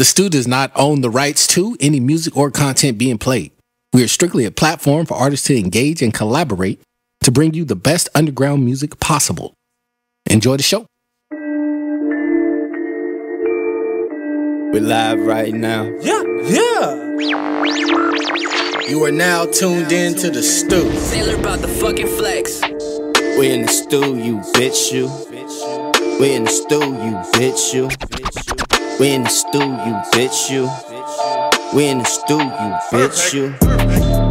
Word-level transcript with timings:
The 0.00 0.06
Stu 0.06 0.30
does 0.30 0.48
not 0.48 0.72
own 0.76 1.02
the 1.02 1.10
rights 1.10 1.46
to 1.48 1.76
any 1.78 2.00
music 2.00 2.34
or 2.34 2.50
content 2.50 2.96
being 2.96 3.18
played. 3.18 3.52
We 3.92 4.02
are 4.02 4.08
strictly 4.08 4.46
a 4.46 4.50
platform 4.50 5.04
for 5.04 5.12
artists 5.12 5.46
to 5.48 5.58
engage 5.58 6.00
and 6.00 6.14
collaborate 6.14 6.80
to 7.20 7.30
bring 7.30 7.52
you 7.52 7.66
the 7.66 7.76
best 7.76 8.08
underground 8.14 8.64
music 8.64 8.98
possible. 8.98 9.52
Enjoy 10.24 10.56
the 10.56 10.62
show. 10.62 10.86
We're 14.72 14.80
live 14.80 15.20
right 15.20 15.52
now. 15.52 15.84
Yeah, 16.00 16.22
yeah. 16.44 16.94
You 18.88 19.04
are 19.04 19.12
now 19.12 19.44
tuned 19.44 19.92
in 19.92 20.14
to 20.14 20.30
the 20.30 20.42
Stew. 20.42 20.90
Sailor 20.96 21.38
about 21.38 21.58
the 21.58 21.68
fucking 21.68 22.08
flex. 22.16 22.62
We 23.38 23.50
in 23.52 23.66
the 23.66 23.68
stew, 23.68 24.16
you 24.16 24.38
bitch, 24.54 24.92
you. 24.94 25.10
We 26.18 26.32
in 26.32 26.44
the 26.44 26.50
stew, 26.50 26.78
you 26.78 27.20
bitch, 27.34 27.74
you. 27.74 28.59
We 29.00 29.12
in 29.12 29.22
the 29.22 29.30
stew, 29.30 29.58
you 29.58 29.94
bitch, 30.12 30.50
you. 30.50 30.68
We 31.74 31.86
in 31.86 32.00
the 32.00 32.04
stew, 32.04 32.36
you 32.36 32.76
bitch, 32.92 33.32
you. 33.32 33.69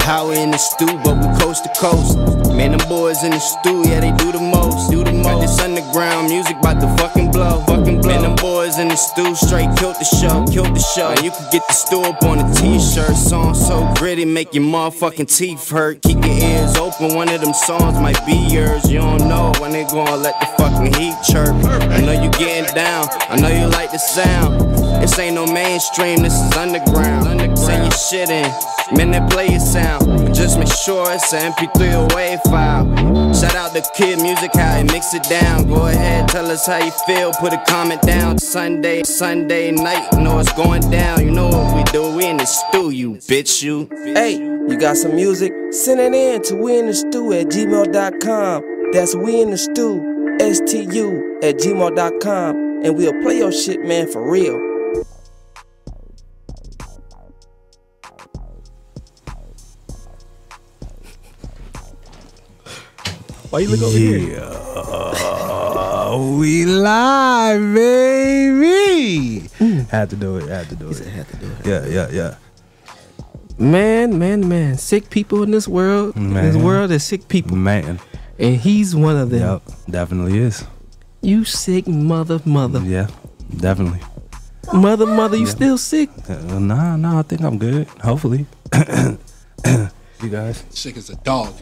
How 0.09 0.27
we 0.27 0.39
in 0.39 0.49
the 0.49 0.57
stew, 0.57 0.87
but 1.03 1.21
we 1.21 1.27
coast 1.37 1.65
to 1.65 1.69
coast. 1.79 2.17
Man, 2.57 2.75
them 2.75 2.89
boys 2.89 3.23
in 3.23 3.29
the 3.29 3.37
stew, 3.37 3.87
yeah, 3.87 3.99
they 3.99 4.09
do 4.17 4.31
the 4.31 4.39
most. 4.39 4.89
Do 4.89 5.03
the 5.03 5.13
most. 5.13 5.41
This 5.41 5.59
underground 5.59 6.29
music 6.29 6.57
about 6.57 6.81
to 6.81 6.89
fucking 6.97 7.29
blow. 7.29 7.61
Fucking 7.67 8.01
blow. 8.01 8.09
Man, 8.09 8.23
them 8.23 8.35
boys 8.37 8.79
in 8.79 8.87
the 8.87 8.95
stew 8.95 9.35
straight 9.35 9.69
killed 9.77 9.97
the 9.97 10.05
show. 10.05 10.47
Killed 10.51 10.75
the 10.75 10.79
show. 10.79 11.09
And 11.09 11.21
you 11.21 11.29
can 11.29 11.45
get 11.51 11.61
the 11.67 11.73
stew 11.73 12.01
up 12.01 12.23
on 12.23 12.39
a 12.39 12.53
t-shirt. 12.55 13.15
Song 13.15 13.53
so 13.53 13.87
gritty, 13.97 14.25
make 14.25 14.51
your 14.55 14.63
motherfucking 14.63 15.29
teeth 15.29 15.69
hurt. 15.69 16.01
Keep 16.01 16.25
your 16.25 16.37
ears 16.41 16.75
open, 16.75 17.13
one 17.13 17.29
of 17.29 17.41
them 17.41 17.53
songs 17.53 17.99
might 17.99 18.19
be 18.25 18.33
yours. 18.49 18.91
You 18.91 19.01
don't 19.01 19.29
know 19.29 19.51
when 19.59 19.71
they 19.71 19.83
gonna 19.83 20.17
let 20.17 20.39
the 20.39 20.47
fucking 20.57 20.91
heat 20.95 21.13
chirp. 21.21 21.53
I 21.93 22.01
know 22.01 22.19
you 22.19 22.31
getting 22.31 22.73
down, 22.73 23.05
I 23.29 23.39
know 23.39 23.49
you 23.49 23.67
like 23.67 23.91
the 23.91 23.99
sound. 23.99 24.59
This 25.03 25.19
ain't 25.19 25.35
no 25.35 25.45
mainstream, 25.45 26.23
this 26.23 26.33
is 26.33 26.51
underground. 26.57 27.29
Send 27.59 27.83
your 27.83 27.91
shit 27.91 28.29
in, 28.31 28.51
man, 28.95 29.29
play 29.29 29.47
your 29.49 29.59
sound. 29.59 30.33
Just 30.33 30.57
make 30.57 30.71
sure 30.71 31.05
it's 31.11 31.33
an 31.33 31.51
MP3 31.53 32.03
or 32.03 32.07
WAV 32.09 32.43
file. 32.43 33.33
Shout 33.33 33.55
out 33.55 33.73
to 33.73 33.83
Kid 33.95 34.21
Music, 34.21 34.51
how 34.53 34.77
he 34.77 34.83
mix 34.83 35.13
it 35.13 35.23
down. 35.23 35.67
Go 35.67 35.87
ahead, 35.87 36.27
tell 36.29 36.49
us 36.49 36.65
how 36.65 36.77
you 36.77 36.91
feel, 37.05 37.31
put 37.33 37.53
a 37.53 37.63
comment 37.67 38.01
down. 38.01 38.37
Sunday, 38.37 39.03
Sunday 39.03 39.71
night, 39.71 40.11
know 40.13 40.39
it's 40.39 40.51
going 40.53 40.89
down. 40.89 41.23
You 41.23 41.31
know 41.31 41.49
what 41.49 41.75
we 41.75 41.83
do, 41.91 42.15
we 42.15 42.25
in 42.25 42.37
the 42.37 42.45
stew, 42.45 42.89
you 42.91 43.13
bitch, 43.15 43.61
you. 43.63 43.87
Hey, 44.13 44.37
you 44.37 44.77
got 44.77 44.97
some 44.97 45.15
music? 45.15 45.51
Send 45.71 45.99
it 45.99 46.13
in 46.13 46.41
to 46.43 46.55
we 46.55 46.77
in 46.79 46.87
the 46.87 46.93
stew 46.93 47.33
at 47.33 47.47
gmail.com. 47.47 48.91
That's 48.91 49.15
we 49.15 49.41
in 49.41 49.51
the 49.51 49.57
stew, 49.57 50.37
S 50.39 50.59
T 50.65 50.87
U 50.95 51.39
at 51.43 51.55
gmail.com. 51.57 52.55
And 52.83 52.95
we'll 52.95 53.21
play 53.21 53.37
your 53.39 53.51
shit, 53.51 53.81
man, 53.81 54.07
for 54.07 54.29
real. 54.29 54.68
Why 63.49 63.59
you 63.59 63.69
look 63.69 63.81
over 63.81 63.97
here? 63.97 64.19
Yeah, 64.19 66.15
we 66.37 66.65
live, 66.65 67.73
baby. 67.73 69.49
Had 69.89 70.09
to 70.11 70.15
do 70.15 70.37
it. 70.37 70.47
Had 70.47 70.69
to 70.69 70.75
do 70.75 70.89
it. 70.89 70.97
had 71.07 71.27
to 71.29 71.37
do 71.37 71.51
it. 71.51 71.65
Yeah, 71.65 71.85
yeah, 71.87 72.09
yeah. 72.11 72.35
Man, 73.57 74.19
man, 74.19 74.47
man. 74.47 74.77
Sick 74.77 75.09
people 75.09 75.41
in 75.43 75.51
this 75.51 75.67
world. 75.67 76.15
In 76.15 76.33
this 76.33 76.55
world, 76.55 76.91
is 76.91 77.03
sick 77.03 77.27
people. 77.27 77.57
Man, 77.57 77.99
And 78.37 78.55
he's 78.55 78.95
one 78.95 79.17
of 79.17 79.31
them. 79.31 79.39
yep, 79.39 79.61
definitely 79.89 80.37
is. 80.37 80.63
You 81.21 81.43
sick 81.43 81.87
mother, 81.87 82.39
mother. 82.45 82.81
Yeah, 82.81 83.07
definitely. 83.57 83.99
Mother, 84.71 85.07
mother, 85.07 85.35
you 85.37 85.47
still 85.47 85.77
sick? 85.79 86.09
Uh, 86.29 86.59
nah, 86.59 86.95
nah. 86.95 87.19
I 87.19 87.21
think 87.23 87.41
I'm 87.41 87.57
good. 87.57 87.87
Hopefully. 88.03 88.45
you 89.65 90.29
guys. 90.29 90.63
Sick 90.69 90.95
as 90.97 91.09
a 91.09 91.15
dog. 91.15 91.53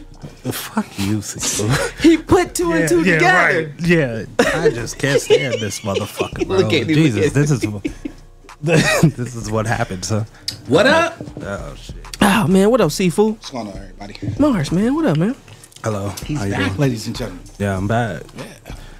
Fuck 0.52 0.98
you, 0.98 1.22
Cisco. 1.22 1.68
He 2.02 2.16
put 2.16 2.54
two 2.54 2.72
and 2.72 2.88
two 2.88 3.04
together. 3.04 3.24
right. 3.26 3.68
Yeah, 3.80 4.24
I 4.38 4.70
just 4.70 4.98
can't 4.98 5.20
stand 5.20 5.54
this 5.54 5.80
motherfucker, 5.80 6.46
bro. 6.46 6.56
Look 6.58 6.72
at 6.72 6.82
him, 6.82 6.88
look 6.88 6.96
Jesus, 6.96 7.26
at 7.28 7.34
this 7.34 7.50
is 7.50 7.60
this 9.16 9.36
is 9.36 9.50
what 9.50 9.66
happens, 9.66 10.08
huh? 10.08 10.24
What 10.66 10.86
up? 10.86 11.16
Oh 11.40 11.74
shit. 11.76 11.94
Oh, 12.20 12.46
man, 12.48 12.70
what 12.70 12.80
up, 12.80 12.90
Seafood? 12.90 13.34
What's 13.34 13.50
going 13.50 13.68
on, 13.68 13.76
everybody? 13.76 14.16
Mars, 14.38 14.72
man, 14.72 14.94
what 14.94 15.04
up, 15.06 15.16
man? 15.16 15.36
Hello. 15.84 16.08
He's 16.26 16.38
How 16.38 16.44
you 16.44 16.50
back, 16.52 16.66
doing? 16.68 16.78
ladies 16.80 17.06
and 17.06 17.16
gentlemen. 17.16 17.44
Yeah, 17.58 17.76
I'm 17.76 17.86
back. 17.86 18.22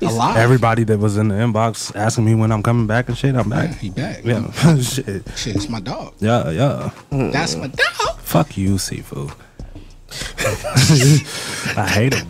Yeah, 0.01 0.09
alive. 0.09 0.37
Everybody 0.37 0.85
that 0.85 0.99
was 0.99 1.17
in 1.17 1.27
the 1.29 1.35
inbox 1.35 1.95
asking 1.97 2.25
me 2.25 2.37
when 2.37 2.53
I'm 2.53 2.63
coming 2.63 2.87
back 2.87 3.09
and 3.09 3.19
shit, 3.19 3.35
I'm 3.35 3.49
back. 3.51 3.77
He 3.79 3.91
back. 3.91 4.25
Yeah, 4.25 4.49
shit. 4.81 5.25
Shit, 5.37 5.57
it's 5.57 5.69
my 5.69 5.81
dog. 5.81 6.15
Yeah, 6.21 6.51
yeah. 6.51 6.91
That's 7.11 7.57
my 7.57 7.67
dog. 7.67 8.19
Fuck 8.21 8.57
you, 8.57 8.79
seafood. 8.79 9.33
I 11.77 11.87
hate 11.89 12.15
him. 12.15 12.29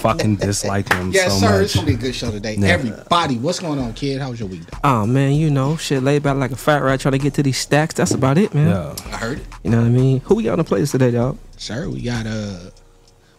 Fucking 0.00 0.36
dislike 0.36 0.92
him 0.92 1.10
Yes, 1.10 1.32
so 1.32 1.38
sir. 1.40 1.50
much. 1.52 1.64
It's 1.64 1.74
gonna 1.74 1.86
be 1.86 1.94
a 1.94 1.96
good 1.96 2.14
show 2.14 2.30
today. 2.30 2.54
Yeah. 2.56 2.68
Everybody, 2.68 3.36
what's 3.38 3.58
going 3.60 3.78
on, 3.78 3.92
kid? 3.94 4.20
How's 4.20 4.38
your 4.38 4.48
week? 4.48 4.66
Dog? 4.70 4.80
Oh, 4.84 5.06
man, 5.06 5.32
you 5.32 5.50
know, 5.50 5.76
shit 5.76 6.02
laid 6.02 6.22
back 6.22 6.36
like 6.36 6.52
a 6.52 6.56
fat 6.56 6.82
rat 6.82 7.00
trying 7.00 7.12
to 7.12 7.18
get 7.18 7.34
to 7.34 7.42
these 7.42 7.58
stacks. 7.58 7.94
That's 7.94 8.12
about 8.12 8.38
it, 8.38 8.54
man. 8.54 8.68
Yeah. 8.68 8.94
I 9.12 9.16
heard 9.16 9.38
it, 9.38 9.46
You 9.64 9.70
know 9.70 9.78
what 9.80 9.86
I 9.86 9.90
mean? 9.90 10.20
Who 10.20 10.36
we 10.36 10.44
got 10.44 10.52
on 10.52 10.58
the 10.58 10.64
playlist 10.64 10.92
today, 10.92 11.10
dog? 11.10 11.38
sir. 11.56 11.88
We 11.88 12.02
got 12.02 12.26
uh. 12.26 12.70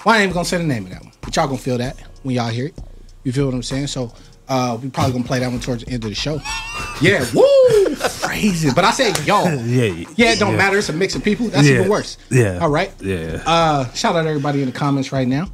Well, 0.05 0.15
I 0.15 0.17
ain't 0.17 0.23
even 0.23 0.33
gonna 0.33 0.45
say 0.45 0.57
the 0.57 0.63
name 0.63 0.85
of 0.85 0.89
that 0.91 1.03
one, 1.03 1.11
but 1.21 1.35
y'all 1.35 1.47
gonna 1.47 1.57
feel 1.57 1.77
that 1.77 1.97
when 2.23 2.35
y'all 2.35 2.49
hear 2.49 2.67
it. 2.67 2.77
You 3.23 3.31
feel 3.31 3.45
what 3.45 3.55
I'm 3.55 3.63
saying? 3.63 3.87
So, 3.87 4.13
uh, 4.49 4.77
we 4.81 4.89
probably 4.89 5.13
gonna 5.13 5.23
play 5.25 5.39
that 5.39 5.49
one 5.51 5.59
towards 5.59 5.83
the 5.83 5.91
end 5.91 6.03
of 6.03 6.09
the 6.09 6.15
show. 6.15 6.39
Yeah, 7.01 7.25
woo, 7.33 7.95
crazy. 8.21 8.69
But 8.73 8.85
I 8.85 8.91
said 8.91 9.17
y'all. 9.25 9.47
Yeah. 9.65 10.05
Yeah, 10.15 10.31
it 10.33 10.39
don't 10.39 10.55
matter. 10.57 10.77
It's 10.77 10.89
a 10.89 10.93
mix 10.93 11.15
of 11.15 11.23
people. 11.23 11.47
That's 11.49 11.67
Yeah. 11.67 11.75
even 11.75 11.89
worse. 11.89 12.17
Yeah. 12.29 12.59
All 12.59 12.69
right. 12.69 12.91
Yeah. 13.01 13.41
Uh, 13.45 13.91
shout 13.93 14.15
out 14.15 14.25
everybody 14.25 14.61
in 14.61 14.67
the 14.67 14.71
comments 14.71 15.11
right 15.11 15.27
now. 15.27 15.47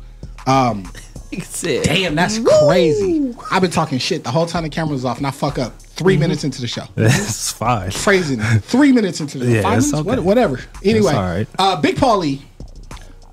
Um, 0.46 0.90
damn, 1.62 2.16
that's 2.16 2.40
crazy. 2.40 3.34
I've 3.52 3.62
been 3.62 3.72
talking 3.72 3.98
shit 3.98 4.24
the 4.24 4.31
whole 4.31 4.46
time 4.46 4.64
the 4.64 4.70
camera's 4.70 5.04
off, 5.06 5.18
and 5.18 5.25
I 5.28 5.31
fuck 5.31 5.58
up 5.58 5.80
3 5.81 6.18
minutes 6.18 6.44
into 6.44 6.62
the 6.62 6.68
show. 6.68 6.84
It's 6.98 7.52
fine. 7.52 7.92
Crazy. 7.92 8.36
Three 8.36 8.92
minutes 8.92 9.20
into 9.20 9.40
the 9.40 9.46
Yeah, 9.52 9.62
five 9.64 9.72
minutes, 9.80 9.94
okay. 9.94 10.04
What- 10.04 10.24
whatever. 10.24 10.60
Anyway, 10.84 11.14
all 11.14 11.22
right. 11.24 11.48
uh, 11.58 11.80
Big 11.81 11.96
Paulie. 11.96 12.42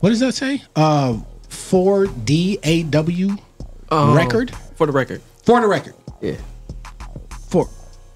What 0.00 0.10
does 0.10 0.20
that 0.20 0.32
say? 0.34 0.62
Uh, 0.74 1.18
for 1.48 2.06
D 2.06 2.58
A 2.62 2.84
W 2.84 3.36
um, 3.90 4.14
record 4.16 4.50
For 4.76 4.86
the 4.86 4.92
record. 4.92 5.20
For 5.44 5.60
the 5.60 5.66
record 5.66 5.94
Yeah. 6.20 6.36
for 7.48 7.68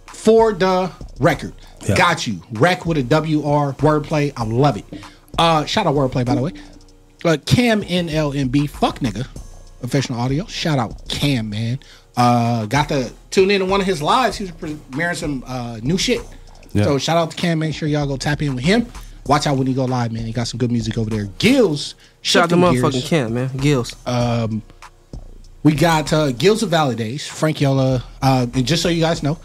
for 0.06 0.52
the 0.52 0.90
record. 1.20 1.52
Yeah. 1.86 1.96
Got 1.96 2.26
you. 2.26 2.40
Rec 2.52 2.86
with 2.86 2.96
a 2.98 3.02
W 3.02 3.44
R 3.44 3.72
wordplay. 3.74 4.32
I 4.36 4.44
love 4.44 4.76
it. 4.76 4.84
Uh, 5.38 5.64
shout 5.66 5.86
out 5.86 5.94
wordplay 5.94 6.24
by 6.24 6.34
the 6.34 6.42
way. 6.42 6.52
Uh, 7.24 7.36
Cam 7.44 7.82
NLMB. 7.82 8.68
Fuck 8.70 9.00
nigga. 9.00 9.26
Professional 9.80 10.20
audio. 10.20 10.46
Shout 10.46 10.78
out 10.78 11.08
Cam 11.08 11.50
man. 11.50 11.78
Uh, 12.16 12.64
got 12.66 12.88
to 12.88 13.12
tune 13.30 13.50
in 13.50 13.60
to 13.60 13.66
one 13.66 13.80
of 13.80 13.86
his 13.86 14.00
lives. 14.00 14.36
He 14.36 14.44
was 14.44 14.52
premiering 14.52 15.16
some 15.16 15.42
uh, 15.46 15.78
new 15.82 15.98
shit. 15.98 16.20
Yeah. 16.72 16.84
So 16.84 16.98
shout 16.98 17.16
out 17.16 17.30
to 17.32 17.36
Cam. 17.36 17.58
Make 17.58 17.74
sure 17.74 17.88
y'all 17.88 18.06
go 18.06 18.16
tap 18.16 18.40
in 18.42 18.54
with 18.54 18.64
him. 18.64 18.86
Watch 19.26 19.46
out 19.46 19.56
when 19.56 19.66
he 19.66 19.74
go 19.74 19.84
live, 19.86 20.12
man. 20.12 20.24
He 20.26 20.32
got 20.32 20.48
some 20.48 20.58
good 20.58 20.70
music 20.70 20.96
over 20.98 21.08
there. 21.10 21.24
Gills. 21.38 21.94
Shout 22.22 22.44
out 22.44 22.50
to 22.50 22.56
motherfucking. 22.56 23.06
Kent, 23.06 23.32
man. 23.32 23.48
Gills. 23.56 23.94
We 25.64 25.74
got 25.74 26.12
uh, 26.12 26.30
Gills 26.32 26.62
of 26.62 26.68
Validays, 26.70 27.26
Frank 27.26 27.58
Yola. 27.60 28.04
Uh, 28.20 28.46
and 28.52 28.66
just 28.66 28.82
so 28.82 28.90
you 28.90 29.00
guys 29.00 29.22
know, 29.22 29.38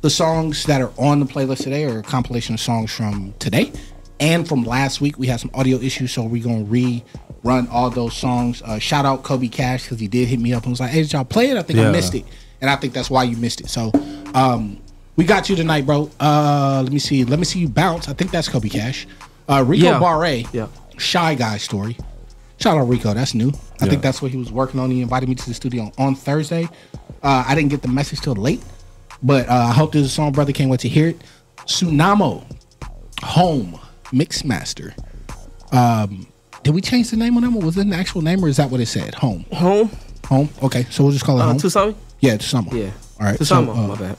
the 0.00 0.08
songs 0.08 0.64
that 0.64 0.80
are 0.80 0.90
on 0.98 1.20
the 1.20 1.26
playlist 1.26 1.64
today 1.64 1.84
are 1.84 1.98
a 1.98 2.02
compilation 2.02 2.54
of 2.54 2.60
songs 2.60 2.90
from 2.90 3.34
today 3.38 3.70
and 4.20 4.48
from 4.48 4.64
last 4.64 5.02
week. 5.02 5.18
We 5.18 5.26
had 5.26 5.38
some 5.38 5.50
audio 5.52 5.76
issues, 5.78 6.12
so 6.12 6.22
we're 6.24 6.42
going 6.42 6.64
to 6.64 6.72
rerun 7.44 7.70
all 7.70 7.90
those 7.90 8.16
songs. 8.16 8.62
Uh, 8.62 8.78
shout 8.78 9.04
out 9.04 9.22
Kobe 9.22 9.48
Cash 9.48 9.82
because 9.84 10.00
he 10.00 10.08
did 10.08 10.28
hit 10.28 10.40
me 10.40 10.54
up 10.54 10.62
and 10.62 10.70
was 10.70 10.80
like, 10.80 10.90
hey, 10.90 11.02
did 11.02 11.12
y'all 11.12 11.24
play 11.24 11.50
it? 11.50 11.58
I 11.58 11.62
think 11.62 11.78
I 11.78 11.90
missed 11.92 12.14
it. 12.14 12.24
And 12.62 12.70
I 12.70 12.76
think 12.76 12.94
that's 12.94 13.10
why 13.10 13.24
you 13.24 13.36
missed 13.36 13.60
it. 13.60 13.68
So 13.68 13.92
um, 14.32 14.80
we 15.16 15.26
got 15.26 15.50
you 15.50 15.56
tonight, 15.56 15.84
bro. 15.84 16.10
Uh, 16.18 16.80
let 16.82 16.92
me 16.92 16.98
see. 16.98 17.24
Let 17.24 17.38
me 17.38 17.44
see 17.44 17.58
you 17.58 17.68
bounce. 17.68 18.08
I 18.08 18.14
think 18.14 18.30
that's 18.30 18.48
Kobe 18.48 18.70
Cash. 18.70 19.06
Uh, 19.46 19.62
Rico 19.66 19.84
Yeah. 19.84 19.98
Barre, 20.00 20.44
Yeah. 20.52 20.68
Shy 20.96 21.34
Guy 21.34 21.58
story. 21.58 21.98
Shout 22.58 22.76
out 22.76 22.88
Rico, 22.88 23.14
that's 23.14 23.34
new. 23.34 23.50
I 23.80 23.84
Yeah. 23.84 23.90
think 23.90 24.02
that's 24.02 24.20
what 24.20 24.30
he 24.30 24.36
was 24.36 24.50
working 24.50 24.80
on. 24.80 24.90
He 24.90 25.00
invited 25.00 25.28
me 25.28 25.34
to 25.36 25.46
the 25.46 25.54
studio 25.54 25.92
on 25.98 26.14
Thursday. 26.14 26.68
Uh, 27.22 27.44
I 27.46 27.54
didn't 27.54 27.70
get 27.70 27.82
the 27.82 27.88
message 27.88 28.20
till 28.20 28.34
late, 28.34 28.62
but 29.22 29.48
uh, 29.48 29.52
I 29.54 29.72
hope 29.72 29.92
there's 29.92 30.06
a 30.06 30.08
song, 30.08 30.32
brother. 30.32 30.52
Can't 30.52 30.70
wait 30.70 30.80
to 30.80 30.88
hear 30.88 31.08
it. 31.08 31.20
Tsunamo, 31.66 32.44
Home, 33.22 33.78
Mix 34.12 34.44
Master. 34.44 34.94
Um, 35.72 36.26
did 36.62 36.74
we 36.74 36.80
change 36.80 37.10
the 37.10 37.16
name 37.16 37.36
on 37.36 37.42
that 37.44 37.50
one? 37.50 37.64
Was 37.64 37.76
it 37.76 37.86
an 37.86 37.92
actual 37.92 38.22
name 38.22 38.44
or 38.44 38.48
is 38.48 38.56
that 38.56 38.70
what 38.70 38.80
it 38.80 38.86
said? 38.86 39.14
Home, 39.16 39.44
Home. 39.52 39.90
Home. 40.26 40.48
Okay, 40.62 40.86
so 40.90 41.04
we'll 41.04 41.12
just 41.12 41.24
call 41.24 41.38
it 41.38 41.42
Uh, 41.42 41.46
Home. 41.48 41.58
Tusami? 41.58 41.94
yeah, 42.20 42.36
Tsunamo. 42.36 42.72
Yeah. 42.72 42.90
All 43.20 43.26
right. 43.26 43.38
Tusama, 43.38 43.66
so, 43.66 43.72
uh, 43.72 43.86
my 43.88 43.94
bad. 43.96 44.16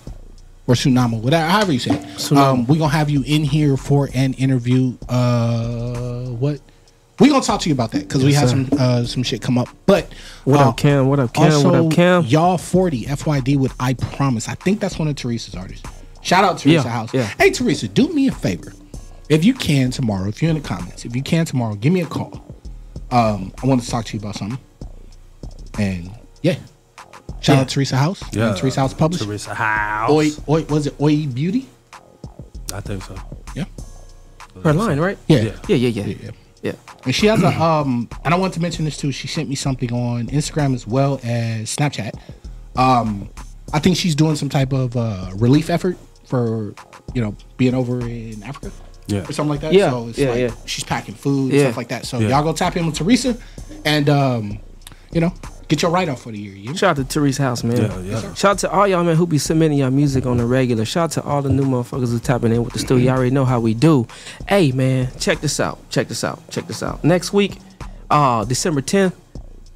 or 0.68 0.76
Tsunamo, 0.76 1.20
whatever, 1.22 1.48
however 1.50 1.72
you 1.74 1.80
say 1.80 1.92
it. 1.96 2.32
Um, 2.32 2.66
we're 2.68 2.78
gonna 2.78 2.90
have 2.94 3.10
you 3.10 3.24
in 3.26 3.44
here 3.44 3.76
for 3.76 4.08
an 4.14 4.34
interview. 4.34 4.94
Uh, 5.10 6.26
what? 6.26 6.60
We're 7.20 7.30
gonna 7.30 7.44
talk 7.44 7.60
to 7.62 7.70
you 7.70 7.74
about 7.74 7.92
that 7.92 8.00
because 8.08 8.24
we 8.24 8.32
Yes, 8.32 8.40
had 8.42 8.50
sir. 8.50 8.66
some 8.70 8.80
uh, 8.80 9.04
some 9.04 9.24
shit 9.24 9.42
come 9.42 9.58
up. 9.58 9.68
But 9.86 10.12
What 10.46 10.60
uh, 10.60 10.70
up, 10.70 10.78
Cam? 10.78 11.08
What 11.08 11.20
up, 11.20 11.34
Cam? 11.34 11.46
Also, 11.52 11.66
what 11.72 11.76
up, 11.76 11.92
Cam? 11.92 12.24
y'all 12.26 12.58
forty 12.58 13.06
FYD 13.06 13.58
with 13.58 13.74
I 13.80 13.94
promise. 13.94 14.48
I 14.48 14.56
think 14.56 14.80
that's 14.80 14.98
one 14.98 15.08
of 15.08 15.16
Teresa's 15.16 15.56
artists. 15.56 15.88
Shout 16.22 16.44
out 16.44 16.58
Teresa 16.60 16.84
Yeah, 16.88 16.92
House. 16.92 17.14
yeah. 17.14 17.24
Hey 17.38 17.50
Teresa, 17.52 17.88
do 17.88 18.08
me 18.14 18.28
a 18.28 18.32
favor. 18.32 18.74
If 19.30 19.44
you 19.46 19.54
can 19.54 19.92
tomorrow, 19.92 20.28
if 20.30 20.42
you're 20.42 20.50
in 20.50 20.62
the 20.62 20.68
comments, 20.68 21.06
if 21.06 21.16
you 21.16 21.22
can 21.22 21.46
tomorrow, 21.46 21.76
give 21.76 21.92
me 21.94 22.02
a 22.02 22.06
call. 22.06 22.44
Um, 23.12 23.54
I 23.62 23.68
want 23.68 23.82
to 23.84 23.90
talk 23.90 24.06
to 24.06 24.14
you 24.18 24.20
about 24.20 24.36
something. 24.36 24.58
And 25.78 26.10
yeah. 26.42 26.56
Shout 27.42 27.56
Yeah. 27.56 27.62
out 27.62 27.70
Teresa 27.70 27.96
House. 27.98 28.22
Yeah. 28.34 28.50
And 28.50 28.58
Teresa 28.58 28.80
House 28.82 28.94
published. 28.94 29.24
Teresa 29.24 29.54
House. 29.54 30.10
Oi, 30.10 30.30
oi, 30.48 30.64
was 30.66 30.88
it 30.88 30.96
Oi 31.02 31.26
Beauty? 31.28 31.68
I 32.74 32.82
think 32.82 33.04
so. 33.04 33.16
Yeah. 33.56 33.66
Her 34.64 34.74
line, 34.74 35.00
right? 35.00 35.18
Yeah. 35.28 35.42
Yeah. 35.42 35.52
Yeah, 35.68 35.76
yeah, 35.76 35.90
yeah. 35.90 36.06
Yeah, 36.24 36.32
yeah. 36.62 36.72
Yeah. 36.72 36.78
And 37.06 37.16
she 37.16 37.28
has 37.28 37.42
a 37.44 37.48
um 37.62 38.10
and 38.26 38.34
I 38.34 38.38
want 38.38 38.54
to 38.56 38.62
mention 38.62 38.86
this 38.86 38.98
too. 38.98 39.12
She 39.12 39.28
sent 39.28 39.48
me 39.50 39.56
something 39.56 39.92
on 39.94 40.28
Instagram 40.28 40.74
as 40.76 40.86
well 40.88 41.20
as 41.24 41.76
Snapchat. 41.76 42.14
Um 42.76 43.30
I 43.74 43.80
think 43.80 43.98
she's 43.98 44.16
doing 44.16 44.36
some 44.36 44.50
type 44.50 44.74
of 44.74 44.96
uh 44.98 45.32
relief 45.36 45.70
effort 45.70 45.98
for, 46.26 46.74
you 47.14 47.22
know, 47.22 47.36
being 47.58 47.74
over 47.74 48.02
in 48.02 48.44
Africa. 48.44 48.72
Yeah. 49.08 49.22
Or 49.28 49.32
something 49.34 49.50
like 49.50 49.62
that. 49.62 49.74
Yeah, 49.74 49.90
So 49.90 50.08
it's 50.10 50.18
yeah, 50.20 50.30
like 50.30 50.40
yeah. 50.40 50.52
she's 50.66 50.84
packing 50.84 51.16
food 51.16 51.52
and 51.52 51.54
Yeah. 51.54 51.66
stuff 51.68 51.78
like 51.78 51.88
that. 51.90 52.06
So 52.06 52.20
Yeah. 52.20 52.30
y'all 52.30 52.44
go 52.44 52.54
tap 52.54 52.76
in 52.78 52.86
with 52.86 52.96
Teresa 52.96 53.38
and 53.86 54.08
um, 54.10 54.60
you 55.12 55.22
know, 55.22 55.34
get 55.70 55.82
your 55.82 55.92
write 55.92 56.10
off 56.10 56.24
for 56.24 56.32
the 56.32 56.38
year. 56.38 56.54
You? 56.54 56.76
Shout 56.76 56.98
out 57.00 57.08
to 57.08 57.14
Teresa 57.14 57.44
House, 57.44 57.64
man. 57.64 57.78
Yeah, 57.78 58.00
yeah. 58.00 58.34
Shout 58.34 58.52
out 58.52 58.60
to 58.60 58.72
all 58.72 58.88
y'all, 58.88 59.04
man, 59.04 59.16
who 59.16 59.26
be 59.26 59.38
submitting 59.38 59.78
y'all 59.78 59.92
music 59.92 60.26
on 60.26 60.38
the 60.38 60.46
regular. 60.46 60.84
Shout 60.84 61.18
out 61.18 61.24
to 61.24 61.30
all 61.30 61.42
the 61.42 61.50
new 61.50 61.64
motherfuckers 61.64 62.12
who 62.12 62.20
tapping 62.20 62.52
in 62.52 62.64
with 62.64 62.74
the 62.74 62.80
studio. 62.80 63.06
Y'all 63.06 63.16
already 63.16 63.32
know 63.32 63.46
how 63.46 63.60
we 63.60 63.74
do. 63.74 64.06
Hey, 64.48 64.72
man, 64.74 65.10
check 65.20 65.40
this 65.40 65.60
out. 65.60 65.80
Check 65.90 66.10
this 66.10 66.24
out. 66.24 66.42
Check 66.50 66.68
this 66.68 66.84
out. 66.84 67.04
Next 67.04 67.32
week, 67.32 67.58
uh, 68.10 68.44
December 68.44 68.82
10th, 68.82 69.14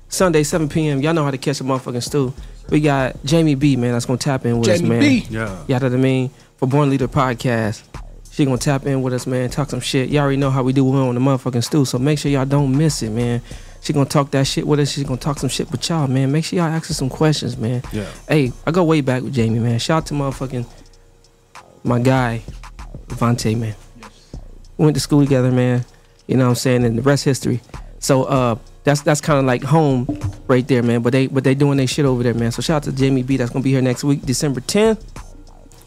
Sunday, 0.09 0.43
7 0.43 0.67
p.m. 0.67 1.01
Y'all 1.01 1.13
know 1.13 1.23
how 1.23 1.31
to 1.31 1.37
catch 1.37 1.61
a 1.61 1.63
motherfucking 1.63 2.03
stew. 2.03 2.33
We 2.69 2.81
got 2.81 3.23
Jamie 3.23 3.55
B, 3.55 3.75
man, 3.75 3.93
that's 3.93 4.05
gonna 4.05 4.17
tap 4.17 4.45
in 4.45 4.59
with 4.59 4.69
us, 4.69 4.79
Jamie 4.79 4.89
man. 4.89 4.99
B. 5.01 5.25
Yeah. 5.29 5.47
Y'all 5.67 5.79
know 5.79 5.89
what 5.89 5.93
I 5.93 5.97
mean? 5.97 6.29
For 6.57 6.67
Born 6.67 6.89
Leader 6.89 7.07
Podcast. 7.07 7.83
She 8.31 8.45
gonna 8.45 8.57
tap 8.57 8.87
in 8.87 9.03
with 9.03 9.13
us, 9.13 9.27
man. 9.27 9.51
Talk 9.51 9.69
some 9.69 9.79
shit. 9.79 10.09
Y'all 10.09 10.23
already 10.23 10.37
know 10.37 10.49
how 10.49 10.63
we 10.63 10.73
do 10.73 10.83
when 10.83 10.95
we're 10.95 11.07
on 11.07 11.13
the 11.13 11.21
motherfucking 11.21 11.63
stew. 11.63 11.85
So 11.85 11.99
make 11.99 12.17
sure 12.17 12.31
y'all 12.31 12.45
don't 12.45 12.75
miss 12.75 13.03
it, 13.03 13.11
man. 13.11 13.43
She 13.83 13.91
gonna 13.91 14.05
talk 14.07 14.31
that 14.31 14.47
shit 14.47 14.65
with 14.65 14.79
us. 14.79 14.91
She's 14.91 15.03
gonna 15.03 15.17
talk 15.17 15.39
some 15.39 15.49
shit 15.49 15.69
with 15.69 15.89
y'all, 15.89 16.07
man. 16.07 16.31
Make 16.31 16.45
sure 16.45 16.57
y'all 16.57 16.69
ask 16.69 16.87
her 16.87 16.93
some 16.93 17.09
questions, 17.09 17.57
man. 17.57 17.83
Yeah. 17.91 18.09
Hey, 18.29 18.53
I 18.65 18.71
go 18.71 18.81
way 18.85 19.01
back 19.01 19.23
with 19.23 19.33
Jamie, 19.33 19.59
man. 19.59 19.77
Shout 19.77 20.03
out 20.03 20.05
to 20.07 20.13
motherfucking 20.13 20.65
my 21.83 21.99
guy, 21.99 22.43
Vontae, 23.07 23.57
man. 23.59 23.75
We 24.77 24.85
went 24.85 24.95
to 24.95 25.01
school 25.01 25.21
together, 25.21 25.51
man. 25.51 25.83
You 26.27 26.37
know 26.37 26.45
what 26.45 26.49
I'm 26.51 26.55
saying? 26.55 26.85
And 26.85 26.97
the 26.97 27.01
rest 27.01 27.25
history. 27.25 27.59
So 27.99 28.23
uh 28.23 28.55
that's 28.85 29.01
that's 29.01 29.19
kind 29.19 29.37
of 29.37 29.43
like 29.45 29.63
home 29.63 30.07
right 30.47 30.65
there, 30.65 30.81
man. 30.81 31.01
But 31.01 31.11
they 31.11 31.27
but 31.27 31.43
they 31.43 31.53
doing 31.53 31.75
their 31.77 31.87
shit 31.87 32.05
over 32.05 32.23
there, 32.23 32.33
man. 32.33 32.53
So 32.53 32.61
shout 32.61 32.77
out 32.77 32.83
to 32.83 32.93
Jamie 32.93 33.23
B. 33.23 33.35
That's 33.35 33.51
gonna 33.51 33.63
be 33.63 33.71
here 33.71 33.81
next 33.81 34.05
week, 34.05 34.21
December 34.21 34.61
10th. 34.61 35.03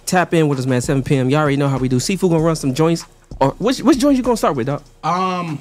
Tap 0.04 0.34
in 0.34 0.48
with 0.48 0.58
us, 0.58 0.66
man. 0.66 0.82
7 0.82 1.02
p.m. 1.02 1.30
Y'all 1.30 1.40
already 1.40 1.56
know 1.56 1.68
how 1.68 1.78
we 1.78 1.88
do. 1.88 1.98
Seafood 1.98 2.30
gonna 2.30 2.42
run 2.42 2.56
some 2.56 2.74
joints. 2.74 3.06
Or 3.40 3.52
which 3.52 3.80
which 3.80 3.98
joint 3.98 4.18
you 4.18 4.22
gonna 4.22 4.36
start 4.36 4.54
with, 4.54 4.66
dog? 4.66 4.82
Um, 5.02 5.58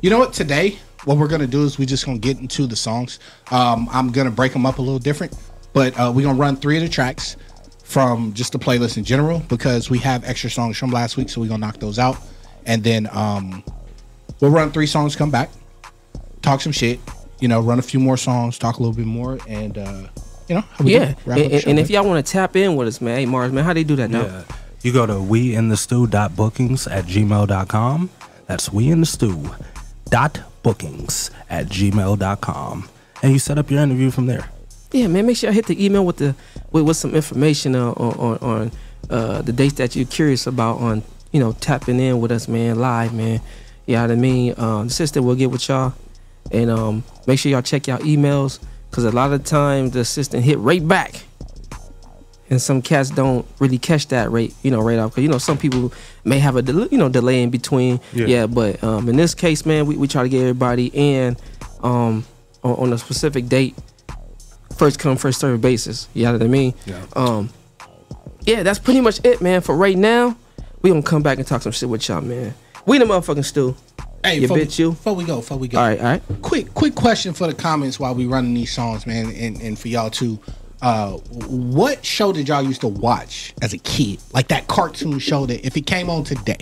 you 0.00 0.10
know 0.10 0.18
what? 0.18 0.32
Today, 0.32 0.78
what 1.04 1.16
we're 1.18 1.28
gonna 1.28 1.46
do 1.46 1.64
is 1.64 1.78
we're 1.78 1.86
just 1.86 2.04
gonna 2.06 2.18
get 2.18 2.38
into 2.38 2.66
the 2.66 2.76
songs. 2.76 3.18
Um, 3.50 3.88
I'm 3.92 4.10
gonna 4.12 4.30
break 4.30 4.52
them 4.52 4.66
up 4.66 4.78
a 4.78 4.82
little 4.82 4.98
different, 4.98 5.34
but 5.72 5.98
uh, 5.98 6.12
we're 6.14 6.26
gonna 6.26 6.38
run 6.38 6.56
three 6.56 6.76
of 6.76 6.82
the 6.82 6.88
tracks 6.88 7.36
from 7.84 8.32
just 8.34 8.52
the 8.52 8.58
playlist 8.58 8.96
in 8.96 9.04
general 9.04 9.40
because 9.48 9.90
we 9.90 9.98
have 9.98 10.24
extra 10.24 10.50
songs 10.50 10.76
from 10.78 10.90
last 10.90 11.16
week, 11.16 11.28
so 11.30 11.40
we're 11.40 11.48
gonna 11.48 11.66
knock 11.66 11.78
those 11.78 11.98
out, 11.98 12.16
and 12.66 12.84
then 12.84 13.08
um, 13.12 13.64
we'll 14.40 14.50
run 14.50 14.70
three 14.70 14.86
songs, 14.86 15.16
come 15.16 15.30
back, 15.30 15.50
talk 16.42 16.60
some 16.60 16.72
shit, 16.72 17.00
you 17.40 17.48
know, 17.48 17.60
run 17.60 17.78
a 17.78 17.82
few 17.82 17.98
more 18.00 18.16
songs, 18.16 18.58
talk 18.58 18.76
a 18.76 18.78
little 18.78 18.94
bit 18.94 19.06
more, 19.06 19.38
and 19.48 19.78
uh, 19.78 20.02
you 20.48 20.54
know, 20.56 20.60
how 20.60 20.84
we 20.84 20.92
Yeah. 20.94 21.12
do. 21.12 21.14
Wrap 21.26 21.38
And, 21.38 21.46
up 21.46 21.52
and, 21.52 21.62
show, 21.62 21.70
and 21.70 21.78
if 21.78 21.90
y'all 21.90 22.04
want 22.06 22.24
to 22.24 22.32
tap 22.32 22.56
in 22.56 22.76
with 22.76 22.88
us, 22.88 23.00
man, 23.00 23.16
hey 23.18 23.26
Mars, 23.26 23.52
man, 23.52 23.64
how 23.64 23.72
do 23.72 23.80
they 23.80 23.84
do 23.84 23.96
that 23.96 24.10
now? 24.10 24.22
Yeah. 24.22 24.42
You 24.82 24.92
go 24.92 25.04
to 25.06 25.12
weinthestew.bookings 25.14 26.86
at 26.90 27.04
gmail.com. 27.06 28.10
That's 28.46 28.68
weinthestew.bookings 30.62 31.30
at 31.48 31.66
gmail.com. 31.66 32.88
And 33.22 33.32
you 33.32 33.38
set 33.38 33.58
up 33.58 33.70
your 33.70 33.80
interview 33.80 34.10
from 34.10 34.26
there. 34.26 34.48
Yeah, 34.92 35.06
man. 35.06 35.26
Make 35.26 35.36
sure 35.36 35.50
I 35.50 35.52
hit 35.52 35.66
the 35.66 35.84
email 35.84 36.04
with 36.04 36.16
the 36.16 36.34
with, 36.72 36.84
with 36.84 36.96
some 36.96 37.14
information 37.14 37.76
uh, 37.76 37.90
on 37.92 38.38
on, 38.38 38.72
uh, 39.08 39.42
the 39.42 39.52
dates 39.52 39.74
that 39.74 39.94
you're 39.94 40.06
curious 40.06 40.46
about 40.46 40.78
on 40.78 41.02
you 41.32 41.38
know 41.38 41.52
tapping 41.52 42.00
in 42.00 42.20
with 42.20 42.32
us, 42.32 42.48
man, 42.48 42.78
live, 42.78 43.14
man. 43.14 43.40
You 43.86 43.96
know 43.96 44.02
what 44.02 44.10
I 44.10 44.14
mean? 44.16 44.54
Um, 44.56 44.88
the 44.88 44.92
sister 44.92 45.22
will 45.22 45.34
get 45.34 45.50
with 45.50 45.68
y'all, 45.68 45.94
and 46.50 46.70
um, 46.70 47.04
make 47.26 47.38
sure 47.38 47.52
y'all 47.52 47.62
check 47.62 47.86
y'all 47.86 47.98
emails 47.98 48.58
because 48.90 49.04
a 49.04 49.12
lot 49.12 49.32
of 49.32 49.44
times 49.44 49.92
the 49.92 50.00
assistant 50.00 50.44
hit 50.44 50.58
right 50.58 50.86
back, 50.86 51.22
and 52.50 52.60
some 52.60 52.82
cats 52.82 53.10
don't 53.10 53.46
really 53.60 53.78
catch 53.78 54.08
that 54.08 54.30
rate, 54.30 54.54
you 54.62 54.70
know, 54.70 54.80
right 54.80 54.98
off. 54.98 55.12
Because 55.12 55.22
you 55.22 55.30
know 55.30 55.38
some 55.38 55.56
people 55.56 55.92
may 56.24 56.38
have 56.38 56.56
a 56.56 56.62
del- 56.62 56.88
you 56.88 56.98
know 56.98 57.08
delay 57.08 57.42
in 57.42 57.50
between. 57.50 58.00
Yeah. 58.12 58.26
Yeah, 58.26 58.46
but 58.46 58.82
um, 58.84 59.08
in 59.08 59.16
this 59.16 59.34
case, 59.34 59.64
man, 59.64 59.86
we, 59.86 59.96
we 59.96 60.08
try 60.08 60.22
to 60.24 60.28
get 60.28 60.40
everybody 60.40 60.90
in 60.92 61.36
um, 61.82 62.24
on, 62.62 62.74
on 62.74 62.92
a 62.92 62.98
specific 62.98 63.48
date 63.48 63.74
first 64.76 64.98
come 64.98 65.16
first 65.16 65.38
serve 65.40 65.60
basis. 65.60 66.08
You 66.14 66.24
know 66.24 66.32
what 66.32 66.42
I 66.42 66.46
mean? 66.46 66.74
Yeah. 66.86 67.04
Um, 67.14 67.50
yeah, 68.42 68.62
that's 68.62 68.78
pretty 68.78 69.00
much 69.02 69.22
it, 69.24 69.42
man. 69.42 69.60
For 69.60 69.76
right 69.76 69.96
now, 69.96 70.36
we 70.82 70.90
gonna 70.90 71.02
come 71.02 71.22
back 71.22 71.38
and 71.38 71.46
talk 71.46 71.62
some 71.62 71.72
shit 71.72 71.88
with 71.88 72.08
y'all, 72.08 72.22
man. 72.22 72.54
We 72.86 72.96
the 72.98 73.04
motherfucking 73.04 73.44
stew. 73.44 73.76
hey, 74.24 74.36
you 74.36 74.40
before, 74.42 74.56
bitch, 74.56 74.78
you. 74.78 74.90
Before 74.92 75.14
we 75.14 75.24
go, 75.24 75.36
before 75.36 75.58
we 75.58 75.68
go, 75.68 75.78
All 75.78 75.86
right, 75.86 75.98
all 75.98 76.04
right. 76.06 76.22
quick 76.40 76.72
quick 76.72 76.94
question 76.94 77.34
for 77.34 77.46
the 77.46 77.52
comments 77.54 78.00
while 78.00 78.14
we 78.14 78.24
running 78.26 78.54
these 78.54 78.72
songs 78.72 79.06
man 79.06 79.30
and, 79.34 79.60
and 79.60 79.78
for 79.78 79.88
y'all 79.88 80.08
too 80.10 80.38
uh 80.82 81.12
what 81.48 82.04
show 82.04 82.32
did 82.32 82.48
y'all 82.48 82.62
used 82.62 82.80
to 82.80 82.88
watch 82.88 83.52
as 83.62 83.72
a 83.72 83.78
kid 83.78 84.18
like 84.32 84.48
that 84.48 84.66
cartoon 84.66 85.18
show 85.18 85.44
that 85.46 85.64
if 85.66 85.76
it 85.76 85.82
came 85.86 86.08
on 86.08 86.24
today 86.24 86.56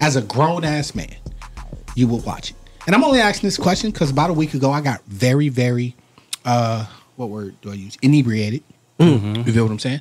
as 0.00 0.16
a 0.16 0.22
grown-ass 0.22 0.94
man 0.94 1.14
you 1.94 2.08
would 2.08 2.24
watch 2.24 2.50
it 2.50 2.56
and 2.86 2.94
i'm 2.96 3.04
only 3.04 3.20
asking 3.20 3.46
this 3.46 3.56
question 3.56 3.90
because 3.90 4.10
about 4.10 4.28
a 4.30 4.32
week 4.32 4.54
ago 4.54 4.70
i 4.72 4.80
got 4.80 5.00
very 5.06 5.48
very 5.48 5.94
uh 6.44 6.84
what 7.16 7.28
word 7.28 7.54
do 7.60 7.70
i 7.70 7.74
use 7.74 7.96
inebriated 8.02 8.62
you 8.98 9.44
feel 9.44 9.64
what 9.64 9.70
i'm 9.72 9.78
saying 9.78 10.00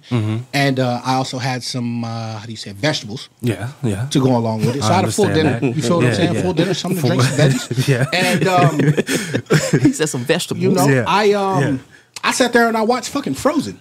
and 0.53 0.79
uh 0.79 1.01
i 1.03 1.15
also 1.15 1.37
had 1.37 1.61
some 1.63 2.03
uh 2.05 2.37
how 2.37 2.45
do 2.45 2.51
you 2.51 2.57
say 2.57 2.71
vegetables 2.71 3.27
Yeah, 3.41 3.71
yeah. 3.83 4.05
to 4.09 4.19
go 4.19 4.37
along 4.37 4.59
with 4.65 4.75
it. 4.77 4.81
So 4.83 4.87
I, 4.87 4.91
I 4.91 4.95
had 4.97 5.05
a 5.05 5.11
full 5.11 5.25
dinner. 5.27 5.59
that. 5.59 5.75
You 5.75 5.81
feel 5.81 5.97
what 5.97 6.05
I'm 6.07 6.13
saying? 6.15 6.33
yeah. 6.35 6.41
Full 6.41 6.53
dinner, 6.53 6.73
something 6.73 7.01
to 7.01 7.07
drink, 7.07 7.21
some 7.23 7.49
veggies. 7.49 7.87
Yeah. 7.93 8.05
And 8.13 8.47
um, 8.47 9.81
He 9.81 9.91
said 9.93 10.09
some 10.09 10.23
vegetables. 10.23 10.63
you 10.63 10.71
know, 10.71 10.87
Yeah. 10.87 11.05
I 11.07 11.33
um 11.33 11.61
Yeah. 11.63 11.77
I 12.23 12.31
sat 12.31 12.53
there 12.53 12.67
and 12.67 12.77
I 12.77 12.81
watched 12.83 13.09
fucking 13.09 13.33
Frozen. 13.35 13.79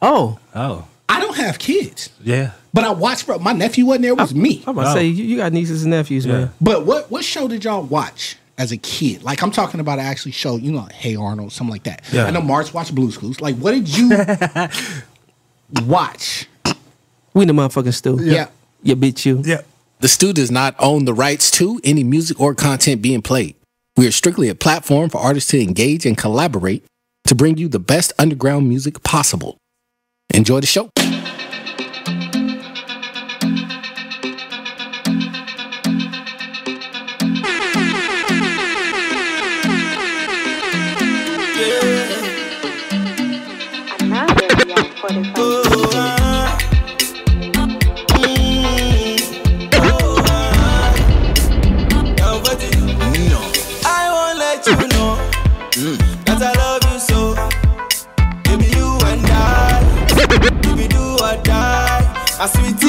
Oh, 0.00 0.38
Oh, 0.54 0.86
I 1.08 1.20
don't 1.20 1.36
have 1.36 1.58
kids, 1.58 2.10
yeah. 2.22 2.52
but 2.72 2.84
I 2.84 2.90
watched 2.90 3.24
Fro- 3.24 3.38
my 3.38 3.52
nephew 3.52 3.86
wasn't 3.86 4.02
there, 4.02 4.12
it 4.12 4.18
was 4.18 4.34
me. 4.34 4.62
I'm 4.66 4.76
about 4.78 4.84
to 4.84 4.90
Oh. 4.90 4.94
say 4.94 5.06
you, 5.06 5.24
you 5.24 5.36
got 5.38 5.52
nieces 5.52 5.82
and 5.82 5.90
nephews, 5.90 6.24
Yeah. 6.26 6.32
man. 6.32 6.50
But 6.60 6.86
what 6.86 7.10
what 7.10 7.24
show 7.24 7.48
did 7.48 7.64
y'all 7.64 7.82
watch 7.82 8.36
as 8.58 8.70
a 8.72 8.76
kid? 8.76 9.22
Like 9.24 9.42
I'm 9.42 9.50
talking 9.50 9.80
about 9.80 9.98
actually 9.98 10.32
show, 10.32 10.56
you 10.56 10.70
know, 10.70 10.86
Hey 10.92 11.16
Arnold, 11.16 11.52
something 11.52 11.72
like 11.72 11.84
that. 11.84 12.04
Yeah. 12.12 12.26
I 12.26 12.30
know 12.30 12.40
March 12.42 12.72
watched 12.74 12.94
Blue's 12.94 13.16
Clues. 13.18 13.40
Like 13.40 13.56
what 13.56 13.72
did 13.72 13.88
you 13.88 14.10
watch? 15.84 16.46
We 17.34 17.44
the 17.44 17.52
motherfucking 17.52 17.94
stew. 17.94 18.18
Yeah. 18.22 18.48
You 18.82 18.96
bitch 18.96 19.24
you. 19.26 19.42
Yeah. 19.44 19.62
The 20.00 20.08
Stu 20.08 20.32
does 20.32 20.50
not 20.50 20.76
own 20.78 21.04
the 21.06 21.14
rights 21.14 21.50
to 21.52 21.80
any 21.82 22.04
music 22.04 22.38
or 22.40 22.54
content 22.54 23.02
being 23.02 23.22
played. 23.22 23.56
We 23.96 24.06
are 24.06 24.12
strictly 24.12 24.48
a 24.48 24.54
platform 24.54 25.10
for 25.10 25.18
artists 25.18 25.50
to 25.50 25.60
engage 25.60 26.06
and 26.06 26.16
collaborate 26.16 26.84
to 27.28 27.34
bring 27.34 27.58
you 27.58 27.68
the 27.68 27.78
best 27.78 28.10
underground 28.18 28.66
music 28.66 29.02
possible. 29.02 29.58
Enjoy 30.32 30.60
the 30.60 30.66
show. 30.66 30.88
Another 44.00 45.67
I 62.40 62.46
sweetie 62.46 62.86
of 62.86 62.87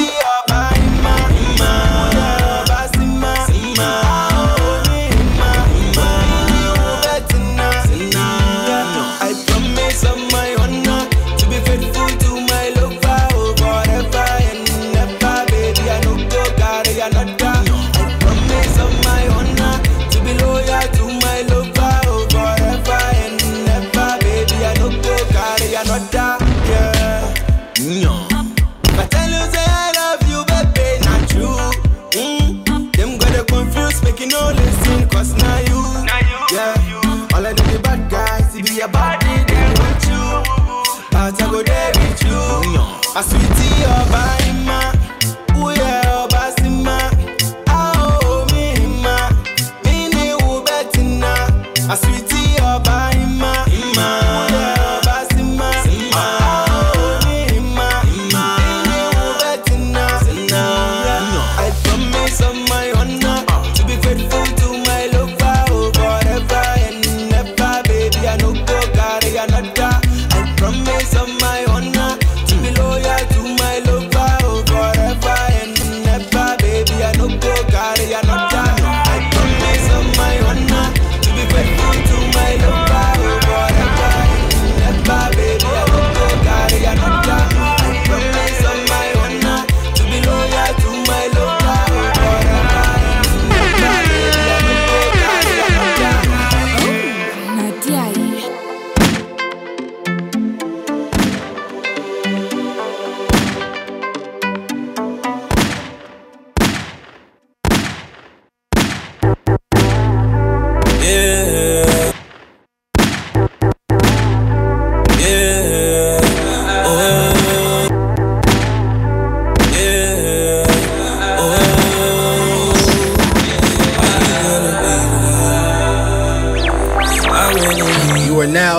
àfi 43.20 43.38
tí 43.56 43.68
ọba 44.00 44.39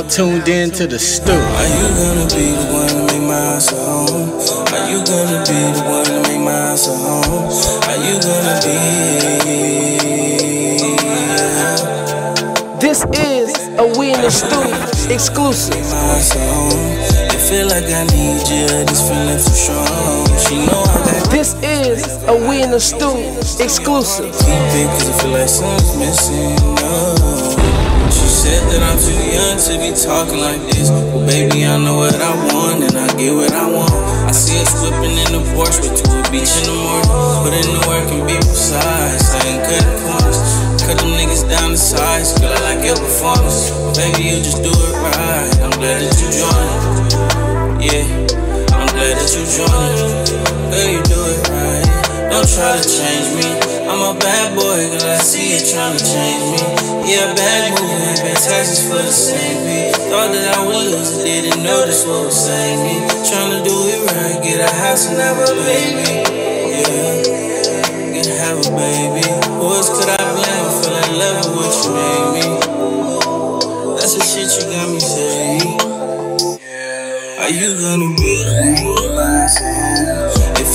You 0.02 0.08
are 0.08 0.10
now 0.10 0.16
tuned 0.16 0.48
in 0.50 0.72
to 0.72 0.88
the 0.88 0.98
stew. 0.98 1.32
Are 1.32 1.38
you 1.38 1.88
gonna 1.94 2.26
be 2.34 2.50
the 2.58 2.66
one 2.74 2.88
to 2.90 3.06
make 3.14 3.22
my 3.22 3.36
house 3.38 3.72
a 3.72 3.76
home? 3.78 4.34
Are 4.74 4.90
you 4.90 4.98
gonna 5.06 5.46
be 5.46 5.54
the 5.78 5.84
one 5.86 6.06
to 6.06 6.18
make 6.26 6.42
my 6.42 6.52
house 6.52 6.88
a 6.88 6.98
home? 6.98 7.54
Are 7.86 8.02
you 8.02 8.18
gonna 8.18 8.58
be? 8.66 8.82
This 12.82 13.06
is 13.14 13.54
a 13.78 13.86
We 14.00 14.10
in 14.12 14.22
the 14.22 14.32
Stew 14.32 14.66
exclusive. 15.14 15.78
It 15.78 17.42
feel 17.48 17.68
like 17.68 17.86
I 17.86 18.04
need 18.10 18.42
you, 18.50 18.66
this 18.90 19.06
feeling 19.08 19.38
too 19.38 19.54
strong. 19.54 20.26
She 20.40 20.66
know 20.66 20.82
I 20.82 20.98
got 21.06 21.30
This 21.30 21.54
is 21.62 22.18
a 22.24 22.34
We 22.50 22.64
in 22.64 22.72
the 22.72 22.80
Stew 22.80 23.38
exclusive. 23.64 24.34
keep 24.34 24.50
it 24.50 24.88
cause 24.98 25.10
I 25.10 25.14
feel 25.22 25.32
like 25.32 25.48
something's 25.48 25.96
missing. 25.98 26.56
No. 26.76 27.51
Said 28.42 28.66
that 28.74 28.82
I'm 28.82 28.98
too 28.98 29.14
young 29.30 29.54
to 29.54 29.78
be 29.78 29.94
talking 29.94 30.42
like 30.42 30.66
this. 30.74 30.90
Well, 30.90 31.22
baby, 31.30 31.62
I 31.62 31.78
know 31.78 32.02
what 32.02 32.18
I 32.18 32.34
want 32.50 32.82
and 32.82 32.98
I 32.98 33.06
get 33.14 33.38
what 33.38 33.54
I 33.54 33.70
want. 33.70 33.94
I 34.26 34.34
see 34.34 34.58
us 34.58 34.74
whipping 34.82 35.14
in 35.14 35.30
the 35.30 35.46
Porsche 35.54 35.78
with 35.86 36.02
to 36.02 36.10
beach 36.34 36.50
in 36.58 36.66
the 36.66 36.74
morning. 36.74 37.06
Put 37.46 37.54
in 37.54 37.70
the 37.70 37.86
work 37.86 38.10
and 38.10 38.26
be 38.26 38.34
precise. 38.42 39.38
I 39.38 39.46
ain't 39.46 39.62
cutting 39.62 39.94
corners. 40.02 40.42
Cut 40.82 40.98
them 40.98 41.14
niggas 41.22 41.46
down 41.54 41.70
to 41.70 41.78
size. 41.78 42.34
Girl, 42.42 42.50
I 42.50 42.74
like 42.74 42.82
your 42.82 42.98
performance. 42.98 43.70
Baby, 43.94 44.34
you 44.34 44.42
just 44.42 44.66
do 44.66 44.74
it 44.74 44.96
right. 45.06 45.54
I'm 45.62 45.78
glad 45.78 46.02
that 46.02 46.18
you 46.18 46.30
joined. 46.34 46.82
Yeah, 47.78 48.10
I'm 48.74 48.90
glad 48.90 49.22
that 49.22 49.30
you 49.38 49.46
joined. 49.46 50.34
Girl, 50.74 50.90
you 50.90 51.02
do 51.06 51.20
it 51.30 51.46
right. 51.46 51.86
Don't 52.34 52.50
try 52.50 52.74
to 52.74 52.82
change 52.90 53.38
me. 53.38 53.71
I'm 53.92 54.16
a 54.16 54.18
bad 54.18 54.56
boy, 54.56 54.88
girl. 54.88 55.04
I 55.04 55.20
see 55.20 55.52
you 55.52 55.60
trying 55.68 56.00
to 56.00 56.00
change 56.00 56.48
me. 56.48 56.64
Yeah, 57.12 57.28
bad 57.36 57.76
move, 57.76 58.24
pay 58.24 58.40
taxes 58.40 58.88
for 58.88 58.96
the 58.96 59.12
same 59.12 59.68
beat. 59.68 59.92
Thought 60.08 60.32
that 60.32 60.56
I 60.56 60.64
would 60.64 60.96
lose, 60.96 61.20
didn't 61.20 61.60
notice 61.62 62.08
what 62.08 62.24
was 62.24 62.40
saying 62.40 62.88
me. 62.88 63.04
Trying 63.28 63.52
to 63.52 63.60
do 63.68 63.76
it 63.92 64.00
right, 64.16 64.40
get 64.40 64.64
a 64.64 64.72
house 64.80 65.12
and 65.12 65.20
have 65.20 65.44
a 65.44 65.52
baby. 65.68 66.24
Yeah, 66.72 68.16
get 68.16 68.32
have 68.32 68.64
a 68.64 68.72
baby. 68.80 69.28
Else 69.60 69.92
could 69.92 70.08
I 70.08 70.24
blame? 70.40 70.72
Feel 70.80 70.96
in 70.96 71.12
love 71.20 71.52
with 71.52 71.60
what 71.60 71.76
you 71.84 71.92
made 71.92 72.32
me. 72.32 72.48
That's 74.00 74.16
the 74.16 74.24
shit 74.24 74.48
you 74.56 74.72
got 74.72 74.88
me 74.88 75.04
saying. 75.04 75.68
Are 77.44 77.52
you 77.52 77.76
gonna 77.76 78.16
be 78.16 78.40
It 78.40 80.31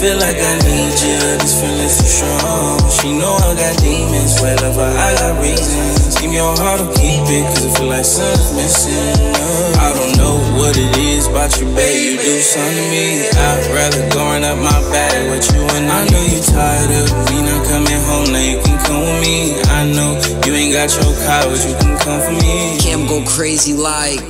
feel 0.07 0.23
like 0.23 0.39
I 0.39 0.55
need 0.63 0.95
you, 1.03 1.19
this 1.43 1.59
feeling's 1.59 1.99
too 1.99 2.07
strong. 2.07 2.79
She 2.95 3.11
know 3.19 3.35
I 3.43 3.59
got 3.59 3.75
demons, 3.83 4.39
whatever, 4.39 4.87
I 4.87 5.11
got 5.19 5.35
reasons. 5.43 6.15
Give 6.15 6.31
me 6.31 6.39
your 6.39 6.55
heart 6.63 6.79
to 6.79 6.87
keep 6.95 7.27
it, 7.27 7.43
cause 7.51 7.67
I 7.67 7.71
feel 7.75 7.91
like 7.91 8.07
something's 8.07 8.55
missing. 8.55 9.19
Uh, 9.35 9.83
I 9.83 9.91
don't 9.99 10.15
know 10.15 10.39
what 10.63 10.79
it 10.79 10.95
is 11.11 11.27
about 11.27 11.59
you, 11.59 11.67
babe. 11.75 11.99
You 11.99 12.15
do 12.23 12.39
something 12.39 12.79
to 12.79 12.87
me. 12.95 13.27
I'd 13.35 13.67
rather 13.75 14.07
going 14.15 14.47
up 14.47 14.59
my 14.63 14.79
back 14.95 15.27
with 15.27 15.43
you, 15.51 15.67
and 15.75 15.91
I 15.91 16.07
know 16.07 16.23
you 16.23 16.39
tired 16.55 16.93
of 17.03 17.11
me 17.27 17.43
not 17.43 17.67
coming 17.67 18.01
home. 18.07 18.31
Now 18.31 18.47
you 18.47 18.63
can 18.63 18.79
come 18.87 19.03
with 19.03 19.19
me. 19.27 19.59
I 19.75 19.91
know 19.91 20.23
you 20.47 20.55
ain't 20.55 20.71
got 20.71 20.87
your 20.95 21.11
but 21.51 21.59
you 21.67 21.75
can 21.83 21.99
come 21.99 22.23
for 22.23 22.37
me. 22.47 22.79
Cam 22.79 23.11
go 23.11 23.27
crazy 23.27 23.75
like 23.75 24.23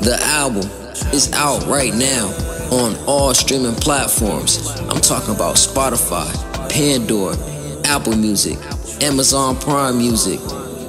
the 0.00 0.16
album 0.40 0.64
is 1.12 1.28
out 1.36 1.68
right 1.68 1.92
now 1.92 2.32
on 2.72 2.96
all 3.06 3.34
streaming 3.34 3.74
platforms. 3.74 4.66
I'm 4.88 5.00
talking 5.00 5.34
about 5.34 5.56
Spotify, 5.56 6.26
Pandora, 6.70 7.36
Apple 7.84 8.16
Music, 8.16 8.56
Amazon 9.02 9.56
Prime 9.56 9.98
Music, 9.98 10.40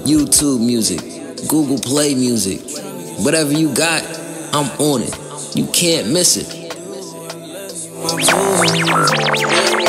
YouTube 0.07 0.65
Music, 0.65 1.01
Google 1.49 1.77
Play 1.77 2.15
Music. 2.15 2.61
Whatever 3.19 3.51
you 3.51 3.73
got, 3.75 4.01
I'm 4.53 4.71
on 4.79 5.01
it. 5.01 5.13
You 5.55 5.67
can't 5.67 6.07
miss 6.07 6.37
it. 6.37 6.63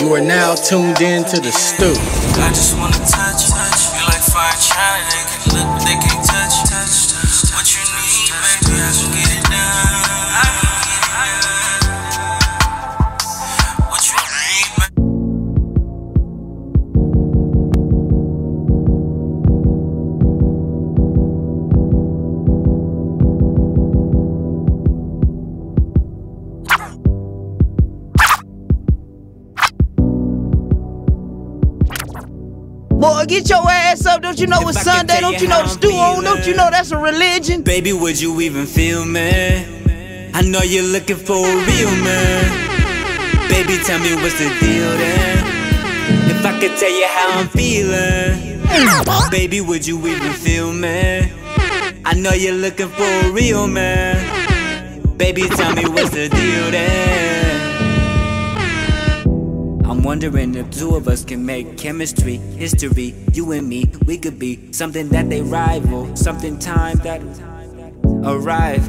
You 0.02 0.14
are 0.14 0.20
now 0.20 0.56
tuned 0.56 1.00
in 1.00 1.22
to 1.30 1.40
the 1.40 1.52
stoop. 1.52 1.96
I 2.42 2.48
just 2.50 2.76
wanna 2.76 2.98
touch, 2.98 3.46
touch. 3.48 3.80
Feel 3.94 4.06
like 4.06 4.22
fire 4.34 4.58
shining. 4.58 5.10
They 5.10 5.22
can 5.30 5.42
look, 5.54 5.68
but 5.78 5.84
they 5.86 5.94
can't 5.94 6.26
touch, 6.26 6.68
touch, 6.68 6.90
touch. 6.90 7.03
Don't 34.34 34.40
you 34.40 34.46
know 34.48 34.68
it's 34.68 34.80
If 34.80 34.88
I 34.88 34.96
Sunday? 34.96 35.20
Don't 35.20 35.40
you 35.40 35.46
know 35.46 35.62
the 35.62 35.68
stew 35.68 35.92
on? 35.92 36.24
Don't 36.24 36.44
you 36.44 36.56
know 36.56 36.68
that's 36.68 36.90
a 36.90 36.98
religion? 36.98 37.62
Baby, 37.62 37.92
would 37.92 38.20
you 38.20 38.40
even 38.40 38.66
feel 38.66 39.04
me? 39.04 39.64
I 40.34 40.42
know 40.42 40.60
you're 40.60 40.82
looking 40.82 41.14
for 41.14 41.36
a 41.36 41.56
real 41.66 41.94
man. 42.02 43.48
Baby, 43.48 43.78
tell 43.84 44.00
me 44.00 44.12
what's 44.16 44.36
the 44.36 44.48
deal 44.58 44.90
then? 44.98 45.38
If 46.32 46.44
I 46.44 46.58
could 46.58 46.76
tell 46.76 46.90
you 46.90 47.06
how 47.06 47.38
I'm 47.38 47.48
feeling, 47.50 49.30
baby, 49.30 49.60
would 49.60 49.86
you 49.86 50.04
even 50.04 50.32
feel 50.32 50.72
me? 50.72 51.30
I 52.04 52.14
know 52.14 52.32
you're 52.32 52.54
looking 52.54 52.88
for 52.88 53.04
a 53.04 53.30
real 53.30 53.68
man. 53.68 55.00
Baby, 55.16 55.42
tell 55.42 55.72
me 55.76 55.84
what's 55.86 56.10
the 56.10 56.28
deal 56.28 56.70
then? 56.72 57.53
I'm 59.94 60.02
wondering 60.02 60.56
if 60.56 60.68
two 60.72 60.96
of 60.96 61.06
us 61.06 61.24
can 61.24 61.46
make 61.46 61.78
chemistry, 61.78 62.38
history, 62.38 63.14
you 63.32 63.52
and 63.52 63.68
me, 63.68 63.88
we 64.06 64.18
could 64.18 64.40
be 64.40 64.72
something 64.72 65.08
that 65.10 65.30
they 65.30 65.40
rival, 65.40 66.16
something 66.16 66.58
time 66.58 66.96
that 66.98 67.22
arrive. 68.24 68.88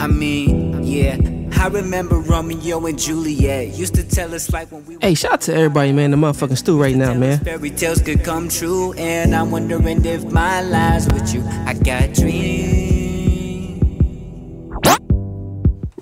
I 0.00 0.06
mean, 0.06 0.82
yeah, 0.82 1.18
I 1.62 1.68
remember 1.68 2.20
Romeo 2.20 2.86
and 2.86 2.98
Juliet 2.98 3.76
used 3.76 3.94
to 3.96 4.02
tell 4.02 4.34
us 4.34 4.50
like 4.50 4.72
when 4.72 4.86
we 4.86 4.96
Hey, 5.02 5.12
shout 5.12 5.32
out 5.34 5.40
to 5.42 5.54
everybody, 5.54 5.92
man. 5.92 6.10
The 6.10 6.16
motherfucking 6.16 6.56
stew 6.56 6.80
right 6.80 6.96
now, 6.96 7.12
man. 7.12 7.40
fairy 7.40 7.68
tales 7.68 8.00
could 8.00 8.24
come 8.24 8.48
true, 8.48 8.94
and 8.94 9.34
I'm 9.36 9.50
wondering 9.50 10.06
if 10.06 10.24
my 10.24 10.62
lies 10.62 11.06
with 11.12 11.34
you. 11.34 11.44
I 11.66 11.74
got 11.74 12.14
dreams. 12.14 12.84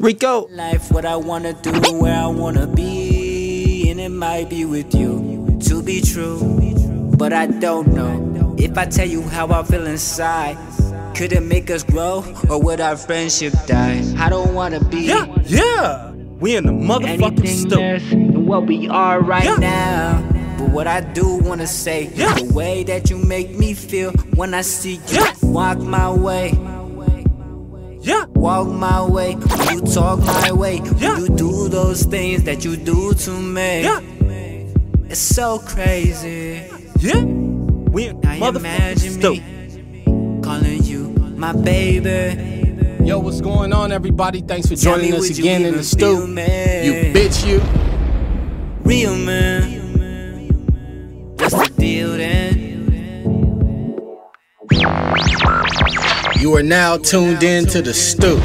Rico. 0.02 0.48
Life, 0.48 0.90
what 0.90 1.04
I 1.04 1.14
wanna 1.14 1.52
do, 1.62 1.70
where 1.92 2.18
I 2.18 2.26
wanna 2.26 2.66
be, 2.66 3.11
might 4.22 4.48
be 4.48 4.64
with 4.64 4.94
you 4.94 5.58
to 5.60 5.82
be 5.82 6.00
true, 6.00 6.38
but 7.18 7.32
I 7.32 7.46
don't 7.48 7.88
know 7.88 8.54
if 8.56 8.78
I 8.78 8.84
tell 8.86 9.08
you 9.08 9.20
how 9.22 9.48
I 9.48 9.64
feel 9.64 9.84
inside. 9.84 10.56
Could 11.16 11.32
it 11.32 11.42
make 11.42 11.72
us 11.72 11.82
grow, 11.82 12.22
or 12.48 12.62
would 12.62 12.80
our 12.80 12.96
friendship 12.96 13.52
die? 13.66 14.00
I 14.16 14.28
don't 14.28 14.54
wanna 14.54 14.78
be. 14.78 15.00
Yeah, 15.00 15.26
yeah. 15.46 16.12
We 16.38 16.54
in 16.54 16.66
the 16.66 16.70
motherfucking 16.72 17.68
less 17.76 18.08
than 18.10 18.46
what 18.46 18.66
we 18.68 18.86
are 18.86 19.20
right 19.20 19.42
Yeah. 19.44 19.56
now. 19.56 20.22
But 20.56 20.68
what 20.70 20.86
I 20.86 21.00
do 21.00 21.26
wanna 21.42 21.66
say, 21.66 22.08
Yeah. 22.14 22.34
the 22.34 22.44
way 22.54 22.84
that 22.84 23.10
you 23.10 23.18
make 23.18 23.58
me 23.58 23.74
feel 23.74 24.12
when 24.36 24.54
I 24.54 24.60
see 24.62 25.00
you 25.08 25.18
Yeah. 25.18 25.32
walk 25.42 25.78
my 25.80 26.08
way. 26.12 26.56
Yeah. 28.04 28.24
Walk 28.34 28.66
my 28.68 29.00
way, 29.04 29.34
when 29.34 29.74
you 29.78 29.80
talk 29.94 30.18
my 30.24 30.50
way, 30.50 30.80
Yeah. 30.98 31.14
when 31.14 31.20
you 31.22 31.28
do 31.36 31.68
those 31.68 32.02
things 32.04 32.42
that 32.44 32.64
you 32.64 32.74
do 32.76 33.12
to 33.14 33.30
me. 33.30 33.82
Yeah. 33.82 34.00
It's 35.12 35.20
so 35.20 35.58
crazy. 35.58 36.70
Yeah. 36.98 37.22
We 37.22 38.14
Now 38.14 38.48
imagine 38.48 39.18
me 39.20 40.40
calling 40.42 40.82
you 40.84 41.08
my 41.36 41.52
baby. 41.52 43.04
Yo, 43.04 43.18
what's 43.18 43.42
going 43.42 43.74
on, 43.74 43.92
everybody? 43.92 44.40
Thanks 44.40 44.68
for 44.68 44.74
Tell 44.74 44.96
joining 44.96 45.12
us 45.12 45.38
again 45.38 45.66
in 45.66 45.74
the 45.76 45.84
stoop. 45.84 46.30
You 46.30 47.12
bitch, 47.12 47.46
you. 47.46 47.60
Real 48.84 49.14
man. 49.14 49.82
What's 51.36 51.56
the 51.56 51.74
deal 51.76 52.16
then? 52.16 52.70
You 56.40 56.56
are 56.56 56.62
now 56.62 56.96
tuned 56.96 57.42
in 57.42 57.66
to 57.66 57.82
the 57.82 57.92
stoop. 57.92 58.40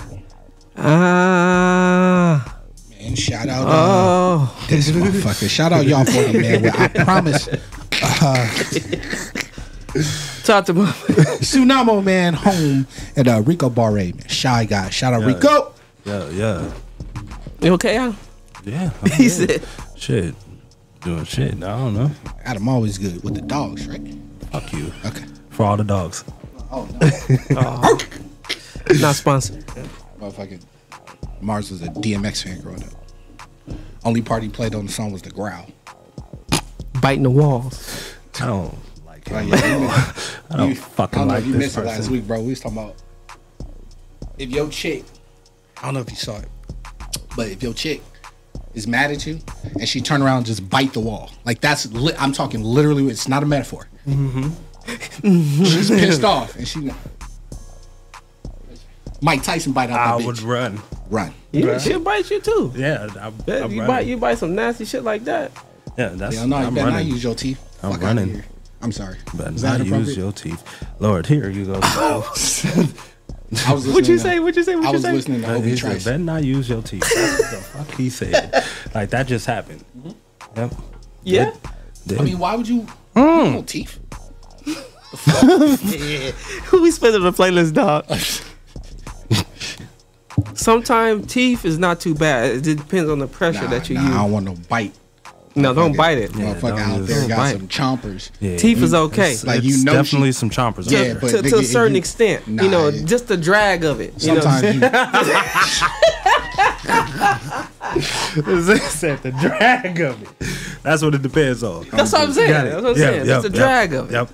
ah, 0.77 2.57
And 2.99 3.17
shout 3.17 3.47
out 3.47 3.67
uh, 3.67 3.71
oh. 3.71 4.65
this 4.67 4.89
motherfucker. 4.89 5.47
Shout 5.47 5.71
out 5.71 5.85
y'all 5.85 6.03
for 6.05 6.11
him, 6.23 6.41
man. 6.41 6.63
Well, 6.63 6.73
I 6.75 6.87
promise. 6.87 7.47
Uh, 8.01 8.47
Talk 10.43 10.65
to 10.65 10.73
me. 10.73 10.85
Tsunamo 11.45 12.03
man 12.03 12.33
home 12.33 12.87
at 13.15 13.27
uh, 13.27 13.41
Rico 13.45 13.69
Barre, 13.69 14.11
man. 14.13 14.27
Shy 14.27 14.65
guy. 14.65 14.89
Shout 14.89 15.13
out 15.13 15.21
Yeah. 15.21 15.27
Rico. 15.27 15.73
Yeah, 16.05 16.29
yeah. 16.29 16.71
You 17.61 17.73
okay, 17.73 17.97
Al? 17.97 18.15
Yeah. 18.65 18.89
I'm 19.03 19.11
He 19.11 19.25
good. 19.27 19.31
said, 19.61 19.63
Shit. 19.95 20.35
Doing 21.01 21.25
shit. 21.25 21.53
I 21.63 21.77
don't 21.77 21.93
know. 21.93 22.09
Adam 22.43 22.67
always 22.69 22.97
good 22.97 23.23
with 23.23 23.35
the 23.35 23.41
dogs, 23.41 23.87
right? 23.87 24.01
Fuck 24.51 24.73
you. 24.73 24.91
Okay. 25.05 25.25
For 25.61 25.65
all 25.67 25.77
the 25.77 25.83
dogs. 25.83 26.23
Oh 26.71 26.87
no. 26.99 27.55
Uh, 27.55 27.97
not 28.99 29.13
sponsored. 29.13 29.63
Motherfucking 30.19 30.63
Mars 31.39 31.69
was 31.69 31.83
a 31.83 31.87
DMX 31.89 32.43
fan 32.43 32.59
growing 32.61 32.83
up. 32.83 32.89
Only 34.03 34.23
part 34.23 34.41
he 34.41 34.49
played 34.49 34.73
on 34.73 34.87
the 34.87 34.91
song 34.91 35.11
was 35.11 35.21
the 35.21 35.29
growl. 35.29 35.67
Biting 36.99 37.21
the 37.21 37.29
walls. 37.29 38.15
I 38.41 38.47
don't 38.47 38.75
like 39.05 39.31
Oh, 39.31 39.37
it. 39.37 39.45
yeah, 39.49 39.75
you 39.75 39.81
missed- 39.81 40.39
I 40.49 40.57
don't 40.57 40.69
you- 40.69 40.75
fucking 40.75 41.19
I 41.19 41.21
don't 41.21 41.27
know 41.27 41.33
like 41.35 41.41
if 41.43 41.45
you 41.47 41.53
this 41.53 41.59
missed 41.61 41.77
it 41.77 41.85
last 41.85 42.09
week, 42.09 42.25
bro. 42.25 42.41
We 42.41 42.47
was 42.49 42.59
talking 42.59 42.79
about 42.79 42.95
if 44.39 44.49
your 44.49 44.67
chick, 44.69 45.03
I 45.77 45.85
don't 45.85 45.93
know 45.93 45.99
if 45.99 46.09
you 46.09 46.15
saw 46.17 46.39
it, 46.39 46.49
but 47.35 47.49
if 47.49 47.61
your 47.61 47.75
chick 47.75 48.01
is 48.73 48.87
mad 48.87 49.11
at 49.11 49.27
you 49.27 49.37
and 49.79 49.87
she 49.87 50.01
turn 50.01 50.23
around 50.23 50.37
and 50.37 50.45
just 50.47 50.67
bite 50.71 50.93
the 50.93 50.99
wall, 51.01 51.29
like 51.45 51.61
that's 51.61 51.85
li- 51.93 52.15
I'm 52.17 52.31
talking 52.33 52.63
literally. 52.63 53.05
It's 53.09 53.27
not 53.27 53.43
a 53.43 53.45
metaphor. 53.45 53.87
Mm-hmm. 54.07 54.49
She's 54.87 55.89
pissed 55.89 56.23
off 56.23 56.55
and 56.55 56.67
she. 56.67 56.89
Mike 59.21 59.43
Tyson 59.43 59.71
bite 59.71 59.89
out 59.91 59.99
I 59.99 60.17
that 60.17 60.25
would 60.25 60.37
bitch. 60.37 60.47
run. 60.47 60.81
Run. 61.09 61.33
Yeah, 61.51 61.77
she'll 61.77 61.99
bite 61.99 62.29
you 62.31 62.41
too. 62.41 62.73
Yeah, 62.75 63.07
I, 63.19 63.31
Yeah, 63.45 63.63
I'm 63.65 63.71
you 63.71 63.81
running. 63.81 63.87
bite 63.87 64.07
you 64.07 64.17
bite 64.17 64.37
some 64.39 64.55
nasty 64.55 64.85
shit 64.85 65.03
like 65.03 65.23
that. 65.25 65.51
Yeah, 65.97 66.09
that's. 66.09 66.35
Yeah, 66.35 66.45
no, 66.45 66.59
you 66.59 66.65
I'm 66.67 66.73
better 66.73 66.87
not 66.87 66.93
running. 66.95 67.07
use 67.11 67.23
your 67.23 67.35
teeth. 67.35 67.61
I'm 67.83 67.91
Fuck 67.91 68.01
running. 68.01 68.43
I'm 68.81 68.91
sorry. 68.91 69.17
But 69.35 69.53
Is 69.53 69.61
that 69.61 69.77
not 69.79 69.85
use 69.85 70.17
your 70.17 70.31
teeth. 70.31 70.63
Lord, 70.99 71.27
here 71.27 71.49
you 71.49 71.65
go. 71.65 71.79
I 71.83 72.17
was 72.17 72.63
listening 72.65 73.93
What 73.93 74.07
you 74.07 74.15
to- 74.15 74.19
say? 74.19 74.39
What 74.39 74.55
you 74.55 74.63
say? 74.63 74.75
What 74.75 74.85
I 74.85 74.87
you 74.87 74.93
was 74.93 75.01
say? 75.03 75.11
listening 75.11 75.41
to 75.41 75.53
Obi 75.53 75.69
he 75.69 75.75
said, 75.75 75.89
Trice. 75.91 76.05
better 76.05 76.17
not 76.17 76.43
use 76.43 76.69
your 76.69 76.81
teeth. 76.81 77.01
That's 77.13 77.51
the 77.51 77.57
fuck 77.57 77.91
he 77.95 78.09
said. 78.09 78.63
Like 78.95 79.09
that 79.11 79.27
just 79.27 79.45
happened. 79.45 79.83
Yep. 80.53 80.73
Yeah. 81.23 81.53
Did. 82.07 82.19
I 82.19 82.23
mean, 82.25 82.37
why 82.37 82.55
would 82.55 82.67
you? 82.67 82.85
Mm. 83.15 83.55
You 83.55 83.61
teeth. 83.63 83.99
Who 86.65 86.81
we 86.81 86.91
spending 86.91 87.23
the 87.23 87.31
playlist, 87.31 87.73
dog? 87.73 88.05
Sometimes 90.55 91.27
teeth 91.31 91.65
is 91.65 91.77
not 91.77 91.99
too 91.99 92.15
bad. 92.15 92.65
It 92.65 92.77
depends 92.77 93.09
on 93.09 93.19
the 93.19 93.27
pressure 93.27 93.63
Nah, 93.63 93.69
that 93.71 93.89
you 93.89 93.95
nah, 93.95 94.05
I 94.05 94.13
don't 94.23 94.31
want 94.31 94.45
no 94.45 94.55
bite. 94.69 94.93
No, 95.53 95.73
don't 95.73 95.97
bite 95.97 96.17
it. 96.17 96.33
Yeah, 96.33 96.53
Motherfucker 96.53 96.61
don't 96.61 96.79
out 96.79 97.05
there 97.07 97.27
got 97.27 97.37
bite. 97.37 97.51
some 97.57 97.67
chompers. 97.67 98.31
Yeah. 98.39 98.55
Teeth 98.55 98.81
is 98.81 98.93
okay. 98.93 99.33
It's, 99.33 99.43
Like, 99.45 99.57
it's 99.57 99.65
you 99.67 99.83
know 99.83 99.91
definitely 99.93 100.29
she- 100.29 100.33
some 100.33 100.49
chompers. 100.49 100.89
Yeah, 100.89 101.15
out 101.15 101.21
but 101.21 101.31
to, 101.31 101.41
to 101.41 101.57
a 101.57 101.63
certain 101.63 101.95
you- 101.95 101.99
extent, 101.99 102.47
Nah, 102.47 102.63
you 102.63 102.69
know, 102.69 102.87
it- 102.87 103.03
just 103.05 103.27
the 103.27 103.35
drag 103.35 103.83
of 103.83 103.99
it. 103.99 104.13
You 104.23 104.35
know, 104.35 104.39
Sometimes 104.39 104.75
you, 104.75 104.79
said 108.79 109.17
the 109.23 109.31
drag 109.41 109.99
of 109.99 110.21
it. 110.23 110.29
That's 110.83 111.03
what 111.03 111.15
it 111.15 111.21
depends 111.21 111.63
on. 111.63 111.85
that's 111.89 112.13
what 112.13 112.21
I'm 112.21 112.31
saying. 112.33 112.49
That's 112.51 112.75
what 112.81 112.91
I'm 112.91 112.95
saying. 112.95 113.17
yep, 113.17 113.25
just 113.27 113.41
the 113.43 113.49
yep, 113.49 113.57
drag 113.57 113.93
of 113.93 114.09
it. 114.09 114.13
Yep. 114.13 114.29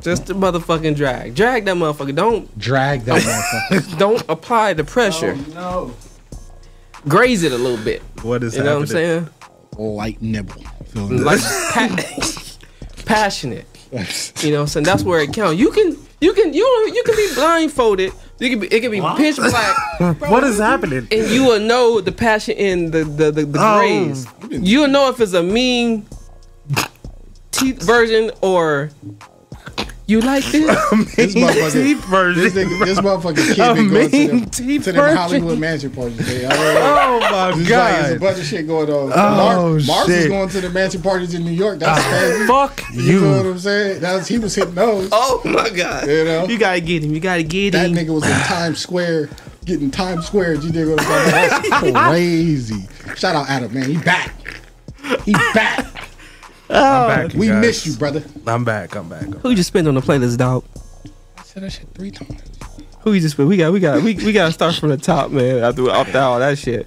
Just 0.00 0.26
the 0.26 0.34
motherfucking 0.34 0.94
drag. 0.96 1.34
Drag 1.34 1.64
that 1.64 1.74
motherfucker. 1.76 2.14
Don't 2.14 2.56
drag 2.58 3.02
that 3.02 3.20
motherfucker. 3.70 3.98
don't 3.98 4.24
apply 4.28 4.74
the 4.74 4.84
pressure. 4.84 5.36
Oh, 5.56 5.94
no. 6.32 6.40
Graze 7.08 7.42
it 7.42 7.52
a 7.52 7.58
little 7.58 7.82
bit. 7.84 8.02
What 8.22 8.42
is 8.42 8.54
it? 8.54 8.58
You 8.58 8.64
know 8.64 8.74
what 8.74 8.80
I'm 8.82 8.86
saying? 8.86 9.28
Light 9.76 10.20
nibble. 10.20 10.62
Like 10.94 11.40
pa- 11.40 11.96
passionate. 13.06 13.66
You 13.90 14.50
know 14.50 14.56
what 14.56 14.60
I'm 14.62 14.66
saying? 14.66 14.84
That's 14.84 15.02
where 15.02 15.20
it 15.20 15.32
counts. 15.32 15.58
You 15.58 15.70
can 15.70 15.96
you 16.20 16.34
can 16.34 16.52
you 16.52 16.62
you 16.94 17.02
can 17.04 17.16
be 17.16 17.34
blindfolded. 17.34 18.12
You 18.38 18.50
can 18.50 18.60
be 18.60 18.66
it 18.66 18.80
can 18.80 18.90
be 18.90 19.00
pitch 19.16 19.36
black. 19.36 20.20
What 20.30 20.44
is 20.44 20.58
happening? 20.58 21.08
and 21.10 21.26
you 21.30 21.44
will 21.44 21.58
know 21.60 22.02
the 22.02 22.12
passion 22.12 22.54
in 22.58 22.90
the 22.90 23.04
the 23.04 23.30
the, 23.30 23.44
the 23.46 23.58
Oh. 23.58 23.78
graze. 23.78 24.26
You'll 24.50 24.88
know 24.88 25.08
if 25.08 25.20
it's 25.20 25.32
a 25.32 25.42
mean 25.42 26.06
teeth 27.50 27.82
version 27.82 28.30
or 28.42 28.90
you 30.08 30.20
like 30.20 30.42
this. 30.46 30.66
This 31.16 31.34
motherfucker, 31.34 31.72
Teeth 31.72 32.04
version. 32.06 32.42
this, 32.42 32.54
nigga, 32.54 32.84
this 32.86 32.98
motherfucking 32.98 33.54
kid 33.54 33.58
A 33.58 33.74
been 33.74 33.88
going 33.90 34.10
to 34.10 34.16
mean 34.16 34.80
them, 34.80 34.82
to 34.82 34.92
them. 34.92 35.16
Hollywood 35.16 35.58
mansion 35.58 35.90
parties. 35.90 36.18
man. 36.18 36.50
I 36.50 37.06
don't 37.06 37.20
know. 37.20 37.28
Oh 37.38 37.56
my 37.56 37.68
god! 37.68 37.92
like, 37.92 38.02
there's 38.02 38.16
a 38.16 38.20
bunch 38.20 38.38
of 38.38 38.44
shit 38.44 38.66
going 38.66 38.90
on. 38.90 39.12
Oh, 39.14 39.36
Mar- 39.36 39.78
Mars 39.80 40.08
is 40.08 40.22
shit. 40.22 40.28
going 40.30 40.48
to 40.48 40.60
the 40.62 40.70
mansion 40.70 41.02
parties 41.02 41.34
in 41.34 41.44
New 41.44 41.50
York. 41.52 41.78
That's 41.78 42.00
ah, 42.00 42.08
crazy. 42.08 42.46
Fuck 42.46 42.94
You 42.94 43.20
know 43.20 43.36
what. 43.36 43.46
I'm 43.46 43.58
saying? 43.58 44.00
That 44.00 44.14
was, 44.16 44.28
he 44.28 44.38
was 44.38 44.54
hitting 44.54 44.74
those. 44.74 45.08
oh 45.12 45.42
my 45.44 45.68
god. 45.70 46.08
You 46.08 46.24
know? 46.24 46.46
You 46.46 46.58
gotta 46.58 46.80
get 46.80 47.04
him. 47.04 47.14
You 47.14 47.20
gotta 47.20 47.42
get 47.42 47.72
That 47.72 47.86
him. 47.86 47.94
That 47.94 48.06
nigga 48.06 48.14
was 48.14 48.24
in 48.24 48.30
Times 48.46 48.78
Square 48.78 49.28
getting 49.66 49.90
Times 49.90 50.26
Square. 50.26 50.54
You 50.54 50.70
dig 50.72 50.88
what 50.88 51.00
I'm 51.00 51.06
saying? 51.06 51.70
That's 51.70 51.98
crazy. 52.08 52.88
Shout 53.14 53.36
out 53.36 53.48
Adam, 53.48 53.72
man. 53.74 53.90
He 53.90 53.98
back. 53.98 54.34
He 55.24 55.32
back. 55.54 55.86
I'm 56.70 57.28
back. 57.28 57.32
we 57.34 57.48
guys. 57.48 57.60
miss 57.60 57.86
you, 57.86 57.94
brother. 57.96 58.22
I'm 58.46 58.64
back. 58.64 58.94
I'm 58.96 59.08
back. 59.08 59.22
Who 59.24 59.50
you 59.50 59.56
just 59.56 59.68
spend 59.68 59.88
on 59.88 59.94
the 59.94 60.00
playlist, 60.00 60.36
dog? 60.36 60.64
I 61.36 61.42
said 61.42 61.62
that 61.62 61.70
shit 61.72 61.88
three 61.94 62.10
times. 62.10 62.40
Who 63.00 63.12
you 63.12 63.20
just 63.20 63.34
spend? 63.34 63.48
We 63.48 63.56
got 63.56 63.72
we 63.72 63.80
got 63.80 64.02
we, 64.02 64.14
we 64.14 64.32
gotta 64.32 64.52
start 64.52 64.74
from 64.74 64.90
the 64.90 64.96
top, 64.96 65.30
man. 65.30 65.62
After 65.64 65.88
after 65.90 66.18
all 66.18 66.38
that 66.38 66.58
shit. 66.58 66.86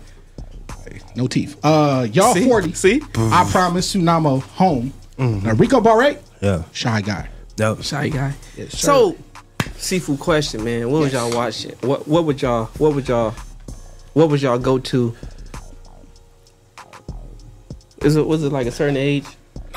No 1.15 1.27
teeth. 1.27 1.57
Uh, 1.63 2.07
y'all 2.11 2.33
See? 2.33 2.45
40. 2.45 2.73
See? 2.73 3.01
I 3.15 3.47
promise 3.51 3.93
Tsunamo 3.93 4.41
home. 4.41 4.93
Mm-hmm. 5.17 5.45
Now, 5.45 5.53
Rico 5.55 5.81
Barre, 5.81 6.17
Yeah. 6.41 6.63
shy 6.71 7.01
guy. 7.01 7.27
Yep. 7.57 7.81
Shy 7.83 8.07
guy. 8.09 8.33
So, 8.69 9.17
seafood 9.75 10.19
question, 10.19 10.63
man. 10.63 10.89
What 10.89 10.99
was 11.01 11.13
y'all 11.13 11.33
watching? 11.35 11.75
What 11.81 12.07
what 12.07 12.23
would 12.25 12.41
y'all 12.41 12.65
what 12.77 12.93
would 12.95 13.07
y'all 13.09 13.33
what 14.13 14.29
would 14.29 14.41
y'all 14.41 14.57
go 14.59 14.79
to? 14.79 15.15
Is 18.03 18.15
it 18.15 18.25
was 18.25 18.43
it 18.43 18.51
like 18.51 18.67
a 18.67 18.71
certain 18.71 18.97
age? 18.97 19.25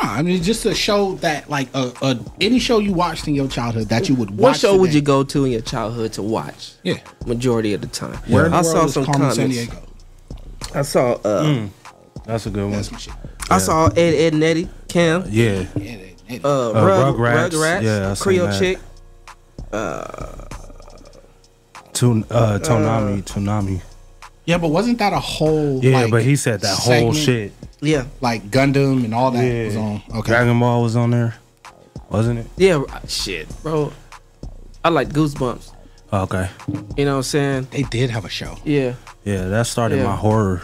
Nah, 0.03 0.13
I 0.15 0.23
mean, 0.23 0.43
just 0.43 0.65
a 0.67 0.75
show 0.75 1.15
that, 1.17 1.49
like, 1.49 1.69
uh, 1.75 1.93
uh, 2.03 2.17
any 2.41 2.59
show 2.59 2.79
you 2.81 2.93
watched 2.93 3.29
in 3.29 3.35
your 3.35 3.47
childhood 3.49 3.89
that 3.91 4.09
you 4.09 4.15
would 4.17 4.31
watch. 4.31 4.41
What 4.41 4.57
show 4.57 4.77
would 4.77 4.93
you 4.93 5.01
go 5.01 5.23
to 5.23 5.45
in 5.45 5.53
your 5.53 5.61
childhood 5.61 6.13
to 6.15 6.23
watch? 6.23 6.73
Yeah. 6.83 6.99
Majority 7.27 7.75
of 7.75 7.81
the 7.81 7.87
time. 7.87 8.17
Where 8.27 8.47
in 8.47 8.51
the 8.53 8.57
I 8.59 8.63
world 8.63 8.77
saw 8.77 8.85
is 8.87 8.95
some 8.95 9.05
Carmen 9.05 9.31
comments. 9.31 9.57
Sandiego? 9.57 9.83
I 10.75 10.83
saw 10.83 11.13
uh 11.13 11.45
Mm. 11.45 11.69
That's 12.27 12.47
a 12.47 12.51
good 12.51 12.63
one. 12.65 12.73
That's 12.73 12.91
my 12.91 12.99
shit. 12.99 13.13
I 13.51 13.59
saw 13.59 13.87
Ed 13.89 13.99
Ed 14.15 14.33
and 14.33 14.43
Eddie, 14.43 14.69
Cam, 14.89 15.25
Yeah. 15.29 15.53
Yeah, 15.53 15.67
they- 15.77 16.17
they- 16.29 16.41
uh, 16.43 16.49
Uh, 16.71 16.73
Rug, 16.87 17.15
Rugrats. 17.17 17.51
Rugrats, 17.51 17.83
Yeah, 17.83 18.11
I 18.11 18.15
seen 18.15 18.23
Creole 18.23 18.47
that. 18.47 18.59
Chick. 18.59 18.79
Tun- 21.93 22.25
uh, 22.31 22.59
Toonami. 22.59 23.23
Toonami. 23.23 23.81
Yeah, 24.47 24.59
but 24.59 24.69
wasn't 24.69 24.99
that 24.99 25.13
a 25.13 25.19
whole? 25.21 25.83
Yeah, 25.83 26.03
like, 26.03 26.11
but 26.11 26.23
he 26.23 26.37
said 26.37 26.61
that 26.61 26.77
whole 26.79 27.13
shit. 27.15 27.53
Yeah. 27.81 28.05
Like 28.21 28.51
Gundam 28.51 29.05
and 29.05 29.15
all 29.15 29.31
that 29.31 29.45
Yeah. 29.45 29.65
was 29.67 29.77
on. 29.77 30.03
Okay. 30.17 30.29
Dragon 30.33 30.59
Ball 30.61 30.83
was 30.83 30.97
on 30.97 31.11
there, 31.11 31.35
wasn't 32.11 32.41
it? 32.41 32.47
Yeah, 32.57 32.77
uh, 32.89 33.01
shit, 33.09 33.49
bro. 33.63 33.93
I 34.85 34.91
like 34.91 35.09
Goosebumps. 35.09 35.71
Okay. 36.13 36.49
You 36.97 37.05
know 37.07 37.13
what 37.13 37.17
I'm 37.19 37.23
saying? 37.23 37.69
They 37.71 37.83
did 37.85 38.11
have 38.11 38.25
a 38.25 38.29
show. 38.29 38.57
Yeah. 38.65 38.95
Yeah, 39.25 39.47
that 39.49 39.67
started 39.67 39.97
Yeah. 39.97 40.05
my 40.05 40.17
horror. 40.17 40.63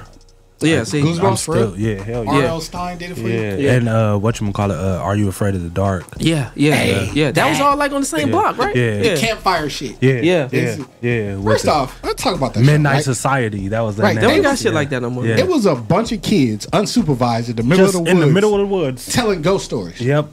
Yeah, 0.63 0.79
Like, 0.81 0.87
see, 0.89 1.01
I'm 1.01 1.07
Goosebumps 1.07 1.45
for? 1.45 1.77
Yeah, 1.79 2.03
hell 2.03 2.25
yeah. 2.25 2.31
R.L. 2.33 2.61
Stine 2.61 2.99
did 2.99 3.13
it 3.13 3.15
for 3.15 3.29
Yeah, 3.29 3.55
you. 3.57 3.69
and 3.71 3.89
uh, 3.89 4.19
what 4.19 4.39
you 4.41 4.53
call 4.53 4.71
it? 4.71 4.77
Uh, 4.77 4.99
Are 4.99 5.17
you 5.17 5.29
afraid 5.29 5.55
of 5.55 5.63
the 5.63 5.71
dark? 5.71 6.05
Yeah, 6.19 6.51
yeah, 6.55 6.75
Hey, 6.75 7.11
yeah. 7.15 7.31
That, 7.31 7.49
was 7.49 7.61
all 7.61 7.77
like 7.79 7.93
on 7.93 8.01
the 8.03 8.07
same 8.07 8.29
Yeah. 8.29 8.33
block, 8.33 8.59
right? 8.59 8.77
Yeah. 8.77 8.99
The 9.15 9.17
campfire 9.21 9.71
shit. 9.71 9.97
Yeah, 10.03 10.21
Yeah. 10.21 10.49
yeah, 10.53 10.77
yeah. 11.01 11.43
First 11.43 11.65
the 11.65 11.73
off, 11.73 11.99
let's 12.05 12.23
talk 12.23 12.37
about 12.37 12.53
that. 12.55 12.61
Midnight 12.61 12.91
show, 12.91 12.95
right? 12.97 13.05
Society. 13.05 13.69
That 13.69 13.81
was 13.81 13.97
that. 13.97 14.03
Right, 14.03 14.17
name. 14.17 14.25
They 14.25 14.35
don't 14.35 14.43
got 14.43 14.51
was- 14.51 14.61
shit 14.63 14.75
like 14.75 14.91
that 14.91 15.01
no 15.01 15.09
more. 15.09 15.25
Yeah. 15.27 15.39
It 15.39 15.49
was 15.49 15.65
a 15.65 15.75
bunch 15.75 16.13
of 16.13 16.21
kids 16.21 16.67
unsupervised 16.75 17.49
in 17.49 17.57
the 17.57 17.63
middle 17.63 17.87
Just 17.87 17.99
of 17.99 18.05
the 18.05 18.11
in 18.11 18.19
woods, 18.19 18.29
the 18.29 18.35
middle 18.35 18.55
of 18.55 18.61
the 18.61 18.67
woods. 18.75 19.07
telling 19.13 19.41
ghost 19.41 19.65
stories. 19.65 19.99
Yep, 20.01 20.27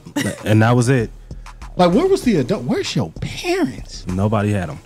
and 0.44 0.60
that 0.60 0.76
was 0.76 0.90
it. 0.90 1.10
Like, 1.76 1.94
where 1.94 2.06
was 2.06 2.20
the 2.22 2.36
adult? 2.36 2.64
Where's 2.64 2.94
your 2.94 3.12
parents? 3.22 4.06
Nobody 4.06 4.52
had 4.52 4.68
them. 4.68 4.78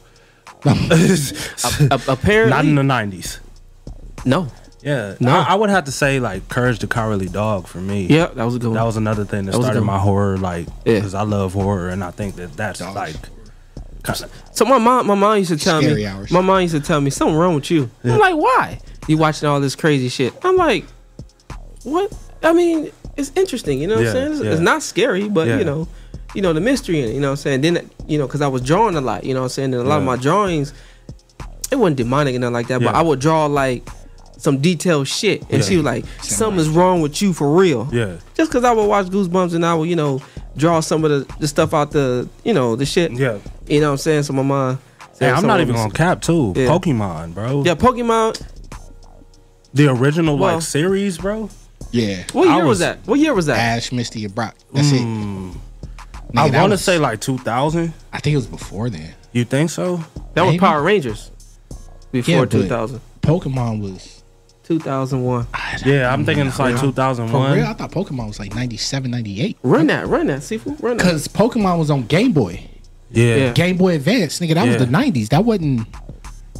A- 0.65 2.01
apparently, 2.09 2.51
Not 2.51 2.65
in 2.65 2.77
the 2.77 2.83
nineties. 2.85 3.41
no. 4.25 4.47
Yeah, 4.83 5.15
No. 5.21 5.31
I, 5.31 5.43
I 5.51 5.55
would 5.55 5.71
have 5.71 5.85
to 5.85 5.93
say 5.93 6.19
like 6.21 6.49
Courage 6.49 6.81
the 6.81 6.87
Cowardly 6.89 7.29
Dog 7.29 7.67
for 7.69 7.79
me. 7.79 8.07
Yeah, 8.07 8.27
that 8.27 8.45
was 8.45 8.57
a 8.57 8.59
good 8.59 8.69
one. 8.69 8.75
that 8.77 8.85
was 8.85 8.97
another 8.97 9.25
thing 9.25 9.45
that, 9.47 9.53
That 9.53 9.63
started 9.63 9.83
my 9.83 9.99
horror, 9.99 10.37
like 10.39 10.67
Yeah. 10.85 10.95
because 10.97 11.15
I 11.15 11.23
love 11.23 11.53
horror, 11.55 11.89
and 11.89 12.03
I 12.03 12.11
think 12.11 12.35
that 12.37 12.57
that's 12.57 12.81
like 12.81 13.15
kind 14.03 14.23
of 14.23 14.33
So 14.53 14.65
my 14.65 14.79
mom, 14.79 15.07
my 15.07 15.15
mom 15.15 15.39
used 15.39 15.51
to 15.51 15.57
tell 15.57 15.81
Scary 15.81 15.95
me, 16.03 16.07
hours. 16.07 16.31
my 16.33 16.41
mom 16.41 16.61
used 16.63 16.75
to 16.75 16.81
tell 16.81 17.01
me 17.01 17.11
something 17.11 17.37
wrong 17.37 17.55
with 17.55 17.71
you. 17.71 17.91
I'm 18.05 18.19
like, 18.19 18.35
why? 18.37 18.81
You 19.07 19.19
watching 19.19 19.49
all 19.49 19.61
this 19.61 19.77
crazy 19.77 20.09
shit? 20.09 20.33
I'm 20.45 20.57
like, 20.57 20.85
what? 21.85 22.13
I 22.43 22.53
mean, 22.53 22.91
it's 23.17 23.31
interesting. 23.37 23.81
You 23.81 23.87
know 23.87 23.97
what 23.97 24.03
Yeah, 24.05 24.09
I'm 24.11 24.15
saying? 24.17 24.33
It's, 24.33 24.43
yeah. 24.43 24.51
it's 24.53 24.61
not 24.61 24.83
scary, 24.83 25.29
but 25.29 25.47
Yeah. 25.47 25.59
you 25.59 25.65
know, 25.65 25.87
you 26.35 26.43
know 26.43 26.53
the 26.53 26.61
mystery 26.61 27.01
in 27.01 27.09
it. 27.11 27.15
You 27.15 27.21
know 27.21 27.29
what 27.29 27.33
I'm 27.33 27.37
saying? 27.37 27.61
Then 27.61 27.91
you 28.09 28.19
know, 28.19 28.27
because 28.27 28.41
I 28.43 28.49
was 28.49 28.63
drawing 28.63 28.97
a 28.97 29.01
lot. 29.01 29.23
You 29.25 29.35
know 29.35 29.41
what 29.41 29.45
I'm 29.47 29.51
saying? 29.51 29.75
And 29.75 29.83
a 29.83 29.89
lot 29.89 29.99
of 29.99 30.05
my 30.05 30.17
drawings, 30.17 30.73
it 31.71 31.77
wasn't 31.77 31.97
demonic 31.99 32.35
and 32.35 32.41
nothing 32.41 32.55
like 32.55 32.69
that. 32.69 32.81
But 32.81 32.95
I 32.97 33.03
would 33.03 33.21
draw 33.21 33.47
like 33.47 33.87
some 34.43 34.59
detailed 34.59 35.07
shit, 35.07 35.43
and 35.43 35.63
Yeah. 35.63 35.69
she 35.69 35.77
was 35.77 35.85
like, 35.85 36.05
"Something's 36.23 36.69
wrong 36.69 37.01
with 37.01 37.23
you 37.23 37.33
for 37.33 37.55
real." 37.55 37.89
yeah, 37.93 38.17
Just 38.37 38.51
because 38.51 38.65
I 38.65 38.73
would 38.73 38.87
watch 38.89 39.07
Goosebumps 39.07 39.55
and 39.55 39.65
I 39.65 39.73
would, 39.75 39.89
you 39.89 39.95
know, 39.97 40.21
draw 40.57 40.81
some 40.81 41.05
of 41.05 41.11
the, 41.11 41.35
the 41.39 41.47
stuff 41.47 41.73
out 41.73 41.93
the, 41.93 42.29
you 42.45 42.53
know, 42.53 42.75
the 42.77 42.85
shit. 42.85 43.13
yeah. 43.13 43.39
You 43.69 43.81
know 43.81 43.87
what 43.89 43.93
I'm 43.93 43.99
saying? 43.99 44.25
So 44.25 44.33
my 44.33 44.43
mom. 44.43 44.79
said 45.13 45.29
Yeah, 45.29 45.37
I'm 45.37 45.47
not 45.47 45.61
even 45.61 45.75
was- 45.75 45.85
on 45.85 45.91
cap 45.93 46.21
too. 46.23 46.53
Yeah. 46.57 46.67
Pokemon, 46.67 47.35
bro. 47.35 47.63
Yeah, 47.65 47.75
Pokemon. 47.75 48.41
The 49.75 49.89
original 49.89 50.37
Well- 50.37 50.55
like 50.55 50.63
series, 50.63 51.19
bro. 51.19 51.49
Yeah. 51.93 52.25
What 52.33 52.49
year 52.49 52.57
was, 52.59 52.67
was- 52.67 52.79
that? 52.81 52.99
What 53.07 53.19
year 53.21 53.35
was 53.35 53.47
that? 53.47 53.59
Ash, 53.59 53.93
Misty, 53.93 54.25
and 54.25 54.35
Brock. 54.35 54.55
That's 54.73 54.91
it. 54.93 55.01
Mm. 55.03 55.53
Nigga, 56.35 56.55
I 56.55 56.61
want 56.63 56.73
to 56.73 56.79
say 56.79 56.99
like 56.99 57.21
2000. 57.21 57.93
I 58.13 58.19
think 58.19 58.33
it 58.35 58.37
was 58.37 58.47
before 58.47 58.91
then. 58.91 59.15
You 59.33 59.45
think 59.45 59.71
so? 59.71 60.03
that 60.35 60.43
was. 60.45 60.57
Power 60.57 60.83
Rangers. 60.83 61.31
Before 62.11 62.35
Yeah, 62.35 62.45
2000. 62.47 63.01
Pokemon 63.23 63.81
was 63.81 64.22
2001. 64.65 65.47
Ah, 65.55 65.77
yeah, 65.85 66.13
I'm 66.13 66.25
thinking 66.25 66.47
it's 66.47 66.59
like 66.59 66.77
for 66.79 66.87
real. 66.87 66.95
I 67.67 67.73
thought 67.75 67.91
Pokemon 67.93 68.29
was 68.29 68.39
like 68.39 68.55
97, 68.55 69.11
98. 69.11 69.57
Run 69.63 69.87
that, 69.89 70.07
run 70.07 70.27
that, 70.29 70.43
Seafood. 70.43 70.83
Run 70.83 70.97
that. 70.97 71.05
Because 71.05 71.29
Pokemon 71.29 71.79
was 71.79 71.91
on 71.91 72.03
Game 72.07 72.33
Boy. 72.33 72.69
Yeah. 73.11 73.35
Yeah. 73.37 73.53
Game 73.53 73.77
Boy 73.77 73.97
Advance. 73.97 74.41
Nigga, 74.41 74.55
that 74.55 74.65
Yeah. 74.67 74.73
was 74.73 74.79
the 74.79 74.87
90s. 74.87 75.29
That 75.31 75.45
wasn't. 75.45 75.87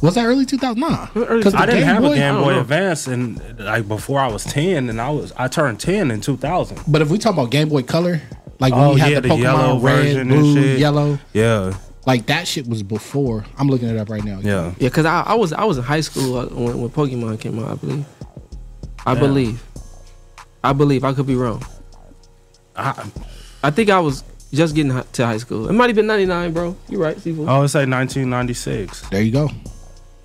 Was 0.01 0.15
that 0.15 0.25
early 0.25 0.45
2000? 0.45 0.79
Nah. 0.79 1.07
Early- 1.15 1.37
Because 1.37 1.55
I 1.55 1.65
didn't 1.65 1.83
have 1.83 2.03
a 2.03 2.13
Game 2.13 2.35
Boy. 2.35 2.59
Advance 2.59 3.07
and 3.07 3.41
like 3.59 3.87
before 3.87 4.19
I 4.19 4.27
was 4.27 4.43
10 4.43 4.89
and 4.89 4.99
I 4.99 5.09
was 5.09 5.31
I 5.37 5.47
turned 5.47 5.79
10 5.79 6.11
in 6.11 6.19
2000. 6.19 6.79
But 6.87 7.01
if 7.01 7.09
we 7.09 7.17
talk 7.17 7.33
about 7.33 7.51
Game 7.51 7.69
Boy 7.69 7.83
Color, 7.83 8.21
like 8.59 8.73
when 8.73 8.83
Oh, 8.83 8.91
you 8.91 8.97
had 8.97 9.11
yeah, 9.13 9.19
the 9.21 9.29
the 9.29 9.33
Pokemon 9.35 9.41
yellow 9.41 9.79
red, 9.79 9.95
version 9.95 10.19
and 10.31 10.41
blue, 10.41 10.53
shit. 10.61 10.79
yellow, 10.79 11.19
Yeah. 11.33 11.73
Like 12.05 12.25
that 12.27 12.47
shit 12.47 12.67
was 12.67 12.83
before. 12.83 13.45
I'm 13.57 13.67
looking 13.67 13.87
it 13.89 13.97
up 13.97 14.09
right 14.09 14.23
now. 14.23 14.39
Yeah. 14.41 14.73
Yeah, 14.77 14.89
because 14.89 15.05
I, 15.05 15.21
I 15.21 15.33
was 15.35 15.53
I 15.53 15.63
was 15.63 15.77
in 15.77 15.83
high 15.83 16.01
school 16.01 16.37
uh, 16.37 16.45
when, 16.47 16.81
when 16.81 16.89
Pokemon 16.89 17.39
came 17.39 17.59
out, 17.59 17.71
I 17.71 17.75
believe. 17.75 18.05
I 19.05 19.13
Yeah. 19.13 19.19
believe. 19.19 19.63
I 20.63 20.73
believe. 20.73 21.03
I 21.03 21.13
could 21.13 21.27
be 21.27 21.35
wrong. 21.35 21.63
I, 22.75 23.05
I 23.63 23.69
think 23.71 23.89
I 23.89 23.99
was 23.99 24.23
just 24.53 24.75
getting 24.75 24.91
to 25.13 25.25
high 25.25 25.37
school. 25.37 25.69
It 25.69 25.73
might 25.73 25.87
have 25.87 25.95
been 25.95 26.07
99, 26.07 26.53
bro. 26.53 26.75
You're 26.89 27.01
right, 27.01 27.19
Seafood. 27.19 27.47
I 27.47 27.59
would 27.59 27.69
say 27.69 27.79
1996. 27.85 29.09
There 29.09 29.21
you 29.21 29.31
go. 29.31 29.49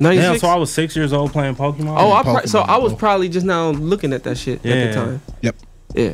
96? 0.01 0.23
Yeah, 0.35 0.37
so 0.39 0.47
I 0.49 0.57
was 0.57 0.73
six 0.73 0.95
years 0.95 1.13
old 1.13 1.33
playing 1.33 1.57
Pokemon. 1.57 1.97
oh, 1.99 2.13
I 2.13 2.23
pro- 2.23 2.45
so 2.45 2.63
Pokemon, 2.63 2.69
I 2.69 2.79
was 2.79 2.93
bro. 2.93 2.99
probably 2.99 3.29
just 3.29 3.45
now 3.47 3.71
looking 3.71 4.13
at 4.13 4.23
that 4.25 4.39
shit 4.39 4.65
at 4.65 4.93
the 4.93 4.95
time. 4.95 5.21
Yep. 5.43 5.57
Yeah. 5.95 6.13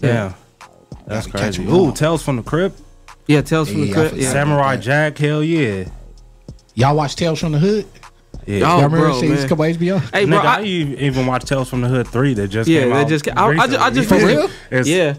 yeah. 0.00 0.32
That's 1.06 1.26
Gotta 1.26 1.38
catch 1.44 1.56
crazy. 1.56 1.62
'em 1.62 1.68
Ooh, 1.74 1.86
all. 1.86 1.92
Tales 1.92 2.22
from 2.24 2.36
the 2.36 2.42
Crypt. 2.42 2.80
Yeah, 3.26 3.40
Tales 3.42 3.70
from 3.70 3.80
the 3.82 3.86
Yeah, 3.86 3.92
I 3.92 3.94
Crypt. 3.94 4.14
Yeah. 4.16 4.32
Samurai. 4.32 4.76
Jack. 4.76 5.18
Hell 5.18 5.42
yeah. 5.42 5.88
Y'all 6.74 6.96
watch 6.96 7.16
Tales 7.16 7.38
from 7.40 7.52
the 7.52 7.58
Hood? 7.58 7.86
Yeah. 8.46 8.56
Oh, 8.56 8.58
Y'all 8.58 8.76
remember 8.76 8.98
bro, 8.98 9.14
that 9.14 9.20
shit 9.20 9.30
man. 9.30 9.48
come 9.48 9.60
on 9.60 9.66
HBO? 9.68 10.00
Hey, 10.12 10.24
bro, 10.26 10.38
Nigga, 10.38 10.44
I, 10.44 10.58
I, 10.60 10.62
even 10.64 11.26
watched 11.26 11.46
Tales 11.46 11.70
from 11.70 11.80
the 11.80 11.88
Hood 11.88 12.08
3 12.08 12.34
that 12.34 12.48
just 12.48 12.68
Yeah, 12.68 12.80
came 12.80 12.90
that 12.90 13.04
out. 13.04 13.08
just 13.08 13.28
I- 13.28 13.46
I 13.46 13.66
ju- 13.66 13.76
I 13.78 13.90
just- 13.90 14.08
For 14.10 14.16
real? 14.16 14.50
It's 14.70 14.88
yeah. 14.88 15.14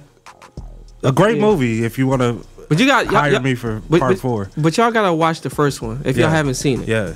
a 1.02 1.12
great 1.12 1.38
Yeah. 1.38 1.41
movie 1.41 1.84
if 1.86 1.98
you 1.98 2.06
want 2.08 2.22
to 2.22 2.46
But 2.70 2.78
you 2.80 2.86
got 2.86 3.06
y'all, 3.06 3.15
hire 3.15 3.32
y'all- 3.32 3.41
me 3.41 3.56
for 3.56 3.82
but, 3.89 4.00
part 4.00 4.12
but- 4.13 4.20
four. 4.20 4.50
But 4.58 4.78
y'all 4.78 4.91
gotta 4.91 5.13
watch 5.13 5.41
the 5.41 5.50
first 5.50 5.82
one 5.82 6.02
if 6.06 6.18
y'all 6.18 6.30
haven't 6.30 6.56
seen 6.56 6.82
it, 6.82 6.88
Yeah. 6.88 7.13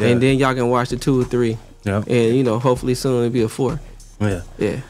Yeah. 0.00 0.08
and 0.08 0.20
then 0.22 0.38
y'all 0.38 0.54
can 0.54 0.68
watch 0.70 0.88
the 0.88 0.96
two 0.96 1.20
or 1.20 1.24
three, 1.24 1.56
yeah. 1.84 1.98
and 2.06 2.34
you 2.36 2.42
know 2.42 2.58
hopefully 2.58 2.94
soon 2.96 3.18
it'll 3.18 3.30
be 3.30 3.42
a 3.42 3.48
four. 3.48 3.78
Yeah. 4.20 4.40
Yeah, 4.58 4.80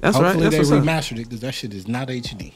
that's 0.00 0.16
Hopefully 0.16 0.44
right. 0.44 0.50
That's 0.52 0.68
they 0.70 0.74
what's 0.76 0.86
remastered 0.86 1.12
it 1.18 1.24
because 1.24 1.40
that 1.40 1.52
shit 1.52 1.74
is 1.74 1.86
not 1.88 2.08
HD. 2.08 2.54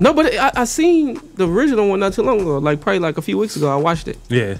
No, 0.00 0.12
but 0.14 0.34
I, 0.34 0.50
I 0.56 0.64
seen 0.64 1.20
the 1.34 1.46
original 1.48 1.88
one 1.88 2.00
not 2.00 2.12
too 2.14 2.22
long 2.22 2.40
ago, 2.40 2.58
like 2.58 2.80
probably 2.80 2.98
like 3.00 3.18
a 3.18 3.22
few 3.22 3.38
weeks 3.38 3.56
ago. 3.56 3.70
I 3.72 3.76
watched 3.76 4.08
it. 4.08 4.18
Yeah. 4.28 4.58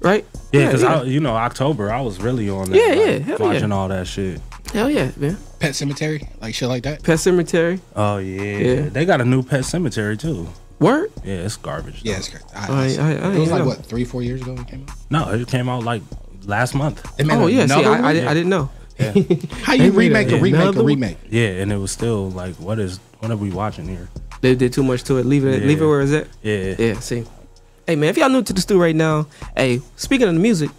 Right? 0.00 0.24
Yeah, 0.52 0.66
because 0.66 0.82
yeah. 0.82 1.02
you 1.02 1.20
know 1.20 1.34
October, 1.34 1.90
I 1.90 2.00
was 2.00 2.20
really 2.20 2.48
on 2.48 2.70
that. 2.70 2.76
Yeah, 2.76 2.86
like, 2.86 2.98
yeah, 2.98 3.18
hell 3.18 3.36
yeah. 3.40 3.46
watching 3.46 3.72
all 3.72 3.88
that 3.88 4.06
shit. 4.06 4.40
Hell 4.72 4.88
yeah, 4.90 5.10
man. 5.16 5.36
Pet 5.58 5.72
Sematary, 5.72 6.28
like 6.40 6.54
shit 6.54 6.68
like 6.68 6.84
that. 6.84 7.02
Pet 7.02 7.18
Sematary. 7.18 7.80
Oh 7.96 8.18
yeah. 8.18 8.42
Yeah. 8.58 8.88
they 8.88 9.04
got 9.04 9.20
a 9.20 9.24
new 9.24 9.42
pet 9.42 9.62
sematary 9.62 10.18
too. 10.18 10.46
Word. 10.78 11.10
Yeah, 11.24 11.34
it's 11.38 11.56
garbage. 11.56 12.02
Yeah, 12.04 12.18
it's 12.18 12.28
great. 12.28 12.44
I- 12.54 12.68
I- 12.68 12.72
I 12.72 12.86
it 12.86 13.38
was 13.40 13.48
ain't 13.48 13.50
like 13.50 13.60
know. 13.62 13.66
what 13.66 13.84
three, 13.84 14.04
four 14.04 14.22
years 14.22 14.40
ago 14.42 14.52
it 14.54 14.68
came 14.68 14.86
out. 14.88 14.96
No, 15.10 15.32
it 15.32 15.48
came 15.48 15.68
out 15.68 15.82
like 15.82 16.02
last 16.44 16.74
month. 16.74 17.04
Oh 17.28 17.46
yeah. 17.48 17.66
See, 17.66 17.72
I, 17.74 17.80
I, 17.82 18.00
one? 18.00 18.14
did, 18.14 18.26
I 18.26 18.34
didn't 18.34 18.50
know. 18.50 18.70
Yeah, 19.00 19.12
How 19.62 19.74
you 19.74 19.90
remake 19.92 20.30
a 20.30 20.36
a- 20.36 20.40
remake 20.40 20.60
another 20.60 20.80
a 20.80 20.82
one? 20.84 20.86
remake? 20.86 21.18
yeah, 21.28 21.48
and 21.48 21.72
it 21.72 21.76
was 21.76 21.90
still 21.92 22.30
like, 22.30 22.54
what 22.56 22.78
is 22.78 22.98
what 23.20 23.30
are 23.32 23.36
we 23.36 23.50
watching 23.50 23.86
here? 23.88 24.08
They 24.40 24.54
did 24.54 24.72
too 24.72 24.82
much 24.82 25.02
to 25.04 25.16
it. 25.18 25.26
Leave 25.26 25.44
it. 25.44 25.62
Yeah. 25.62 25.66
Leave 25.68 25.82
it 25.82 25.86
where 25.86 26.00
it's 26.00 26.12
at. 26.12 26.28
Yeah, 26.42 26.74
Yeah. 26.78 27.00
See. 27.00 27.24
Hey 27.86 27.96
man, 27.96 28.10
if 28.10 28.18
y'all 28.18 28.28
new 28.28 28.42
to 28.42 28.52
the 28.52 28.60
stew 28.60 28.78
right 28.78 28.94
now, 28.94 29.26
hey, 29.56 29.80
speaking 29.96 30.28
of 30.28 30.34
the 30.34 30.40
music, 30.40 30.70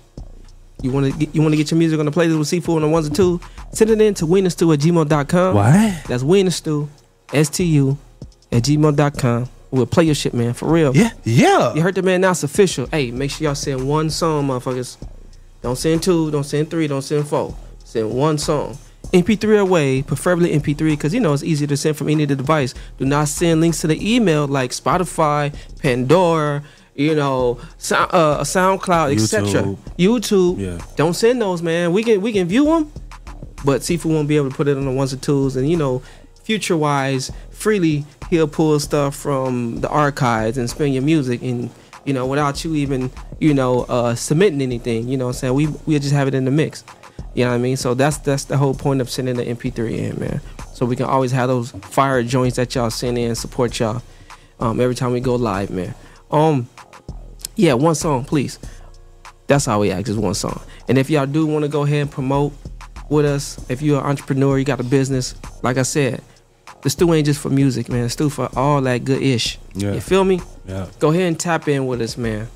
you 0.81 0.91
want 0.91 1.11
to 1.11 1.17
get 1.19 1.33
you 1.33 1.41
want 1.41 1.53
to 1.53 1.57
get 1.57 1.71
your 1.71 1.77
music 1.79 1.99
on 1.99 2.05
the 2.05 2.11
playlist 2.11 2.37
with 2.37 2.47
Seafood 2.47 2.75
and 2.75 2.85
the 2.85 2.87
ones 2.87 3.07
and 3.07 3.15
two, 3.15 3.41
send 3.73 3.89
it 3.89 3.99
in 3.99 4.13
to 4.13 4.25
weinthestew 4.25 4.73
at 4.73 4.79
gmail.com. 4.79 5.55
What? 5.55 6.03
That's 6.07 6.21
weinthestew, 6.23 6.87
S 7.33 7.49
T 7.49 7.63
U, 7.63 7.97
at 8.51 8.61
gmail.com. 8.63 9.49
We'll 9.71 9.85
play 9.87 10.03
your 10.03 10.15
shit, 10.15 10.33
man, 10.35 10.53
for 10.53 10.67
real. 10.71 10.95
Yeah, 10.95 11.09
yeah. 11.23 11.73
You 11.73 11.81
heard 11.81 11.95
the 11.95 12.01
man, 12.03 12.21
now 12.21 12.31
it's 12.31 12.43
official. 12.43 12.85
Hey, 12.87 13.09
make 13.11 13.31
sure 13.31 13.45
y'all 13.45 13.55
send 13.55 13.87
one 13.87 14.09
song, 14.11 14.47
motherfuckers. 14.47 14.97
Don't 15.61 15.77
send 15.77 16.01
two, 16.03 16.29
don't 16.31 16.43
send 16.43 16.69
three, 16.69 16.87
don't 16.87 17.01
send 17.01 17.27
four. 17.27 17.55
Send 17.83 18.11
one 18.11 18.37
song. 18.37 18.77
MP3 19.11 19.59
away, 19.59 20.01
preferably 20.03 20.51
MP3, 20.51 20.77
because 20.91 21.13
you 21.13 21.19
know 21.19 21.33
it's 21.33 21.43
easier 21.43 21.67
to 21.67 21.77
send 21.77 21.97
from 21.97 22.09
any 22.09 22.23
of 22.23 22.29
the 22.29 22.35
device. 22.35 22.75
Do 22.97 23.05
not 23.05 23.27
send 23.27 23.61
links 23.61 23.81
to 23.81 23.87
the 23.87 24.15
email 24.15 24.47
like 24.47 24.71
Spotify, 24.71 25.53
Pandora, 25.81 26.63
you 26.95 27.15
know, 27.15 27.59
sound, 27.77 28.11
uh, 28.13 28.41
SoundCloud, 28.41 29.13
etc. 29.13 29.63
YouTube. 29.63 29.77
YouTube. 29.97 30.59
Yeah. 30.59 30.85
Don't 30.95 31.13
send 31.13 31.41
those, 31.41 31.61
man. 31.61 31.93
We 31.93 32.03
can 32.03 32.21
we 32.21 32.33
can 32.33 32.47
view 32.47 32.65
them, 32.65 32.91
but 33.65 33.83
Seafood 33.83 34.11
won't 34.11 34.27
be 34.27 34.35
able 34.35 34.49
to 34.49 34.55
put 34.55 34.67
it 34.67 34.77
on 34.77 34.85
the 34.85 34.91
ones 34.91 35.13
and 35.13 35.21
twos. 35.21 35.55
And 35.55 35.69
you 35.69 35.77
know, 35.77 36.03
future 36.43 36.77
wise, 36.77 37.31
freely 37.51 38.05
he'll 38.29 38.47
pull 38.47 38.79
stuff 38.79 39.15
from 39.15 39.81
the 39.81 39.89
archives 39.89 40.57
and 40.57 40.69
spin 40.69 40.93
your 40.93 41.03
music, 41.03 41.41
and 41.41 41.69
you 42.05 42.13
know, 42.13 42.27
without 42.27 42.63
you 42.63 42.75
even 42.75 43.09
you 43.39 43.53
know 43.53 43.83
uh, 43.83 44.13
submitting 44.13 44.61
anything. 44.61 45.07
You 45.07 45.17
know, 45.17 45.27
what 45.27 45.35
I'm 45.35 45.39
saying 45.39 45.53
we 45.53 45.67
we 45.85 45.97
just 45.97 46.13
have 46.13 46.27
it 46.27 46.35
in 46.35 46.45
the 46.45 46.51
mix. 46.51 46.83
You 47.33 47.45
know 47.45 47.51
what 47.51 47.55
I 47.55 47.59
mean? 47.59 47.77
So 47.77 47.93
that's 47.93 48.17
that's 48.17 48.45
the 48.45 48.57
whole 48.57 48.73
point 48.73 49.01
of 49.01 49.09
sending 49.09 49.35
the 49.35 49.45
MP3 49.45 49.97
in, 49.97 50.19
man. 50.19 50.41
So 50.73 50.85
we 50.85 50.95
can 50.95 51.05
always 51.05 51.31
have 51.31 51.47
those 51.47 51.71
fire 51.71 52.23
joints 52.23 52.55
that 52.57 52.73
y'all 52.75 52.89
send 52.89 53.17
in, 53.17 53.35
support 53.35 53.79
y'all 53.79 54.01
um, 54.59 54.79
every 54.79 54.95
time 54.95 55.11
we 55.11 55.19
go 55.19 55.35
live, 55.35 55.69
man. 55.69 55.93
Um, 56.31 56.69
yeah, 57.55 57.73
one 57.73 57.95
song, 57.95 58.23
please. 58.25 58.59
That's 59.47 59.67
all 59.67 59.79
we 59.79 59.91
ask 59.91 60.07
is 60.07 60.17
one 60.17 60.35
song. 60.35 60.61
And 60.87 60.97
if 60.97 61.09
y'all 61.09 61.25
do 61.25 61.45
want 61.45 61.63
to 61.63 61.69
go 61.69 61.83
ahead 61.83 62.01
and 62.01 62.11
promote 62.11 62.53
with 63.09 63.25
us, 63.25 63.59
if 63.69 63.81
you're 63.81 63.99
an 63.99 64.05
entrepreneur, 64.05 64.57
you 64.57 64.65
got 64.65 64.79
a 64.79 64.83
business, 64.83 65.35
like 65.63 65.77
I 65.77 65.81
said, 65.81 66.21
the 66.81 66.89
stew 66.89 67.13
ain't 67.13 67.25
just 67.25 67.41
for 67.41 67.49
music, 67.49 67.89
man. 67.89 68.03
The 68.03 68.09
stew 68.09 68.29
for 68.29 68.49
all 68.55 68.81
that 68.81 69.03
good 69.03 69.21
ish. 69.21 69.57
Yeah. 69.73 69.93
You 69.93 70.01
feel 70.01 70.23
me? 70.23 70.41
Yeah. 70.65 70.87
Go 70.99 71.09
ahead 71.09 71.23
and 71.23 71.39
tap 71.39 71.67
in 71.67 71.87
with 71.87 72.01
us, 72.01 72.17
man. 72.17 72.47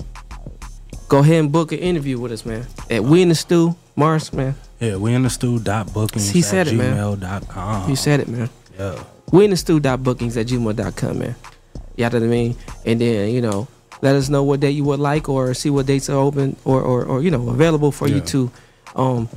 Go 1.08 1.18
ahead 1.18 1.40
and 1.40 1.52
book 1.52 1.72
an 1.72 1.78
interview 1.78 2.18
with 2.18 2.32
us, 2.32 2.46
man. 2.46 2.66
At 2.88 3.04
We 3.04 3.20
in 3.20 3.28
the 3.28 3.34
Stew, 3.34 3.76
Mars, 3.96 4.32
man. 4.32 4.54
Yeah, 4.80 4.96
we 4.96 5.14
in 5.14 5.22
the 5.22 5.30
stew 5.30 5.58
dot 5.60 5.92
bookings 5.92 6.30
He 6.30 6.40
at 6.40 6.44
said 6.44 6.68
it, 6.68 6.74
man. 6.74 6.96
gmail.com. 6.96 7.88
You 7.88 7.96
said 7.96 8.20
it, 8.20 8.28
man. 8.28 8.50
Yeah. 8.78 9.02
We 9.32 9.44
in 9.44 9.50
the 9.50 9.56
stew 9.56 9.80
dot 9.80 10.02
bookings 10.02 10.36
at 10.36 10.46
gmail.com, 10.46 11.18
man. 11.18 11.36
You 11.96 12.04
know 12.04 12.08
what 12.10 12.14
I 12.14 12.26
mean? 12.26 12.56
And 12.84 13.00
then, 13.00 13.30
you 13.30 13.40
know, 13.40 13.68
let 14.02 14.16
us 14.16 14.28
know 14.28 14.42
what 14.42 14.60
date 14.60 14.70
you 14.72 14.84
would 14.84 14.98
like 15.00 15.28
or 15.28 15.54
see 15.54 15.70
what 15.70 15.86
dates 15.86 16.10
are 16.10 16.18
open 16.18 16.56
or, 16.64 16.80
or, 16.82 17.04
or 17.04 17.22
you 17.22 17.30
know, 17.30 17.48
available 17.48 17.92
for 17.92 18.08
you 18.08 18.20
to 18.20 18.50
um 18.96 19.28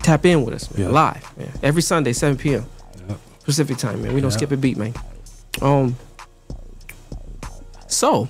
tap 0.00 0.24
in 0.24 0.44
with 0.44 0.54
us, 0.54 0.70
man. 0.74 0.86
Yeah. 0.86 0.92
Live, 0.92 1.38
man. 1.38 1.50
Every 1.62 1.82
Sunday, 1.82 2.12
7 2.14 2.36
p.m. 2.38 2.66
Pacific 3.44 3.76
time, 3.76 4.00
man. 4.02 4.14
We 4.14 4.20
don't 4.22 4.30
Yeah. 4.30 4.36
skip 4.38 4.52
a 4.52 4.56
beat, 4.56 4.78
man. 4.78 4.94
Um 5.60 5.96
so 7.86 8.28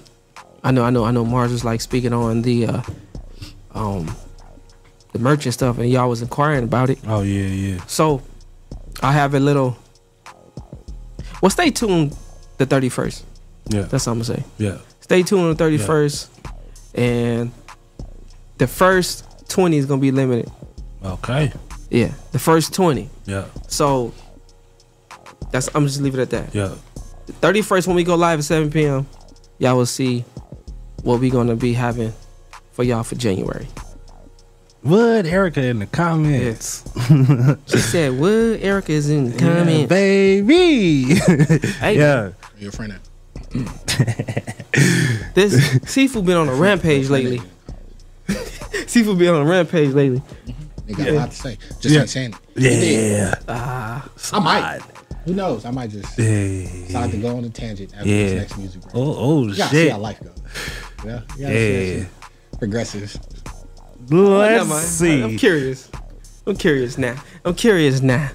I 0.63 0.71
know 0.73 0.85
I 0.85 0.91
know 0.91 1.05
I 1.05 1.11
know 1.13 1.25
Mars 1.25 1.53
was 1.53 1.65
like 1.65 1.81
speaking 1.81 2.13
on 2.13 2.43
the 2.43 2.67
uh 2.67 2.83
um 3.75 4.15
the 5.15 5.21
merch 5.21 5.47
and 5.47 5.55
stuff 5.55 5.79
and 5.79 5.89
y'all 5.89 6.09
was 6.11 6.21
inquiring 6.21 6.65
about 6.65 6.91
it. 6.91 6.99
Oh 7.07 7.23
yeah, 7.23 7.47
yeah. 7.47 7.85
So 7.87 8.21
I 9.01 9.13
have 9.13 9.33
a 9.35 9.41
little. 9.41 9.79
Well, 11.41 11.51
stay 11.51 11.71
tuned 11.71 12.17
the 12.59 12.67
thirty 12.67 12.89
first. 12.91 13.25
Yeah. 13.71 13.83
That's 13.83 14.07
all 14.07 14.13
I'm 14.13 14.19
gonna 14.19 14.37
say. 14.37 14.45
Yeah. 14.59 14.79
Stay 15.01 15.23
tuned 15.23 15.43
on 15.43 15.49
the 15.51 15.55
thirty 15.55 15.79
first, 15.79 16.31
and 16.95 17.53
the 18.59 18.67
first 18.67 19.49
twenty 19.49 19.79
is 19.79 19.87
gonna 19.87 20.01
be 20.01 20.11
limited. 20.11 20.51
Okay. 21.05 21.53
Yeah, 21.91 22.13
the 22.33 22.39
first 22.39 22.75
twenty. 22.75 23.09
Yeah. 23.25 23.45
So 23.69 24.13
that's 25.53 25.69
I'm 25.75 25.87
just 25.87 26.01
leave 26.01 26.15
it 26.15 26.21
at 26.21 26.31
that. 26.31 26.55
Yeah. 26.55 26.75
The 27.27 27.33
thirty 27.35 27.63
first 27.63 27.87
when 27.87 27.95
we 27.95 28.03
go 28.03 28.17
live 28.17 28.41
at 28.41 28.45
seven 28.45 28.71
p.m. 28.71 29.07
Y'all 29.59 29.77
will 29.77 29.87
see 29.87 30.25
what 31.05 31.21
we 31.21 31.31
gonna 31.31 31.55
be 31.55 31.73
having 31.73 32.13
for 32.73 32.83
y'all 32.83 33.05
for 33.05 33.15
January. 33.15 33.69
What 34.85 35.25
Erica 35.25 35.63
in 35.65 35.79
the 35.79 35.87
comments? 35.87 36.85
She 37.67 37.79
said, 37.79 38.19
"What 38.21 38.29
Erica 38.61 38.93
is 38.93 39.09
in 39.09 39.31
the 39.31 39.43
Yeah, 39.43 39.87
baby." 39.87 41.15
Hey, 41.81 41.97
yeah. 41.97 42.33
Your 42.59 42.71
friend. 42.71 42.93
This 45.35 45.81
seafood 45.91 46.27
been 46.27 46.37
on 46.37 46.49
a 46.51 46.55
rampage 46.55 47.09
lately. 47.09 47.41
seafood 48.87 49.19
been 49.19 49.33
on 49.35 49.43
a 49.47 49.51
rampage 49.51 49.95
lately. 49.95 50.21
They 50.87 50.93
got 50.93 51.09
a 51.09 51.13
lot 51.13 51.31
to 51.31 51.37
say. 51.37 51.59
Just 51.81 51.95
Yeah. 51.95 52.01
ain't 52.03 52.11
saying 52.11 52.35
it. 52.57 53.19
Yeah. 53.19 53.35
Ah, 53.49 54.07
I 54.33 54.39
might. 54.39 54.81
Who 55.25 55.33
knows? 55.33 55.65
I 55.65 55.71
might 55.71 55.91
just 55.91 56.15
decide 56.17 57.11
to 57.13 57.17
go 57.17 57.39
on 57.39 57.45
a 57.45 57.49
tangent 57.49 57.95
after 57.95 58.05
this 58.05 58.33
next 58.33 58.59
music 58.59 58.83
break. 58.83 58.95
Oh, 58.95 59.15
oh 59.17 59.47
you 59.47 59.57
gotta 59.57 59.71
see 59.75 59.89
how 59.89 59.99
life 59.99 60.21
goes. 60.23 60.37
Yeah. 61.07 61.21
You 61.39 61.43
gotta 61.43 61.55
see 61.55 61.97
Yeah. 61.97 62.05
how 62.05 62.59
progresses. 62.59 63.19
Let's 64.11 64.51
Never 64.59 64.65
mind. 64.67 64.87
see. 64.87 65.23
I'm 65.23 65.37
curious. 65.37 65.91
I'm 66.47 66.57
curious 66.57 66.99
now. 66.99 67.17
I'm 67.45 67.55
curious 67.55 68.01
now. 68.01 68.31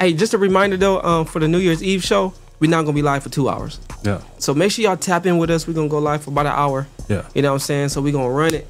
Hey, 0.00 0.12
just 0.12 0.34
a 0.34 0.38
reminder 0.38 0.76
though, 0.76 1.00
um, 1.02 1.24
for 1.26 1.38
the 1.38 1.48
New 1.48 1.58
Year's 1.58 1.82
Eve 1.82 2.02
show, 2.04 2.32
we're 2.60 2.70
not 2.70 2.82
gonna 2.82 2.94
be 2.94 3.02
live 3.02 3.22
for 3.22 3.28
two 3.28 3.48
hours. 3.48 3.80
Yeah. 4.04 4.20
So 4.38 4.54
make 4.54 4.72
sure 4.72 4.84
y'all 4.84 4.96
tap 4.96 5.26
in 5.26 5.38
with 5.38 5.50
us. 5.50 5.66
We're 5.66 5.74
gonna 5.74 5.88
go 5.88 5.98
live 5.98 6.22
for 6.22 6.30
about 6.30 6.46
an 6.46 6.52
hour. 6.52 6.86
Yeah. 7.08 7.24
You 7.34 7.42
know 7.42 7.50
what 7.50 7.54
I'm 7.54 7.58
saying? 7.60 7.88
So 7.90 8.00
we're 8.00 8.12
gonna 8.12 8.30
run 8.30 8.54
it. 8.54 8.66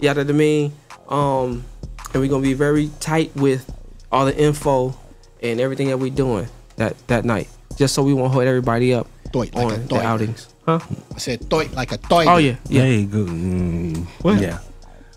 You 0.00 0.08
know 0.14 0.20
what 0.22 0.28
I 0.30 0.32
mean? 0.32 0.72
Um, 1.08 1.64
and 2.12 2.22
we're 2.22 2.28
gonna 2.28 2.42
be 2.42 2.54
very 2.54 2.90
tight 3.00 3.34
with 3.36 3.70
all 4.10 4.24
the 4.26 4.36
info 4.36 4.94
and 5.42 5.60
everything 5.60 5.88
that 5.88 5.98
we're 5.98 6.10
doing 6.10 6.48
that 6.76 6.96
that 7.08 7.24
night. 7.24 7.48
Just 7.76 7.94
so 7.94 8.02
we 8.02 8.12
won't 8.14 8.32
hold 8.32 8.44
everybody 8.44 8.92
up 8.94 9.06
Thoi, 9.32 9.38
like 9.54 9.54
a 9.54 9.58
on 9.58 9.86
the 9.86 10.00
outings. 10.02 10.48
Huh? 10.66 10.80
I 11.14 11.18
said 11.18 11.40
thoi 11.48 11.68
like 11.74 11.92
a 11.92 11.98
thoi. 11.98 12.26
Oh 12.26 12.36
yeah, 12.36 12.56
yeah. 12.68 12.82
Hey, 12.82 13.04
good. 13.04 13.28
Mm, 13.28 14.06
What? 14.22 14.40
Yeah. 14.40 14.58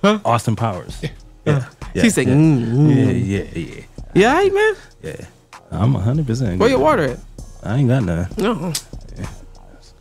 Huh? 0.04 0.20
Austin 0.26 0.56
Powers. 0.56 1.02
Yeah. 1.46 1.66
She 1.96 2.10
said, 2.10 2.28
yeah. 2.28 2.34
mm, 2.34 2.66
mm. 2.66 2.96
yeah, 2.96 3.42
yeah, 3.42 3.44
yeah, 3.76 3.84
Yeah, 4.14 4.42
hey 4.42 4.50
man. 4.50 4.74
yeah. 5.02 5.26
I'm 5.72 5.94
100. 5.94 6.28
percent 6.28 6.60
Where 6.60 6.70
your 6.70 6.80
water 6.80 7.04
at? 7.12 7.20
I 7.64 7.78
ain't 7.78 7.88
got 7.90 8.04
none. 8.04 8.28
No. 8.38 8.74
Yeah. 9.18 9.28
That's 9.72 9.94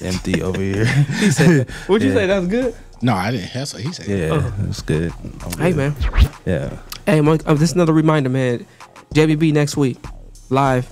good. 0.00 0.06
Empty 0.06 0.42
over 0.42 0.60
here. 0.60 0.86
He 1.20 1.30
said, 1.30 1.68
"What'd 1.86 2.02
you 2.06 2.10
Yeah. 2.14 2.20
say? 2.20 2.26
That's 2.26 2.46
good." 2.46 2.74
No, 3.02 3.14
I 3.14 3.30
didn't. 3.32 3.52
That's 3.52 3.74
what 3.74 3.82
he 3.82 3.92
said. 3.92 4.06
Yeah, 4.06 4.28
Oh. 4.34 4.52
that's 4.58 4.82
good. 4.82 5.12
I'm 5.44 5.58
Hey 5.58 5.72
man. 5.72 5.94
Yeah. 6.46 6.70
Hey, 7.04 7.20
Mike, 7.20 7.42
uh, 7.46 7.54
this 7.54 7.70
is 7.70 7.74
another 7.74 7.92
reminder, 7.92 8.28
man. 8.30 8.64
JBB 9.14 9.52
next 9.52 9.76
week, 9.76 9.98
live 10.50 10.88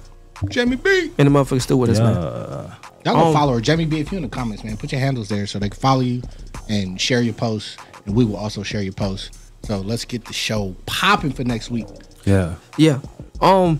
Jamie 0.48 0.76
B. 0.76 1.10
in 1.18 1.26
the 1.26 1.30
motherfucker 1.38 1.62
still 1.62 1.78
with 1.78 1.90
us, 1.90 1.98
man. 2.00 2.70
Y'all 3.04 3.14
go 3.14 3.26
Um, 3.28 3.32
follow 3.34 3.52
her. 3.54 3.60
Jamie 3.60 3.84
B, 3.84 4.00
if 4.00 4.10
you 4.10 4.16
in 4.18 4.22
the 4.22 4.28
comments, 4.28 4.64
man, 4.64 4.76
put 4.76 4.90
your 4.92 5.00
handles 5.00 5.28
there 5.28 5.46
so 5.46 5.58
they 5.58 5.68
can 5.68 5.78
follow 5.78 6.00
you 6.00 6.22
and 6.68 7.00
share 7.00 7.20
your 7.20 7.34
posts. 7.34 7.76
And 8.06 8.14
we 8.14 8.24
will 8.24 8.36
also 8.36 8.62
share 8.62 8.82
your 8.82 8.92
posts. 8.92 9.30
So 9.64 9.78
let's 9.80 10.04
get 10.04 10.24
the 10.26 10.32
show 10.32 10.74
popping 10.86 11.32
for 11.32 11.44
next 11.44 11.70
week. 11.70 11.86
Yeah. 12.24 12.54
Yeah. 12.76 13.00
Um, 13.40 13.78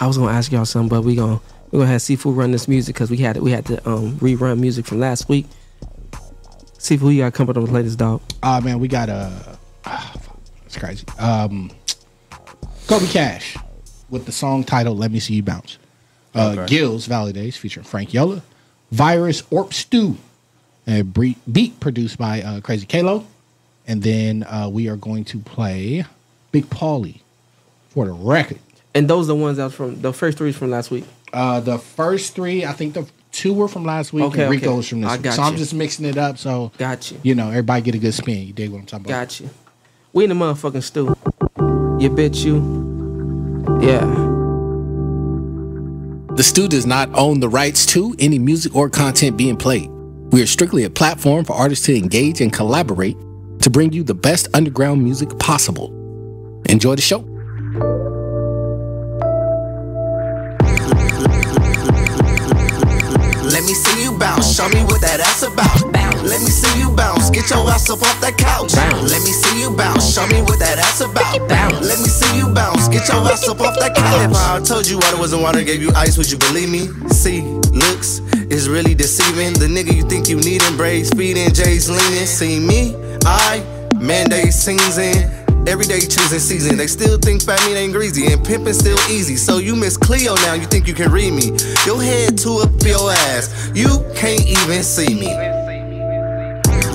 I 0.00 0.06
was 0.06 0.16
gonna 0.16 0.32
ask 0.32 0.50
y'all 0.52 0.64
something, 0.64 0.88
but 0.88 1.02
we 1.02 1.14
gonna 1.16 1.40
we 1.70 1.78
gonna 1.80 1.90
have 1.90 2.02
seafood 2.02 2.36
run 2.36 2.52
this 2.52 2.68
music 2.68 2.94
because 2.94 3.10
we 3.10 3.16
had 3.18 3.36
we 3.38 3.50
had 3.50 3.66
to 3.66 3.88
um 3.88 4.12
rerun 4.18 4.58
music 4.60 4.86
from 4.86 5.00
last 5.00 5.28
week. 5.28 5.46
See 6.78 6.94
Seafood, 6.94 7.14
you 7.14 7.18
got 7.22 7.32
to 7.32 7.36
come 7.36 7.50
up 7.50 7.56
with 7.56 7.66
the 7.66 7.72
latest 7.72 7.98
dog. 7.98 8.22
Uh 8.42 8.60
man, 8.60 8.78
we 8.78 8.86
got 8.86 9.08
a 9.08 9.58
uh, 9.84 10.12
it's 10.66 10.76
crazy. 10.76 11.04
Um 11.18 11.70
Kobe 12.86 13.06
Cash 13.08 13.56
with 14.08 14.24
the 14.24 14.32
song 14.32 14.62
titled 14.64 14.98
Let 14.98 15.10
Me 15.10 15.18
See 15.18 15.34
You 15.34 15.42
Bounce. 15.42 15.78
Uh 16.34 16.54
Okay. 16.58 16.66
Gills 16.66 17.08
Validates 17.08 17.54
featuring 17.56 17.84
Frank 17.84 18.12
Yola, 18.14 18.42
Virus 18.90 19.42
Orp 19.42 19.72
Stew, 19.72 20.16
a 20.86 21.02
beat 21.02 21.80
produced 21.80 22.18
by 22.18 22.42
uh, 22.42 22.60
Crazy 22.60 22.86
Kalo. 22.86 23.26
And 23.86 24.02
then 24.02 24.42
uh, 24.44 24.68
we 24.70 24.88
are 24.88 24.96
going 24.96 25.24
to 25.26 25.38
play 25.38 26.04
Big 26.52 26.66
Paulie 26.68 27.20
for 27.88 28.04
the 28.04 28.12
record. 28.12 28.58
And 28.94 29.08
those 29.08 29.24
are 29.26 29.28
the 29.28 29.34
ones 29.36 29.56
that 29.56 29.64
was 29.64 29.74
from 29.74 30.00
the 30.02 30.12
first 30.12 30.36
three 30.36 30.52
from 30.52 30.70
last 30.70 30.90
week. 30.90 31.04
Uh, 31.32 31.60
the 31.60 31.78
first 31.78 32.34
three, 32.34 32.64
I 32.66 32.72
think 32.72 32.92
the 32.94 33.06
two 33.32 33.54
were 33.54 33.68
from 33.68 33.84
last 33.84 34.12
week, 34.12 34.24
Okay, 34.24 34.42
and 34.42 34.50
Rico 34.50 34.68
okay. 34.68 34.76
was 34.76 34.88
from 34.88 35.00
this 35.02 35.10
I 35.10 35.14
week. 35.14 35.22
got 35.22 35.34
So 35.34 35.42
I'm 35.42 35.56
just 35.56 35.72
mixing 35.74 36.04
it 36.06 36.18
up 36.18 36.36
so 36.38 36.70
Got 36.78 37.10
you. 37.10 37.18
you 37.22 37.34
know 37.34 37.48
everybody 37.48 37.80
get 37.82 37.94
a 37.94 37.98
good 37.98 38.12
spin. 38.14 38.46
You 38.46 38.52
dig 38.52 38.70
what 38.70 38.78
I'm 38.80 38.86
talking 38.86 39.06
about? 39.06 39.20
Got 39.20 39.40
you. 39.40 39.50
We 40.12 40.24
in 40.24 40.30
the 40.30 40.36
motherfucking 40.36 40.82
stew. 40.82 41.14
You 42.02 42.10
bitch, 42.10 42.44
you. 42.44 43.78
Yeah. 43.80 44.27
The 46.38 46.44
Stu 46.44 46.68
does 46.68 46.86
not 46.86 47.10
own 47.14 47.40
the 47.40 47.48
rights 47.48 47.84
to 47.86 48.14
any 48.20 48.38
music 48.38 48.76
or 48.76 48.88
content 48.88 49.36
being 49.36 49.56
played. 49.56 49.90
We 50.30 50.40
are 50.40 50.46
strictly 50.46 50.84
a 50.84 50.88
platform 50.88 51.44
for 51.44 51.54
artists 51.54 51.84
to 51.86 51.96
engage 51.98 52.40
and 52.40 52.52
collaborate 52.52 53.16
to 53.62 53.68
bring 53.68 53.92
you 53.92 54.04
the 54.04 54.14
best 54.14 54.46
underground 54.54 55.02
music 55.02 55.36
possible. 55.40 55.88
Enjoy 56.68 56.94
the 56.94 57.02
show. 57.02 57.18
Let 63.42 63.64
me 63.64 63.74
see 63.74 63.97
bounce, 64.18 64.56
show 64.56 64.68
me 64.68 64.82
what 64.84 65.00
that 65.00 65.20
ass 65.20 65.42
about. 65.42 65.92
Bounce. 65.92 66.22
Let 66.28 66.40
me 66.40 66.50
see 66.50 66.78
you 66.78 66.90
bounce, 66.90 67.30
get 67.30 67.48
your 67.50 67.68
ass 67.70 67.88
up 67.88 68.02
off 68.02 68.20
that 68.20 68.36
couch. 68.36 68.74
Bounce. 68.74 69.10
Let 69.10 69.22
me 69.22 69.32
see 69.32 69.60
you 69.60 69.70
bounce, 69.70 70.12
show 70.12 70.26
me 70.26 70.42
what 70.42 70.58
that 70.58 70.78
ass 70.78 71.00
about. 71.00 71.48
Bounce. 71.48 71.86
Let 71.86 71.98
me 71.98 72.08
see 72.08 72.36
you 72.36 72.52
bounce, 72.52 72.88
get 72.88 73.08
your 73.08 73.22
ass 73.24 73.48
up 73.48 73.60
off 73.60 73.78
that 73.78 73.94
couch. 73.94 74.30
If 74.30 74.36
I 74.36 74.60
told 74.60 74.86
you 74.88 74.98
water 74.98 75.16
wasn't 75.16 75.42
water, 75.42 75.62
gave 75.62 75.80
you 75.80 75.92
ice, 75.94 76.18
would 76.18 76.30
you 76.30 76.38
believe 76.38 76.68
me? 76.68 76.88
See, 77.08 77.42
looks 77.70 78.20
is 78.50 78.68
really 78.68 78.94
deceiving. 78.94 79.54
The 79.54 79.66
nigga 79.66 79.94
you 79.94 80.02
think 80.02 80.28
you 80.28 80.36
need 80.36 80.62
in 80.62 80.76
braids, 80.76 81.10
feeding 81.10 81.52
J's 81.52 81.88
leaning. 81.88 82.26
See 82.26 82.58
me, 82.58 82.96
I 83.24 83.62
mandate 83.94 84.52
scenes 84.52 84.98
in. 84.98 85.47
Every 85.68 85.84
day 85.84 86.00
choosing 86.00 86.38
season, 86.38 86.78
they 86.78 86.86
still 86.86 87.18
think 87.18 87.42
fat 87.42 87.60
meat 87.66 87.76
ain't 87.76 87.92
greasy 87.92 88.32
and 88.32 88.42
pimping 88.42 88.72
still 88.72 88.96
easy. 89.10 89.36
So 89.36 89.58
you 89.58 89.76
miss 89.76 89.98
Cleo 89.98 90.34
now, 90.36 90.54
you 90.54 90.64
think 90.64 90.88
you 90.88 90.94
can 90.94 91.12
read 91.12 91.34
me. 91.34 91.48
Your 91.84 92.00
head 92.00 92.38
to 92.38 92.60
up 92.64 92.70
your 92.82 93.10
ass, 93.10 93.70
you 93.74 94.02
can't 94.16 94.46
even 94.46 94.82
see 94.82 95.12
me. 95.12 95.57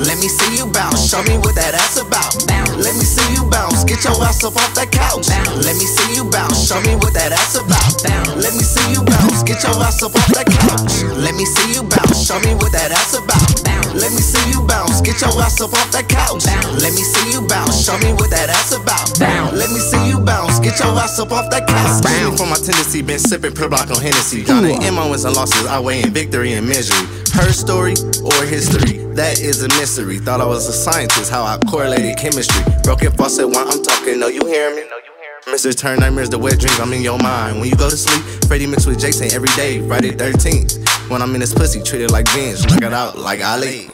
Let 0.04 0.20
me 0.20 0.28
see 0.28 0.58
you 0.58 0.68
bounce, 0.68 1.10
show 1.10 1.24
me 1.24 1.38
what 1.40 1.56
that 1.56 1.74
ass 1.74 1.96
about. 1.98 2.36
Let 2.76 2.96
me 3.00 3.06
see 3.06 3.24
you 3.34 3.48
bounce, 3.48 3.84
get 3.84 4.04
your 4.04 4.20
ass 4.24 4.44
up 4.44 4.56
off 4.56 4.74
that 4.76 4.92
couch. 4.92 5.32
Let 5.64 5.76
me 5.80 5.88
see 5.88 6.16
you 6.16 6.28
bounce, 6.28 6.68
show 6.68 6.82
me 6.84 6.96
what 7.00 7.14
that 7.14 7.32
ass 7.32 7.56
about. 7.56 8.04
Let 8.36 8.52
me 8.54 8.64
see 8.64 8.84
you 8.92 9.04
bounce, 9.06 9.44
get 9.44 9.64
your 9.64 9.80
ass 9.80 10.04
up 10.04 10.16
off 10.16 10.28
that 10.36 10.48
couch. 10.52 11.08
Let 11.16 11.36
me 11.36 11.46
see 11.46 11.80
you 11.80 11.84
bounce, 11.88 12.20
show 12.28 12.40
me 12.44 12.52
what 12.60 12.76
that 12.76 12.92
ass 12.92 13.16
about. 13.16 13.48
Let 13.96 14.12
me 14.12 14.20
see 14.20 14.44
you 14.52 14.66
bounce, 14.68 15.00
get 15.00 15.22
your 15.22 15.32
ass 15.40 15.62
up 15.62 15.72
off 15.72 15.92
that 15.96 16.10
couch. 16.10 16.44
Let 16.82 16.92
me 16.92 17.04
see 17.06 17.32
you 17.32 17.46
bounce, 17.48 17.86
show 17.86 17.96
me 18.04 18.12
what 18.18 18.28
that 18.36 18.50
ass 18.50 18.76
about. 18.76 19.08
Let 19.56 19.70
me 19.72 19.80
see 19.80 20.04
you 20.10 20.20
bounce, 20.20 20.60
get 20.60 20.80
your 20.84 20.92
ass 21.00 21.20
up 21.20 21.32
off 21.32 21.48
that 21.54 21.70
couch. 21.70 22.04
Me 22.04 22.36
for 22.36 22.50
my 22.50 22.58
tendency, 22.58 23.02
been 23.02 23.20
sipping 23.20 23.54
pill 23.54 23.70
block 23.70 23.88
on 23.88 24.02
Hennessy. 24.02 24.44
Got 24.44 24.66
an 24.66 24.84
M 24.84 24.98
on 24.98 25.12
wins 25.12 25.24
and 25.24 25.36
losses, 25.36 25.66
I 25.68 25.80
weigh 25.80 26.02
in 26.02 26.12
victory 26.12 26.54
and 26.54 26.68
misery. 26.68 27.08
Her 27.34 27.50
story 27.54 27.94
or 28.22 28.46
history, 28.46 29.02
that 29.18 29.40
is 29.40 29.64
a 29.64 29.70
mystery. 29.80 29.93
Thought 29.94 30.42
I 30.42 30.46
was 30.48 30.68
a 30.68 30.74
scientist, 30.74 31.30
how 31.30 31.44
I 31.44 31.60
correlated 31.70 32.18
chemistry. 32.18 32.64
Broken 32.82 33.12
faucet 33.12 33.48
while 33.48 33.68
I'm 33.70 33.84
talking, 33.84 34.20
no, 34.20 34.26
you 34.26 34.44
hear 34.48 34.72
me? 34.72 34.82
Know 34.90 34.98
you 34.98 35.14
hear 35.22 35.54
me 35.54 35.54
Mr. 35.54 35.78
Turn 35.78 36.00
nightmares, 36.00 36.32
the 36.32 36.40
wet 36.40 36.60
dreams, 36.60 36.80
I'm 36.80 36.92
in 36.94 37.04
your 37.04 37.20
mind. 37.20 37.60
When 37.60 37.70
you 37.70 37.76
go 37.76 37.92
to 37.92 37.96
sleep, 37.96 38.24
Freddie 38.48 38.66
mixed 38.66 38.88
with 38.88 39.00
Jason 39.00 39.32
every 39.32 39.50
day, 39.50 39.88
Friday 39.88 40.10
13th. 40.10 40.93
When 41.10 41.22
I'm 41.22 41.34
in 41.36 41.42
this 41.42 41.54
pussy, 41.54 41.82
treat 41.84 42.02
it 42.02 42.12
like 42.12 42.26
beans. 42.34 42.66
Knock 42.66 42.82
it 42.82 42.94
out 42.94 43.18
like 43.20 43.44
Ali. 43.44 43.90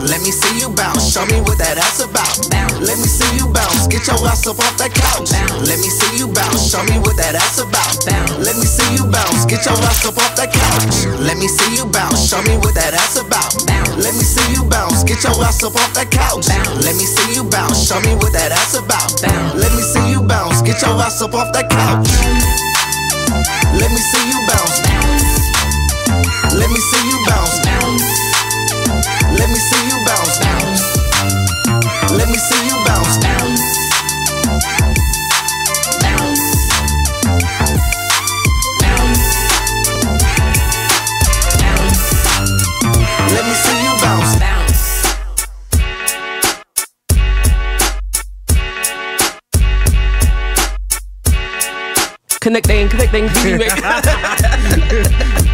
Let 0.00 0.24
me 0.24 0.32
see 0.32 0.58
you 0.58 0.72
bounce. 0.72 1.12
Show 1.12 1.24
me 1.28 1.40
what 1.44 1.60
that 1.60 1.76
ass 1.76 2.00
about. 2.00 2.32
Let 2.80 2.96
me 2.96 3.04
see 3.04 3.28
you 3.36 3.52
bounce. 3.52 3.86
Get 3.86 4.08
your 4.08 4.16
ass 4.24 4.48
up 4.48 4.56
off 4.56 4.74
that 4.80 4.96
couch. 4.96 5.28
Let 5.68 5.76
me 5.76 5.92
see 5.92 6.16
you 6.16 6.32
bounce. 6.32 6.72
Show 6.72 6.80
me 6.88 6.96
what 7.04 7.20
that 7.20 7.36
ass 7.36 7.60
about. 7.60 7.92
Let 8.40 8.56
me 8.56 8.64
see 8.64 8.88
you 8.96 9.04
bounce. 9.04 9.44
Get 9.44 9.68
your 9.68 9.76
ass 9.84 10.00
up 10.08 10.16
off 10.16 10.32
that 10.40 10.48
couch. 10.48 11.04
Let 11.20 11.36
me 11.36 11.46
see 11.46 11.76
you 11.76 11.84
bounce. 11.84 12.24
Show 12.24 12.40
me 12.48 12.56
what 12.56 12.72
that 12.74 12.96
ass 12.96 13.20
about. 13.20 13.52
Let 14.00 14.16
me 14.16 14.24
see 14.24 14.48
you 14.56 14.64
bounce. 14.64 15.04
Get 15.04 15.20
your 15.20 15.36
ass 15.44 15.60
up 15.60 15.76
off 15.76 15.92
that 15.92 16.08
couch. 16.08 16.48
Let 16.80 16.96
me 16.96 17.04
see 17.04 17.36
you 17.36 17.44
bounce. 17.44 17.84
Show 17.84 18.00
me 18.00 18.16
what 18.16 18.32
that 18.32 18.56
ass 18.56 18.80
about. 18.80 19.12
Let 19.52 19.76
me 19.76 19.84
see 19.84 20.08
you 20.08 20.24
bounce. 20.24 20.64
Get 20.64 20.80
your 20.80 20.96
ass 20.96 21.20
up 21.20 21.36
off 21.36 21.52
that 21.52 21.68
couch. 21.68 22.08
Let 23.76 23.92
me 23.92 24.00
see 24.00 24.24
you 24.32 24.40
bounce. 24.48 24.69
Let 26.60 26.68
me 26.68 26.76
see 26.76 27.08
you 27.08 27.18
bounce. 27.26 27.58
Down. 27.60 27.96
Let 29.32 29.48
me 29.48 29.56
see 29.56 29.82
you 29.88 29.96
bounce. 30.04 30.38
Down. 30.38 30.76
Let 32.18 32.28
me 32.28 32.36
see 32.36 32.66
you 32.68 32.76
bounce. 32.84 33.16
Down. 33.16 33.56
Bounce. 36.02 36.42
Bounce. 38.82 39.24
Bounce. 41.62 42.00
Let 43.32 43.44
me 43.48 43.54
see 43.64 43.78
you 43.82 43.92
bounce. 44.02 44.32
Bounce. 44.38 44.84
Connect 52.40 52.66
they 52.66 52.80
ain't 52.80 52.90
connecting, 52.90 53.28
connecting, 53.30 53.80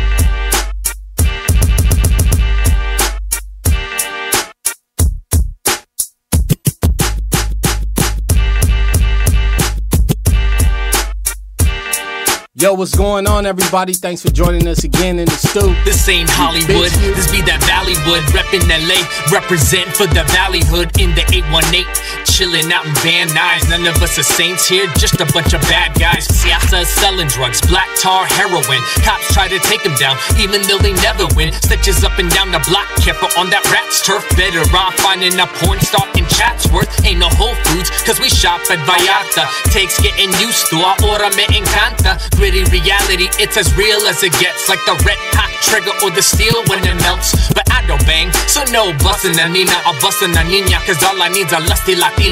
Yo, 12.59 12.73
what's 12.73 12.97
going 12.97 13.27
on, 13.27 13.45
everybody? 13.45 13.92
Thanks 13.92 14.23
for 14.23 14.31
joining 14.31 14.66
us 14.66 14.83
again 14.83 15.19
in 15.19 15.27
the 15.27 15.37
Stu. 15.37 15.77
This 15.85 16.09
ain't 16.09 16.31
Hollywood, 16.33 16.88
this 17.14 17.31
be 17.31 17.42
that 17.42 17.61
Valleywood. 17.69 18.25
Reppin' 18.33 18.64
LA, 18.64 18.97
represent 19.31 19.85
for 19.95 20.07
the 20.07 20.25
Valleyhood 20.33 20.99
in 20.99 21.14
the 21.14 21.21
818. 21.37 21.85
Chillin' 22.37 22.68
out 22.68 22.85
in 22.85 22.92
Van 23.01 23.29
Nuys, 23.33 23.64
none 23.72 23.88
of 23.88 23.96
us 24.05 24.18
are 24.18 24.22
saints 24.22 24.68
here, 24.68 24.85
just 25.01 25.16
a 25.25 25.29
bunch 25.33 25.57
of 25.57 25.61
bad 25.72 25.96
guys. 25.96 26.29
Siasa 26.29 26.85
is 26.85 26.88
selling 27.01 27.29
drugs, 27.29 27.64
black 27.64 27.88
tar, 27.96 28.29
heroin. 28.29 28.85
Cops 29.01 29.33
try 29.33 29.49
to 29.49 29.57
take 29.64 29.81
them 29.81 29.96
down, 29.96 30.20
even 30.37 30.61
though 30.68 30.77
they 30.77 30.92
never 31.01 31.25
win. 31.33 31.49
Stitches 31.64 32.05
up 32.05 32.20
and 32.20 32.29
down 32.29 32.53
the 32.53 32.61
block, 32.68 32.92
careful 33.01 33.33
on 33.40 33.49
that 33.49 33.64
rat's 33.72 34.05
turf. 34.05 34.20
Better 34.37 34.61
off 34.77 34.92
finding 35.01 35.33
a 35.40 35.49
porn 35.64 35.81
star 35.81 36.05
in 36.12 36.29
Chatsworth. 36.29 36.92
Ain't 37.09 37.25
no 37.25 37.33
Whole 37.40 37.57
Foods, 37.72 37.88
cause 38.05 38.20
we 38.20 38.29
shop 38.29 38.61
at 38.68 38.85
Vallarta. 38.85 39.49
Takes 39.72 39.96
getting 40.05 40.29
used 40.37 40.68
to, 40.68 40.77
ahora 40.77 41.33
me 41.40 41.49
encanta. 41.57 42.20
Gritty 42.37 42.68
reality, 42.68 43.33
it's 43.40 43.57
as 43.57 43.72
real 43.81 44.05
as 44.12 44.20
it 44.20 44.37
gets. 44.37 44.68
Like 44.68 44.85
the 44.85 44.92
red 45.09 45.16
hot 45.33 45.49
trigger 45.64 45.96
or 46.05 46.12
the 46.12 46.20
steel 46.20 46.61
when 46.68 46.85
it 46.85 47.01
melts. 47.01 47.33
But 47.57 47.64
I 47.72 47.81
don't 47.88 48.05
bang, 48.05 48.29
so 48.44 48.61
no 48.68 48.92
bustin' 49.01 49.40
a 49.40 49.49
Nina 49.49 49.72
or 49.88 49.96
bustin' 50.05 50.37
a 50.37 50.44
Nina, 50.44 50.85
cause 50.85 51.01
all 51.01 51.16
I 51.16 51.33
need's 51.33 51.57
a 51.57 51.64
lusty 51.64 51.96
Latina. 51.96 52.26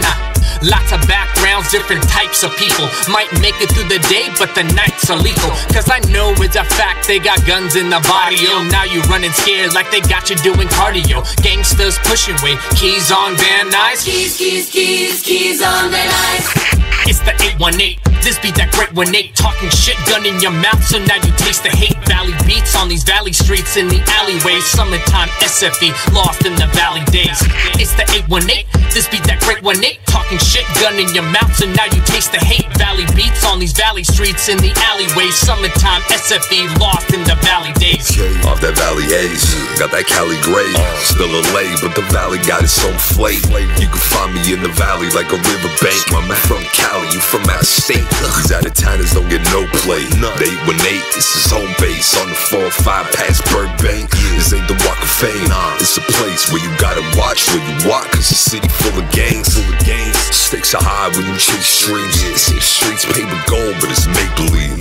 Lots 0.63 0.93
of 0.93 1.01
backgrounds, 1.07 1.71
different 1.71 2.03
types 2.09 2.43
of 2.43 2.57
people. 2.57 2.89
Might 3.09 3.31
make 3.41 3.55
it 3.61 3.69
through 3.71 3.89
the 3.89 4.01
day, 4.09 4.33
but 4.39 4.55
the 4.55 4.65
nights 4.73 5.11
are 5.11 5.19
lethal. 5.19 5.51
Cause 5.75 5.91
I 5.91 6.01
know 6.11 6.33
it's 6.39 6.57
a 6.57 6.65
fact 6.65 7.07
they 7.07 7.19
got 7.19 7.45
guns 7.47 7.77
in 7.77 7.91
the 7.91 8.01
barrio. 8.09 8.63
Now 8.71 8.85
you 8.85 9.03
running 9.13 9.33
scared 9.33 9.75
like 9.75 9.91
they 9.91 10.01
got 10.01 10.31
you 10.31 10.37
doing 10.37 10.69
cardio. 10.69 11.21
Gangsters 11.43 11.99
pushing 12.05 12.37
weight, 12.43 12.59
keys 12.77 13.13
on 13.13 13.37
Van 13.37 13.71
Nuys. 13.71 14.05
Keys, 14.05 14.37
keys, 14.37 14.71
keys, 14.71 15.23
keys 15.23 15.63
on 15.63 15.91
Van 15.91 16.09
Nuys. 16.09 17.07
It's 17.07 17.21
the 17.21 17.35
818. 17.35 18.14
This 18.25 18.41
be 18.41 18.49
that 18.57 18.73
great 18.73 18.89
one 18.97 19.13
eight 19.13 19.37
talking 19.37 19.69
shit, 19.69 20.01
gun 20.09 20.25
in 20.25 20.41
your 20.41 20.57
mouth. 20.57 20.81
So 20.81 20.97
now 20.97 21.21
you 21.21 21.29
taste 21.37 21.61
the 21.61 21.69
hate. 21.69 22.01
Valley 22.09 22.33
beats 22.49 22.73
on 22.73 22.89
these 22.89 23.05
valley 23.05 23.37
streets 23.37 23.77
in 23.77 23.85
the 23.85 24.01
alleyways. 24.17 24.65
Summertime 24.65 25.29
SFV, 25.45 25.93
lost 26.17 26.49
in 26.49 26.57
the 26.57 26.65
valley 26.73 27.05
days. 27.13 27.37
It's 27.77 27.93
the 28.01 28.09
818. 28.09 28.65
This 28.97 29.11
be 29.13 29.21
that 29.29 29.45
great 29.45 29.61
one 29.61 29.83
eight 29.85 30.01
talking 30.09 30.39
shit, 30.41 30.65
gun 30.81 30.97
in 30.97 31.13
your 31.13 31.27
mouth. 31.29 31.53
So 31.53 31.69
now 31.69 31.85
you 31.93 32.01
taste 32.09 32.33
the 32.33 32.41
hate. 32.41 32.65
Valley 32.81 33.05
beats 33.13 33.45
on 33.45 33.61
these 33.61 33.77
valley 33.77 34.09
streets 34.09 34.49
in 34.49 34.57
the 34.57 34.73
alleyways. 34.89 35.37
Summertime 35.37 36.01
SFV, 36.09 36.73
lost 36.81 37.13
in 37.13 37.27
the 37.29 37.37
valley 37.45 37.77
days. 37.77 38.09
Off 38.49 38.63
that 38.65 38.73
Valley 38.81 39.05
A's. 39.13 39.45
Got 39.77 39.93
that 39.93 40.07
Cali 40.09 40.41
gray. 40.41 40.71
Still 41.03 41.29
a 41.29 41.43
lay, 41.53 41.69
but 41.85 41.93
the 41.99 42.07
valley 42.09 42.39
got 42.47 42.65
its 42.65 42.81
own 42.87 42.97
flavor. 42.97 43.61
You 43.77 43.91
can 43.91 44.01
find 44.01 44.33
me 44.33 44.41
in 44.55 44.63
the 44.63 44.73
valley 44.73 45.11
like 45.11 45.29
a 45.35 45.39
riverbank. 45.43 46.01
My 46.15 46.23
man 46.25 46.39
from 46.47 46.63
Cali, 46.73 47.11
you 47.11 47.21
from 47.21 47.43
out 47.51 47.61
of 47.61 47.69
state. 47.69 48.14
These 48.23 48.53
out 48.53 48.67
of 48.67 48.75
towners 48.75 49.13
don't 49.13 49.29
get 49.29 49.43
no 49.51 49.67
play. 49.83 50.05
They 50.39 50.53
when 50.67 50.79
eight, 50.87 51.07
this 51.15 51.29
is 51.37 51.51
home 51.51 51.73
base 51.81 52.15
on 52.21 52.29
the 52.29 52.35
four 52.37 52.71
five 52.71 53.11
past 53.15 53.45
Burbank. 53.51 54.11
This 54.37 54.53
ain't 54.53 54.69
the 54.69 54.79
Walk 54.87 55.01
of 55.01 55.11
Fame. 55.11 55.49
It's 55.81 55.97
a 55.97 56.05
place 56.19 56.51
where 56.53 56.63
you 56.63 56.71
gotta 56.79 57.03
watch 57.19 57.47
where 57.51 57.63
you 57.63 57.89
walk. 57.89 58.11
Cause 58.13 58.29
the 58.29 58.39
city 58.39 58.69
full 58.69 58.95
of 59.01 59.07
gangs. 59.11 59.55
Full 59.55 59.67
of 59.67 59.79
gangs. 59.85 60.17
Stakes 60.35 60.75
are 60.75 60.83
high 60.83 61.09
when 61.17 61.27
you 61.27 61.37
chase 61.39 61.87
dreams. 61.87 62.15
This 62.23 62.65
streets 62.65 63.07
with 63.07 63.19
gold, 63.47 63.75
but 63.81 63.91
it's 63.91 64.07
make 64.07 64.33
believe. 64.37 64.79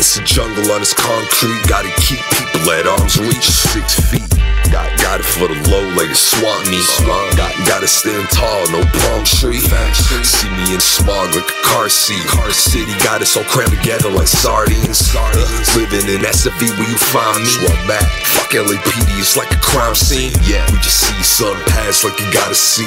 It's 0.00 0.16
a 0.16 0.24
jungle 0.24 0.72
on 0.72 0.80
this 0.80 0.94
concrete. 0.94 1.60
Gotta 1.68 1.92
keep 2.00 2.24
people 2.32 2.70
at 2.72 2.86
arm's 2.86 3.18
reach. 3.20 3.48
Six 3.48 4.00
feet. 4.10 4.59
Got, 4.70 4.86
got 5.02 5.18
it 5.18 5.26
for 5.26 5.50
the 5.50 5.58
low 5.66 5.82
like 5.98 6.10
a 6.10 6.14
swamp 6.14 6.62
meet. 6.70 6.86
Got, 7.34 7.50
gotta 7.66 7.88
stand 7.88 8.30
tall, 8.30 8.70
no 8.70 8.78
palm 9.02 9.26
tree. 9.26 9.58
See 9.58 10.50
me 10.50 10.74
in 10.74 10.80
smog 10.80 11.34
like 11.34 11.50
a 11.50 11.58
car 11.66 11.88
seat. 11.88 12.22
Car 12.30 12.50
city 12.50 12.94
got 13.02 13.20
us 13.20 13.36
all 13.36 13.44
crammed 13.44 13.74
together 13.74 14.10
like 14.10 14.28
sardines. 14.28 15.10
Uh, 15.10 15.34
living 15.74 16.06
in 16.06 16.22
SFV 16.22 16.70
where 16.78 16.88
you 16.88 16.98
find 17.10 17.42
me. 17.42 17.50
Where 17.66 17.98
I'm. 17.98 18.06
Fuck 18.30 18.54
LAPD, 18.54 19.18
it's 19.18 19.36
like 19.36 19.50
a 19.50 19.60
crime 19.60 19.94
scene. 19.94 20.30
Yeah, 20.46 20.62
we 20.70 20.78
just 20.78 21.02
see 21.02 21.22
something 21.22 21.64
pass 21.66 22.04
like 22.04 22.18
you 22.20 22.30
gotta 22.32 22.54
see. 22.54 22.86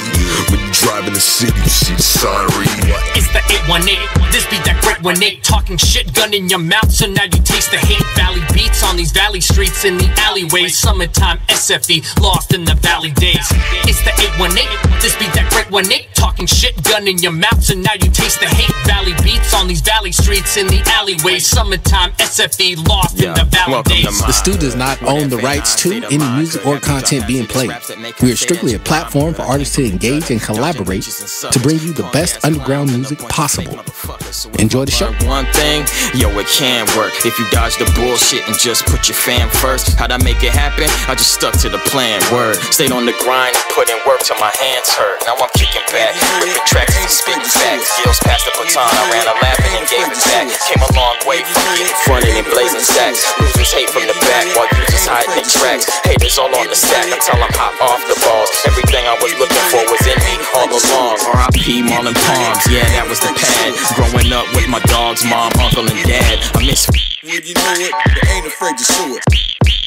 When 0.51 0.63
you 0.63 0.71
drive 0.71 1.05
in 1.07 1.13
the 1.13 1.19
city, 1.19 1.59
you 1.59 1.69
see 1.69 1.95
the 1.95 2.01
sign 2.01 2.47
read. 2.55 2.95
It's 3.15 3.27
the 3.35 3.43
818. 3.67 3.99
This 4.31 4.47
be 4.47 4.57
that 4.63 4.79
great 4.81 5.03
one 5.03 5.19
talking 5.41 5.77
shit, 5.77 6.13
gun 6.13 6.33
in 6.33 6.49
your 6.49 6.59
mouth. 6.59 6.91
So 6.91 7.07
now 7.07 7.23
you 7.23 7.41
taste 7.43 7.71
the 7.71 7.77
hate. 7.77 8.03
Valley 8.15 8.41
beats 8.53 8.83
on 8.83 8.95
these 8.95 9.11
valley 9.11 9.41
streets 9.41 9.85
in 9.85 9.97
the 9.97 10.09
alleyways. 10.17 10.77
Summertime 10.77 11.39
SFV, 11.73 12.21
lost 12.21 12.53
in 12.53 12.65
the 12.65 12.75
valley 12.75 13.11
days. 13.11 13.47
It's 13.89 14.03
the 14.03 14.11
818. 14.37 14.93
This 15.01 15.15
be 15.17 15.25
that 15.33 15.49
great 15.51 15.69
one 15.71 15.91
eight 15.91 16.13
talking 16.13 16.45
shit, 16.45 16.81
gun 16.83 17.07
in 17.07 17.17
your 17.17 17.31
mouth. 17.31 17.61
So 17.61 17.75
now 17.75 17.93
you 17.93 18.09
taste 18.09 18.39
the 18.39 18.47
hate. 18.47 18.73
Valley 18.85 19.13
beats 19.23 19.53
on 19.53 19.67
these 19.67 19.81
valley 19.81 20.11
streets 20.11 20.55
in 20.55 20.67
the 20.67 20.81
alleyways. 20.85 21.45
Summertime 21.45 22.11
SFV, 22.13 22.87
lost 22.87 23.21
in 23.21 23.33
the 23.33 23.43
valley 23.45 23.83
days. 23.83 24.19
The 24.19 24.31
Stu 24.31 24.57
does 24.57 24.75
not 24.75 25.01
own 25.03 25.29
the 25.29 25.37
rights 25.37 25.75
to 25.83 25.93
any 25.93 26.17
music 26.37 26.65
or 26.65 26.79
content 26.79 27.27
being 27.27 27.45
played. 27.45 27.71
We 28.21 28.31
are 28.31 28.35
strictly 28.35 28.75
a 28.75 28.79
platform 28.79 29.33
for 29.33 29.41
artists 29.41 29.75
to 29.75 29.85
engage 29.85 30.31
and 30.31 30.41
collaborate 30.41 31.03
to 31.03 31.59
bring 31.59 31.79
you 31.79 31.93
the 31.93 32.09
best 32.13 32.43
underground 32.45 32.93
music 32.93 33.19
possible. 33.27 33.79
Enjoy 34.59 34.85
the 34.85 34.91
show. 34.91 35.11
One 35.27 35.45
thing, 35.51 35.85
yo, 36.15 36.29
it 36.39 36.47
can 36.47 36.87
work 36.95 37.13
if 37.25 37.37
you 37.37 37.45
dodge 37.51 37.77
the 37.77 37.91
bullshit 37.95 38.47
and 38.47 38.57
just 38.57 38.85
put 38.85 39.09
your 39.09 39.15
fam 39.15 39.49
first. 39.49 39.97
How'd 39.99 40.11
I 40.11 40.23
make 40.23 40.43
it 40.43 40.51
happen? 40.51 40.87
I 41.09 41.15
just 41.15 41.33
stuck 41.33 41.53
to 41.59 41.62
the 41.69 41.79
plan. 41.87 42.19
Word, 42.33 42.59
stayed 42.75 42.91
on 42.91 43.05
the 43.05 43.15
grind 43.23 43.55
and 43.55 43.67
put 43.71 43.87
in 43.87 43.99
work 44.03 44.19
till 44.25 44.39
my 44.39 44.51
hands 44.59 44.89
hurt. 44.91 45.23
Now 45.23 45.39
I'm 45.39 45.51
kicking 45.55 45.83
back, 45.93 46.11
ripping 46.41 46.67
tracks 46.67 46.95
and 46.99 47.07
spitting 47.07 47.45
facts. 47.45 47.87
Skills 47.99 48.19
past 48.23 48.43
the 48.47 48.51
baton, 48.55 48.83
I 48.83 49.03
ran 49.11 49.27
a 49.29 49.35
lap 49.39 49.59
and 49.77 49.85
gave 49.87 50.07
it 50.07 50.19
back. 50.27 50.51
Came 50.67 50.83
a 50.83 50.91
long 50.97 51.15
way 51.23 51.45
from 51.45 51.63
getting 51.79 51.99
fronted 52.03 52.35
and 52.35 52.47
blazing 52.51 52.83
sacks. 52.83 53.23
Losers 53.39 53.71
hate 53.71 53.87
from 53.91 54.07
the 54.09 54.17
back 54.27 54.49
while 54.57 54.67
you 54.71 54.81
just 54.89 55.07
hide 55.07 55.27
their 55.31 55.45
tracks. 55.45 55.87
Haters 56.03 56.35
all 56.41 56.51
on 56.51 56.67
the 56.67 56.75
stack 56.75 57.07
until 57.07 57.39
I'm 57.39 57.53
hot 57.55 57.75
off 57.79 58.01
the 58.11 58.17
balls. 58.23 58.49
Everything 58.67 59.05
I 59.07 59.15
was 59.23 59.31
looking 59.39 59.65
for 59.71 59.83
was 59.87 60.03
in 60.03 60.19
me 60.25 60.35
all 60.57 60.67
along. 60.67 61.15
R.I.P. 61.37 61.85
Marlon 61.87 62.17
Palms, 62.17 62.63
yeah, 62.67 62.87
that 62.97 63.05
was 63.07 63.21
the 63.23 63.31
pad. 63.31 63.71
Growing 63.95 64.31
up 64.33 64.47
with 64.57 64.67
my 64.67 64.81
dogs, 64.91 65.23
mom, 65.23 65.53
uncle, 65.59 65.87
and 65.87 66.01
dad. 66.03 66.43
I 66.57 66.65
miss. 66.65 66.89
Would 67.23 67.47
you 67.47 67.55
know 67.55 67.73
it? 67.79 67.93
They 68.19 68.35
ain't 68.35 68.47
afraid 68.47 68.75
to 68.77 68.83
sue 68.83 69.19
it. 69.21 69.43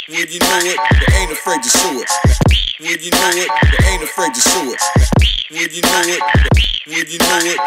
Would 0.06 0.30
you 0.30 0.38
know 0.38 0.60
it? 0.62 0.78
They 0.78 1.18
ain't 1.18 1.32
afraid 1.34 1.66
to 1.66 1.68
sue 1.68 1.98
it. 1.98 2.06
Would 2.78 3.02
you 3.02 3.10
know 3.10 3.30
it? 3.42 3.50
They 3.50 3.90
ain't 3.90 4.06
afraid 4.06 4.30
to 4.38 4.40
sue 4.40 4.70
it. 4.70 4.78
Would 5.50 5.74
you 5.74 5.82
know 5.82 6.02
it? 6.06 6.22
Would 6.86 7.10
you 7.10 7.18
know 7.18 7.42
it? 7.42 7.58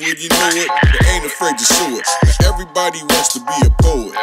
Would 0.00 0.16
you 0.16 0.30
know 0.32 0.56
it? 0.56 0.70
They 0.72 1.04
ain't 1.12 1.28
afraid 1.28 1.60
to 1.60 1.66
sue 1.68 2.00
it. 2.00 2.08
Everybody 2.48 3.04
wants 3.12 3.36
to 3.36 3.44
be 3.44 3.56
a 3.60 3.70
poet. 3.84 4.16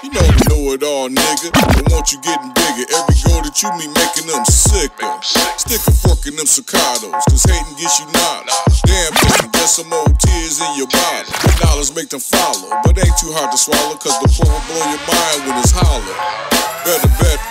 You 0.00 0.16
know 0.16 0.24
the 0.24 0.44
know 0.48 0.72
it 0.72 0.80
all, 0.80 1.12
nigga. 1.12 1.52
They 1.76 1.84
want 1.92 2.08
you 2.08 2.24
getting 2.24 2.56
bigger. 2.56 2.88
Every 2.96 3.16
goal 3.20 3.44
that 3.44 3.52
you 3.60 3.68
meet 3.76 3.92
making 3.92 4.24
them 4.24 4.40
sicker. 4.48 5.12
Stick 5.60 5.84
a 5.84 5.92
fork 5.92 6.24
in 6.24 6.40
them 6.40 6.48
cicados, 6.48 7.20
cause 7.28 7.44
hating 7.44 7.76
gets 7.76 8.00
you 8.00 8.08
nada. 8.16 8.48
Damn, 8.88 9.12
baby, 9.12 9.52
get 9.52 9.68
some 9.68 9.92
old 9.92 10.16
tears 10.24 10.56
in 10.56 10.72
your 10.80 10.88
bottle. 10.88 11.36
Knowledge 11.60 11.92
make 11.92 12.08
them 12.08 12.24
follow, 12.24 12.72
but 12.80 12.96
ain't 12.96 13.12
too 13.20 13.28
hard 13.36 13.52
to 13.52 13.60
swallow, 13.60 13.92
cause 14.00 14.16
the 14.24 14.28
poor 14.40 14.48
will 14.48 14.64
blow 14.72 14.84
your 14.88 15.04
mind 15.04 15.40
when 15.44 15.60
it's 15.60 15.76
hollow. 15.76 16.53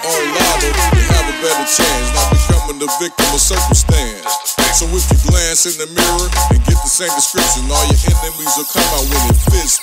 Bet 0.01 0.09
on 0.09 0.73
you 0.97 1.05
have 1.13 1.27
a 1.29 1.35
better 1.43 1.67
chance, 1.69 2.07
not 2.17 2.27
becoming 2.33 2.79
the 2.81 2.89
victim 2.97 3.29
of 3.29 3.41
circumstance. 3.41 4.25
So 4.73 4.89
if 4.89 5.05
you 5.11 5.19
glance 5.29 5.69
in 5.69 5.77
the 5.77 5.85
mirror 5.93 6.27
and 6.49 6.59
get 6.65 6.77
the 6.81 6.89
same 6.89 7.13
description, 7.13 7.69
all 7.69 7.85
your 7.85 8.01
enemies 8.09 8.53
will 8.57 8.69
come 8.73 8.89
out 8.97 9.05
when 9.05 9.21
it 9.29 9.37
fits. 9.53 9.77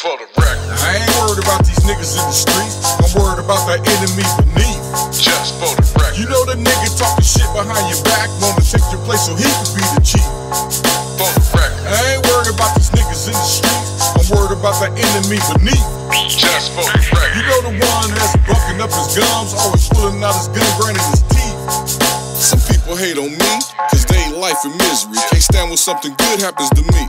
For 0.00 0.16
the 0.16 0.24
record, 0.40 0.64
I 0.80 0.96
ain't 0.96 1.12
worried 1.20 1.44
about 1.44 1.60
these 1.68 1.82
niggas 1.84 2.16
in 2.16 2.24
the 2.24 2.36
streets. 2.36 2.80
I'm 3.04 3.12
worried 3.20 3.42
about 3.44 3.68
the 3.68 3.76
enemy 3.84 4.24
beneath. 4.40 4.80
Just 5.12 5.60
for 5.60 5.76
the 5.76 5.84
record, 6.00 6.16
you 6.16 6.24
know 6.24 6.40
the 6.48 6.56
nigga 6.56 6.88
talking 6.96 7.26
shit 7.26 7.48
behind 7.52 7.84
your 7.92 8.00
back, 8.08 8.32
wanna 8.40 8.64
take 8.64 8.86
your 8.88 9.02
place 9.04 9.28
so 9.28 9.36
he 9.36 9.44
can 9.44 9.68
be 9.76 9.84
the 9.92 10.00
chief. 10.00 10.30
For 11.20 11.28
the 11.28 11.44
record, 11.52 11.84
I 11.84 12.16
ain't 12.16 12.24
worried 12.32 12.48
about 12.48 12.72
these 12.80 12.88
niggas 12.96 13.28
in 13.28 13.36
the 13.36 13.44
streets. 13.44 13.90
I'm 14.16 14.24
worried 14.32 14.56
about 14.56 14.80
that 14.80 14.96
enemy 14.96 15.36
beneath. 15.52 15.84
Just 16.32 16.72
for 16.72 16.88
the 16.88 16.96
record, 17.12 17.32
you 17.36 17.42
know 17.44 17.60
the 17.68 17.74
one 17.76 18.08
that's 18.16 18.34
up 18.80 18.90
his 18.90 19.16
gums, 19.16 19.54
always 19.54 19.88
pulling 19.90 20.22
out 20.22 20.34
his 20.34 20.48
gun, 20.48 20.66
grinding 20.80 21.04
his 21.10 21.22
teeth. 21.30 21.58
Some 22.38 22.60
people 22.70 22.96
hate 22.96 23.18
on 23.18 23.30
me, 23.30 23.52
cause 23.90 24.04
they 24.06 24.32
life 24.34 24.58
in 24.64 24.72
misery. 24.78 25.18
Can't 25.30 25.42
stand 25.42 25.68
when 25.70 25.78
something 25.78 26.14
good 26.16 26.40
happens 26.40 26.70
to 26.70 26.82
me. 26.82 27.02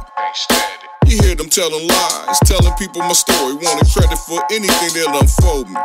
You 1.08 1.22
hear 1.22 1.36
them 1.36 1.50
telling 1.50 1.88
lies, 1.88 2.40
telling 2.46 2.74
people 2.78 3.02
my 3.02 3.14
story, 3.14 3.54
wanting 3.56 3.90
credit 3.90 4.18
for 4.18 4.42
anything 4.52 4.90
they'll 4.94 5.20
unfold 5.20 5.70
me. 5.70 5.80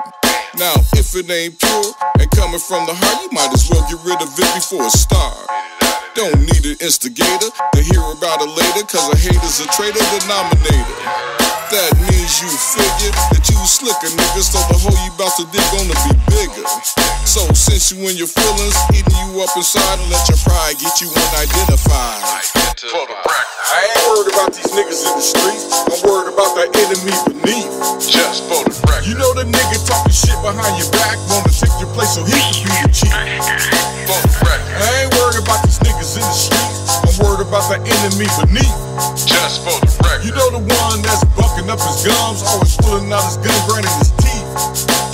Now, 0.57 0.75
if 0.97 1.15
it 1.15 1.31
ain't 1.31 1.59
pure 1.59 1.93
and 2.19 2.31
coming 2.31 2.61
from 2.61 2.87
the 2.87 2.95
heart, 2.95 3.23
you 3.23 3.31
might 3.33 3.53
as 3.53 3.69
well 3.71 3.85
get 3.89 4.01
rid 4.05 4.21
of 4.21 4.33
it 4.33 4.55
before 4.55 4.85
it 4.87 4.93
starts. 4.93 5.80
Don't 6.21 6.37
need 6.37 6.69
an 6.69 6.77
instigator 6.85 7.49
to 7.49 7.81
hear 7.81 8.05
about 8.13 8.45
it 8.45 8.53
later, 8.53 8.85
cause 8.85 9.09
a 9.09 9.17
hater's 9.17 9.57
a 9.57 9.67
traitor 9.73 10.05
denominator. 10.21 11.01
That 11.73 11.97
means 11.97 12.45
you 12.45 12.51
figure 12.77 13.09
that 13.33 13.41
you 13.49 13.57
slicker, 13.65 14.13
nigga, 14.13 14.45
so 14.45 14.61
the 14.69 14.77
hole 14.85 15.01
you 15.01 15.17
bout 15.17 15.33
to 15.41 15.49
dig 15.49 15.65
gonna 15.73 15.97
be 16.05 16.13
bigger. 16.29 16.69
So 17.25 17.49
since 17.57 17.89
you 17.89 18.05
in 18.05 18.21
your 18.21 18.29
feelings, 18.29 18.77
eating 18.93 19.17
you 19.17 19.41
up 19.41 19.49
inside 19.57 19.97
and 19.97 20.13
let 20.13 20.21
your 20.29 20.37
pride 20.45 20.77
get 20.77 21.01
you 21.01 21.09
unidentified. 21.09 22.21
For 22.85 23.09
the 23.09 23.17
record, 23.17 23.49
I 23.73 23.81
ain't 23.89 24.01
worried 24.13 24.29
about 24.37 24.53
these 24.53 24.69
niggas 24.77 25.01
in 25.09 25.17
the 25.17 25.25
streets. 25.25 25.73
I'm 25.73 26.05
worried 26.05 26.37
about 26.37 26.53
that 26.61 26.69
enemy 26.85 27.17
beneath. 27.33 27.73
Just 28.05 28.45
for 28.45 28.61
the 28.61 28.77
record, 28.93 29.09
you 29.09 29.17
know 29.17 29.33
the 29.33 29.49
nigga 29.49 29.81
talking 29.89 30.13
shit 30.13 30.37
behind 30.45 30.77
your 30.77 30.93
back, 30.93 31.17
wanna 31.33 31.49
take 31.49 31.73
your 31.81 31.89
place 31.97 32.13
so 32.13 32.29
he 32.29 32.37
can 32.37 32.69
be 32.69 32.77
the 32.77 32.93
chief. 32.93 33.15
For 34.05 34.21
the 34.21 34.33
record, 34.45 34.69
I 34.85 35.07
ain't 35.07 35.15
worried 35.17 35.41
about 35.41 35.65
these 35.65 35.79
niggas 35.81 36.10
in 36.17 36.25
the 36.25 36.35
streets. 36.35 36.99
I'm 37.07 37.15
worried 37.23 37.47
about 37.47 37.71
that 37.71 37.83
enemy 37.87 38.27
beneath. 38.43 38.77
Just 39.15 39.63
for 39.63 39.77
the 39.79 39.91
record, 40.03 40.27
you 40.27 40.33
know 40.35 40.49
the 40.51 40.63
one 40.65 40.99
that's 41.03 41.23
bucking 41.39 41.71
up 41.71 41.79
his 41.79 42.03
gums, 42.03 42.43
always 42.43 42.75
pulling 42.83 43.13
out 43.13 43.23
his 43.27 43.39
gun, 43.39 43.55
grinding 43.71 43.97
his 44.01 44.11
teeth. 44.19 44.49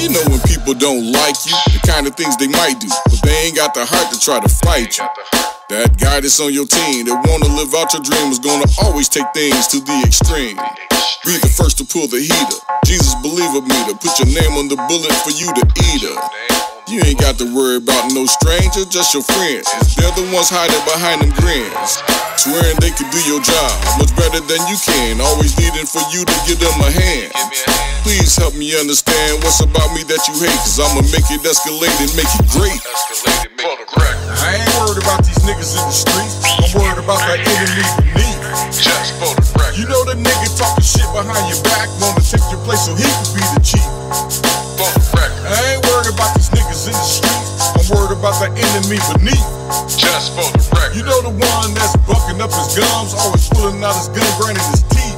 You 0.01 0.09
know 0.13 0.25
when 0.33 0.41
people 0.49 0.73
don't 0.73 1.13
like 1.13 1.37
you, 1.45 1.57
the 1.73 1.81
kind 1.85 2.07
of 2.07 2.17
things 2.17 2.37
they 2.37 2.49
might 2.49 2.81
do, 2.81 2.89
but 2.89 3.21
they 3.25 3.49
ain't 3.49 3.57
got 3.57 3.75
the 3.75 3.85
heart 3.85 4.09
to 4.13 4.19
try 4.21 4.41
to 4.41 4.49
fight 4.65 4.97
you. 4.97 5.05
That 5.69 5.99
guy 5.99 6.23
that's 6.23 6.39
on 6.39 6.55
your 6.55 6.67
team 6.67 7.11
that 7.11 7.19
wanna 7.27 7.51
live 7.59 7.75
out 7.75 7.91
your 7.91 8.03
dream 8.03 8.31
is 8.31 8.39
gonna 8.39 8.71
always 8.87 9.09
take 9.11 9.27
things 9.35 9.67
to 9.75 9.83
the 9.83 9.97
extreme. 10.07 10.57
Be 11.27 11.35
the 11.43 11.51
first 11.51 11.79
to 11.79 11.85
pull 11.85 12.07
the 12.07 12.23
heater. 12.23 12.61
Jesus 12.87 13.15
believe 13.19 13.51
believer 13.51 13.67
meter, 13.67 13.99
put 13.99 14.15
your 14.23 14.31
name 14.31 14.55
on 14.57 14.69
the 14.69 14.77
bullet 14.87 15.13
for 15.27 15.35
you 15.35 15.51
to 15.53 15.65
eat 15.91 16.03
her. 16.07 16.66
You 16.87 17.03
ain't 17.03 17.19
got 17.19 17.35
to 17.43 17.47
worry 17.51 17.83
about 17.83 18.15
no 18.15 18.31
strangers, 18.31 18.87
just 18.87 19.11
your 19.11 19.27
friends. 19.27 19.67
They're 19.99 20.15
the 20.15 20.23
ones 20.31 20.47
hiding 20.47 20.79
behind 20.87 21.19
them 21.19 21.35
grins. 21.35 21.99
Swearing 22.39 22.79
they 22.79 22.95
could 22.95 23.11
do 23.11 23.19
your 23.27 23.43
job 23.43 23.75
much 23.99 24.15
better 24.15 24.39
than 24.39 24.63
you 24.71 24.79
can. 24.79 25.19
Always 25.19 25.59
needing 25.59 25.83
for 25.83 25.99
you 26.15 26.23
to 26.23 26.37
give 26.47 26.63
them 26.63 26.79
a 26.79 26.87
hand. 26.87 27.35
Please 28.07 28.39
help 28.39 28.55
me 28.55 28.71
understand 28.79 29.43
what's 29.43 29.59
about 29.59 29.91
me 29.99 30.07
that 30.07 30.23
you 30.31 30.39
hate, 30.39 30.55
cause 30.63 30.79
I'ma 30.79 31.03
make 31.11 31.27
it 31.27 31.43
escalate 31.43 31.91
and 31.99 32.11
make 32.15 32.31
it 32.39 32.47
great. 32.55 32.79
I 32.79 34.55
ain't 34.55 34.71
worried 34.79 35.03
about 35.03 35.27
these 35.27 35.43
niggas 35.43 35.75
in 35.75 35.83
the 35.91 35.97
streets. 36.07 36.39
I'm 36.47 36.71
worried 36.71 37.03
about 37.03 37.19
that 37.27 37.43
enemy 37.43 37.83
beneath. 38.15 38.39
Just 38.71 39.19
for 39.19 39.35
the 39.35 39.43
record. 39.59 39.75
You 39.75 39.91
know 39.91 40.07
the 40.07 40.15
nigga 40.15 40.47
talking 40.55 40.87
shit 40.87 41.11
behind 41.11 41.51
your 41.51 41.59
back, 41.67 41.91
wanna 41.99 42.23
take 42.23 42.47
your 42.47 42.63
place 42.63 42.87
so 42.87 42.95
he 42.95 43.03
can 43.03 43.27
be 43.35 43.43
the 43.59 43.63
chief. 43.67 44.66
For 44.77 44.93
the 44.93 45.01
record. 45.17 45.41
I 45.49 45.57
ain't 45.73 45.81
worried 45.89 46.13
about 46.13 46.37
these 46.37 46.53
niggas 46.53 46.85
in 46.85 46.93
the 46.93 47.09
streets. 47.09 47.73
I'm 47.73 47.89
worried 47.89 48.13
about 48.13 48.37
that 48.45 48.53
enemy 48.53 49.01
beneath. 49.17 49.41
Just 49.97 50.37
for 50.37 50.45
the 50.53 50.61
record. 50.77 50.93
You 50.93 51.01
know 51.01 51.17
the 51.25 51.33
one 51.33 51.73
that's 51.73 51.97
bucking 52.05 52.45
up 52.45 52.53
his 52.53 52.77
gums, 52.77 53.17
always 53.17 53.49
pulling 53.57 53.81
out 53.81 53.97
his 53.97 54.13
gun, 54.13 54.29
grinding 54.37 54.69
his 54.69 54.85
teeth. 54.93 55.17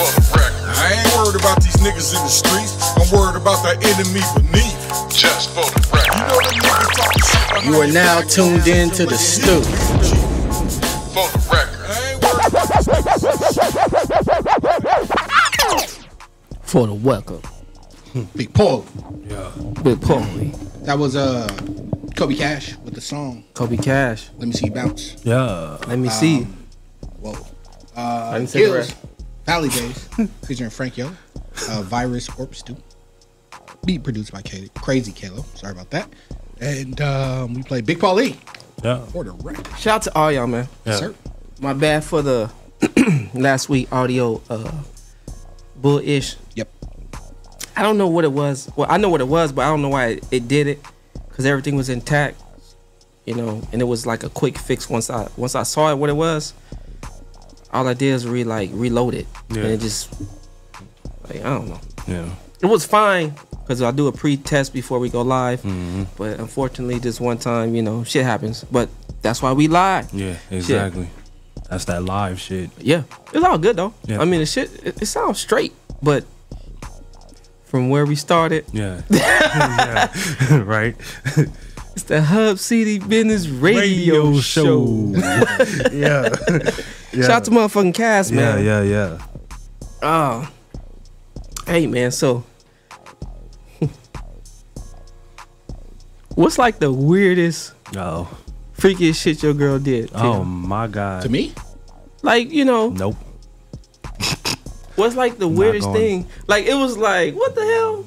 For 0.00 0.08
the 0.08 0.24
record. 0.32 0.64
I 0.80 0.96
ain't 0.96 1.12
worried 1.12 1.36
about 1.36 1.60
these 1.60 1.76
niggas 1.84 2.16
in 2.16 2.24
the 2.24 2.32
streets. 2.32 2.80
I'm 2.96 3.04
worried 3.12 3.36
about 3.36 3.60
that 3.68 3.84
enemy 3.84 4.24
beneath. 4.32 4.72
Just 5.12 5.52
for 5.52 5.68
the 5.68 5.84
record. 5.92 6.16
You 6.16 6.24
know 6.24 6.40
the 6.40 6.56
nigga 6.56 6.88
talking 6.96 7.20
shit 7.20 7.68
You 7.68 7.84
are 7.84 7.92
now 7.92 8.24
tuned 8.24 8.64
in 8.64 8.88
to 8.96 9.04
the 9.04 9.20
Stu. 9.20 9.60
For 11.12 11.28
the 11.28 11.40
record. 11.52 11.84
I 11.84 12.16
ain't 12.16 12.24
worried 12.24 12.48
about 12.48 12.80
For 16.64 16.88
the 16.88 16.96
welcome. 16.96 17.44
Big 18.36 18.52
Paul. 18.52 18.84
Yeah. 19.24 19.50
Big 19.82 20.00
Paul. 20.00 20.24
That 20.82 20.98
was 20.98 21.16
uh 21.16 21.46
Kobe 22.16 22.34
Cash 22.34 22.76
with 22.78 22.94
the 22.94 23.00
song. 23.00 23.44
Kobe 23.54 23.76
Cash. 23.76 24.28
Let 24.38 24.48
me 24.48 24.52
see 24.54 24.66
you 24.66 24.72
bounce. 24.72 25.16
Yeah. 25.24 25.76
Let 25.86 25.98
me 25.98 26.08
see. 26.08 26.38
Um, 26.42 26.66
Whoa. 27.20 27.46
I 27.96 28.00
Uh, 28.00 28.38
didn't 28.38 28.50
say 28.50 28.64
the 28.64 28.94
Valley 29.46 29.68
Days, 29.68 30.08
featuring 30.46 30.70
Frank 30.70 30.96
Yo, 30.96 31.08
uh, 31.68 31.82
Virus 31.82 32.28
Corpse 32.28 32.62
2. 32.62 32.76
Beat 33.84 34.02
produced 34.04 34.32
by 34.32 34.42
K- 34.42 34.68
Crazy 34.76 35.12
Kalo. 35.12 35.44
Sorry 35.54 35.72
about 35.72 35.90
that. 35.90 36.08
And 36.60 37.00
um, 37.00 37.54
we 37.54 37.62
play 37.62 37.80
Big 37.80 37.98
Paul 38.00 38.20
E. 38.20 38.38
Yeah. 38.84 39.04
For 39.06 39.24
the 39.24 39.32
record. 39.32 39.66
Shout 39.78 39.96
out 39.96 40.02
to 40.02 40.14
all 40.18 40.32
y'all, 40.32 40.46
man. 40.46 40.68
Yeah. 40.84 40.96
Sir. 40.96 41.14
My 41.60 41.72
bad 41.74 42.04
for 42.04 42.22
the 42.22 42.50
last 43.34 43.68
week 43.68 43.92
audio 43.92 44.40
uh 44.48 44.70
bullish. 45.76 46.36
Yep. 46.36 46.49
I 47.80 47.82
don't 47.84 47.98
know 47.98 48.08
what 48.08 48.24
it 48.24 48.32
was. 48.32 48.70
Well, 48.76 48.86
I 48.90 48.96
know 48.98 49.08
what 49.08 49.20
it 49.20 49.28
was, 49.28 49.52
but 49.52 49.62
I 49.62 49.68
don't 49.68 49.82
know 49.82 49.88
why 49.88 50.06
it, 50.08 50.24
it 50.30 50.48
did 50.48 50.66
it 50.66 50.80
because 51.28 51.46
everything 51.46 51.76
was 51.76 51.88
intact, 51.88 52.40
you 53.24 53.34
know, 53.34 53.62
and 53.72 53.80
it 53.80 53.86
was 53.86 54.06
like 54.06 54.22
a 54.22 54.28
quick 54.28 54.58
fix 54.58 54.88
once 54.88 55.08
I 55.10 55.28
once 55.36 55.54
I 55.54 55.62
saw 55.64 55.90
it 55.90 55.96
what 55.96 56.10
it 56.10 56.16
was. 56.16 56.52
All 57.72 57.86
I 57.88 57.94
did 57.94 58.12
is 58.14 58.26
re 58.26 58.44
like 58.44 58.70
reload 58.72 59.14
it, 59.14 59.26
Yeah. 59.50 59.62
and 59.62 59.66
it 59.72 59.80
just 59.80 60.12
like 61.28 61.40
I 61.40 61.44
don't 61.54 61.68
know. 61.68 61.80
Yeah. 62.06 62.28
It 62.62 62.66
was 62.66 62.84
fine 62.84 63.34
because 63.62 63.80
I 63.80 63.90
do 63.90 64.08
a 64.08 64.12
pre-test 64.12 64.72
before 64.74 64.98
we 64.98 65.08
go 65.08 65.22
live, 65.22 65.62
Mm-hmm. 65.62 66.02
but 66.18 66.38
unfortunately, 66.40 66.98
this 66.98 67.18
one 67.20 67.38
time, 67.38 67.74
you 67.74 67.82
know, 67.82 68.04
shit 68.04 68.24
happens. 68.24 68.64
But 68.64 68.88
that's 69.22 69.40
why 69.40 69.52
we 69.52 69.68
live. 69.68 70.12
Yeah, 70.12 70.34
Shit. 70.34 70.52
exactly. 70.58 71.08
That's 71.70 71.84
that 71.86 72.02
live 72.04 72.40
shit. 72.40 72.70
Yeah, 72.78 73.04
it's 73.32 73.44
all 73.44 73.56
good 73.56 73.76
though. 73.76 73.94
Yeah. 74.04 74.20
I 74.20 74.24
mean, 74.24 74.40
the 74.40 74.46
shit 74.46 74.68
it, 74.84 75.00
it 75.00 75.06
sounds 75.06 75.38
straight, 75.38 75.72
but 76.02 76.24
from 77.70 77.88
where 77.88 78.04
we 78.04 78.16
started, 78.16 78.64
Yeah. 78.72 79.00
yeah. 79.10 80.10
right. 80.66 80.96
it's 81.94 82.02
the 82.04 82.20
Hub 82.20 82.58
City 82.58 82.98
Business 82.98 83.46
Radio, 83.46 84.24
Radio 84.26 84.40
Show. 84.40 85.14
show. 85.14 85.88
yeah. 85.92 86.28
yeah. 87.12 87.22
Shout 87.22 87.30
out 87.30 87.44
to 87.44 87.50
motherfucking 87.52 87.94
cast, 87.94 88.32
man. 88.32 88.64
yeah, 88.64 88.82
yeah. 88.82 89.18
Yeah. 89.18 89.18
Oh, 90.02 90.50
hey 91.66 91.86
man. 91.86 92.10
So, 92.10 92.42
what's 96.34 96.58
like 96.58 96.78
the 96.78 96.90
weirdest, 96.92 97.72
Oh. 97.96 98.28
freakiest 98.76 99.20
shit 99.22 99.42
your 99.42 99.54
girl 99.54 99.78
did? 99.78 100.10
Oh 100.14 100.38
Tim? 100.38 100.68
my 100.68 100.86
god. 100.86 101.22
To 101.22 101.28
me? 101.28 101.52
like 102.22 102.50
you 102.50 102.64
know, 102.64 102.90
Nope. 102.90 103.16
What's 105.00 105.16
like 105.16 105.38
the 105.38 105.48
weirdest 105.48 105.90
thing? 105.92 106.26
Like 106.46 106.66
it 106.66 106.74
was 106.74 106.96
like, 106.96 107.34
what 107.34 107.54
the 107.54 107.64
hell? 107.64 108.04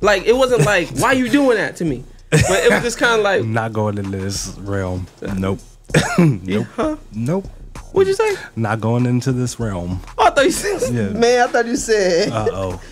Like 0.00 0.24
it 0.24 0.36
wasn't 0.36 0.66
like, 0.66 0.88
why 0.98 1.12
you 1.12 1.28
doing 1.30 1.56
that 1.56 1.76
to 1.76 1.84
me? 1.84 2.04
But 2.30 2.64
it 2.64 2.72
was 2.72 2.82
just 2.82 2.98
kind 2.98 3.18
of 3.18 3.24
like, 3.24 3.44
not 3.44 3.72
going 3.72 3.96
into 3.96 4.18
this 4.18 4.48
realm. 4.58 5.06
Nope. 5.22 5.60
nope. 6.18 6.66
huh? 6.74 6.96
Nope. 7.12 7.46
What'd 7.92 8.08
you 8.08 8.14
say? 8.14 8.34
Not 8.56 8.80
going 8.80 9.06
into 9.06 9.30
this 9.32 9.60
realm. 9.60 10.00
Oh, 10.18 10.26
I 10.26 10.30
thought 10.30 10.44
you 10.44 10.50
said. 10.50 10.92
Yeah. 10.92 11.18
Man, 11.18 11.48
I 11.48 11.50
thought 11.50 11.66
you 11.66 11.76
said. 11.76 12.30
Uh 12.30 12.48
oh. 12.52 12.82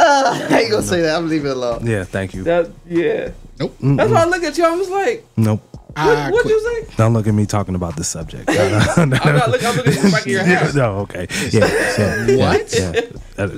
Uh, 0.00 0.46
I 0.48 0.60
ain't 0.60 0.70
gonna 0.70 0.80
say 0.84 1.00
that. 1.02 1.16
I'm 1.16 1.28
leaving 1.28 1.50
it 1.50 1.56
alone. 1.56 1.84
Yeah, 1.84 2.04
thank 2.04 2.32
you. 2.32 2.44
That 2.44 2.70
yeah. 2.86 3.32
Nope. 3.58 3.74
That's 3.80 4.12
why 4.12 4.22
I 4.22 4.26
look 4.26 4.44
at 4.44 4.56
you. 4.56 4.64
I 4.64 4.70
was 4.70 4.88
like, 4.88 5.26
Nope. 5.36 5.60
I 5.98 6.30
What 6.30 6.42
quit. 6.42 6.54
you 6.54 6.84
say? 6.86 6.94
Don't 6.96 7.12
look 7.12 7.26
at 7.26 7.34
me 7.34 7.46
talking 7.46 7.74
about 7.74 7.96
this 7.96 8.08
subject. 8.08 8.48
I'm 8.48 9.10
not 9.10 9.50
looking. 9.50 9.66
I'm 9.66 9.76
looking 9.76 9.92
at 9.94 10.02
the 10.02 10.10
back 10.12 10.20
of 10.22 10.26
your 10.26 10.40
Yeah, 10.46 10.58
hat. 10.58 10.74
no, 10.74 10.98
okay. 11.00 11.26
Yeah. 11.50 11.66
so, 11.96 12.26
yeah, 12.28 12.36
What? 12.36 12.74
yeah. 12.74 13.00
Uh, 13.38 13.48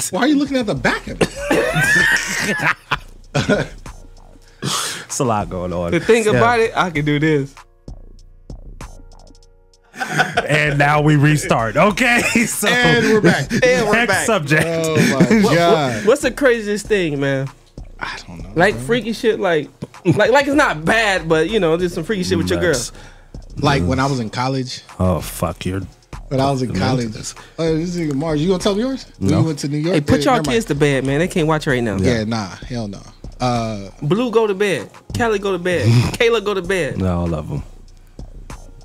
Why 0.10 0.20
are 0.22 0.26
you 0.26 0.36
looking 0.38 0.56
at 0.56 0.66
the 0.66 0.74
back 0.74 1.06
of 1.08 1.18
it? 1.20 1.28
It's 5.06 5.18
a 5.18 5.24
lot 5.24 5.48
going 5.48 5.72
on. 5.72 5.90
The 5.92 6.00
thing 6.00 6.24
Yeah. 6.24 6.32
about 6.32 6.60
it, 6.60 6.72
I 6.76 6.90
can 6.90 7.04
do 7.04 7.18
this. 7.18 7.54
And 10.48 10.78
now 10.78 11.00
we 11.02 11.16
restart. 11.16 11.76
Okay. 11.76 12.20
So 12.46 12.68
And 12.68 13.04
we're 13.06 13.20
back. 13.20 13.50
And 13.52 13.86
we're 13.88 13.92
next 13.96 14.12
back. 14.12 14.26
subject. 14.26 14.66
Oh 14.66 14.96
my 14.96 15.42
What- 15.42 15.42
what- 15.44 16.06
what's 16.06 16.22
the 16.22 16.30
craziest 16.30 16.86
thing, 16.86 17.20
man? 17.20 17.48
I 18.00 18.18
don't 18.26 18.42
know. 18.42 18.50
Like 18.54 18.74
freaky 18.76 19.12
shit, 19.12 19.38
like, 19.40 19.68
like, 20.04 20.30
like 20.30 20.46
it's 20.46 20.54
not 20.56 20.84
bad, 20.84 21.28
but 21.28 21.50
you 21.50 21.60
know, 21.60 21.76
just 21.76 21.94
some 21.94 22.04
freaky 22.04 22.22
shit 22.24 22.38
with 22.38 22.48
your 22.50 22.60
girl. 22.60 22.80
Like 23.58 23.82
when 23.82 23.98
I 24.00 24.06
was 24.06 24.20
in 24.20 24.30
college. 24.30 24.82
Oh 24.98 25.20
fuck, 25.20 25.66
you're 25.66 25.80
When 26.28 26.40
I 26.40 26.50
was 26.50 26.62
in 26.62 26.74
college. 26.74 27.08
Oh, 27.58 27.76
this 27.76 27.96
nigga 27.96 28.14
Mars, 28.14 28.40
you 28.40 28.48
gonna 28.48 28.62
tell 28.62 28.74
me 28.74 28.80
yours? 28.82 29.04
When 29.18 29.30
No. 29.30 29.40
you 29.40 29.46
went 29.46 29.58
to 29.60 29.68
New 29.68 29.78
York. 29.78 29.94
Hey, 29.94 30.00
put 30.00 30.24
y'all 30.24 30.40
kids 30.42 30.64
to 30.66 30.74
bed, 30.74 31.04
man. 31.04 31.18
They 31.18 31.28
can't 31.28 31.46
watch 31.46 31.66
right 31.66 31.82
now. 31.82 31.96
Yeah, 31.96 32.24
nah, 32.24 32.46
hell 32.66 32.88
no. 32.88 33.00
Uh, 33.40 33.90
Blue 34.02 34.30
go 34.30 34.46
to 34.46 34.54
bed. 34.54 34.90
Kelly 35.14 35.38
go 35.38 35.52
to 35.52 35.58
bed. 35.58 35.86
Kayla 36.14 36.44
go 36.44 36.54
to 36.54 36.62
bed. 36.62 36.98
no, 36.98 37.20
all 37.20 37.34
of 37.34 37.48
them. 37.48 37.62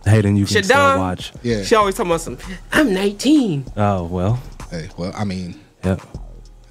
Hayden, 0.06 0.36
you 0.38 0.46
can 0.46 0.64
still 0.64 0.78
Shadon, 0.78 0.98
watch. 1.00 1.34
yeah. 1.42 1.64
She 1.64 1.74
always 1.76 1.96
talking 1.96 2.12
about 2.12 2.22
some. 2.22 2.38
I'm 2.72 2.94
19. 2.94 3.66
Oh 3.78 4.04
well. 4.04 4.40
Hey, 4.70 4.90
well, 4.98 5.12
I 5.16 5.24
mean, 5.24 5.60
Yep. 5.84 6.02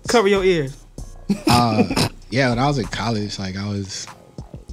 Cover 0.08 0.28
your 0.28 0.44
ears. 0.44 0.76
uh, 1.46 2.08
yeah, 2.30 2.50
when 2.50 2.58
I 2.58 2.66
was 2.66 2.78
in 2.78 2.86
college, 2.86 3.38
like 3.38 3.56
I 3.56 3.68
was, 3.68 4.06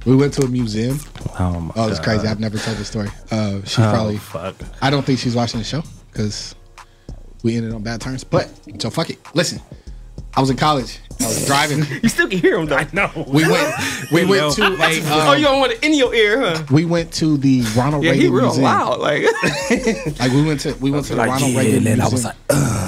we 0.06 0.16
went 0.16 0.32
to 0.34 0.42
a 0.44 0.48
museum. 0.48 0.98
Oh 1.38 1.60
my. 1.60 1.72
Oh, 1.76 1.88
it's 1.88 1.98
God. 1.98 2.04
crazy. 2.04 2.26
I've 2.28 2.40
never 2.40 2.58
told 2.58 2.76
the 2.76 2.84
story. 2.84 3.08
Uh, 3.30 3.62
she 3.64 3.82
Oh, 3.82 3.90
probably. 3.90 4.16
fuck. 4.18 4.56
I 4.80 4.90
don't 4.90 5.04
think 5.04 5.18
she's 5.18 5.34
watching 5.36 5.58
the 5.60 5.64
show 5.64 5.82
because 6.12 6.54
we 7.42 7.56
ended 7.56 7.72
on 7.72 7.82
bad 7.82 8.00
terms. 8.00 8.24
But 8.24 8.50
so 8.80 8.90
fuck 8.90 9.10
it. 9.10 9.18
Listen, 9.34 9.60
I 10.34 10.40
was 10.40 10.50
in 10.50 10.56
college. 10.56 10.98
I 11.20 11.26
was 11.26 11.46
driving. 11.46 11.84
You 12.02 12.08
still 12.08 12.28
can 12.28 12.38
hear 12.40 12.56
them 12.56 12.66
though. 12.66 12.76
I 12.78 12.88
know. 12.92 13.10
We 13.28 13.48
went. 13.48 13.74
We 14.10 14.24
went 14.26 14.54
to 14.56 14.62
a. 14.64 14.76
oh, 14.80 15.32
you 15.34 15.46
Um, 15.46 15.52
don't 15.52 15.60
want 15.60 15.72
it 15.72 15.84
in 15.84 15.94
your 15.94 16.12
ear, 16.14 16.40
huh? 16.56 16.64
we 16.72 16.84
went 16.84 17.12
to 17.14 17.36
the 17.36 17.60
Ronald 17.76 18.02
Yeah, 18.02 18.10
Reagan 18.12 18.26
he 18.26 18.32
real 18.32 18.46
Museum. 18.46 18.64
loud. 18.64 18.98
Like, 18.98 19.22
Like 20.18 20.32
we 20.32 20.42
went 20.44 20.60
to 20.60 20.74
we 20.80 20.90
went 20.90 21.04
to 21.06 21.12
the 21.12 21.18
Like, 21.18 21.30
Ronald 21.30 21.52
yeah, 21.52 21.58
Reagan 21.60 21.74
and 21.76 21.84
Museum. 21.84 22.00
I 22.00 22.08
was 22.08 22.24
like, 22.24 22.36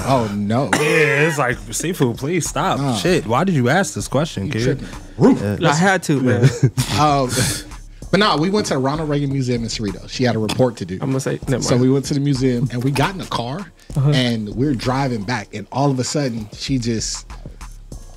oh 0.05 0.31
no. 0.35 0.65
Yeah, 0.75 1.27
it's 1.29 1.39
like 1.39 1.57
seafood. 1.71 2.19
Please 2.19 2.49
stop. 2.49 2.79
Oh. 2.81 2.97
Shit. 2.97 3.27
Why 3.27 3.45
did 3.45 3.55
you 3.55 3.69
ask 3.69 3.95
this 3.95 4.09
question, 4.09 4.51
kid? 4.51 4.79
tripping. 5.19 5.65
I 5.65 5.75
had 5.75 6.03
to, 6.05 6.21
man. 6.21 6.49
Um, 7.01 7.29
but 8.11 8.21
no, 8.21 8.37
we 8.37 8.49
went 8.49 8.67
to 8.69 8.75
the 8.75 8.79
Ronald 8.79 9.09
Reagan 9.09 9.33
Museum 9.33 9.63
in 9.63 9.69
Cerritos. 9.69 10.09
She 10.11 10.23
had 10.23 10.37
a 10.37 10.39
report 10.39 10.77
to 10.77 10.85
do. 10.85 10.95
I'm 11.01 11.09
gonna 11.11 11.19
say, 11.21 11.33
never 11.49 11.51
mind. 11.53 11.65
So 11.65 11.77
we 11.77 11.91
went 11.91 12.05
to 12.07 12.15
the 12.15 12.21
museum 12.21 12.69
and 12.71 12.85
we 12.85 12.93
got 12.93 13.13
in 13.15 13.21
a 13.21 13.27
car 13.27 13.73
Uh-huh. 13.97 14.11
and 14.11 14.49
we're 14.51 14.75
driving 14.75 15.25
back 15.25 15.53
and 15.55 15.67
all 15.73 15.91
of 15.91 15.99
a 15.99 16.05
sudden 16.05 16.49
she 16.53 16.79
just 16.79 17.27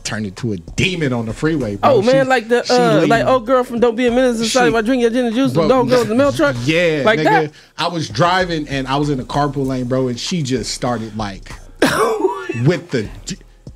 turned 0.03 0.25
into 0.27 0.53
a 0.53 0.57
demon 0.57 1.13
on 1.13 1.25
the 1.25 1.33
freeway. 1.33 1.75
Bro. 1.77 1.91
Oh 1.95 2.01
man, 2.03 2.25
She- 2.25 2.29
like 2.29 2.47
the 2.47 2.63
she 2.63 2.73
uh, 2.73 3.07
like 3.07 3.25
old 3.25 3.47
girl 3.47 3.63
from 3.63 3.79
Don't 3.79 3.95
Be 3.95 4.05
a 4.05 4.11
Menace 4.11 4.37
Society. 4.37 4.69
She- 4.69 4.75
If 4.77 4.83
I 4.83 4.85
drink 4.85 5.01
your 5.01 5.09
gin 5.11 5.25
and 5.25 5.35
juice, 5.35 5.53
Bro, 5.53 5.67
don't 5.67 5.87
go 5.87 6.03
to 6.03 6.07
the 6.09 6.15
mail 6.15 6.31
truck. 6.39 6.55
Yeah, 6.63 7.01
like 7.03 7.19
nigga. 7.19 7.23
that. 7.23 7.51
I 7.79 7.87
was 7.87 8.07
driving 8.07 8.67
and 8.67 8.87
I 8.87 8.97
was 8.97 9.09
in 9.09 9.17
the 9.17 9.23
carpool 9.25 9.65
lane, 9.65 9.87
bro, 9.87 10.07
and 10.09 10.19
she 10.19 10.43
just 10.43 10.73
started 10.75 11.17
like 11.17 11.51
with 12.65 12.89
the 12.91 13.09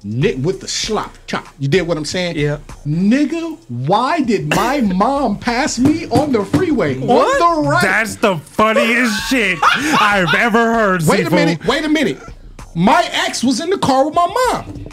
ni- 0.04 0.36
with 0.36 0.62
the 0.62 0.68
slop 0.68 1.16
chop. 1.28 1.48
You 1.60 1.68
did 1.68 1.84
what 1.88 1.98
I'm 1.98 2.06
saying? 2.06 2.36
Yeah. 2.38 2.58
Nigga, 2.86 3.58
why 3.70 4.22
did 4.22 4.50
my 4.50 4.82
mom 4.96 5.38
pass 5.40 5.78
me 5.80 6.08
on 6.08 6.32
the 6.32 6.44
freeway 6.46 6.98
What? 6.98 7.42
on 7.42 7.64
the 7.64 7.70
right? 7.70 7.82
That's 7.84 8.16
the 8.16 8.38
funniest 8.38 9.14
shit 9.30 9.60
I've 9.62 10.34
ever 10.36 10.74
heard. 10.74 11.04
wait 11.06 11.28
a 11.28 11.30
minute. 11.30 11.66
Wait 11.66 11.84
a 11.86 11.90
minute. 11.90 12.20
My 12.76 13.08
ex 13.28 13.44
was 13.44 13.60
in 13.60 13.70
the 13.70 13.78
car 13.78 14.06
with 14.06 14.16
my 14.16 14.28
mom. 14.52 14.88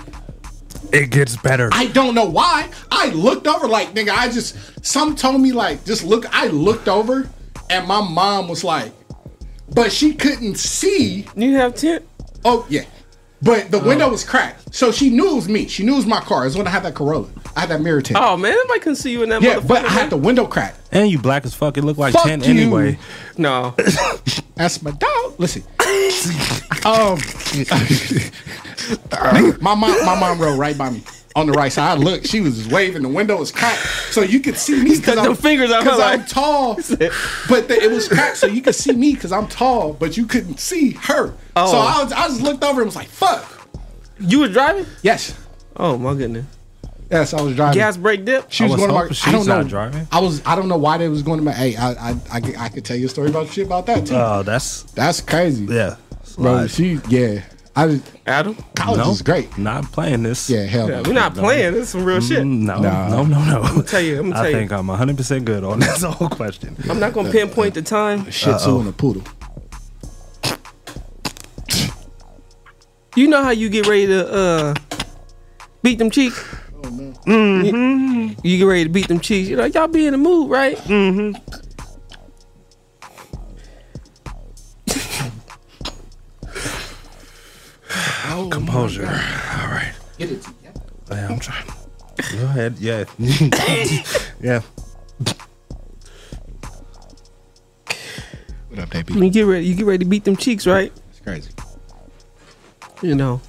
It 0.92 1.10
gets 1.10 1.36
better. 1.36 1.68
I 1.72 1.86
don't 1.88 2.14
know 2.14 2.24
why. 2.28 2.68
I 2.90 3.10
looked 3.10 3.46
over 3.46 3.68
like 3.68 3.94
nigga. 3.94 4.10
I 4.10 4.28
just 4.30 4.56
some 4.84 5.14
told 5.16 5.40
me 5.40 5.52
like 5.52 5.84
just 5.84 6.02
look. 6.04 6.24
I 6.34 6.48
looked 6.48 6.88
over 6.88 7.28
and 7.70 7.86
my 7.86 8.00
mom 8.00 8.48
was 8.48 8.64
like, 8.64 8.92
but 9.70 9.92
she 9.92 10.14
couldn't 10.14 10.56
see. 10.56 11.26
You 11.36 11.54
have 11.56 11.74
tent? 11.74 12.04
Oh 12.44 12.64
yeah, 12.70 12.84
but 13.40 13.70
the 13.70 13.78
window 13.78 14.08
was 14.10 14.24
cracked, 14.24 14.74
so 14.74 14.90
she 14.90 15.10
knew 15.10 15.32
it 15.32 15.34
was 15.34 15.48
me. 15.48 15.68
She 15.68 15.84
knew 15.84 15.92
it 15.94 15.96
was 15.96 16.06
my 16.06 16.20
car. 16.20 16.42
It 16.42 16.46
was 16.46 16.56
when 16.56 16.66
I 16.66 16.70
had 16.70 16.82
that 16.82 16.94
Corolla. 16.94 17.28
I 17.56 17.60
had 17.60 17.68
that 17.70 17.80
mirror 17.80 18.02
tint. 18.02 18.18
Oh 18.20 18.36
man, 18.36 18.54
nobody 18.54 18.80
can 18.80 18.96
see 18.96 19.12
you 19.12 19.22
in 19.22 19.28
that 19.28 19.42
yeah, 19.42 19.56
motherfucker. 19.56 19.68
but 19.68 19.84
I 19.84 19.88
had 19.88 20.10
the 20.10 20.16
window 20.16 20.46
cracked. 20.46 20.78
and 20.92 21.10
you 21.10 21.18
black 21.18 21.44
as 21.44 21.54
fuck. 21.54 21.76
It 21.76 21.84
looked 21.84 21.98
like 21.98 22.14
Fuck 22.14 22.24
tent 22.24 22.46
you. 22.46 22.50
anyway. 22.50 22.98
No. 23.36 23.74
That's 24.56 24.82
my 24.82 24.90
dog. 24.90 25.34
Listen. 25.38 25.62
um, 26.84 27.18
my 29.60 29.74
mom, 29.74 30.04
my 30.04 30.18
mom 30.18 30.40
rode 30.40 30.58
right 30.58 30.76
by 30.76 30.90
me 30.90 31.02
on 31.38 31.46
the 31.46 31.52
right 31.52 31.72
side. 31.72 31.98
I 31.98 32.00
looked, 32.00 32.26
she 32.26 32.40
was 32.40 32.66
waving. 32.68 33.02
The 33.02 33.08
window 33.08 33.36
was 33.38 33.50
cracked, 33.52 33.78
so 34.10 34.22
you 34.22 34.40
could 34.40 34.56
see 34.56 34.82
me 34.82 34.96
because 34.96 35.16
I'm, 35.18 35.34
fingers 35.34 35.70
out, 35.70 35.84
'cause 35.84 35.98
huh, 36.00 36.04
I'm 36.06 36.18
like- 36.20 36.28
tall. 36.28 36.74
But 37.48 37.68
the, 37.68 37.78
it 37.82 37.90
was 37.90 38.08
cracked, 38.08 38.36
so 38.38 38.46
you 38.46 38.60
could 38.62 38.74
see 38.74 38.92
me 38.92 39.14
because 39.14 39.32
I'm 39.32 39.46
tall, 39.48 39.92
but 39.94 40.16
you 40.16 40.26
couldn't 40.26 40.58
see 40.60 40.92
her. 40.92 41.32
Oh. 41.56 41.70
So 41.72 41.78
I, 41.78 42.02
was, 42.04 42.12
I 42.12 42.26
just 42.28 42.42
looked 42.42 42.62
over 42.64 42.80
and 42.82 42.88
was 42.88 42.96
like, 42.96 43.08
"Fuck." 43.08 43.68
You 44.20 44.40
was 44.40 44.50
driving? 44.52 44.84
Yes, 45.02 45.38
Oh 45.76 45.96
my 45.96 46.12
goodness. 46.14 46.44
yes, 47.10 47.32
I 47.32 47.40
was 47.40 47.54
driving. 47.54 47.78
Gas 47.78 47.96
brake 47.96 48.24
dip. 48.24 48.50
She 48.50 48.64
was, 48.64 48.72
I 48.72 48.74
was 48.74 48.80
going 48.80 48.88
to 48.88 48.94
my. 48.94 49.00
hoping 49.02 49.16
I 49.26 49.32
don't 49.32 49.46
know. 49.46 49.60
not 49.62 49.68
driving. 49.68 50.08
I 50.10 50.20
was. 50.20 50.44
I 50.44 50.56
don't 50.56 50.68
know 50.68 50.76
why 50.76 50.98
they 50.98 51.08
was 51.08 51.22
going 51.22 51.38
to 51.38 51.44
my. 51.44 51.52
Hey, 51.52 51.76
I, 51.76 51.92
I, 52.10 52.16
I, 52.32 52.40
could- 52.40 52.56
I 52.56 52.68
could 52.68 52.84
tell 52.84 52.96
you 52.96 53.06
a 53.06 53.08
story 53.08 53.28
about 53.30 53.48
shit 53.48 53.66
about 53.66 53.86
that 53.86 54.06
too. 54.06 54.14
Oh, 54.16 54.42
that's 54.42 54.82
That's 54.94 55.20
crazy. 55.20 55.64
yeah. 55.66 55.96
Bro, 56.36 56.66
she 56.68 56.98
yeah. 57.08 57.42
I 57.78 57.86
just, 57.88 58.10
Adam. 58.26 58.56
college 58.74 58.98
No, 58.98 59.10
is 59.12 59.22
great. 59.22 59.56
Not 59.56 59.84
playing 59.92 60.24
this. 60.24 60.50
Yeah, 60.50 60.64
hell 60.64 60.88
Yeah, 60.88 60.96
no. 61.02 61.08
we're 61.08 61.12
not 61.14 61.34
playing. 61.34 61.74
This 61.74 61.82
is 61.84 61.88
some 61.90 62.04
real 62.04 62.20
shit. 62.20 62.38
Mm, 62.40 62.62
No, 62.62 62.80
Nah. 62.80 63.08
no, 63.08 63.24
no, 63.24 63.38
no. 63.44 63.62
I'm 63.62 63.74
gonna 63.74 63.82
tell 63.84 64.00
you, 64.00 64.18
I'm 64.18 64.30
gonna 64.30 64.40
I 64.40 64.42
tell 64.42 64.50
you. 64.50 64.56
think 64.56 64.72
I'm 64.72 64.86
100 64.88 65.16
percent 65.16 65.44
good 65.44 65.62
on 65.64 65.78
this 65.80 66.02
whole 66.02 66.28
question. 66.28 66.76
I'm 66.90 66.98
not 66.98 67.12
gonna 67.12 67.30
pinpoint 67.30 67.74
the 67.74 67.82
time. 67.82 68.28
Shih 68.30 68.54
Tzu 68.56 68.80
and 68.80 68.88
a 68.88 68.92
poodle. 68.92 69.22
You 73.16 73.26
know 73.28 73.42
how 73.42 73.50
you 73.50 73.68
get 73.68 73.86
ready 73.86 74.06
to 74.06 74.32
uh 74.32 74.74
beat 75.82 75.98
them 75.98 76.10
cheeks? 76.10 76.36
Mm-hmm. 76.82 77.64
You, 77.64 78.36
you 78.42 78.58
get 78.58 78.64
ready 78.64 78.84
to 78.84 78.90
beat 78.90 79.08
them 79.08 79.20
cheeks. 79.20 79.48
You're 79.48 79.58
like, 79.58 79.74
y'all 79.74 79.88
be 79.88 80.06
in 80.06 80.12
the 80.12 80.18
mood, 80.18 80.50
right? 80.50 80.76
Mm-hmm. 80.78 81.36
Composure. 88.46 89.06
All 89.06 89.68
right. 89.68 89.92
Get 90.18 90.30
it 90.30 90.42
together. 90.42 90.80
Yeah, 91.10 91.28
I'm 91.28 91.40
trying. 91.40 91.66
Go 92.32 92.44
ahead. 92.44 92.78
Yeah. 92.78 93.04
yeah. 94.40 94.62
What 98.68 98.78
up, 98.78 98.90
baby? 98.90 99.14
When 99.14 99.24
you 99.24 99.30
get 99.30 99.42
ready, 99.42 99.66
you 99.66 99.74
get 99.74 99.86
ready 99.86 100.04
to 100.04 100.08
beat 100.08 100.24
them 100.24 100.36
cheeks, 100.36 100.66
right? 100.66 100.92
It's 101.10 101.20
crazy. 101.20 101.50
You 103.02 103.14
know. 103.14 103.40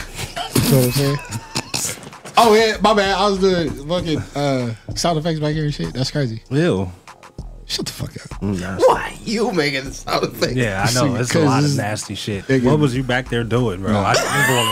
You 0.00 0.70
know 0.70 0.78
what 0.78 0.84
I'm 0.84 0.92
saying? 0.92 1.18
Oh 2.36 2.52
yeah, 2.52 2.76
my 2.82 2.92
bad. 2.92 3.16
I 3.16 3.28
was 3.28 3.38
doing 3.38 3.70
fucking 3.86 4.18
uh, 4.34 4.74
sound 4.96 5.18
effects 5.18 5.38
back 5.38 5.54
here 5.54 5.64
and 5.64 5.72
shit. 5.72 5.94
That's 5.94 6.10
crazy. 6.10 6.42
Ew. 6.50 6.90
Shut 7.66 7.86
the 7.86 7.92
fuck 7.92 8.10
up. 8.16 8.40
Mm, 8.40 8.56
that's- 8.58 8.82
Why 8.86 9.16
you 9.24 9.50
making 9.52 9.84
the 9.84 9.94
sound 9.94 10.24
effect? 10.24 10.54
Yeah, 10.54 10.86
I 10.88 10.92
know. 10.94 11.14
It's 11.16 11.34
a 11.34 11.40
lot 11.40 11.64
of 11.64 11.74
nasty 11.76 12.14
shit. 12.14 12.46
Nigga- 12.46 12.64
What 12.64 12.78
was 12.78 12.94
you 12.94 13.02
back 13.02 13.28
there 13.30 13.42
doing, 13.44 13.80
bro? 13.80 13.92
Nah. 13.92 14.04
I 14.06 14.14
didn't 14.14 14.56
want 14.56 14.68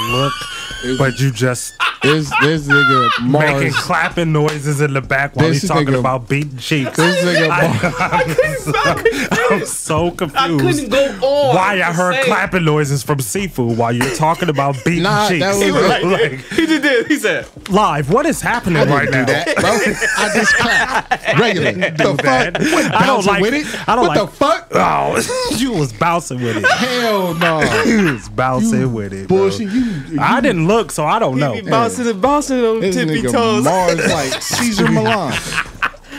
to 0.85 0.91
look, 0.93 0.99
but 0.99 1.19
you 1.21 1.31
just 1.31 1.73
This 2.03 2.31
this 2.43 2.67
nigga 2.67 3.29
making 3.31 3.73
clapping 3.75 4.33
noises 4.33 4.81
in 4.81 4.93
the 4.93 5.01
back 5.01 5.37
while 5.37 5.49
This 5.49 5.63
he's 5.63 5.71
talking 5.71 5.87
nigga- 5.89 6.01
about 6.01 6.29
beating 6.29 6.59
cheeks. 6.59 6.97
This 6.97 7.25
nigga 7.25 7.49
I, 7.51 9.55
am 9.55 9.67
so 9.67 10.11
confused. 10.11 10.37
I 10.37 10.49
couldn't 10.59 10.89
go 10.91 11.05
on. 11.27 11.55
Why 11.55 11.75
I 11.81 11.93
heard 11.93 12.15
say- 12.17 12.25
clapping 12.25 12.65
noises 12.65 13.03
from 13.03 13.21
seafood 13.21 13.79
while 13.79 13.93
you're 13.93 14.15
talking 14.17 14.49
about 14.49 14.77
beating 14.85 15.05
Nah, 15.05 15.29
cheeks. 15.29 15.41
that 15.45 15.55
was- 15.55 15.63
He 15.63 15.73
was 15.73 15.87
like, 15.89 16.03
Like, 16.05 16.33
he 16.53 16.67
just 16.67 16.83
did. 16.83 17.07
He 17.07 17.17
said, 17.19 17.47
live, 17.71 18.11
what 18.11 18.27
is 18.27 18.41
happening 18.41 18.79
I 18.79 18.85
didn't 18.85 18.97
right 18.97 19.07
do 19.07 19.13
now? 19.19 19.25
that, 19.27 19.57
bro. 19.57 19.71
I 19.71 20.31
just 20.35 20.55
clapped 20.57 21.39
regularly. 21.39 21.81
The 21.81 21.91
do 21.91 22.05
fuck? 22.05 22.23
that. 22.23 22.61
What, 22.61 22.95
I 22.95 23.07
don't 23.07 23.25
bouncing 23.25 23.33
like- 23.33 23.43
with 23.43 23.55
it? 23.55 23.89
I 23.89 23.95
don't 23.95 24.07
what 24.09 24.17
like- 24.17 24.31
the 24.31 24.37
fuck? 24.37 24.69
Oh, 24.75 25.49
you 25.57 25.73
was 25.73 25.93
bouncing 25.93 26.43
with 26.43 26.57
it. 26.57 26.65
Hell 26.69 27.35
no. 27.35 27.61
You 27.85 28.13
was 28.15 28.29
bouncing 28.29 28.81
You 28.81 28.89
with 28.89 29.13
it. 29.13 29.29
bro. 29.29 29.37
Bullshit. 29.39 29.71
You, 29.71 29.85
you 30.11 30.21
I 30.21 30.41
didn't 30.41 30.67
look, 30.67 30.91
so 30.91 31.05
I 31.05 31.19
don't 31.19 31.39
know. 31.39 31.61
He 31.97 32.05
be 32.05 32.13
bouncing 32.19 32.59
and 32.59 32.63
bouncing 32.63 32.65
on 32.65 32.81
This 32.81 32.97
tippy 32.97 33.23
nigga 33.23 33.33
toes. 33.33 33.65
Mars 33.65 34.11
like 34.11 34.43
Caesar 34.43 34.91
Milan. 34.91 35.33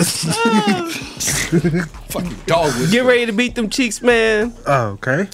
Fucking 2.10 2.36
dog 2.46 2.66
was 2.80 2.92
Get 2.92 3.06
ready 3.06 3.26
to 3.28 3.32
beat 3.32 3.56
them 3.56 3.70
cheeks, 3.70 4.02
man. 4.02 4.54
Oh, 4.66 4.98
okay. 5.00 5.28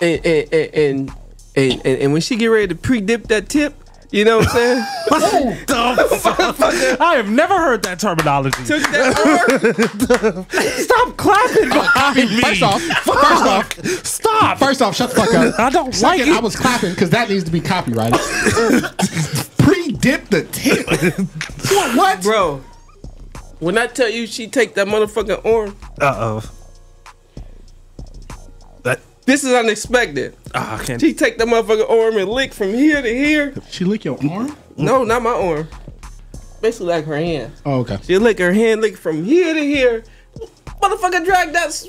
And 0.00 0.26
and 0.26 0.52
and 0.52 0.74
and, 0.74 1.10
and, 1.56 1.86
and, 1.86 1.98
and 2.02 2.12
when 2.12 2.20
she 2.22 2.36
get 2.36 2.46
ready 2.46 2.68
to 2.68 2.74
pre-dip 2.74 3.28
that 3.28 3.48
tip, 3.48 3.74
You 4.12 4.26
know 4.26 4.38
what 4.38 4.48
I'm 4.48 4.52
saying? 4.52 4.84
I 7.00 7.14
have 7.16 7.30
never 7.30 7.56
heard 7.56 7.82
that 7.84 7.98
terminology. 7.98 8.62
Took 8.64 8.82
that 8.82 10.46
Stop 10.84 11.16
clapping 11.16 11.72
oh, 11.72 11.80
behind 11.80 12.16
me. 12.16 12.42
First 12.42 12.62
off, 12.62 12.82
first 12.82 13.46
off, 13.46 13.72
stop. 14.04 14.58
First 14.58 14.82
off, 14.82 14.94
shut 14.94 15.10
the 15.10 15.16
fuck 15.16 15.32
up. 15.32 15.58
I 15.58 15.70
don't 15.70 15.94
Second, 15.94 16.18
like 16.18 16.28
it. 16.28 16.36
I 16.36 16.40
was 16.40 16.54
clapping 16.56 16.90
because 16.90 17.08
that 17.08 17.30
needs 17.30 17.44
to 17.44 17.50
be 17.50 17.62
copyrighted. 17.62 18.20
Pre-dip 19.62 20.28
the 20.28 20.42
tip. 20.44 20.86
what? 21.70 21.96
What? 21.96 22.22
Bro, 22.22 22.58
when 23.60 23.78
I 23.78 23.86
tell 23.86 24.08
you 24.08 24.26
she 24.26 24.46
take 24.48 24.74
that 24.74 24.86
motherfucking 24.86 25.44
arm, 25.46 25.76
Uh 26.00 26.14
oh. 26.42 26.50
That 28.82 29.00
this 29.26 29.44
is 29.44 29.52
unexpected. 29.52 30.36
ah, 30.54 30.80
I 30.80 30.84
can't. 30.84 31.00
She 31.00 31.14
take 31.14 31.38
that 31.38 31.46
motherfucking 31.48 31.88
arm 31.88 32.16
and 32.16 32.28
lick 32.28 32.52
from 32.52 32.74
here 32.74 33.00
to 33.00 33.08
here. 33.08 33.54
She 33.70 33.84
lick 33.84 34.04
your 34.04 34.18
arm? 34.30 34.56
No, 34.76 35.04
not 35.04 35.22
my 35.22 35.30
arm. 35.30 35.68
Basically 36.60 36.86
like 36.88 37.04
her 37.06 37.16
hand. 37.16 37.52
Oh, 37.66 37.80
okay. 37.80 37.98
She 38.04 38.18
lick 38.18 38.38
her 38.38 38.52
hand, 38.52 38.80
lick 38.80 38.96
from 38.96 39.24
here 39.24 39.52
to 39.54 39.60
here. 39.60 40.04
Motherfucker 40.80 41.24
drag 41.24 41.52
that 41.52 41.66
s- 41.68 41.88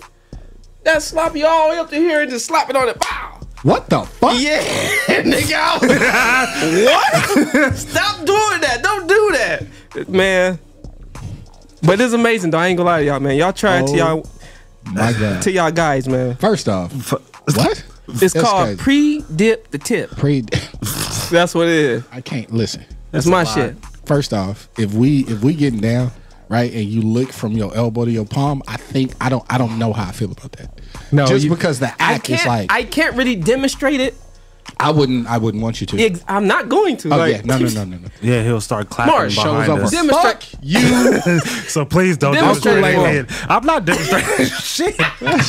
that 0.84 1.01
sloppy 1.01 1.43
all 1.43 1.69
the 1.69 1.76
way 1.76 1.80
up 1.80 1.89
to 1.89 1.95
here 1.95 2.21
and 2.21 2.30
just 2.30 2.45
slap 2.45 2.69
it 2.69 2.76
on 2.76 2.89
it. 2.89 2.99
Pow! 2.99 3.39
What 3.64 3.89
the 3.89 4.01
fuck? 4.03 4.39
Yeah, 4.39 4.61
nigga. 5.07 5.80
what? 6.86 7.76
Stop 7.76 8.18
doing 8.26 8.61
that. 8.61 8.80
Don't 8.84 9.07
do 9.07 9.32
that. 9.34 10.09
Man. 10.09 10.59
But 11.82 11.99
it's 11.99 12.14
amazing 12.14 12.51
though. 12.51 12.57
I 12.59 12.68
ain't 12.68 12.78
gonna 12.78 12.89
lie 12.89 12.99
to 12.99 13.05
y'all, 13.05 13.20
man. 13.20 13.36
Y'all 13.36 13.53
try 13.53 13.80
it 13.82 13.88
to 13.88 13.93
Oh. 13.93 13.95
y'all 13.95 14.30
My 14.86 15.14
God. 15.14 15.41
to 15.43 15.51
y'all 15.51 15.72
guys, 15.72 16.07
man. 16.07 16.36
First 16.36 16.68
off, 16.70 16.91
what? 17.11 17.86
It's 18.09 18.34
That's 18.34 18.34
called 18.41 18.78
pre-dip 18.80 19.72
the 19.72 19.78
tip. 19.78 20.11
Pre. 20.11 20.41
That's 21.32 21.55
what 21.55 21.68
it 21.68 21.74
is. 21.74 22.03
I 22.11 22.20
can't 22.22 22.51
listen. 22.51 22.84
That's 23.11 23.26
my 23.26 23.43
shit. 23.45 23.76
First 24.05 24.34
off, 24.34 24.68
if 24.78 24.93
we 24.93 25.22
if 25.26 25.41
we 25.41 25.53
getting 25.53 25.80
down 25.80 26.11
right 26.53 26.71
and 26.71 26.85
you 26.85 27.01
lick 27.01 27.33
from 27.33 27.51
your 27.53 27.75
elbow 27.75 28.05
to 28.05 28.11
your 28.11 28.25
palm, 28.25 28.61
I 28.67 28.77
think 28.77 29.13
I 29.19 29.27
don't 29.29 29.43
I 29.49 29.57
don't 29.57 29.77
know 29.79 29.91
how 29.93 30.07
I 30.09 30.11
feel 30.11 30.31
about 30.31 30.51
that. 30.53 30.69
No, 31.11 31.25
just 31.25 31.43
you- 31.45 31.49
because 31.49 31.79
the 31.79 31.91
act 32.01 32.29
is 32.29 32.45
like 32.45 32.71
I 32.71 32.83
can't 32.83 33.15
really 33.17 33.35
demonstrate 33.35 33.99
it. 33.99 34.13
I 34.80 34.91
wouldn't 34.91 35.28
I 35.28 35.38
wouldn't 35.38 35.64
want 35.64 35.80
you 35.82 35.88
to. 35.88 35.99
Ex- 35.99 36.24
I'm 36.28 36.47
not 36.47 36.68
going 36.70 36.97
to. 36.97 37.14
Oh 37.14 37.18
like, 37.18 37.36
yeah, 37.36 37.41
no 37.45 37.57
no 37.57 37.68
no 37.70 37.84
no 37.86 37.97
no. 37.97 38.07
Yeah, 38.22 38.43
he'll 38.43 38.59
start 38.61 38.89
clapping 38.89 39.14
Mars, 39.14 39.36
behind 39.36 39.66
show's 39.66 39.70
over. 39.70 39.84
us. 39.84 39.91
Demonstrate. 39.91 40.55
You 40.61 41.39
so 41.68 41.86
please 41.86 42.18
don't 42.18 42.34
Demonstrate 42.34 42.84
demonstrate 42.84 43.32
for. 43.32 43.51
I'm 43.51 43.66
not 43.66 43.86
demonstrating 43.86 44.45
shit. 44.61 44.95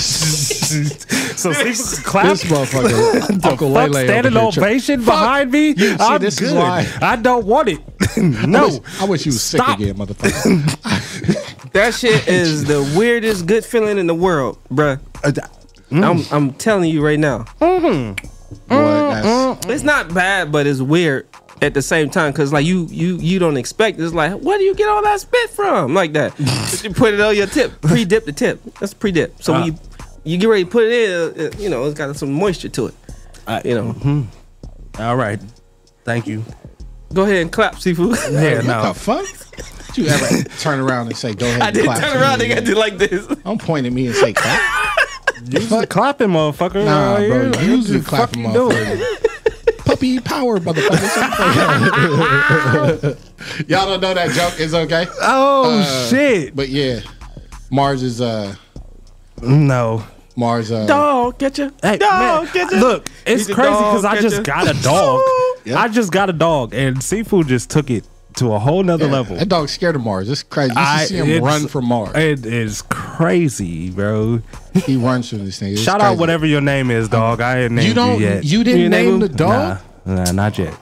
so 1.36 1.52
see, 1.52 2.02
clap. 2.04 2.26
this 2.26 2.44
motherfucker 2.44 3.40
The 3.40 3.48
Uncle 3.48 3.72
fuck, 3.74 3.90
Lele 3.92 4.04
standing 4.04 4.36
over 4.36 4.44
here 4.44 4.52
tri- 4.52 4.68
ovation 4.68 5.00
Fuck. 5.00 5.14
behind 5.14 5.50
me. 5.50 5.68
You- 5.68 5.74
see, 5.76 5.96
I'm 6.00 6.20
this 6.20 6.38
good. 6.38 6.56
I 6.56 7.16
don't 7.16 7.46
want 7.46 7.68
it. 7.68 7.80
I 8.16 8.46
no, 8.46 8.68
wish, 8.68 8.80
I 9.00 9.04
wish 9.06 9.26
you 9.26 9.32
was 9.32 9.42
sick 9.42 9.60
again, 9.66 9.94
motherfucker. 9.94 11.72
That 11.72 11.92
shit 11.94 12.28
is 12.28 12.64
the 12.66 12.82
weirdest 12.96 13.46
good 13.46 13.64
feeling 13.64 13.98
in 13.98 14.06
the 14.06 14.14
world, 14.14 14.58
bruh. 14.70 15.00
Uh, 15.24 15.32
I'm, 15.90 16.18
mm. 16.18 16.32
I'm 16.32 16.52
telling 16.54 16.88
you 16.90 17.04
right 17.04 17.18
now. 17.18 17.44
Mm-hmm. 17.60 18.33
Boy, 18.68 18.74
mm, 18.76 19.22
mm, 19.22 19.60
mm. 19.60 19.70
It's 19.70 19.82
not 19.82 20.12
bad, 20.14 20.50
but 20.52 20.66
it's 20.66 20.80
weird 20.80 21.26
at 21.62 21.72
the 21.74 21.82
same 21.82 22.10
time 22.10 22.32
because 22.32 22.52
like 22.52 22.66
you 22.66 22.86
you 22.90 23.16
you 23.18 23.38
don't 23.38 23.56
expect. 23.56 23.98
It's 24.00 24.12
like 24.12 24.32
where 24.40 24.58
do 24.58 24.64
you 24.64 24.74
get 24.74 24.88
all 24.88 25.02
that 25.02 25.20
spit 25.20 25.50
from? 25.50 25.94
Like 25.94 26.12
that. 26.14 26.38
you 26.84 26.90
put 26.92 27.14
it 27.14 27.20
on 27.20 27.36
your 27.36 27.46
tip, 27.46 27.80
pre-dip 27.80 28.24
the 28.24 28.32
tip. 28.32 28.60
That's 28.80 28.94
pre-dip. 28.94 29.42
So 29.42 29.52
when 29.52 29.62
Ah. 29.62 29.66
you 29.66 29.74
you 30.24 30.38
get 30.38 30.48
ready 30.48 30.64
to 30.64 30.70
put 30.70 30.84
it 30.84 30.92
in, 30.92 31.10
uh, 31.10 31.46
uh 31.48 31.50
you 31.58 31.68
know 31.68 31.84
it's 31.84 31.96
got 31.98 32.14
some 32.16 32.32
moisture 32.32 32.68
to 32.70 32.86
it. 32.86 32.94
you 33.64 33.74
know. 33.74 33.92
Mm-hmm. 33.92 35.02
All 35.02 35.16
right. 35.16 35.40
Thank 36.04 36.26
you. 36.26 36.44
Go 37.12 37.22
ahead 37.22 37.36
and 37.36 37.52
clap, 37.52 37.78
seafood. 37.78 38.18
Yeah, 38.30 38.56
what 38.56 38.64
no. 38.66 38.82
the 38.88 38.94
fuck? 38.94 39.26
Did 39.94 40.06
you 40.06 40.08
ever 40.10 40.42
turn 40.58 40.80
around 40.80 41.06
and 41.06 41.16
say, 41.16 41.34
"Go 41.34 41.46
ahead"? 41.46 41.62
I 41.62 41.66
and 41.68 41.74
did 41.76 41.84
clap 41.84 42.00
turn 42.00 42.16
around. 42.20 42.38
me 42.40 42.48
They 42.48 42.54
got 42.54 42.58
again? 42.64 42.74
to 42.74 42.78
like 42.80 42.98
this. 42.98 43.26
Don't 43.44 43.60
point 43.62 43.86
at 43.86 43.92
me 43.92 44.06
and 44.08 44.16
say 44.16 44.32
clap. 44.32 44.60
Use 45.48 45.68
the 45.68 45.86
clapping, 45.86 46.28
motherfucker. 46.28 46.84
Nah, 46.84 47.14
right 47.14 47.28
bro. 47.28 47.40
here. 47.42 47.50
Like, 47.50 47.60
Use 47.62 47.88
the 47.88 47.98
the 47.98 48.04
clapping, 48.04 48.44
fuck 48.44 48.52
you 48.54 48.58
doing? 48.58 48.76
motherfucker. 48.98 49.84
Puppy 49.84 50.18
power, 50.20 50.58
motherfucker. 50.60 51.04
Y'all 53.68 53.86
don't 53.86 54.00
know 54.00 54.14
that 54.14 54.30
joke. 54.30 54.54
It's 54.58 54.72
okay. 54.74 55.06
Oh 55.20 55.80
Uh, 55.80 56.08
shit! 56.08 56.56
But 56.56 56.68
yeah, 56.70 57.00
Mars 57.70 58.02
is 58.02 58.20
uh 58.20 58.54
No. 59.42 60.04
Mars 60.36 60.72
uh 60.72 60.86
Dog, 60.86 61.38
get 61.38 61.58
you. 61.58 61.72
Hey, 61.82 61.98
dog, 61.98 62.44
man, 62.44 62.52
get 62.54 62.70
you. 62.72 62.78
look, 62.78 63.08
it's 63.26 63.46
He's 63.46 63.54
crazy 63.54 63.70
because 63.70 64.04
I 64.04 64.20
just 64.20 64.42
catcher. 64.44 64.66
got 64.66 64.76
a 64.76 64.82
dog. 64.82 65.20
Yeah. 65.66 65.80
I 65.80 65.88
just 65.88 66.12
got 66.12 66.28
a 66.28 66.32
dog, 66.34 66.74
and 66.74 67.02
seafood 67.02 67.48
just 67.48 67.70
took 67.70 67.88
it 67.90 68.06
to 68.36 68.52
a 68.52 68.58
whole 68.58 68.82
nother 68.82 69.06
yeah, 69.06 69.12
level. 69.12 69.36
That 69.36 69.48
dog's 69.48 69.72
scared 69.72 69.96
of 69.96 70.02
Mars. 70.02 70.28
It's 70.28 70.42
crazy. 70.42 70.72
You 70.72 70.80
I- 70.80 71.04
see 71.04 71.16
him 71.16 71.44
run 71.44 71.68
from 71.68 71.86
Mars. 71.86 72.14
It 72.16 72.44
is 72.44 72.82
crazy, 72.82 73.90
bro. 73.90 74.42
He 74.86 74.96
runs 74.96 75.28
from 75.28 75.44
this 75.44 75.58
thing. 75.58 75.72
It's 75.72 75.82
Shout 75.82 76.00
out 76.00 76.18
whatever 76.18 76.46
your 76.46 76.60
name 76.60 76.90
is, 76.90 77.08
dog. 77.08 77.40
I 77.40 77.62
ain't 77.62 77.72
named 77.72 77.88
You 77.88 77.94
don't. 77.94 78.18
you 78.20 78.26
yet. 78.26 78.44
You 78.44 78.64
didn't 78.64 78.80
You 78.80 78.88
name 78.88 79.10
name 79.10 79.20
the 79.20 79.28
dog. 79.28 79.80
Nah, 80.04 80.24
nah, 80.24 80.32
not 80.32 80.58
yet. 80.58 80.74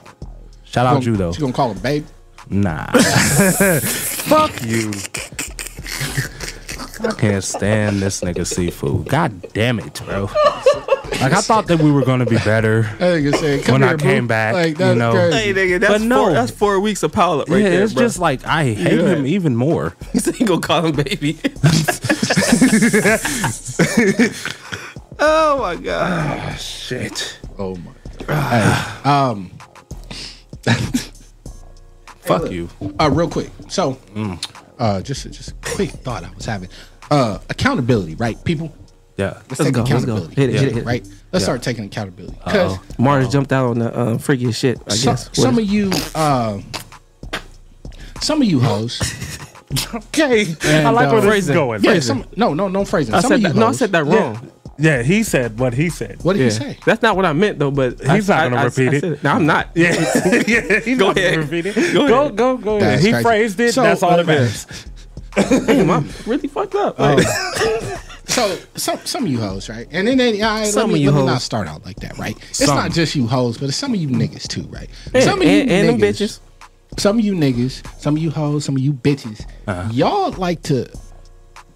Shout 0.63 0.85
out 0.87 1.05
you 1.05 1.15
though. 1.15 1.31
You 1.31 1.39
gonna 1.39 1.53
call 1.53 1.71
him 1.71 1.79
babe? 1.79 2.05
Nah. 2.49 2.87
Fuck 2.91 4.63
you. 4.63 4.91
I 7.07 7.11
can't 7.13 7.43
stand 7.43 8.01
this 8.01 8.21
nigga 8.21 8.45
seafood. 8.47 9.09
God 9.09 9.53
damn 9.53 9.79
it, 9.79 10.01
bro. 10.05 10.29
Like 11.23 11.33
I 11.33 11.41
thought 11.41 11.67
that 11.67 11.79
we 11.79 11.91
were 11.91 12.03
gonna 12.05 12.25
be 12.25 12.37
better 12.37 12.83
That 12.99 13.17
nigga 13.19 13.35
said, 13.37 13.63
"Come 13.65 13.73
when 13.73 13.81
here, 13.83 13.91
I 13.91 13.97
came 13.97 14.23
boo." 14.25 14.29
back. 14.29 14.53
Like 14.53 14.77
you 14.79 14.95
know, 14.95 15.11
crazy. 15.11 15.37
Hey 15.37 15.53
nigga, 15.53 15.79
that's 15.79 15.93
But 15.93 16.01
no. 16.01 16.23
four, 16.25 16.33
that's 16.33 16.51
four 16.51 16.79
weeks 16.79 17.01
of 17.03 17.11
pilot 17.11 17.47
right 17.49 17.61
yeah, 17.63 17.69
there. 17.69 17.83
it's 17.83 17.93
bro. 17.93 18.03
just 18.03 18.19
like 18.19 18.45
I 18.45 18.65
hate 18.73 18.77
Yeah. 18.99 19.15
him 19.15 19.25
even 19.25 19.55
more. 19.55 19.95
He 20.13 20.19
ain't 20.19 20.45
gonna 20.45 20.59
call 20.61 20.85
him 20.85 20.95
baby. 20.95 21.37
oh 25.19 25.59
my 25.59 25.75
god. 25.75 26.57
Shit. 26.59 27.39
Oh 27.57 27.75
my. 27.75 27.91
Hey, 28.27 29.09
um. 29.09 29.51
Fuck 32.21 32.49
you. 32.51 32.69
Uh, 32.99 33.09
real 33.11 33.29
quick. 33.29 33.49
So, 33.67 33.93
Mm. 34.15 34.41
uh, 34.79 35.01
just 35.01 35.23
just 35.31 35.49
a 35.51 35.53
quick 35.75 35.89
thought 35.89 36.23
I 36.23 36.29
was 36.33 36.45
having. 36.45 36.69
Uh, 37.11 37.39
accountability, 37.49 38.15
right? 38.15 38.41
People, 38.45 38.73
Yeah. 39.17 39.25
let's, 39.49 39.59
Let's 39.59 39.63
take 39.63 39.73
go, 39.73 39.81
let's 39.81 39.89
go. 39.89 39.95
accountability. 40.15 40.35
Hit 40.35 40.49
it, 40.49 40.53
yeah, 40.53 40.59
hit 40.59 40.67
it, 40.69 40.73
hit 40.75 40.81
it. 40.83 40.85
right? 40.85 41.03
Let's 41.03 41.17
Yeah. 41.33 41.39
start 41.39 41.61
taking 41.63 41.85
accountability 41.85 42.35
because 42.43 42.73
Uh-oh. 42.77 42.83
Mars 42.97 43.29
jumped 43.29 43.51
out 43.53 43.67
on 43.69 43.79
the 43.79 43.95
uh, 43.95 44.05
freakiest 44.17 44.55
shit. 44.55 44.79
I 44.87 44.95
some, 44.95 45.13
guess. 45.13 45.29
some 45.33 45.55
What 45.55 45.63
of 45.63 45.69
you, 45.69 45.91
uh, 46.15 46.59
some 48.21 48.41
of 48.41 48.47
you 48.47 48.59
hoes. 48.59 48.99
Okay. 49.93 50.55
I 50.63 50.89
like 50.91 51.07
uh, 51.07 51.11
where 51.11 51.21
this 51.21 51.23
is 51.23 51.29
phrasing. 51.29 51.53
going. 51.55 51.83
Yeah, 51.83 51.99
some, 51.99 52.25
no, 52.35 52.53
no, 52.53 52.67
no 52.67 52.85
phrasing. 52.85 53.13
I 53.15 53.21
some 53.21 53.29
said 53.29 53.35
of 53.35 53.41
you 53.41 53.47
that. 53.49 53.55
No, 53.55 53.67
I 53.67 53.71
said 53.71 53.91
that 53.91 54.05
wrong. 54.05 54.51
Yeah, 54.77 55.01
he 55.03 55.23
said 55.23 55.59
what 55.59 55.73
he 55.73 55.89
said. 55.89 56.23
What 56.23 56.33
did 56.33 56.39
Yeah. 56.39 56.45
you 56.45 56.51
say? 56.51 56.77
That's 56.85 57.01
not 57.03 57.15
what 57.15 57.25
I 57.25 57.33
meant 57.33 57.59
though. 57.59 57.71
But 57.71 57.99
He's 57.99 58.29
I, 58.29 58.47
not 58.49 58.49
gonna 58.49 58.55
I- 58.55 58.61
I- 58.61 58.63
repeat 58.65 58.89
I 58.89 58.95
it. 58.95 59.01
said 59.01 59.23
No, 59.23 59.29
I'm 59.31 59.45
not. 59.45 59.69
Yeah, 59.75 59.93
yeah. 60.47 60.79
He's 60.79 60.97
Go 60.97 61.07
not 61.07 61.15
gonna 61.15 61.27
ahead. 61.27 61.37
repeat 61.39 61.65
it. 61.67 61.93
Go 61.93 62.07
Go, 62.07 62.21
ahead. 62.21 62.35
go, 62.35 62.57
go. 62.57 62.79
That's 62.79 63.03
he 63.03 63.11
crazy. 63.11 63.23
phrased 63.23 63.59
it. 63.59 63.73
So, 63.73 63.83
that's 63.83 64.01
all 64.03 64.11
that 64.11 64.19
uh, 64.21 64.23
matters. 64.23 64.65
Damn, 65.67 65.89
I'm 65.89 66.09
really 66.27 66.47
fucked 66.47 66.75
up. 66.75 66.95
Oh. 66.99 67.99
So 68.33 68.57
some 68.75 68.99
some 69.05 69.25
of 69.25 69.31
you 69.31 69.39
hoes, 69.39 69.69
right? 69.69 69.87
And 69.91 70.07
then 70.07 70.17
they, 70.17 70.41
right, 70.41 70.65
Some 70.65 70.89
let 70.89 70.93
me, 70.93 70.95
of 70.95 70.99
you 71.01 71.11
let 71.11 71.15
me 71.15 71.21
hoes. 71.21 71.29
not 71.29 71.41
start 71.41 71.67
out 71.67 71.85
like 71.85 71.97
that, 71.97 72.17
right? 72.17 72.35
It's 72.49 72.65
Some. 72.65 72.75
not 72.75 72.91
just 72.91 73.15
you 73.15 73.27
hoes, 73.27 73.57
but 73.59 73.69
it's 73.69 73.77
some 73.77 73.93
of 73.93 73.99
you 73.99 74.07
niggas 74.07 74.47
too, 74.47 74.63
right? 74.63 74.89
and, 75.13 75.23
some 75.23 75.39
of 75.41 75.47
you 75.47 75.51
and, 75.61 75.69
and 75.69 75.89
them 75.89 75.97
bitches. 75.99 76.39
some 76.97 77.19
of 77.19 77.23
you 77.25 77.33
niggas, 77.35 77.85
some 77.99 78.15
of 78.17 78.23
you 78.23 78.31
hoes, 78.31 78.65
some 78.65 78.75
of 78.75 78.81
you 78.81 78.91
bitches, 78.93 79.45
Uh-huh. 79.67 79.87
y'all 79.93 80.31
like 80.31 80.63
to 80.63 80.87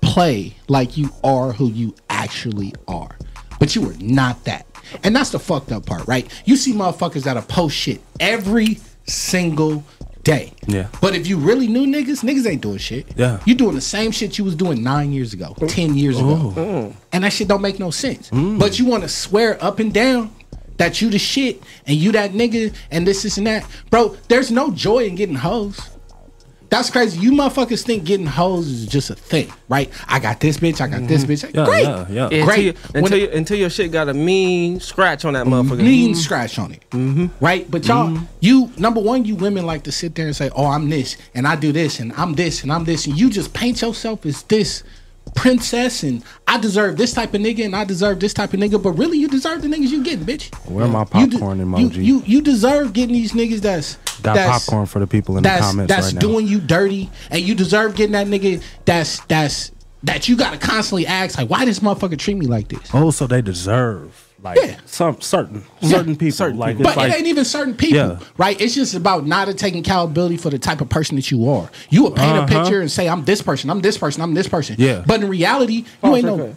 play 0.02 0.56
like 0.68 0.98
you 0.98 1.12
are 1.24 1.52
who 1.52 1.70
you 1.70 1.94
actually 2.10 2.74
are, 2.88 3.16
but 3.60 3.76
you 3.76 3.88
are 3.90 3.96
not 4.00 4.44
that. 4.46 4.66
And 5.04 5.16
that's 5.16 5.30
the 5.32 5.40
fucked 5.40 5.72
up 5.72 5.86
part, 5.86 6.08
right? 6.08 6.28
You 6.46 6.56
see 6.56 6.74
motherfuckers 6.74 7.24
that'll 7.26 7.44
post 7.44 7.76
shit 7.76 8.02
every 8.20 8.80
single 9.06 9.84
day. 10.28 10.52
Yeah. 10.68 10.88
But 11.02 11.16
if 11.16 11.26
you 11.26 11.38
really 11.38 11.68
knew 11.68 11.86
niggas, 11.88 12.22
niggas 12.22 12.46
ain't 12.46 12.62
doing 12.62 12.78
shit. 12.78 13.08
Yeah. 13.16 13.40
You 13.46 13.56
doing 13.56 13.76
the 13.76 13.82
same 13.82 14.12
shit 14.12 14.38
you 14.38 14.44
was 14.44 14.56
doing 14.56 14.84
nine 14.84 15.14
years 15.14 15.34
ago, 15.34 15.56
ten 15.68 15.96
years 15.96 16.20
ago. 16.20 16.54
Oh. 16.56 16.60
Mm. 16.60 16.94
And 17.14 17.24
that 17.24 17.32
shit 17.32 17.48
don't 17.48 17.62
make 17.62 17.80
no 17.80 17.92
sense. 17.92 18.30
Mm. 18.32 18.60
But 18.60 18.78
you 18.78 18.86
want 18.86 19.04
to 19.04 19.10
swear 19.10 19.58
up 19.64 19.80
and 19.80 19.94
down 19.94 20.36
that 20.76 21.02
you 21.02 21.10
the 21.10 21.18
shit 21.18 21.64
and 21.86 21.96
you 21.96 22.12
that 22.12 22.32
nigga 22.32 22.76
and 22.92 23.08
this, 23.08 23.24
this, 23.24 23.38
and 23.38 23.48
that. 23.48 23.66
Bro, 23.90 24.18
there's 24.28 24.52
no 24.52 24.70
joy 24.72 25.06
in 25.06 25.16
getting 25.16 25.36
hoes. 25.36 25.80
That's 26.70 26.90
crazy. 26.90 27.20
You 27.20 27.32
motherfuckers 27.32 27.84
think 27.84 28.04
getting 28.04 28.26
hoes 28.26 28.68
is 28.68 28.86
just 28.86 29.10
a 29.10 29.16
thing, 29.16 29.52
right? 29.70 29.90
I 30.08 30.20
got 30.20 30.40
this 30.40 30.58
bitch, 30.58 30.82
I 30.82 30.88
got 30.88 31.08
this 31.08 31.24
mm-hmm. 31.24 31.32
bitch. 31.48 31.56
Yeah, 31.56 31.66
Great. 31.66 31.84
yeah, 31.84 32.08
yeah. 32.10 32.24
Until, 32.26 32.46
Great. 32.46 32.66
you, 32.66 32.74
until, 32.94 33.18
you, 33.18 33.30
until 33.30 33.58
your 33.58 33.70
shit 33.70 33.92
got 33.92 34.10
a 34.10 34.14
mean 34.14 34.80
scratch 34.80 35.24
on 35.26 35.34
that 35.34 35.46
motherfucker. 35.46 35.78
Mean 35.78 36.12
mm-hmm. 36.12 36.20
scratch 36.20 36.60
on 36.60 36.74
it. 36.74 36.90
Mm-hmm. 36.92 37.28
Right? 37.44 37.70
But 37.70 37.88
y'all, 37.88 38.20
you, 38.42 38.72
number 38.78 39.00
one, 39.00 39.26
you 39.26 39.36
women 39.36 39.66
like 39.66 39.84
to 39.84 39.92
sit 39.92 40.16
there 40.16 40.26
and 40.26 40.36
say, 40.36 40.50
oh, 40.56 40.66
I'm 40.66 40.90
this, 40.90 41.16
and 41.34 41.48
I 41.48 41.56
do 41.56 41.72
this, 41.72 42.00
and 42.00 42.12
I'm 42.14 42.34
this, 42.34 42.64
and 42.64 42.72
I'm 42.72 42.84
this, 42.84 43.08
and 43.08 43.18
you 43.18 43.30
just 43.30 43.54
paint 43.54 43.82
yourself 43.82 44.26
as 44.26 44.44
this 44.44 44.84
princess 45.38 46.04
and 46.04 46.24
I 46.48 46.60
deserve 46.60 46.98
this 46.98 47.14
type 47.14 47.34
of 47.34 47.42
nigga 47.42 47.64
and 47.64 47.76
I 47.76 47.84
deserve 47.86 48.20
this 48.20 48.34
type 48.34 48.54
of 48.54 48.60
nigga, 48.60 48.82
but 48.82 48.92
really 48.94 49.18
you 49.18 49.28
deserve 49.28 49.62
the 49.62 49.68
niggas 49.68 49.90
you 49.90 50.04
getting, 50.04 50.26
bitch. 50.26 50.54
Where 50.70 50.88
my 50.88 51.06
You 51.16 51.28
de- 51.28 51.38
popcorn 51.38 51.78
you, 51.78 51.90
you 51.90 52.24
you 52.26 52.42
deserve 52.42 52.94
getting 52.94 53.14
these 53.14 53.32
niggas 53.34 53.62
that's 53.62 53.96
Got 54.22 54.34
that's, 54.34 54.66
popcorn 54.66 54.88
for 54.88 55.00
the 55.00 55.08
people 55.08 55.38
in 55.38 55.44
the 55.44 55.50
comments 55.50 55.94
that's 55.94 56.08
right 56.08 56.14
now. 56.16 56.20
doing 56.20 56.48
you 56.48 56.60
dirty, 56.60 57.10
and 57.30 57.42
you 57.42 57.54
deserve 57.54 57.96
getting 57.96 58.14
that 58.14 58.28
nigga 58.28 58.64
that's 58.86 59.20
that's 59.26 59.72
that 60.04 60.28
you 60.28 60.36
gotta 60.36 60.58
constantly 60.58 61.06
ask 61.06 61.38
like, 61.38 61.50
why 61.50 61.66
this 61.66 61.80
motherfucker 61.80 62.18
treat 62.18 62.36
me 62.36 62.48
like 62.48 62.68
this? 62.68 62.90
Oh, 62.94 63.12
so 63.12 63.28
they 63.28 63.42
deserve 63.42 64.27
like 64.44 64.60
some 64.86 65.20
certain 65.22 65.64
certain 65.82 66.16
people. 66.16 66.54
like, 66.54 66.78
but 66.78 66.88
it's 66.88 66.98
like, 66.98 67.12
it 67.12 67.16
ain't 67.18 67.28
even 67.28 67.44
certain 67.46 67.74
people, 67.76 67.98
Yeah. 67.98 68.20
right? 68.38 68.60
It's 68.62 68.76
just 68.76 68.94
about 68.94 69.26
not 69.26 69.48
taking 69.58 69.80
accountability 69.82 70.38
for 70.38 70.50
the 70.50 70.60
type 70.60 70.80
of 70.82 70.90
person 70.90 71.16
that 71.16 71.32
you 71.32 71.50
are. 71.50 71.70
You 71.90 72.04
would 72.04 72.16
paint 72.16 72.38
Uh-huh. 72.38 72.44
a 72.44 72.48
picture 72.48 72.80
and 72.82 72.92
say, 72.92 73.10
"I'm 73.10 73.26
this 73.26 73.42
person, 73.42 73.70
I'm 73.70 73.82
this 73.82 73.98
person, 73.98 74.22
I'm 74.22 74.34
this 74.34 74.48
person." 74.48 74.76
Yeah. 74.78 75.04
But 75.06 75.22
in 75.24 75.30
reality, 75.30 75.86
you 76.04 76.16
ain't 76.16 76.26
okay. 76.28 76.38
no. 76.48 76.56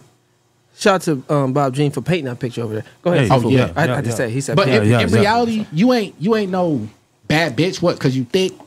Shout 0.77 0.95
out 0.95 1.01
to 1.27 1.33
um, 1.33 1.53
Bob 1.53 1.73
Jean 1.75 1.91
for 1.91 2.01
painting 2.01 2.25
that 2.25 2.39
picture 2.39 2.61
over 2.63 2.73
there. 2.75 2.85
Go 3.03 3.11
ahead. 3.13 3.29
Oh 3.31 3.39
Fufu. 3.41 3.51
yeah, 3.51 3.73
I, 3.75 3.97
I 3.97 4.01
just 4.01 4.17
said 4.17 4.29
he 4.29 4.41
said. 4.41 4.55
But 4.55 4.67
paint. 4.67 4.83
in, 4.85 4.99
in 4.99 5.09
reality, 5.11 5.65
you 5.71 5.91
ain't 5.93 6.15
you 6.19 6.35
ain't 6.35 6.51
no 6.51 6.87
bad 7.27 7.57
bitch. 7.57 7.81
What? 7.81 7.95
Because 7.97 8.15
you 8.15 8.23
think 8.23 8.59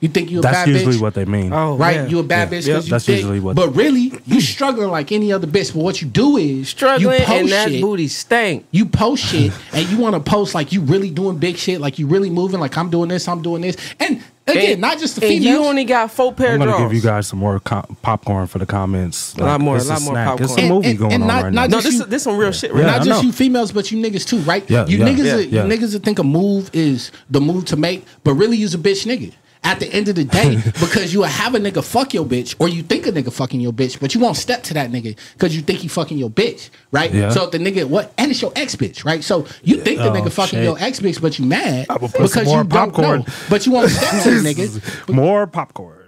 you 0.00 0.08
think 0.08 0.30
you 0.30 0.38
a 0.38 0.42
that's 0.42 0.54
bad 0.58 0.68
bitch? 0.68 0.72
That's 0.74 0.84
usually 0.86 1.02
what 1.02 1.14
they 1.14 1.24
mean. 1.24 1.52
Oh, 1.52 1.76
right, 1.76 2.08
you 2.08 2.18
a 2.20 2.22
bad 2.22 2.50
Yeah. 2.52 2.58
bitch 2.58 2.66
Yeah. 2.66 2.72
because 2.74 2.86
you 2.86 2.90
That's 2.92 3.04
thick. 3.06 3.16
usually 3.16 3.40
what- 3.40 3.56
But 3.56 3.74
really, 3.74 4.12
you 4.26 4.40
struggling 4.40 4.90
like 4.90 5.10
any 5.12 5.32
other 5.32 5.46
bitch. 5.46 5.72
But 5.74 5.82
what 5.82 6.00
you 6.00 6.08
do 6.08 6.36
is 6.36 6.68
Struggling 6.68 7.18
you 7.20 7.24
post 7.26 7.40
and 7.40 7.48
that 7.50 7.68
shit, 7.70 7.80
booty 7.82 8.08
stank. 8.08 8.64
You 8.70 8.86
post 8.86 9.24
shit 9.24 9.52
and 9.72 9.88
you 9.88 9.98
want 9.98 10.14
to 10.14 10.20
post 10.20 10.54
like 10.54 10.72
you 10.72 10.82
really 10.82 11.10
doing 11.10 11.38
big 11.38 11.56
shit, 11.56 11.80
like 11.80 11.98
you 11.98 12.06
really 12.06 12.30
moving, 12.30 12.60
like 12.60 12.76
I'm 12.78 12.90
doing 12.90 13.08
this, 13.08 13.26
I'm 13.28 13.42
doing 13.42 13.62
this, 13.62 13.76
and 13.98 14.20
again, 14.46 14.72
And- 14.72 14.80
not 14.80 14.98
just 15.00 15.16
the 15.16 15.26
and 15.26 15.30
females. 15.38 15.58
you 15.60 15.64
only 15.66 15.84
got 15.84 16.10
four 16.12 16.32
pair 16.32 16.52
I'm 16.52 16.58
gonna 16.60 16.70
drawers. 16.70 16.84
give 16.84 16.94
you 16.94 17.00
guys 17.02 17.26
some 17.26 17.40
more 17.40 17.58
co- 17.60 17.84
popcorn 18.00 18.46
for 18.46 18.58
the 18.60 18.66
comments. 18.66 19.34
A 19.36 19.42
lot 19.44 19.60
more, 19.60 19.76
a 19.78 19.82
lot 19.82 20.00
more 20.02 20.12
snack. 20.14 20.40
It's 20.40 20.52
popcorn. 20.52 20.70
a 20.70 20.74
movie 20.74 20.88
And- 20.90 20.98
going 20.98 21.12
and 21.12 21.22
on 21.24 21.28
not- 21.28 21.42
right 21.42 21.52
not 21.52 21.70
now. 21.70 21.76
No, 21.78 21.82
this 21.82 21.94
is 22.00 22.06
this 22.06 22.22
some 22.22 22.36
real 22.36 22.52
shit 22.52 22.72
right 22.72 22.80
Yeah, 22.80 22.86
not 22.86 22.94
I 23.00 23.04
just 23.04 23.08
know. 23.22 23.26
you 23.26 23.32
females, 23.32 23.72
but 23.72 23.90
you 23.90 23.98
niggas 23.98 24.24
too, 24.26 24.38
right? 24.38 24.64
Yeah, 24.68 24.86
you 24.86 24.98
yeah, 24.98 25.04
niggas, 25.08 25.24
yeah, 25.24 25.34
are- 25.34 25.40
yeah. 25.40 25.64
you 25.66 25.68
niggas 25.76 25.90
that 25.92 26.04
think 26.04 26.18
a 26.20 26.24
move 26.24 26.70
is 26.72 27.10
the 27.30 27.40
move 27.40 27.64
to 27.66 27.76
make, 27.76 28.04
but 28.24 28.34
really 28.34 28.56
use 28.56 28.74
a 28.74 28.78
bitch 28.78 29.04
nigga. 29.06 29.32
At 29.64 29.80
the 29.80 29.92
end 29.92 30.08
of 30.08 30.14
the 30.14 30.24
day, 30.24 30.56
because 30.80 31.12
you 31.12 31.22
have 31.22 31.54
a 31.54 31.58
nigga 31.58 31.82
fuck 31.84 32.14
your 32.14 32.24
bitch, 32.24 32.54
or 32.58 32.68
you 32.68 32.82
think 32.82 33.06
a 33.06 33.12
nigga 33.12 33.32
fucking 33.32 33.60
your 33.60 33.72
bitch, 33.72 33.98
but 34.00 34.14
you 34.14 34.20
won't 34.20 34.36
step 34.36 34.62
to 34.64 34.74
that 34.74 34.90
nigga 34.90 35.16
because 35.34 35.54
you 35.54 35.62
think 35.62 35.80
he 35.80 35.88
fucking 35.88 36.16
your 36.16 36.30
bitch, 36.30 36.70
right? 36.92 37.12
Yeah. 37.12 37.30
So 37.30 37.44
if 37.44 37.50
the 37.50 37.58
nigga 37.58 37.84
what, 37.88 38.12
and 38.16 38.30
it's 38.30 38.40
your 38.40 38.52
ex 38.56 38.76
bitch, 38.76 39.04
right? 39.04 39.22
So 39.22 39.46
you 39.62 39.76
think 39.80 39.98
the 39.98 40.10
Oh, 40.10 40.12
nigga 40.12 40.30
fucking 40.32 40.58
shit. 40.58 40.64
your 40.64 40.78
ex 40.78 41.00
bitch, 41.00 41.20
but 41.20 41.38
you 41.38 41.44
mad 41.44 41.86
because 41.88 42.36
you 42.36 42.64
don't 42.64 42.96
know, 43.26 43.32
but 43.50 43.66
you 43.66 43.72
won't 43.72 43.90
step 43.90 44.22
to 44.22 44.30
the 44.40 44.48
nigga. 44.54 45.12
more 45.12 45.46
popcorn. 45.46 46.07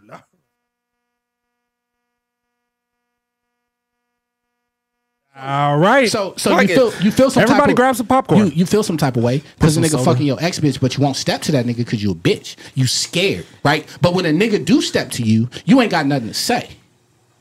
All 5.40 5.78
right. 5.78 6.08
So 6.10 6.34
so 6.36 6.50
Like 6.50 6.68
you 6.68 6.74
it. 6.74 6.76
feel 6.92 7.02
you 7.02 7.10
feel 7.10 7.30
some 7.30 7.42
Everybody 7.42 7.60
type 7.62 7.70
of, 7.70 7.76
grab 7.76 7.96
some 7.96 8.06
popcorn. 8.06 8.46
You, 8.46 8.52
you 8.52 8.66
feel 8.66 8.82
some 8.82 8.96
type 8.96 9.16
of 9.16 9.22
way 9.22 9.42
because 9.58 9.76
a 9.76 9.80
nigga 9.80 9.90
soda. 9.90 10.04
fucking 10.04 10.26
your 10.26 10.42
ex 10.42 10.60
bitch, 10.60 10.80
but 10.80 10.96
you 10.96 11.02
won't 11.02 11.16
step 11.16 11.40
to 11.42 11.52
that 11.52 11.64
nigga 11.64 11.78
because 11.78 12.02
you 12.02 12.10
a 12.10 12.14
bitch. 12.14 12.56
You 12.74 12.86
scared, 12.86 13.46
right? 13.64 13.86
But 14.02 14.14
when 14.14 14.26
a 14.26 14.30
nigga 14.30 14.62
do 14.64 14.82
step 14.82 15.10
to 15.12 15.22
you, 15.22 15.48
you 15.64 15.80
ain't 15.80 15.90
got 15.90 16.06
nothing 16.06 16.28
to 16.28 16.34
say. 16.34 16.70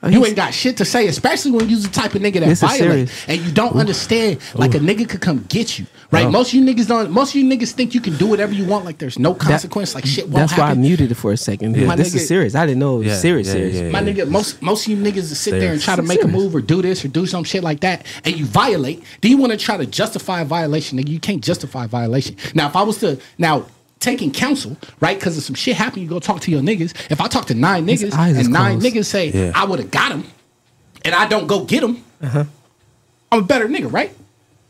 Uh, 0.02 0.08
you 0.08 0.26
ain't 0.26 0.36
got 0.38 0.54
shit 0.54 0.78
to 0.78 0.86
say, 0.86 1.08
especially 1.08 1.52
when 1.52 1.68
you're 1.68 1.78
the 1.80 1.90
type 1.90 2.16
of 2.16 2.22
nigga 2.22 2.36
that 2.36 2.48
This 2.48 2.64
is 2.64 2.70
violate 2.70 3.10
serious. 3.10 3.26
and 3.28 3.42
you 3.42 3.52
don't 3.52 3.76
understand. 3.76 4.40
Like 4.56 4.74
a 4.74 4.80
nigga 4.80 5.10
could 5.10 5.20
come 5.20 5.44
get 5.50 5.78
you, 5.78 5.88
right? 6.10 6.26
Oh. 6.26 6.32
Most 6.32 6.50
of 6.50 6.54
you 6.54 6.64
niggas 6.64 6.88
don't. 6.88 7.12
Most 7.12 7.36
of 7.36 7.42
you 7.42 7.44
niggas 7.44 7.74
think 7.74 7.94
you 7.94 8.00
can 8.00 8.16
do 8.16 8.26
whatever 8.26 8.54
you 8.54 8.64
want, 8.66 8.86
like 8.86 8.98
there's 8.98 9.20
no 9.20 9.34
consequence, 9.34 9.94
like 9.96 10.06
shit 10.06 10.24
won't 10.30 10.36
That's 10.48 10.58
why 10.58 10.70
I 10.70 10.74
muted 10.76 11.12
it 11.12 11.16
for 11.16 11.34
a 11.34 11.38
second. 11.38 11.76
Yeah. 11.76 11.86
My 11.86 11.98
This 11.98 12.14
nigga- 12.14 12.16
is 12.16 12.28
serious. 12.30 12.56
I 12.56 12.66
didn't 12.66 12.80
know 12.80 12.96
it 12.96 13.00
was 13.00 13.08
Yeah, 13.08 13.16
serious. 13.18 13.48
yeah, 13.48 13.54
serious. 13.54 13.76
yeah, 13.76 13.90
My 13.92 14.02
nigga, 14.02 14.30
most 14.30 14.62
most 14.62 14.88
of 14.88 14.92
you 14.94 14.98
niggas 15.04 15.28
that 15.30 15.36
sit 15.36 15.52
there 15.60 15.74
and 15.74 15.82
try 15.82 15.98
to 15.98 16.02
make 16.02 16.24
a 16.24 16.28
move 16.30 16.56
or 16.56 16.62
do 16.62 16.82
this 16.82 17.04
or 17.04 17.10
do 17.10 17.26
some 17.26 17.44
shit 17.44 17.62
like 17.64 17.82
that, 17.82 18.06
and 18.24 18.38
you 18.38 18.46
violate. 18.46 19.04
Do 19.20 19.28
you 19.28 19.36
want 19.36 19.52
to 19.52 19.58
try 19.58 19.76
to 19.76 19.86
justify 19.86 20.40
a 20.42 20.46
violation, 20.46 20.98
nigga. 20.98 21.10
You 21.10 21.20
can't 21.20 21.44
justify 21.44 21.86
a 21.86 21.88
violation. 21.90 22.38
Now, 22.54 22.68
if 22.68 22.76
I 22.78 22.84
was 22.84 23.00
to 23.00 23.20
now 23.38 23.66
taking 24.00 24.32
counsel, 24.32 24.78
right, 25.02 25.18
because 25.20 25.38
of 25.38 25.44
some 25.44 25.56
shit 25.56 25.76
happened, 25.76 26.04
you 26.04 26.10
go 26.10 26.20
talk 26.20 26.42
to 26.42 26.52
your 26.52 26.62
niggas. 26.62 26.94
If 27.12 27.20
I 27.22 27.28
talk 27.28 27.46
to 27.48 27.54
nine 27.54 27.86
niggas 27.86 28.14
and 28.18 28.50
nine 28.50 28.80
closed. 28.80 28.96
niggas 28.96 29.06
say 29.06 29.30
Yeah. 29.32 29.52
I 29.56 29.66
would 29.66 29.80
have 29.80 29.92
got 29.92 30.12
him, 30.12 30.24
and 31.04 31.14
I 31.16 31.28
don't 31.28 31.48
go 31.48 31.64
get 31.66 31.84
him, 31.84 32.04
Uh-huh. 32.22 32.46
I'm 33.32 33.40
a 33.40 33.44
better 33.44 33.68
nigga, 33.68 33.92
right? 33.92 34.12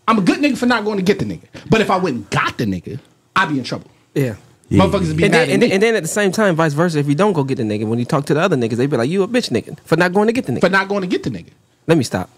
I'm 0.08 0.18
a 0.18 0.22
good 0.22 0.40
nigga 0.40 0.58
for 0.58 0.66
not 0.66 0.84
going 0.84 0.98
to 0.98 1.04
get 1.04 1.20
the 1.20 1.26
nigga. 1.26 1.44
But 1.70 1.82
if 1.82 1.90
I 1.90 1.98
went 1.98 2.16
and 2.16 2.30
got 2.30 2.58
the 2.58 2.66
nigga, 2.66 3.00
I'd 3.36 3.50
be 3.50 3.58
in 3.60 3.64
trouble. 3.64 3.90
Yeah. 4.16 4.36
Motherfuckers 4.72 5.08
would 5.08 5.18
be 5.18 5.24
And 5.24 5.32
mad 5.32 5.34
then, 5.34 5.42
at 5.42 5.50
and, 5.50 5.62
then, 5.64 5.72
and 5.72 5.84
then 5.84 5.96
at 5.96 6.04
the 6.04 6.10
same 6.10 6.32
time, 6.32 6.56
vice 6.56 6.74
versa. 6.74 7.00
If 7.00 7.08
you 7.08 7.16
don't 7.16 7.34
go 7.34 7.44
get 7.44 7.56
the 7.56 7.64
nigga, 7.64 7.86
when 7.88 7.98
you 8.00 8.06
talk 8.06 8.26
to 8.26 8.34
the 8.34 8.40
other 8.40 8.56
niggas, 8.58 8.76
they 8.76 8.86
be 8.86 8.98
like, 8.98 9.10
"You 9.10 9.24
a 9.24 9.28
bitch 9.28 9.50
nigga 9.50 9.80
for 9.86 9.96
not 9.96 10.14
going 10.14 10.28
to 10.28 10.34
get 10.34 10.46
the 10.46 10.52
nigga." 10.54 10.62
for 10.62 10.70
not 10.70 10.88
going 10.90 11.02
to 11.02 11.08
get 11.08 11.24
the 11.24 11.30
nigga. 11.32 11.50
Let 11.88 11.98
me 11.98 12.04
stop. 12.04 12.30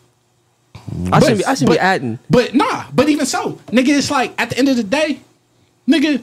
I 1.12 1.20
shouldn't 1.20 1.40
be. 1.40 1.46
I 1.46 1.54
shouldn't 1.56 1.72
be 1.72 1.80
adding. 1.80 2.20
But 2.30 2.54
nah, 2.54 2.86
but 2.94 3.10
even 3.10 3.26
so, 3.26 3.54
nigga, 3.68 3.90
it's 3.90 4.10
like 4.12 4.34
at 4.40 4.50
the 4.50 4.58
end 4.58 4.70
of 4.70 4.78
the 4.78 4.84
day, 4.84 5.20
nigga, 5.90 6.22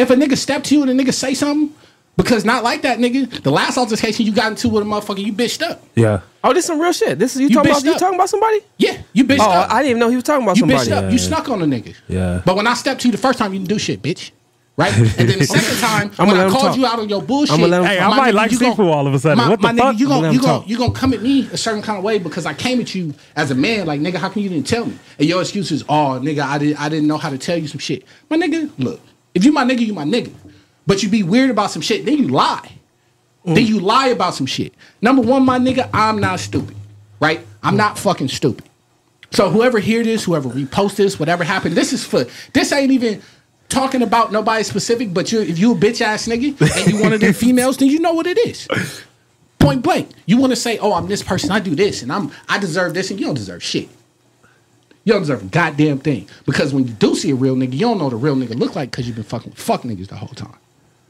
if 0.00 0.10
a 0.10 0.14
nigga 0.14 0.36
step 0.36 0.64
to 0.64 0.74
you 0.74 0.82
and 0.82 0.90
a 0.90 0.94
nigga 1.04 1.12
say 1.12 1.34
something, 1.34 1.74
because 2.16 2.44
not 2.44 2.62
like 2.64 2.82
that, 2.82 2.98
nigga, 2.98 3.42
the 3.42 3.50
last 3.50 3.78
altercation 3.78 4.26
you 4.26 4.32
got 4.32 4.50
into 4.50 4.68
with 4.68 4.82
a 4.82 4.86
motherfucker, 4.86 5.24
you 5.24 5.32
bitched 5.32 5.62
up. 5.62 5.82
Yeah. 5.94 6.20
Oh, 6.44 6.52
this 6.52 6.64
is 6.64 6.68
some 6.68 6.80
real 6.80 6.92
shit. 6.92 7.18
This 7.18 7.34
is 7.34 7.40
you, 7.42 7.48
You 7.48 7.54
talking 7.54 7.70
about? 7.70 7.82
bitched 7.82 7.86
You 7.86 7.92
up. 7.92 7.98
talking 7.98 8.14
about 8.16 8.28
somebody? 8.30 8.60
Yeah, 8.78 8.98
you 9.12 9.24
bitched 9.24 9.38
oh, 9.40 9.50
up. 9.50 9.70
I 9.70 9.78
didn't 9.82 9.90
even 9.90 10.00
know 10.00 10.08
he 10.10 10.16
was 10.16 10.24
talking 10.24 10.42
about 10.42 10.56
you 10.56 10.60
somebody. 10.60 10.90
bitched 10.90 10.92
up. 11.06 11.12
You 11.12 11.18
snuck 11.18 11.48
on 11.48 11.62
a 11.62 11.66
nigga. 11.66 11.94
Yeah. 12.08 12.42
But 12.44 12.56
when 12.56 12.66
I 12.66 12.74
stepped 12.74 13.02
to 13.02 13.08
you 13.08 13.12
the 13.12 13.18
first 13.18 13.38
time, 13.38 13.52
you 13.52 13.58
didn't 13.58 13.70
do 13.70 13.78
shit, 13.78 14.02
bitch. 14.02 14.32
Right? 14.76 14.96
And 14.96 15.28
then 15.28 15.38
the 15.38 15.44
second 15.58 15.78
time, 15.78 16.10
I'ma 16.18 16.32
when 16.32 16.40
I 16.40 16.48
called 16.48 16.62
talk. 16.68 16.76
you 16.76 16.86
out 16.86 16.98
on 16.98 17.08
your 17.08 17.20
bullshit, 17.20 17.54
I'ma 17.54 17.66
let 17.66 17.84
Hey. 17.84 17.98
I 17.98 18.08
might 18.08 18.30
nigga, 18.30 18.34
like 18.34 18.52
you 18.52 18.58
gon- 18.58 18.70
seafood 18.72 18.86
all 18.86 19.06
of 19.06 19.12
a 19.12 19.18
sudden. 19.18 19.36
My, 19.36 19.48
what 19.50 19.60
my 19.60 19.72
the 19.72 19.78
fuck? 19.78 19.94
nigga, 19.94 19.98
you 20.00 20.12
I'ma 20.12 20.30
you 20.30 20.40
gonna 20.40 20.66
you 20.66 20.78
gonna 20.78 20.92
come 20.94 21.12
at 21.12 21.20
me 21.20 21.46
a 21.52 21.56
certain 21.58 21.82
kind 21.82 21.98
of 21.98 22.04
way 22.04 22.18
because 22.18 22.46
I 22.46 22.54
came 22.54 22.80
at 22.80 22.94
you 22.94 23.12
as 23.36 23.50
a 23.50 23.54
man. 23.54 23.86
Like 23.86 24.00
nigga, 24.00 24.14
how 24.16 24.30
come 24.30 24.42
you 24.42 24.48
didn't 24.48 24.66
tell 24.66 24.86
me? 24.86 24.96
And 25.18 25.28
your 25.28 25.42
excuse 25.42 25.70
is, 25.70 25.82
oh 25.88 26.18
nigga, 26.22 26.40
I 26.42 26.56
did 26.56 26.76
I 26.76 26.88
didn't 26.88 27.08
know 27.08 27.18
how 27.18 27.28
to 27.28 27.36
tell 27.36 27.58
you 27.58 27.68
some 27.68 27.78
shit. 27.78 28.04
My 28.30 28.38
nigga, 28.38 28.70
look, 28.78 29.00
if 29.34 29.44
you 29.44 29.52
my 29.52 29.64
nigga, 29.64 29.80
you 29.80 29.94
my 29.94 30.04
nigga. 30.04 30.32
But 30.86 31.02
you 31.02 31.08
be 31.08 31.22
weird 31.22 31.50
about 31.50 31.70
some 31.70 31.82
shit, 31.82 32.04
then 32.04 32.18
you 32.18 32.28
lie. 32.28 32.72
Then 33.44 33.56
mm. 33.56 33.66
you 33.66 33.80
lie 33.80 34.08
about 34.08 34.34
some 34.34 34.46
shit. 34.46 34.74
Number 35.00 35.22
one, 35.22 35.44
my 35.44 35.58
nigga, 35.58 35.88
I'm 35.92 36.18
not 36.18 36.40
stupid. 36.40 36.76
Right? 37.20 37.46
I'm 37.62 37.76
not 37.76 37.98
fucking 37.98 38.28
stupid. 38.28 38.64
So 39.32 39.50
whoever 39.50 39.78
hear 39.78 40.02
this, 40.02 40.24
whoever 40.24 40.48
repost 40.48 40.96
this, 40.96 41.18
whatever 41.18 41.44
happened, 41.44 41.76
this 41.76 41.92
is 41.92 42.04
for 42.04 42.26
this 42.52 42.72
ain't 42.72 42.90
even 42.90 43.22
talking 43.68 44.02
about 44.02 44.32
nobody 44.32 44.64
specific, 44.64 45.14
but 45.14 45.30
you 45.30 45.40
if 45.40 45.58
you 45.58 45.72
a 45.72 45.74
bitch 45.74 46.00
ass 46.00 46.26
nigga 46.26 46.60
and 46.60 46.92
you 46.92 47.00
one 47.00 47.12
of 47.12 47.20
them 47.20 47.32
females, 47.34 47.76
then 47.76 47.88
you 47.88 48.00
know 48.00 48.12
what 48.12 48.26
it 48.26 48.38
is. 48.38 48.66
Point 49.58 49.82
blank. 49.82 50.10
You 50.26 50.38
want 50.38 50.52
to 50.52 50.56
say, 50.56 50.78
oh, 50.78 50.94
I'm 50.94 51.06
this 51.06 51.22
person, 51.22 51.50
I 51.50 51.60
do 51.60 51.74
this, 51.74 52.02
and 52.02 52.12
I'm 52.12 52.32
I 52.48 52.58
deserve 52.58 52.94
this, 52.94 53.10
and 53.10 53.20
you 53.20 53.26
don't 53.26 53.36
deserve 53.36 53.62
shit. 53.62 53.88
You 55.04 55.14
don't 55.14 55.22
deserve 55.22 55.42
a 55.42 55.46
goddamn 55.46 55.98
thing. 55.98 56.28
Because 56.44 56.74
when 56.74 56.86
you 56.86 56.92
do 56.92 57.14
see 57.14 57.30
a 57.30 57.34
real 57.34 57.56
nigga, 57.56 57.72
you 57.72 57.80
don't 57.80 57.98
know 57.98 58.04
what 58.04 58.12
a 58.12 58.16
real 58.16 58.36
nigga 58.36 58.58
look 58.58 58.76
like 58.76 58.90
because 58.90 59.06
you've 59.06 59.16
been 59.16 59.24
fucking 59.24 59.50
with 59.50 59.58
fuck 59.58 59.82
niggas 59.82 60.08
the 60.08 60.16
whole 60.16 60.28
time. 60.28 60.58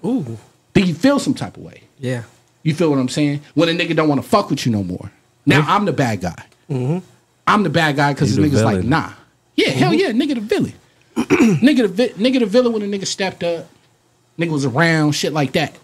Ooh. 0.04 0.38
Then 0.72 0.86
you 0.86 0.94
feel 0.94 1.18
some 1.18 1.34
type 1.34 1.56
of 1.56 1.62
way. 1.62 1.82
Yeah. 1.98 2.22
You 2.62 2.74
feel 2.74 2.90
what 2.90 2.98
I'm 2.98 3.08
saying? 3.08 3.40
When 3.54 3.68
a 3.68 3.72
nigga 3.72 3.96
don't 3.96 4.08
want 4.08 4.22
to 4.22 4.28
fuck 4.28 4.50
with 4.50 4.64
you 4.64 4.72
no 4.72 4.84
more. 4.84 5.10
Now 5.46 5.62
mm-hmm. 5.62 5.70
I'm 5.70 5.84
the 5.86 5.92
bad 5.92 6.20
guy. 6.20 6.44
Mm-hmm. 6.70 6.98
I'm 7.46 7.62
the 7.62 7.70
bad 7.70 7.96
guy 7.96 8.12
because 8.12 8.36
You 8.36 8.42
this 8.42 8.52
the 8.52 8.58
nigga's 8.58 8.64
like, 8.64 8.84
nah. 8.84 9.12
Yeah, 9.56 9.70
hell 9.70 9.92
mm-hmm. 9.92 10.18
yeah, 10.18 10.24
nigga 10.24 10.34
the 10.34 10.40
villain. 10.40 10.74
nigga 11.16 11.82
the 11.82 11.88
vi- 11.88 12.08
nigga 12.10 12.40
the 12.40 12.46
villain 12.46 12.72
when 12.72 12.82
a 12.82 12.86
nigga 12.86 13.06
stepped 13.06 13.42
up, 13.42 13.68
nigga 14.38 14.50
was 14.50 14.64
around, 14.64 15.12
shit 15.12 15.32
like 15.32 15.52
that. 15.52 15.76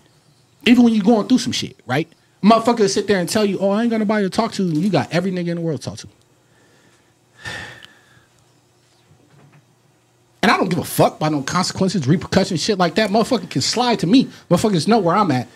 Even 0.66 0.84
when 0.84 0.94
you 0.94 1.02
going 1.02 1.26
through 1.26 1.38
some 1.38 1.52
shit, 1.52 1.76
right? 1.86 2.08
Motherfucker 2.42 2.88
sit 2.88 3.06
there 3.06 3.18
and 3.18 3.28
tell 3.28 3.44
you, 3.44 3.58
oh, 3.58 3.70
I 3.70 3.82
ain't 3.82 3.90
got 3.90 3.98
nobody 3.98 4.24
to 4.24 4.30
talk 4.30 4.52
to, 4.52 4.62
and 4.62 4.76
you 4.76 4.90
got 4.90 5.12
every 5.12 5.32
nigga 5.32 5.48
in 5.48 5.56
the 5.56 5.60
world 5.60 5.80
to 5.82 5.90
talk 5.90 5.98
to. 5.98 6.08
And 10.46 10.52
I 10.52 10.58
don't 10.58 10.68
give 10.68 10.78
a 10.78 10.84
fuck 10.84 11.16
about 11.16 11.32
no 11.32 11.42
consequences, 11.42 12.06
repercussions, 12.06 12.62
shit 12.62 12.78
like 12.78 12.94
that. 12.94 13.10
Motherfucker 13.10 13.50
can 13.50 13.60
slide 13.60 13.98
to 13.98 14.06
me. 14.06 14.26
Motherfuckers 14.48 14.86
know 14.86 15.00
where 15.00 15.16
I'm 15.16 15.32
at. 15.32 15.48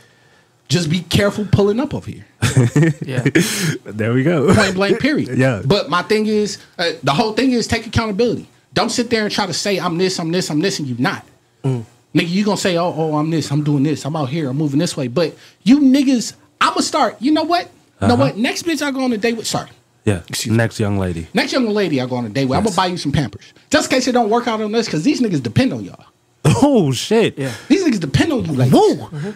Just 0.68 0.90
be 0.90 0.98
careful 1.02 1.46
pulling 1.52 1.78
up 1.78 1.94
over 1.94 2.10
here. 2.10 2.26
Yeah. 3.06 3.22
There 3.84 4.12
we 4.12 4.24
go. 4.24 4.52
Point 4.52 4.74
blank, 4.74 4.98
period. 4.98 5.28
Yeah. 5.38 5.62
But 5.64 5.90
my 5.90 6.02
thing 6.02 6.26
is, 6.26 6.58
uh, 6.76 6.90
the 7.04 7.12
whole 7.14 7.34
thing 7.34 7.52
is 7.52 7.68
take 7.68 7.86
accountability. 7.86 8.48
Don't 8.74 8.90
sit 8.90 9.10
there 9.10 9.22
and 9.22 9.32
try 9.32 9.46
to 9.46 9.52
say 9.52 9.78
I'm 9.78 9.96
this, 9.96 10.18
I'm 10.18 10.32
this, 10.32 10.50
I'm 10.50 10.58
this, 10.58 10.80
and 10.80 10.88
you 10.88 10.96
not. 10.98 11.24
Mm. 11.62 11.84
Nigga, 12.12 12.28
you 12.28 12.44
gonna 12.44 12.56
say, 12.56 12.76
oh, 12.76 12.92
oh, 12.96 13.16
I'm 13.16 13.30
this, 13.30 13.48
I'm 13.52 13.62
doing 13.62 13.84
this, 13.84 14.04
I'm 14.04 14.16
out 14.16 14.28
here, 14.28 14.50
I'm 14.50 14.56
moving 14.56 14.80
this 14.80 14.96
way. 14.96 15.06
But 15.06 15.36
you 15.62 15.78
niggas, 15.78 16.34
I'ma 16.60 16.80
start. 16.80 17.14
You 17.22 17.30
know 17.30 17.44
what? 17.44 17.70
You 18.02 18.08
know 18.08 18.14
Uh-huh. 18.14 18.24
what? 18.24 18.36
Next 18.36 18.64
bitch 18.64 18.82
I 18.82 18.90
go 18.90 19.04
on 19.04 19.12
a 19.12 19.18
date 19.18 19.36
with. 19.36 19.46
Sorry. 19.46 19.70
Yeah. 20.04 20.22
Next 20.46 20.80
young 20.80 20.98
lady. 20.98 21.28
Next 21.34 21.52
young 21.52 21.68
lady 21.68 22.00
I 22.00 22.06
go 22.06 22.16
on 22.16 22.26
a 22.26 22.28
date 22.28 22.46
with. 22.46 22.58
I'm 22.58 22.64
gonna 22.64 22.76
buy 22.76 22.86
you 22.86 22.96
some 22.96 23.12
Pampers, 23.12 23.52
just 23.70 23.90
in 23.90 23.96
case 23.96 24.08
it 24.08 24.12
don't 24.12 24.30
work 24.30 24.48
out 24.48 24.60
on 24.60 24.72
this, 24.72 24.86
because 24.86 25.04
these 25.04 25.20
niggas 25.20 25.42
depend 25.42 25.72
on 25.72 25.84
y'all. 25.84 26.04
Oh 26.44 26.90
shit. 26.92 27.38
Yeah. 27.38 27.52
These 27.68 27.84
niggas 27.84 28.00
depend 28.00 28.32
on 28.32 28.44
you, 28.44 28.52
like 28.52 28.70
whoa. 28.72 29.34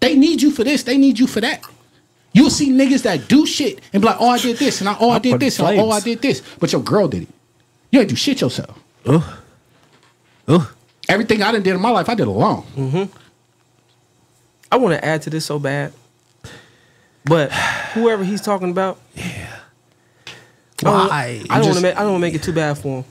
They 0.00 0.16
need 0.16 0.40
you 0.40 0.50
for 0.50 0.64
this. 0.64 0.82
They 0.84 0.96
need 0.96 1.18
you 1.18 1.26
for 1.26 1.40
that. 1.42 1.62
You'll 2.32 2.50
see 2.50 2.70
niggas 2.70 3.02
that 3.02 3.28
do 3.28 3.44
shit 3.44 3.80
and 3.92 4.00
be 4.00 4.06
like, 4.06 4.16
"Oh, 4.20 4.28
I 4.30 4.38
did 4.38 4.56
this, 4.56 4.80
and 4.80 4.88
I, 4.88 4.96
oh, 5.00 5.10
I, 5.10 5.16
I 5.16 5.18
did 5.18 5.32
put 5.32 5.40
this, 5.40 5.58
and 5.58 5.78
oh, 5.78 5.90
I 5.90 6.00
did 6.00 6.22
this," 6.22 6.42
but 6.58 6.72
your 6.72 6.82
girl 6.82 7.08
did 7.08 7.22
it. 7.22 7.28
You 7.90 8.00
ain't 8.00 8.08
do 8.08 8.16
shit 8.16 8.40
yourself. 8.40 8.78
Ugh. 9.04 9.22
Ugh. 10.48 10.68
Everything 11.08 11.42
I 11.42 11.52
done 11.52 11.62
did 11.62 11.74
in 11.74 11.80
my 11.80 11.90
life, 11.90 12.08
I 12.08 12.14
did 12.14 12.28
alone. 12.28 12.64
Mm-hmm. 12.76 13.18
I 14.70 14.76
want 14.76 14.94
to 14.94 15.04
add 15.04 15.22
to 15.22 15.30
this 15.30 15.44
so 15.44 15.58
bad, 15.58 15.92
but 17.24 17.52
whoever 17.94 18.22
he's 18.22 18.40
talking 18.40 18.70
about, 18.70 19.00
yeah, 19.14 19.59
Why? 20.82 21.42
I 21.50 21.58
don't 21.58 21.66
want 21.66 21.76
to 21.76 21.82
make. 21.82 21.96
I 21.96 22.00
don't 22.00 22.12
want 22.12 22.22
to 22.22 22.26
make 22.26 22.34
it 22.34 22.42
too 22.42 22.52
bad 22.52 22.78
for 22.78 22.98
him. 22.98 23.04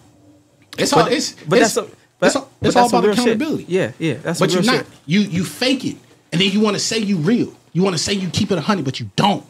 It's 0.77 0.91
But- 0.93 0.99
all 1.07 1.07
it's 1.11 1.31
but 1.47 1.59
it's, 1.59 1.73
that's 1.75 1.77
a- 1.77 1.91
it's, 2.21 2.35
all- 2.35 2.49
it's 2.61 2.75
all 2.75 2.87
about 2.89 3.03
real 3.03 3.13
shit. 3.13 3.19
accountability. 3.25 3.65
Yeah, 3.67 3.91
yeah, 3.99 4.15
that's 4.15 4.39
but 4.39 4.51
you're 4.51 4.63
not. 4.63 4.75
shit. 4.77 4.87
You 5.05 5.21
you 5.21 5.43
fake 5.43 5.85
it, 5.85 5.97
and 6.31 6.41
then 6.41 6.51
you 6.51 6.59
want 6.59 6.75
to 6.75 6.79
say 6.79 6.97
you 6.99 7.17
real. 7.17 7.53
You 7.73 7.83
want 7.83 7.95
to 7.95 8.01
say 8.01 8.13
you 8.13 8.29
keep 8.29 8.51
it 8.51 8.57
a 8.57 8.61
hundred, 8.61 8.85
but 8.85 8.99
you 8.99 9.09
don't. 9.15 9.45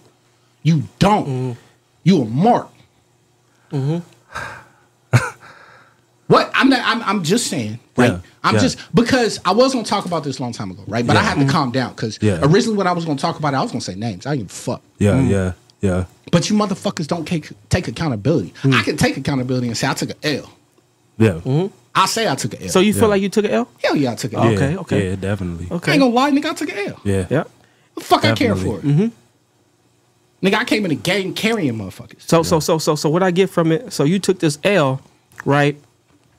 You 0.63 0.83
don't. 0.99 1.27
Mm-hmm. 1.27 1.59
You 2.03 2.21
a 2.21 2.25
mark. 2.25 2.69
what? 6.27 6.51
I'm 6.53 6.69
not. 6.69 6.79
I'm, 6.83 7.01
I'm 7.03 7.23
just 7.23 7.47
saying. 7.47 7.79
Right. 7.95 8.11
Yeah, 8.11 8.19
I'm 8.43 8.55
yeah. 8.55 8.61
just 8.61 8.95
because 8.95 9.39
I 9.45 9.51
was 9.51 9.73
gonna 9.73 9.85
talk 9.85 10.05
about 10.05 10.23
this 10.23 10.39
a 10.39 10.41
long 10.41 10.53
time 10.53 10.71
ago, 10.71 10.83
right? 10.87 11.05
But 11.05 11.17
I 11.17 11.21
Yeah. 11.21 11.29
had 11.35 11.45
to 11.47 11.51
calm 11.51 11.71
down 11.71 11.91
because 11.93 12.17
originally 12.23 12.77
when 12.77 12.87
I 12.87 12.91
was 12.93 13.05
gonna 13.05 13.17
talk 13.19 13.37
about 13.39 13.53
it, 13.53 13.57
I 13.57 13.61
was 13.61 13.71
gonna 13.71 13.81
say 13.81 13.95
names. 13.95 14.25
I 14.25 14.35
didn't 14.37 14.51
fuck. 14.51 14.81
Yeah, 14.99 15.11
Mm. 15.13 15.29
yeah, 15.29 15.51
yeah. 15.81 16.05
But 16.31 16.49
you 16.49 16.55
motherfuckers 16.55 17.07
don't 17.07 17.27
take 17.27 17.49
take 17.69 17.87
accountability. 17.87 18.53
Mm. 18.63 18.73
I 18.73 18.83
can 18.83 18.97
take 18.97 19.17
accountability 19.17 19.67
and 19.67 19.77
say 19.77 19.87
I 19.87 19.93
took 19.93 20.09
an 20.11 20.17
L. 20.23 20.51
Yeah. 21.17 21.67
I 21.95 22.05
say 22.05 22.29
I 22.29 22.35
took 22.35 22.53
an 22.53 22.59
L. 22.59 22.63
Mm-hmm. 22.65 22.71
So 22.71 22.79
you 22.81 22.93
Yeah. 22.93 22.99
feel 22.99 23.09
like 23.09 23.21
you 23.21 23.29
took 23.29 23.45
an 23.45 23.51
L? 23.51 23.67
Hell 23.83 23.95
yeah, 23.95 24.11
I 24.11 24.15
took 24.15 24.33
an 24.33 24.39
Oh, 24.39 24.43
L. 24.43 24.53
okay, 24.53 24.77
okay. 24.77 25.09
Yeah, 25.09 25.15
definitely. 25.15 25.65
Okay. 25.65 25.73
I 25.73 25.75
Okay. 25.77 25.91
ain't 25.93 26.01
gonna 26.01 26.13
lie, 26.13 26.31
nigga, 26.31 26.45
I 26.45 26.53
took 26.53 26.69
an 26.71 26.77
L. 26.87 27.01
Yeah. 27.03 27.25
Yeah. 27.29 27.43
The 27.95 28.01
fuck 28.01 28.23
I 28.25 28.33
care 28.35 28.55
for 28.55 28.79
it. 28.79 28.85
Mm-hmm. 28.85 29.07
Nigga, 30.47 30.53
I 30.55 30.63
came 30.63 30.85
in 30.85 30.89
the 30.89 30.95
game 30.95 31.33
carrying 31.33 31.73
motherfuckers. 31.73 32.21
So 32.21 32.43
so 32.43 32.59
so 32.59 32.77
so 32.77 32.95
so 32.95 33.09
what 33.09 33.23
I 33.23 33.31
get 33.31 33.49
from 33.49 33.71
it? 33.71 33.91
So 33.91 34.03
you 34.05 34.19
took 34.19 34.39
this 34.39 34.57
L, 34.63 35.01
right? 35.45 35.77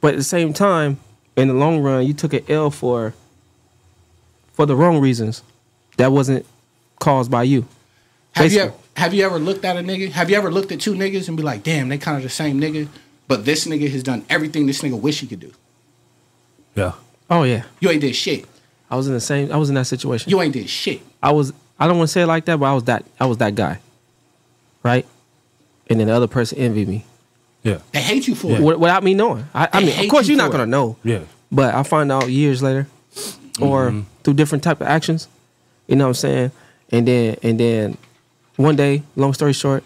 But 0.00 0.14
at 0.14 0.16
the 0.18 0.24
same 0.24 0.52
time, 0.54 0.98
in 1.36 1.48
the 1.48 1.54
long 1.54 1.80
run, 1.80 2.06
you 2.06 2.14
took 2.14 2.32
an 2.32 2.44
L 2.48 2.70
for 2.70 3.12
for 4.54 4.64
the 4.66 4.74
wrong 4.76 5.00
reasons. 5.00 5.42
That 5.98 6.12
wasn't 6.12 6.46
caused 6.98 7.30
by 7.30 7.42
you. 7.42 7.66
Have 8.34 8.52
you 8.52 8.60
ever, 8.60 8.72
have 8.96 9.14
you 9.14 9.24
ever 9.24 9.38
looked 9.38 9.64
at 9.64 9.76
a 9.76 9.80
nigga? 9.80 10.10
Have 10.12 10.30
you 10.30 10.36
ever 10.36 10.50
looked 10.50 10.72
at 10.72 10.80
two 10.80 10.94
niggas 10.94 11.28
and 11.28 11.36
be 11.36 11.42
like, 11.42 11.62
damn, 11.62 11.88
they 11.88 11.98
kind 11.98 12.16
of 12.16 12.22
the 12.22 12.28
same 12.28 12.60
nigga, 12.60 12.88
but 13.28 13.44
this 13.44 13.66
nigga 13.66 13.90
has 13.90 14.02
done 14.02 14.24
everything 14.30 14.66
this 14.66 14.82
nigga 14.82 14.98
wish 15.00 15.20
he 15.20 15.26
could 15.26 15.40
do. 15.40 15.52
Yeah. 16.74 16.92
Oh 17.28 17.42
yeah. 17.42 17.64
You 17.80 17.90
ain't 17.90 18.00
did 18.00 18.14
shit. 18.14 18.46
I 18.90 18.96
was 18.96 19.06
in 19.06 19.14
the 19.14 19.20
same. 19.20 19.52
I 19.52 19.56
was 19.56 19.68
in 19.68 19.74
that 19.76 19.86
situation. 19.86 20.30
You 20.30 20.40
ain't 20.40 20.52
did 20.54 20.68
shit. 20.68 21.00
I 21.22 21.32
was. 21.32 21.52
I 21.78 21.86
don't 21.86 21.96
want 21.98 22.08
to 22.08 22.12
say 22.12 22.22
it 22.22 22.26
like 22.26 22.44
that, 22.46 22.58
but 22.58 22.66
I 22.66 22.74
was 22.74 22.84
that. 22.84 23.04
I 23.18 23.26
was 23.26 23.38
that 23.38 23.54
guy. 23.54 23.78
Right. 24.82 25.06
And 25.88 25.98
then 26.00 26.06
the 26.08 26.14
other 26.14 26.26
person 26.28 26.58
envied 26.58 26.88
me 26.88 27.04
Yeah. 27.62 27.78
They 27.92 28.00
hate 28.00 28.28
you 28.28 28.34
for 28.34 28.52
it. 28.52 28.60
Without 28.78 29.02
me 29.02 29.14
knowing. 29.14 29.44
I, 29.54 29.68
I 29.72 29.80
mean, 29.80 29.98
of 29.98 30.08
course, 30.08 30.28
you 30.28 30.34
you're 30.36 30.42
not 30.42 30.52
gonna 30.52 30.64
it. 30.64 30.66
know. 30.68 30.96
Yeah. 31.02 31.20
But 31.52 31.74
I 31.74 31.82
find 31.82 32.10
out 32.12 32.28
years 32.28 32.62
later, 32.62 32.86
or 33.60 33.90
Mm-hmm. 33.90 34.00
through 34.22 34.34
different 34.34 34.62
type 34.64 34.80
of 34.80 34.86
actions. 34.86 35.26
You 35.88 35.96
know 35.96 36.04
what 36.04 36.08
I'm 36.10 36.14
saying? 36.14 36.50
And 36.90 37.06
then 37.08 37.36
and 37.42 37.58
then 37.60 37.96
one 38.60 38.76
day, 38.76 39.02
long 39.16 39.32
story 39.32 39.52
short, 39.52 39.82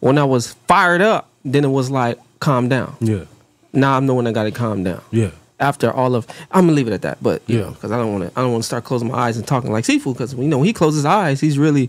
when 0.00 0.18
I 0.18 0.24
was 0.24 0.52
fired 0.66 1.00
up, 1.00 1.28
then 1.44 1.64
it 1.64 1.68
was 1.68 1.90
like 1.90 2.18
calm 2.40 2.68
down. 2.68 2.96
Yeah. 3.00 3.24
Now 3.72 3.96
I'm 3.96 4.06
the 4.06 4.14
one 4.14 4.24
that 4.24 4.32
got 4.32 4.44
to 4.44 4.50
calm 4.50 4.82
down. 4.84 5.00
Yeah. 5.10 5.30
After 5.60 5.92
all 5.92 6.16
of, 6.16 6.26
I'm 6.50 6.64
gonna 6.64 6.72
leave 6.72 6.88
it 6.88 6.92
at 6.92 7.02
that. 7.02 7.22
But 7.22 7.42
you 7.46 7.58
Yeah. 7.58 7.64
know, 7.66 7.70
because 7.70 7.92
I 7.92 7.96
don't 7.98 8.12
want 8.12 8.24
to, 8.32 8.38
I 8.38 8.42
don't 8.42 8.50
want 8.52 8.64
to 8.64 8.66
start 8.66 8.82
closing 8.84 9.08
my 9.08 9.16
eyes 9.18 9.36
and 9.36 9.46
talking 9.46 9.70
like 9.70 9.84
seafood. 9.84 10.14
Because 10.14 10.34
you 10.34 10.42
know, 10.44 10.58
when 10.58 10.66
he 10.66 10.72
closes 10.72 10.98
his 10.98 11.04
eyes, 11.06 11.40
he's 11.40 11.58
really 11.58 11.88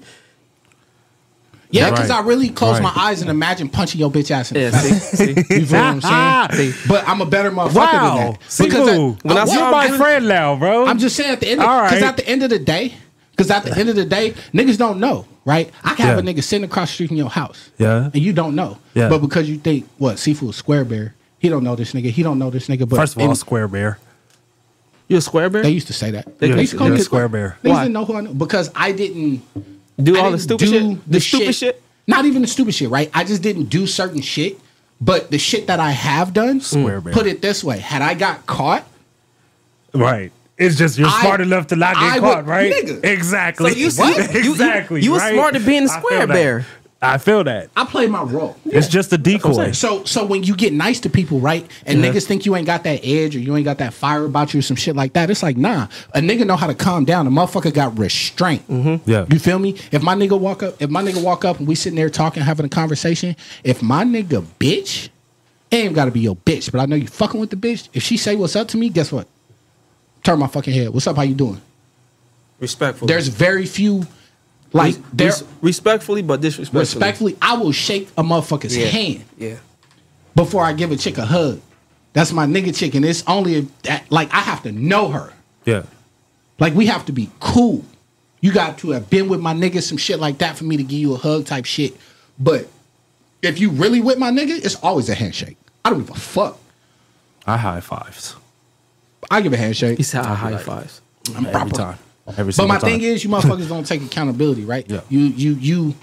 Yeah, 1.71 1.85
Right. 1.85 1.95
because 1.95 2.11
I 2.11 2.19
really 2.21 2.49
close 2.49 2.73
Right. 2.79 2.83
my 2.83 2.93
eyes 2.95 3.21
and 3.21 3.31
imagine 3.31 3.67
punching 3.67 3.99
your 3.99 4.11
bitch 4.11 4.29
ass 4.29 4.51
in 4.51 4.57
yeah. 4.61 4.69
the 4.69 4.77
face. 4.77 5.09
See, 5.09 5.33
see, 5.33 5.33
You 5.59 5.65
feel 5.65 5.79
what 5.79 6.05
I'm 6.05 6.49
saying? 6.51 6.71
See. 6.73 6.87
But 6.87 7.07
I'm 7.09 7.19
a 7.21 7.25
better 7.25 7.49
motherfucker 7.49 7.73
Wow. 7.75 8.15
than 8.17 8.31
that. 8.33 8.39
Seafood. 8.47 8.89
I- 8.89 9.27
when 9.27 9.37
I 9.37 9.39
I'm- 9.39 9.47
saw 9.47 9.53
You're 9.55 9.71
my 9.71 9.97
friend 9.97 10.27
now, 10.27 10.55
bro. 10.55 10.85
I'm 10.85 10.99
just 10.99 11.15
saying 11.15 11.31
at 11.31 11.39
the 11.39 11.47
end, 11.49 11.61
All 11.61 11.81
because 11.81 12.01
right. 12.01 12.09
at 12.09 12.17
the 12.17 12.29
end 12.29 12.43
of 12.43 12.51
the 12.51 12.59
day, 12.59 12.93
because 13.35 13.51
at 13.51 13.63
the 13.63 13.77
end 13.77 13.89
of 13.89 13.95
the 13.95 14.05
day, 14.05 14.31
niggas 14.53 14.77
don't 14.77 14.99
know, 14.99 15.25
right? 15.45 15.69
I 15.83 15.93
can 15.95 16.05
have 16.05 16.19
a 16.19 16.21
nigga 16.21 16.43
sitting 16.43 16.63
across 16.65 16.89
the 16.89 16.93
street 16.93 17.07
from 17.07 17.17
your 17.17 17.29
house, 17.29 17.69
Yeah. 17.77 18.05
and 18.13 18.15
you 18.21 18.31
don't 18.33 18.55
know, 18.55 18.77
Yeah. 18.93 19.09
But 19.09 19.19
because 19.19 19.49
you 19.49 19.57
think 19.57 19.87
what 19.97 20.19
seafood 20.19 20.53
square 20.55 20.85
bear, 20.85 21.15
he 21.39 21.49
don't 21.49 21.63
know 21.63 21.75
this 21.75 21.93
nigga, 21.93 22.09
he 22.11 22.23
don't 22.23 22.39
know 22.39 22.49
this 22.49 22.67
nigga. 22.67 22.87
But 22.87 22.95
First 22.97 23.15
of 23.15 23.21
all, 23.21 23.27
and 23.29 23.37
Square 23.37 23.67
Bear. 23.69 23.99
you 25.09 25.17
a 25.17 25.21
square 25.21 25.49
bear. 25.49 25.61
they 25.63 25.71
used 25.71 25.87
to 25.87 25.93
say 25.93 26.11
that. 26.11 26.39
They 26.39 26.47
used 26.47 26.71
to 26.71 26.77
call 26.77 26.89
me 26.89 26.95
a 26.95 26.99
Square 26.99 27.29
Bear. 27.29 27.57
They 27.61 27.69
Why? 27.71 27.83
didn't 27.83 27.93
know 27.93 28.05
who 28.05 28.15
I 28.15 28.21
know 28.21 28.33
because 28.33 28.71
I 28.75 28.91
didn't 28.93 29.41
do 30.01 30.15
I 30.15 30.19
all 30.21 30.31
the 30.31 30.37
didn't 30.37 30.41
stupid 30.41 30.65
do 30.65 30.71
shit. 30.71 31.11
The, 31.11 31.19
stupid 31.19 31.55
shit. 31.55 31.83
Not 32.07 32.25
even 32.25 32.41
the 32.41 32.47
stupid 32.47 32.73
shit, 32.73 32.89
right? 32.89 33.09
I 33.13 33.23
just 33.23 33.41
didn't 33.41 33.65
do 33.65 33.85
certain 33.87 34.21
shit. 34.21 34.59
But 35.01 35.31
the 35.31 35.37
shit 35.37 35.67
that 35.67 35.81
I 35.81 35.91
have 35.91 36.33
done, 36.33 36.61
Square 36.61 37.01
mm, 37.01 37.03
bear. 37.05 37.13
put 37.13 37.27
it 37.27 37.41
this 37.41 37.61
way: 37.63 37.79
had 37.79 38.01
I 38.01 38.13
got 38.13 38.45
caught, 38.45 38.87
Right. 39.93 40.31
It's 40.57 40.75
just 40.77 40.97
you're 40.97 41.07
I- 41.07 41.21
smart 41.21 41.41
enough 41.41 41.67
to 41.67 41.75
not 41.75 41.95
get 41.95 42.03
I 42.03 42.19
caught, 42.19 42.37
would- 42.37 42.47
right? 42.47 42.73
nigga. 42.73 43.03
Exactly. 43.03 43.71
So 43.71 43.77
you- 43.77 43.89
What? 43.91 44.33
you- 44.33 44.41
you- 44.41 44.51
exactly. 44.51 45.01
you 45.01 45.11
was 45.11 45.21
right? 45.21 45.33
smart 45.33 45.55
at 45.55 45.65
being 45.65 45.83
the 45.83 45.89
square 45.89 46.19
feel 46.19 46.27
that. 46.27 46.33
bear. 46.33 46.65
I 47.01 47.17
feel 47.17 47.43
that. 47.43 47.69
I 47.75 47.83
play 47.83 48.07
my 48.07 48.23
role. 48.23 48.55
It's 48.65 48.87
just 48.87 49.11
a 49.11 49.17
decoy. 49.17 49.73
So 49.73 50.05
so 50.05 50.23
when 50.23 50.43
you 50.43 50.55
get 50.55 50.71
nice 50.71 51.01
to 51.01 51.09
people, 51.09 51.41
right, 51.41 51.69
and 51.85 51.99
Yeah. 52.01 52.11
niggas 52.13 52.25
think 52.25 52.45
you 52.45 52.55
ain't 52.55 52.65
got 52.65 52.85
that 52.85 53.01
edge 53.03 53.35
or 53.35 53.39
you 53.39 53.53
ain't 53.57 53.65
got 53.65 53.79
that 53.79 53.93
fire 53.93 54.23
about 54.23 54.53
you 54.53 54.59
or 54.59 54.61
some 54.61 54.77
shit 54.77 54.95
like 54.95 55.11
that, 55.13 55.29
it's 55.29 55.43
like 55.43 55.57
nah. 55.57 55.87
A 56.13 56.21
nigga 56.21 56.45
know 56.45 56.55
how 56.55 56.67
to 56.67 56.73
calm 56.73 57.03
down. 57.03 57.27
A 57.27 57.29
motherfucker 57.29 57.73
got 57.73 57.99
restraint. 57.99 58.65
Mm-hmm. 58.69 59.09
Yeah. 59.09 59.25
You 59.29 59.37
feel 59.39 59.59
me? 59.59 59.75
If 59.91 60.01
my 60.01 60.15
nigga 60.15 60.39
walk 60.39 60.63
up, 60.63 60.81
if 60.81 60.89
my 60.89 61.03
nigga 61.03 61.21
walk 61.21 61.43
up 61.43 61.59
and 61.59 61.67
we 61.67 61.75
sitting 61.75 61.97
there 61.97 62.09
talking, 62.09 62.41
having 62.41 62.65
a 62.65 62.69
conversation, 62.69 63.35
if 63.65 63.81
my 63.83 64.05
nigga 64.05 64.45
bitch, 64.57 65.09
it 65.71 65.75
ain't 65.75 65.95
gotta 65.95 66.11
be 66.11 66.21
your 66.21 66.37
bitch, 66.37 66.71
but 66.71 66.79
I 66.79 66.85
know 66.85 66.95
you 66.95 67.07
fucking 67.07 67.37
with 67.37 67.49
the 67.49 67.57
bitch. 67.57 67.89
If 67.93 68.03
she 68.03 68.15
say 68.15 68.37
what's 68.37 68.55
up 68.55 68.69
to 68.69 68.77
me, 68.77 68.87
guess 68.87 69.11
what? 69.11 69.27
Turn 70.23 70.39
my 70.39 70.47
fucking 70.47 70.73
head. 70.73 70.89
What's 70.89 71.05
up? 71.07 71.15
How 71.17 71.23
you 71.23 71.35
doing? 71.35 71.61
Respectful. 72.59 73.07
There's 73.07 73.27
very 73.27 73.65
few, 73.65 74.05
like 74.71 74.95
Res- 74.95 75.01
there. 75.11 75.27
res- 75.27 75.43
respectfully, 75.61 76.21
but 76.21 76.39
disrespectfully. 76.41 76.79
Respectfully, 76.81 77.37
I 77.41 77.57
will 77.57 77.71
shake 77.73 78.09
a 78.17 78.23
motherfucker's 78.23 78.75
Yeah. 78.77 78.85
hand 78.87 79.25
Yeah. 79.37 79.55
before 80.35 80.63
I 80.63 80.71
give 80.73 80.91
a 80.91 80.95
chick 80.95 81.17
a 81.17 81.25
hug. 81.25 81.59
That's 82.13 82.31
my 82.31 82.45
nigga 82.45 82.73
chick, 82.75 82.95
and 82.95 83.03
it's 83.03 83.23
only 83.27 83.55
if 83.55 83.81
that, 83.83 84.05
like 84.11 84.33
I 84.33 84.39
have 84.41 84.63
to 84.63 84.71
know 84.71 85.09
her. 85.09 85.33
Yeah. 85.65 85.83
Like 86.59 86.73
we 86.75 86.85
have 86.85 87.05
to 87.07 87.11
be 87.11 87.29
cool. 87.39 87.83
You 88.39 88.51
got 88.51 88.77
to 88.79 88.91
have 88.91 89.09
been 89.09 89.27
with 89.29 89.39
my 89.41 89.53
nigga, 89.53 89.81
some 89.81 89.97
shit 89.97 90.19
like 90.19 90.37
that 90.37 90.57
for 90.57 90.63
me 90.63 90.77
to 90.77 90.83
give 90.83 90.99
you 90.99 91.13
a 91.13 91.17
hug 91.17 91.45
type 91.45 91.65
shit. 91.65 91.97
But 92.39 92.67
if 93.41 93.59
you 93.59 93.71
really 93.71 93.99
with 93.99 94.17
my 94.19 94.31
nigga, 94.31 94.63
it's 94.63 94.75
always 94.75 95.09
a 95.09 95.15
handshake. 95.15 95.57
I 95.83 95.89
don't 95.89 95.99
give 95.99 96.11
a 96.11 96.19
fuck. 96.19 96.59
I 97.47 97.57
high 97.57 97.79
fives. 97.81 98.35
I 99.33 99.41
give 99.41 99.51
a 99.53 99.57
handshake. 99.57 99.97
He 99.97 100.03
said 100.03 100.23
I 100.25 100.35
high 100.35 100.57
fives. 100.57 101.01
I'm 101.29 101.37
Every 101.47 101.51
proper. 101.51 101.75
time. 101.75 101.97
Every 102.37 102.53
But 102.55 102.67
my 102.67 102.77
time. 102.77 102.91
thing 102.91 103.01
is, 103.01 103.23
you 103.23 103.29
motherfuckers 103.31 103.67
don't 103.67 103.85
take 103.85 104.03
accountability, 104.03 104.63
right? 104.63 104.85
Yeah. 104.87 105.01
You 105.09 105.19
you 105.21 105.53
you 105.55 105.95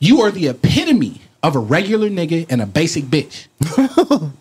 you 0.00 0.20
are 0.20 0.30
the 0.30 0.48
epitome 0.48 1.22
of 1.42 1.56
a 1.56 1.58
regular 1.58 2.10
nigga 2.10 2.46
and 2.50 2.60
a 2.60 2.66
basic 2.66 3.04
bitch. 3.04 3.46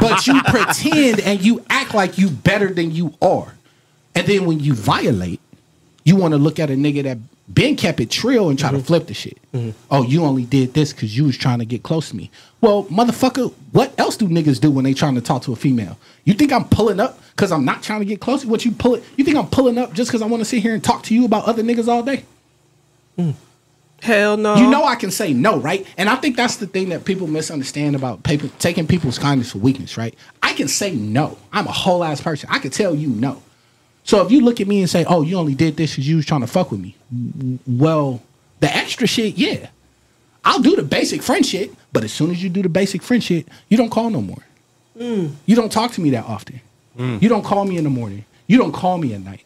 but 0.00 0.26
you 0.26 0.42
pretend 0.42 1.20
and 1.20 1.40
you 1.40 1.64
act 1.70 1.94
like 1.94 2.18
you 2.18 2.28
better 2.30 2.72
than 2.72 2.90
you 2.90 3.14
are. 3.22 3.54
And 4.16 4.26
then 4.26 4.44
when 4.44 4.58
you 4.60 4.74
violate, 4.74 5.40
you 6.04 6.16
want 6.16 6.32
to 6.32 6.38
look 6.38 6.58
at 6.58 6.68
a 6.70 6.74
nigga 6.74 7.04
that 7.04 7.18
been 7.52 7.76
kept 7.76 8.00
it 8.00 8.10
trill 8.10 8.48
and 8.48 8.58
try 8.58 8.70
to 8.70 8.78
mm-hmm. 8.78 8.86
flip 8.86 9.06
the 9.06 9.14
shit. 9.14 9.38
Mm-hmm. 9.52 9.70
Oh, 9.90 10.02
you 10.02 10.24
only 10.24 10.44
did 10.44 10.74
this 10.74 10.92
because 10.92 11.16
you 11.16 11.24
was 11.24 11.36
trying 11.36 11.58
to 11.58 11.64
get 11.64 11.82
close 11.82 12.10
to 12.10 12.16
me. 12.16 12.30
Well, 12.60 12.84
motherfucker, 12.84 13.52
what 13.72 13.98
else 13.98 14.16
do 14.16 14.26
niggas 14.26 14.60
do 14.60 14.70
when 14.70 14.84
they 14.84 14.94
trying 14.94 15.14
to 15.16 15.20
talk 15.20 15.42
to 15.42 15.52
a 15.52 15.56
female? 15.56 15.98
You 16.24 16.32
think 16.34 16.52
I'm 16.52 16.64
pulling 16.64 17.00
up 17.00 17.20
because 17.30 17.52
I'm 17.52 17.64
not 17.64 17.82
trying 17.82 18.00
to 18.00 18.06
get 18.06 18.20
close? 18.20 18.46
What 18.46 18.64
you 18.64 18.72
pull 18.72 18.94
it? 18.94 19.04
You 19.16 19.24
think 19.24 19.36
I'm 19.36 19.48
pulling 19.48 19.76
up 19.76 19.92
just 19.92 20.10
because 20.10 20.22
I 20.22 20.26
want 20.26 20.40
to 20.40 20.44
sit 20.46 20.62
here 20.62 20.74
and 20.74 20.82
talk 20.82 21.02
to 21.04 21.14
you 21.14 21.26
about 21.26 21.44
other 21.44 21.62
niggas 21.62 21.88
all 21.88 22.02
day? 22.02 22.24
Mm. 23.18 23.34
Hell 24.00 24.36
no. 24.36 24.56
You 24.56 24.68
know 24.70 24.84
I 24.84 24.96
can 24.96 25.10
say 25.10 25.32
no, 25.32 25.58
right? 25.58 25.86
And 25.96 26.08
I 26.08 26.16
think 26.16 26.36
that's 26.36 26.56
the 26.56 26.66
thing 26.66 26.90
that 26.90 27.04
people 27.04 27.26
misunderstand 27.26 27.96
about 27.96 28.22
paper, 28.22 28.48
taking 28.58 28.86
people's 28.86 29.18
kindness 29.18 29.52
for 29.52 29.58
weakness, 29.58 29.96
right? 29.96 30.14
I 30.42 30.52
can 30.54 30.68
say 30.68 30.94
no. 30.94 31.38
I'm 31.52 31.66
a 31.66 31.72
whole 31.72 32.04
ass 32.04 32.20
person. 32.20 32.48
I 32.52 32.58
can 32.58 32.70
tell 32.70 32.94
you 32.94 33.08
no. 33.08 33.42
So 34.04 34.24
if 34.24 34.30
you 34.30 34.42
look 34.42 34.60
at 34.60 34.66
me 34.66 34.80
and 34.80 34.88
say, 34.88 35.04
"Oh, 35.04 35.22
you 35.22 35.36
only 35.36 35.54
did 35.54 35.76
this 35.76 35.92
because 35.92 36.08
you 36.08 36.16
was 36.16 36.26
trying 36.26 36.42
to 36.42 36.46
fuck 36.46 36.70
with 36.70 36.80
me," 36.80 36.94
well, 37.66 38.22
the 38.60 38.74
extra 38.74 39.06
shit, 39.06 39.36
yeah, 39.36 39.68
I'll 40.44 40.60
do 40.60 40.76
the 40.76 40.82
basic 40.82 41.22
friend 41.22 41.44
shit. 41.44 41.72
But 41.92 42.04
as 42.04 42.12
soon 42.12 42.30
as 42.30 42.42
you 42.42 42.50
do 42.50 42.62
the 42.62 42.68
basic 42.68 43.02
friend 43.02 43.22
shit, 43.22 43.48
you 43.68 43.76
don't 43.76 43.90
call 43.90 44.10
no 44.10 44.20
more. 44.20 44.44
Mm. 44.98 45.32
You 45.46 45.56
don't 45.56 45.72
talk 45.72 45.92
to 45.92 46.00
me 46.00 46.10
that 46.10 46.24
often. 46.26 46.60
Mm. 46.98 47.22
You 47.22 47.28
don't 47.28 47.44
call 47.44 47.64
me 47.64 47.76
in 47.78 47.84
the 47.84 47.90
morning. 47.90 48.24
You 48.46 48.58
don't 48.58 48.72
call 48.72 48.98
me 48.98 49.14
at 49.14 49.20
night. 49.20 49.44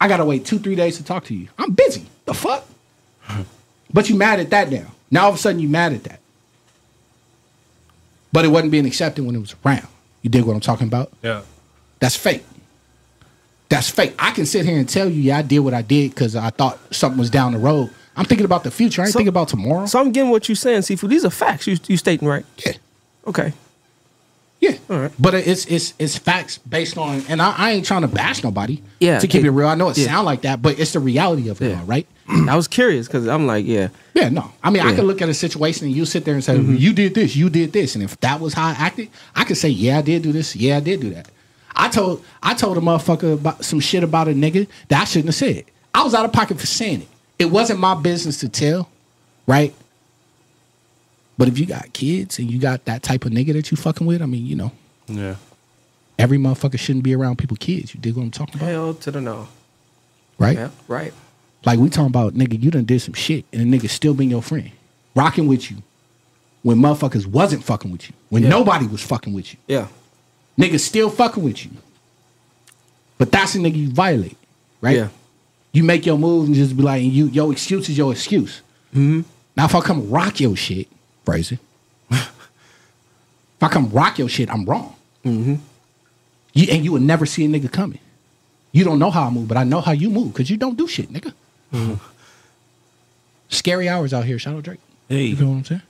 I 0.00 0.08
gotta 0.08 0.24
wait 0.24 0.44
two, 0.44 0.58
three 0.58 0.76
days 0.76 0.96
to 0.98 1.04
talk 1.04 1.24
to 1.24 1.34
you. 1.34 1.48
I'm 1.58 1.72
busy. 1.72 2.06
The 2.24 2.34
fuck? 2.34 2.66
But 3.92 4.10
you 4.10 4.16
mad 4.16 4.40
at 4.40 4.50
that 4.50 4.68
now. 4.70 4.88
Now 5.12 5.22
all 5.22 5.28
of 5.30 5.36
a 5.36 5.38
sudden 5.38 5.60
you 5.60 5.68
mad 5.68 5.92
at 5.92 6.02
that. 6.04 6.20
But 8.32 8.44
it 8.44 8.48
wasn't 8.48 8.72
being 8.72 8.84
accepted 8.84 9.24
when 9.24 9.34
it 9.34 9.38
was 9.38 9.54
around. 9.64 9.86
You 10.22 10.28
dig 10.28 10.44
what 10.44 10.54
I'm 10.54 10.60
talking 10.60 10.88
about? 10.88 11.12
Yeah. 11.22 11.42
That's 12.00 12.16
fake. 12.16 12.44
That's 13.68 13.90
fake. 13.90 14.14
I 14.18 14.30
can 14.30 14.46
sit 14.46 14.64
here 14.64 14.78
and 14.78 14.88
tell 14.88 15.08
you, 15.08 15.20
yeah, 15.20 15.38
I 15.38 15.42
did 15.42 15.58
what 15.60 15.74
I 15.74 15.82
did 15.82 16.10
because 16.14 16.36
I 16.36 16.50
thought 16.50 16.78
something 16.94 17.18
was 17.18 17.30
down 17.30 17.52
the 17.52 17.58
road. 17.58 17.90
I'm 18.16 18.24
thinking 18.24 18.44
about 18.44 18.62
the 18.64 18.70
future. 18.70 19.02
I 19.02 19.06
ain't 19.06 19.12
So- 19.12 19.18
thinking 19.18 19.28
about 19.28 19.48
tomorrow. 19.48 19.86
So 19.86 19.98
I'm 20.00 20.12
getting 20.12 20.30
what 20.30 20.48
you're 20.48 20.56
saying, 20.56 20.82
seafood. 20.82 21.10
These 21.10 21.24
are 21.24 21.30
facts 21.30 21.66
you 21.66 21.76
you 21.88 21.96
stating, 21.96 22.26
right? 22.28 22.44
Yeah. 22.64 22.72
Okay. 23.26 23.52
Yeah, 24.58 24.72
All 24.88 24.98
right. 25.00 25.12
but 25.18 25.34
it's 25.34 25.66
it's 25.66 25.92
it's 25.98 26.16
facts 26.16 26.56
based 26.58 26.96
on, 26.96 27.22
and 27.28 27.42
I, 27.42 27.54
I 27.58 27.70
ain't 27.72 27.84
trying 27.84 28.00
to 28.02 28.08
bash 28.08 28.42
nobody. 28.42 28.80
Yeah, 29.00 29.18
to 29.18 29.26
keep 29.28 29.42
it- 29.44 29.48
it 29.48 29.50
real, 29.50 29.68
I 29.68 29.74
know 29.74 29.90
it 29.90 29.98
yeah. 29.98 30.06
sound 30.06 30.24
like 30.24 30.42
that, 30.42 30.62
but 30.62 30.78
it's 30.78 30.92
the 30.94 30.98
reality 31.00 31.50
of 31.50 31.60
it, 31.60 31.76
all, 31.76 31.84
right? 31.84 32.06
I 32.28 32.56
was 32.56 32.66
curious 32.66 33.06
because 33.06 33.26
I'm 33.26 33.46
like, 33.46 33.66
yeah, 33.66 33.88
Yeah, 34.14 34.30
no. 34.30 34.50
I 34.64 34.70
mean, 34.70 34.82
I 34.82 34.90
Yeah. 34.90 34.96
could 34.96 35.04
look 35.04 35.20
at 35.20 35.28
a 35.28 35.34
situation 35.34 35.86
and 35.88 35.94
you 35.94 36.06
sit 36.06 36.24
there 36.24 36.32
and 36.34 36.42
say, 36.42 36.56
Mhm. 36.56 36.80
"You 36.80 36.94
did 36.94 37.14
this, 37.14 37.36
you 37.36 37.50
did 37.50 37.74
this," 37.74 37.94
and 37.96 38.02
if 38.02 38.18
that 38.20 38.40
was 38.40 38.54
how 38.54 38.68
I 38.68 38.70
acted, 38.72 39.10
I 39.34 39.44
could 39.44 39.58
say, 39.58 39.68
"Yeah, 39.68 39.98
I 39.98 40.02
did 40.02 40.22
do 40.22 40.32
this. 40.32 40.56
Yeah, 40.56 40.78
I 40.78 40.80
did 40.80 41.00
do 41.02 41.10
that." 41.10 41.28
I 41.76 41.88
told 41.88 42.24
I 42.42 42.54
told 42.54 42.78
a 42.78 42.80
motherfucker 42.80 43.34
about 43.34 43.64
some 43.64 43.80
shit 43.80 44.02
about 44.02 44.28
a 44.28 44.32
nigga 44.32 44.66
that 44.88 45.02
I 45.02 45.04
shouldn't 45.04 45.26
have 45.28 45.34
said. 45.34 45.64
I 45.94 46.02
was 46.04 46.14
out 46.14 46.24
of 46.24 46.32
pocket 46.32 46.58
for 46.58 46.66
saying 46.66 47.02
it. 47.02 47.08
It 47.38 47.46
wasn't 47.46 47.80
my 47.80 47.94
business 47.94 48.38
to 48.40 48.48
tell, 48.48 48.88
right? 49.46 49.74
But 51.38 51.48
if 51.48 51.58
you 51.58 51.66
got 51.66 51.92
kids 51.92 52.38
and 52.38 52.50
you 52.50 52.58
got 52.58 52.86
that 52.86 53.02
type 53.02 53.24
of 53.26 53.32
nigga 53.32 53.52
that 53.52 53.70
you 53.70 53.76
fucking 53.76 54.06
with, 54.06 54.22
I 54.22 54.26
mean, 54.26 54.46
you 54.46 54.56
know, 54.56 54.72
Yeah. 55.06 55.36
every 56.18 56.38
motherfucker 56.38 56.78
shouldn't 56.78 57.04
be 57.04 57.14
around 57.14 57.36
people 57.36 57.56
kids. 57.58 57.94
You 57.94 58.00
dig 58.00 58.16
what 58.16 58.22
I'm 58.22 58.30
talking 58.30 58.54
about, 58.54 58.68
hell 58.68 58.94
to 58.94 59.10
the 59.10 59.20
no, 59.20 59.48
right? 60.38 60.56
Yeah, 60.56 60.70
right. 60.88 61.12
Like 61.66 61.78
we 61.78 61.90
talking 61.90 62.06
about 62.06 62.34
nigga, 62.34 62.62
you 62.62 62.70
done 62.70 62.84
did 62.84 63.00
some 63.02 63.12
shit 63.14 63.44
and 63.52 63.60
a 63.74 63.78
nigga 63.78 63.90
still 63.90 64.14
been 64.14 64.30
your 64.30 64.42
friend. 64.42 64.70
Rocking 65.14 65.46
with 65.46 65.70
you 65.70 65.78
when 66.62 66.78
motherfuckers 66.78 67.26
wasn't 67.26 67.64
fucking 67.64 67.90
with 67.90 68.08
you. 68.08 68.14
When 68.30 68.42
Yeah. 68.44 68.48
nobody 68.50 68.86
was 68.86 69.02
fucking 69.02 69.32
with 69.34 69.52
you. 69.52 69.58
Yeah. 69.66 69.88
Niggas 70.58 70.80
still 70.80 71.10
fucking 71.10 71.42
with 71.42 71.64
you. 71.64 71.70
But 73.18 73.32
that's 73.32 73.54
a 73.54 73.58
nigga 73.58 73.76
you 73.76 73.90
violate, 73.90 74.36
right? 74.80 74.96
Yeah. 74.96 75.08
You 75.72 75.84
make 75.84 76.06
your 76.06 76.18
move 76.18 76.46
and 76.46 76.54
just 76.54 76.76
be 76.76 76.82
like, 76.82 77.02
you 77.02 77.26
your 77.26 77.52
excuse 77.52 77.88
is 77.88 77.98
your 77.98 78.12
excuse. 78.12 78.62
Mm-hmm. 78.94 79.22
Now 79.56 79.64
if 79.66 79.74
I 79.74 79.80
come 79.80 80.10
rock 80.10 80.40
your 80.40 80.56
shit, 80.56 80.88
Fraser. 81.24 81.58
if 82.10 82.32
I 83.60 83.68
come 83.68 83.90
rock 83.90 84.18
your 84.18 84.28
shit, 84.28 84.50
I'm 84.50 84.64
wrong. 84.64 84.94
Mm-hmm. 85.24 85.56
You, 86.54 86.66
and 86.70 86.84
you 86.84 86.92
would 86.92 87.02
never 87.02 87.26
see 87.26 87.44
a 87.44 87.48
nigga 87.48 87.70
coming. 87.70 88.00
You 88.72 88.84
don't 88.84 88.98
know 88.98 89.10
how 89.10 89.26
I 89.26 89.30
move, 89.30 89.48
but 89.48 89.56
I 89.56 89.64
know 89.64 89.80
how 89.80 89.92
you 89.92 90.10
move 90.10 90.32
because 90.32 90.50
you 90.50 90.56
don't 90.56 90.76
do 90.76 90.86
shit, 90.86 91.10
nigga. 91.10 91.32
Scary 93.48 93.88
hours 93.88 94.12
out 94.12 94.24
here, 94.24 94.38
Shadow 94.38 94.60
Drake. 94.60 94.80
Hey. 95.08 95.26
You 95.26 95.36
know 95.36 95.50
what 95.50 95.56
I'm 95.56 95.64
saying? 95.64 95.82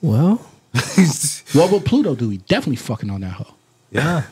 Well, 0.00 0.46
what 1.52 1.70
will 1.70 1.80
Pluto 1.80 2.14
do? 2.14 2.28
He 2.30 2.38
definitely 2.38 2.76
fucking 2.76 3.10
on 3.10 3.20
that 3.22 3.32
hoe. 3.32 3.54
Yeah. 3.90 4.24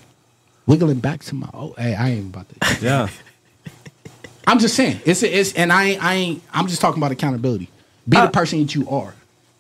Wiggling 0.66 1.00
back 1.00 1.22
to 1.24 1.34
my 1.34 1.48
oh, 1.54 1.74
hey, 1.78 1.94
I 1.94 2.10
ain't 2.10 2.34
about 2.34 2.48
that. 2.48 2.82
Yeah. 2.82 3.08
I'm 4.46 4.58
just 4.58 4.74
saying 4.74 5.00
it's 5.04 5.22
it's 5.22 5.52
and 5.54 5.72
I 5.72 5.84
ain't 5.84 6.04
I 6.04 6.14
ain't 6.14 6.42
I'm 6.52 6.66
just 6.68 6.80
talking 6.80 7.00
about 7.02 7.12
accountability. 7.12 7.68
Be 8.08 8.16
Uh, 8.16 8.26
the 8.26 8.32
person 8.32 8.60
that 8.60 8.74
you 8.74 8.88
are. 8.88 9.14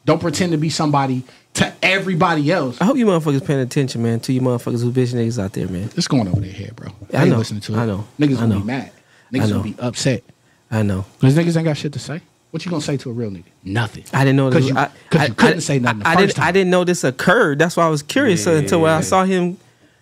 Don't 0.04 0.20
pretend 0.20 0.52
to 0.52 0.58
be 0.58 0.70
somebody 0.70 1.24
to 1.54 1.72
everybody 1.82 2.52
else. 2.52 2.80
I 2.80 2.84
hope 2.84 2.96
you 2.96 3.06
motherfuckers 3.06 3.44
paying 3.44 3.58
attention, 3.60 4.02
man, 4.02 4.20
to 4.20 4.32
you 4.32 4.40
motherfuckers 4.40 4.82
who 4.82 4.92
bitch 4.92 5.12
niggas 5.12 5.42
out 5.42 5.52
there, 5.52 5.66
man. 5.68 5.90
It's 5.96 6.06
going 6.06 6.28
over 6.28 6.40
their 6.40 6.52
head, 6.52 6.76
bro. 6.76 6.90
I 7.12 7.22
ain't 7.22 7.30
know. 7.30 7.38
listening 7.38 7.60
to 7.62 7.74
it. 7.74 7.78
I 7.78 7.86
know. 7.86 8.06
Niggas 8.18 8.36
I 8.36 8.40
gonna 8.40 8.60
be 8.60 8.64
mad. 8.64 8.92
Niggas 9.32 9.50
gonna 9.50 9.64
be 9.64 9.74
upset. 9.80 10.22
I 10.70 10.82
know. 10.82 11.04
Because 11.18 11.36
niggas 11.36 11.56
ain't 11.56 11.64
got 11.64 11.76
shit 11.76 11.92
to 11.94 11.98
say. 11.98 12.20
What 12.56 12.64
you 12.64 12.70
gonna 12.70 12.80
say 12.80 12.96
to 12.96 13.10
a 13.10 13.12
real 13.12 13.30
nigga? 13.30 13.44
Nothing. 13.64 14.04
I 14.14 14.20
didn't 14.24 14.36
know 14.36 14.48
Because 14.48 14.64
this. 14.64 14.72
you, 14.72 14.78
I, 14.80 14.88
'cause 15.10 15.20
I- 15.20 15.26
you 15.26 15.34
couldn't 15.34 15.56
I- 15.56 15.60
say 15.60 15.78
nothing 15.78 15.98
the 15.98 16.08
I, 16.08 16.14
first 16.14 16.20
didn't. 16.28 16.34
time. 16.36 16.44
I 16.46 16.52
didn't 16.52 16.70
know 16.70 16.84
this 16.84 17.04
occurred. 17.04 17.58
That's 17.58 17.76
why 17.76 17.84
I 17.84 17.90
was 17.90 18.00
curious 18.02 18.46
until 18.46 18.80
when 18.80 18.92
I 18.92 19.02
saw 19.02 19.24
him, 19.26 19.58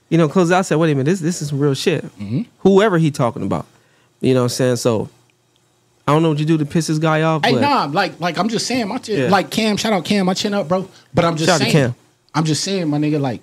you 0.08 0.18
know, 0.18 0.28
close 0.28 0.52
out. 0.52 0.60
I 0.60 0.62
said, 0.62 0.76
"Wait 0.76 0.92
a 0.92 0.94
minute, 0.94 1.10
this 1.10 1.18
this 1.18 1.42
is 1.42 1.52
real 1.52 1.74
shit." 1.74 2.04
Mm-hmm. 2.04 2.42
Whoever 2.60 2.96
he 2.98 3.10
talking 3.10 3.42
about, 3.42 3.66
you 4.20 4.34
know, 4.34 4.42
what 4.42 4.44
I'm 4.44 4.48
saying 4.50 4.76
so. 4.76 5.08
I 6.06 6.12
don't 6.12 6.22
know 6.22 6.28
what 6.28 6.38
you 6.38 6.44
do 6.44 6.56
to 6.58 6.64
piss 6.64 6.86
this 6.86 6.98
guy 6.98 7.22
off. 7.22 7.44
Hey, 7.44 7.54
but 7.54 7.60
nah, 7.60 7.86
like, 7.90 8.20
like 8.20 8.38
I'm 8.38 8.48
just 8.48 8.68
saying, 8.68 8.86
my 8.86 8.98
chin, 8.98 9.18
Yeah. 9.18 9.30
like 9.30 9.50
Cam, 9.50 9.76
shout 9.76 9.92
out 9.92 10.04
Cam, 10.04 10.26
my 10.26 10.34
chin 10.34 10.54
up, 10.54 10.68
bro. 10.68 10.88
But 11.12 11.24
I'm 11.24 11.34
just 11.34 11.48
Shout 11.48 11.60
out 11.60 11.64
to 11.64 11.70
saying, 11.72 11.86
Cam. 11.88 11.94
I'm 12.36 12.44
just 12.44 12.62
saying, 12.62 12.88
my 12.88 12.98
nigga, 12.98 13.18
like, 13.20 13.40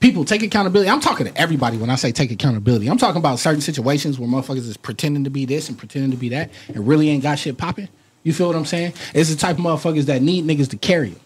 people 0.00 0.24
take 0.24 0.42
accountability. 0.42 0.90
I'm 0.90 1.00
talking 1.00 1.26
to 1.26 1.36
everybody 1.40 1.76
when 1.76 1.90
I 1.90 1.96
say 1.96 2.12
take 2.12 2.30
accountability. 2.30 2.88
I'm 2.88 2.98
talking 2.98 3.18
about 3.18 3.38
certain 3.38 3.60
situations 3.60 4.18
where 4.18 4.28
motherfuckers 4.28 4.68
is 4.68 4.76
pretending 4.76 5.24
to 5.24 5.30
be 5.30 5.44
this 5.44 5.68
and 5.68 5.76
pretending 5.78 6.10
to 6.12 6.16
be 6.16 6.28
that 6.30 6.50
and 6.68 6.86
really 6.86 7.08
ain't 7.08 7.22
got 7.22 7.38
shit 7.38 7.56
popping. 7.58 7.88
You 8.22 8.32
feel 8.32 8.48
what 8.48 8.56
I'm 8.56 8.64
saying? 8.64 8.94
It's 9.14 9.30
the 9.30 9.36
type 9.36 9.58
of 9.58 9.64
motherfuckers 9.64 10.04
that 10.04 10.22
need 10.22 10.44
niggas 10.44 10.70
to 10.70 10.76
carry 10.76 11.10
them. 11.10 11.20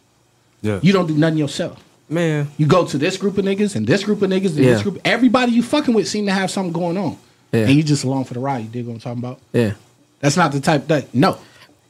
Yeah. 0.63 0.81
You 0.83 0.93
don't 0.93 1.07
do 1.07 1.17
nothing 1.17 1.39
yourself. 1.39 1.83
Man. 2.09 2.49
You 2.59 2.67
go 2.67 2.87
to 2.87 2.99
this 2.99 3.17
group 3.17 3.39
of 3.39 3.45
niggas 3.45 3.75
and 3.75 3.87
this 3.87 4.05
group 4.05 4.23
of 4.23 4.31
niggas 4.31 4.57
and 4.57 4.59
Yeah. 4.65 4.73
this 4.75 4.83
group. 4.83 5.01
Everybody 5.05 5.53
you 5.53 5.63
fucking 5.63 5.95
with 5.95 6.09
seem 6.09 6.27
to 6.27 6.33
have 6.33 6.51
something 6.51 6.73
going 6.73 6.97
on. 6.97 7.17
Yeah. 7.53 7.63
And 7.67 7.71
you 7.75 7.83
just 7.83 8.05
along 8.05 8.25
for 8.25 8.35
the 8.35 8.41
ride. 8.41 8.59
You 8.65 8.69
dig 8.69 8.87
what 8.87 8.95
I'm 8.95 9.01
talking 9.01 9.19
about? 9.19 9.41
Yeah. 9.53 9.73
That's 10.21 10.37
not 10.37 10.53
the 10.53 10.61
type 10.61 10.87
that, 10.89 11.13
no. 11.15 11.39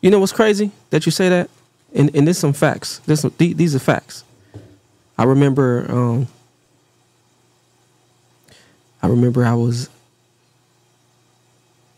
You 0.00 0.10
know 0.10 0.18
what's 0.18 0.32
crazy 0.32 0.70
that 0.90 1.06
you 1.06 1.12
say 1.12 1.28
that, 1.28 1.48
and 1.94 2.10
and 2.16 2.26
there's 2.26 2.38
some 2.38 2.52
facts. 2.52 3.00
There's 3.06 3.20
some, 3.20 3.32
these 3.38 3.74
are 3.76 3.78
facts. 3.78 4.24
I 5.16 5.22
remember. 5.24 5.86
Um, 5.88 6.26
I 9.02 9.08
remember 9.08 9.44
I 9.44 9.54
was 9.54 9.90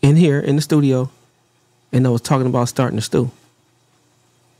in 0.01 0.15
here 0.15 0.39
in 0.39 0.55
the 0.55 0.61
studio, 0.61 1.09
and 1.91 2.05
I 2.05 2.09
was 2.09 2.21
talking 2.21 2.47
about 2.47 2.67
starting 2.67 2.97
a 2.97 3.01
stew. 3.01 3.31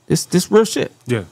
This 0.08 0.26
this 0.26 0.52
real 0.52 0.66
shit. 0.66 0.92
Yeah. 1.08 1.26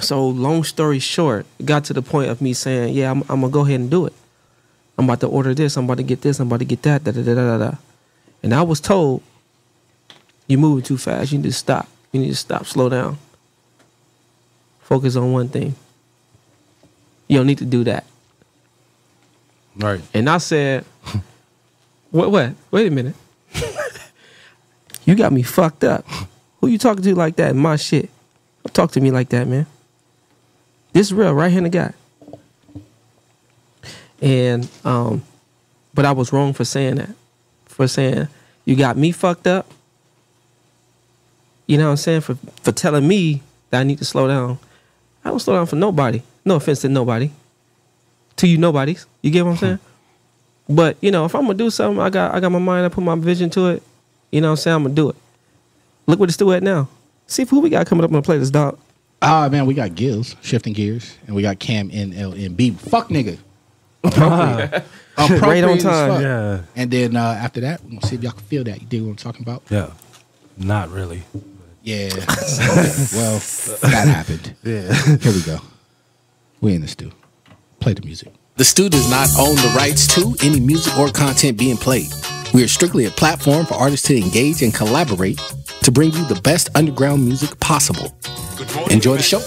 So 0.00 0.28
long 0.28 0.62
story 0.62 1.00
short, 1.00 1.46
it 1.58 1.66
got 1.66 1.84
to 1.86 1.92
the 1.92 2.02
point 2.02 2.30
of 2.30 2.40
me 2.40 2.52
saying, 2.52 2.94
"Yeah, 2.94 3.10
I'm, 3.10 3.22
I'm 3.22 3.40
gonna 3.40 3.48
go 3.48 3.60
ahead 3.62 3.80
and 3.80 3.90
do 3.90 4.06
it. 4.06 4.12
I'm 4.96 5.04
about 5.04 5.20
to 5.20 5.26
order 5.26 5.54
this. 5.54 5.76
I'm 5.76 5.84
about 5.84 5.96
to 5.98 6.04
get 6.04 6.20
this. 6.20 6.38
I'm 6.38 6.46
about 6.46 6.60
to 6.60 6.64
get 6.64 6.82
that. 6.82 7.02
Da 7.02 7.10
da 7.10 7.22
da 7.22 7.34
da 7.34 7.58
da." 7.58 7.72
And 8.42 8.54
I 8.54 8.62
was 8.62 8.80
told, 8.80 9.22
"You're 10.46 10.60
moving 10.60 10.84
too 10.84 10.98
fast. 10.98 11.32
You 11.32 11.38
need 11.38 11.50
to 11.50 11.52
stop. 11.52 11.88
You 12.12 12.20
need 12.20 12.30
to 12.30 12.36
stop. 12.36 12.66
Slow 12.66 12.88
down. 12.88 13.18
Focus 14.80 15.16
on 15.16 15.32
one 15.32 15.48
thing. 15.48 15.74
You 17.26 17.38
don't 17.38 17.46
need 17.46 17.58
to 17.58 17.66
do 17.66 17.82
that." 17.84 18.04
Right. 19.78 20.00
And 20.12 20.28
I 20.28 20.38
said, 20.38 20.84
"What? 22.10 22.30
What? 22.30 22.54
Wait 22.70 22.88
a 22.88 22.90
minute. 22.90 23.14
you 25.04 25.14
got 25.14 25.32
me 25.32 25.42
fucked 25.42 25.84
up. 25.84 26.04
Who 26.60 26.66
you 26.66 26.78
talking 26.78 27.04
to 27.04 27.14
like 27.14 27.36
that? 27.36 27.54
My 27.54 27.76
shit. 27.76 28.10
Don't 28.64 28.74
talk 28.74 28.90
to 28.92 29.00
me 29.00 29.10
like 29.10 29.28
that, 29.30 29.46
man. 29.46 29.66
This 30.92 31.12
real, 31.12 31.32
right 31.32 31.52
handed 31.52 31.72
guy. 31.72 31.92
And 34.20 34.68
um, 34.84 35.22
but 35.94 36.04
I 36.04 36.12
was 36.12 36.32
wrong 36.32 36.52
for 36.52 36.64
saying 36.64 36.96
that. 36.96 37.10
For 37.66 37.86
saying 37.86 38.26
you 38.64 38.74
got 38.74 38.96
me 38.96 39.12
fucked 39.12 39.46
up. 39.46 39.70
You 41.66 41.78
know 41.78 41.84
what 41.84 41.90
I'm 41.92 41.96
saying? 41.98 42.22
For 42.22 42.34
for 42.62 42.72
telling 42.72 43.06
me 43.06 43.42
that 43.70 43.80
I 43.80 43.84
need 43.84 43.98
to 43.98 44.04
slow 44.04 44.26
down. 44.26 44.58
I 45.24 45.30
don't 45.30 45.38
slow 45.38 45.54
down 45.54 45.66
for 45.66 45.76
nobody. 45.76 46.22
No 46.44 46.56
offense 46.56 46.80
to 46.80 46.88
nobody. 46.88 47.30
To 48.38 48.46
you 48.48 48.58
nobodies. 48.58 49.06
You 49.22 49.30
get 49.30 49.44
what 49.44 49.52
I'm 49.52 49.56
saying? 49.58 49.78
But 50.68 50.96
you 51.00 51.10
know, 51.10 51.24
if 51.24 51.34
I'm 51.34 51.42
gonna 51.42 51.54
do 51.54 51.70
something, 51.70 52.00
I 52.00 52.10
got 52.10 52.34
I 52.34 52.40
got 52.40 52.50
my 52.52 52.58
mind, 52.58 52.86
I 52.86 52.88
put 52.88 53.02
my 53.04 53.14
vision 53.14 53.50
to 53.50 53.68
it. 53.68 53.82
You 54.30 54.40
know 54.40 54.48
what 54.48 54.52
I'm 54.52 54.56
saying? 54.56 54.74
I'm 54.76 54.82
gonna 54.84 54.94
do 54.94 55.10
it. 55.10 55.16
Look 56.06 56.18
what 56.20 56.28
it's 56.28 56.34
still 56.34 56.52
at 56.52 56.62
now. 56.62 56.88
See 57.26 57.44
who 57.44 57.60
we 57.60 57.70
got 57.70 57.86
coming 57.86 58.04
up 58.04 58.10
on 58.10 58.16
the 58.16 58.22
play 58.22 58.38
this 58.38 58.50
dog. 58.50 58.78
Ah 59.20 59.48
man, 59.50 59.66
we 59.66 59.74
got 59.74 59.94
Gills 59.94 60.36
shifting 60.42 60.72
gears, 60.72 61.16
and 61.26 61.34
we 61.34 61.42
got 61.42 61.58
Cam 61.58 61.90
NLNB. 61.90 62.78
Fuck 62.78 63.08
nigga. 63.08 63.38
Appropriate. 64.04 64.84
Appropriate 65.16 65.40
Right 65.42 65.64
on 65.64 65.70
as 65.70 65.82
time. 65.82 66.22
Yeah. 66.22 66.60
And 66.76 66.90
then 66.90 67.16
uh, 67.16 67.20
after 67.42 67.60
that, 67.62 67.82
we're 67.82 67.90
gonna 67.90 68.06
see 68.06 68.14
if 68.16 68.22
y'all 68.22 68.32
can 68.32 68.44
feel 68.44 68.64
that. 68.64 68.80
You 68.80 68.86
dig 68.86 69.02
what 69.02 69.10
I'm 69.10 69.16
talking 69.16 69.42
about? 69.42 69.62
Yeah. 69.70 69.90
Not 70.56 70.90
really. 70.90 71.22
Yeah. 71.82 72.06
Okay, 72.12 72.20
well, 73.14 73.38
that 73.80 74.06
happened. 74.06 74.54
Yeah. 74.62 74.92
Here 75.16 75.32
we 75.32 75.42
go. 75.42 75.58
We 76.60 76.74
in 76.74 76.82
the 76.82 76.88
stew. 76.88 77.10
Play 77.88 77.94
the 77.94 78.04
music. 78.04 78.28
The 78.56 78.66
Stu 78.66 78.90
does 78.90 79.08
not 79.08 79.30
own 79.38 79.56
the 79.56 79.72
rights 79.74 80.06
to 80.14 80.36
any 80.44 80.60
music 80.60 80.98
or 80.98 81.08
content 81.08 81.56
being 81.56 81.78
played. 81.78 82.12
We 82.52 82.62
are 82.62 82.68
strictly 82.68 83.06
a 83.06 83.10
platform 83.10 83.64
for 83.64 83.76
artists 83.76 84.06
to 84.08 84.14
engage 84.14 84.60
and 84.60 84.74
collaborate 84.74 85.38
to 85.84 85.90
bring 85.90 86.12
you 86.12 86.22
the 86.26 86.38
best 86.42 86.68
underground 86.74 87.24
music 87.24 87.58
possible. 87.60 88.14
Enjoy 88.90 89.16
the 89.16 89.22
show. 89.22 89.38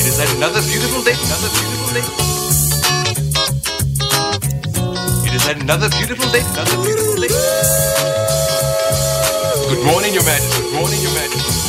It 0.00 0.06
is 0.08 0.18
another 0.32 0.62
beautiful 0.64 1.02
day, 1.04 1.12
another 1.28 1.50
beautiful 1.52 1.92
day. 1.92 2.08
It 5.28 5.34
is 5.34 5.46
another 5.60 5.90
beautiful 5.90 6.32
day, 6.32 6.40
another 6.40 6.76
beautiful 6.80 7.20
day. 7.20 7.28
Good 9.68 9.84
morning, 9.84 10.14
Your 10.14 10.24
Majesty. 10.24 10.62
Good 10.62 10.72
morning, 10.80 11.02
Your 11.02 11.12
Majesty. 11.12 11.59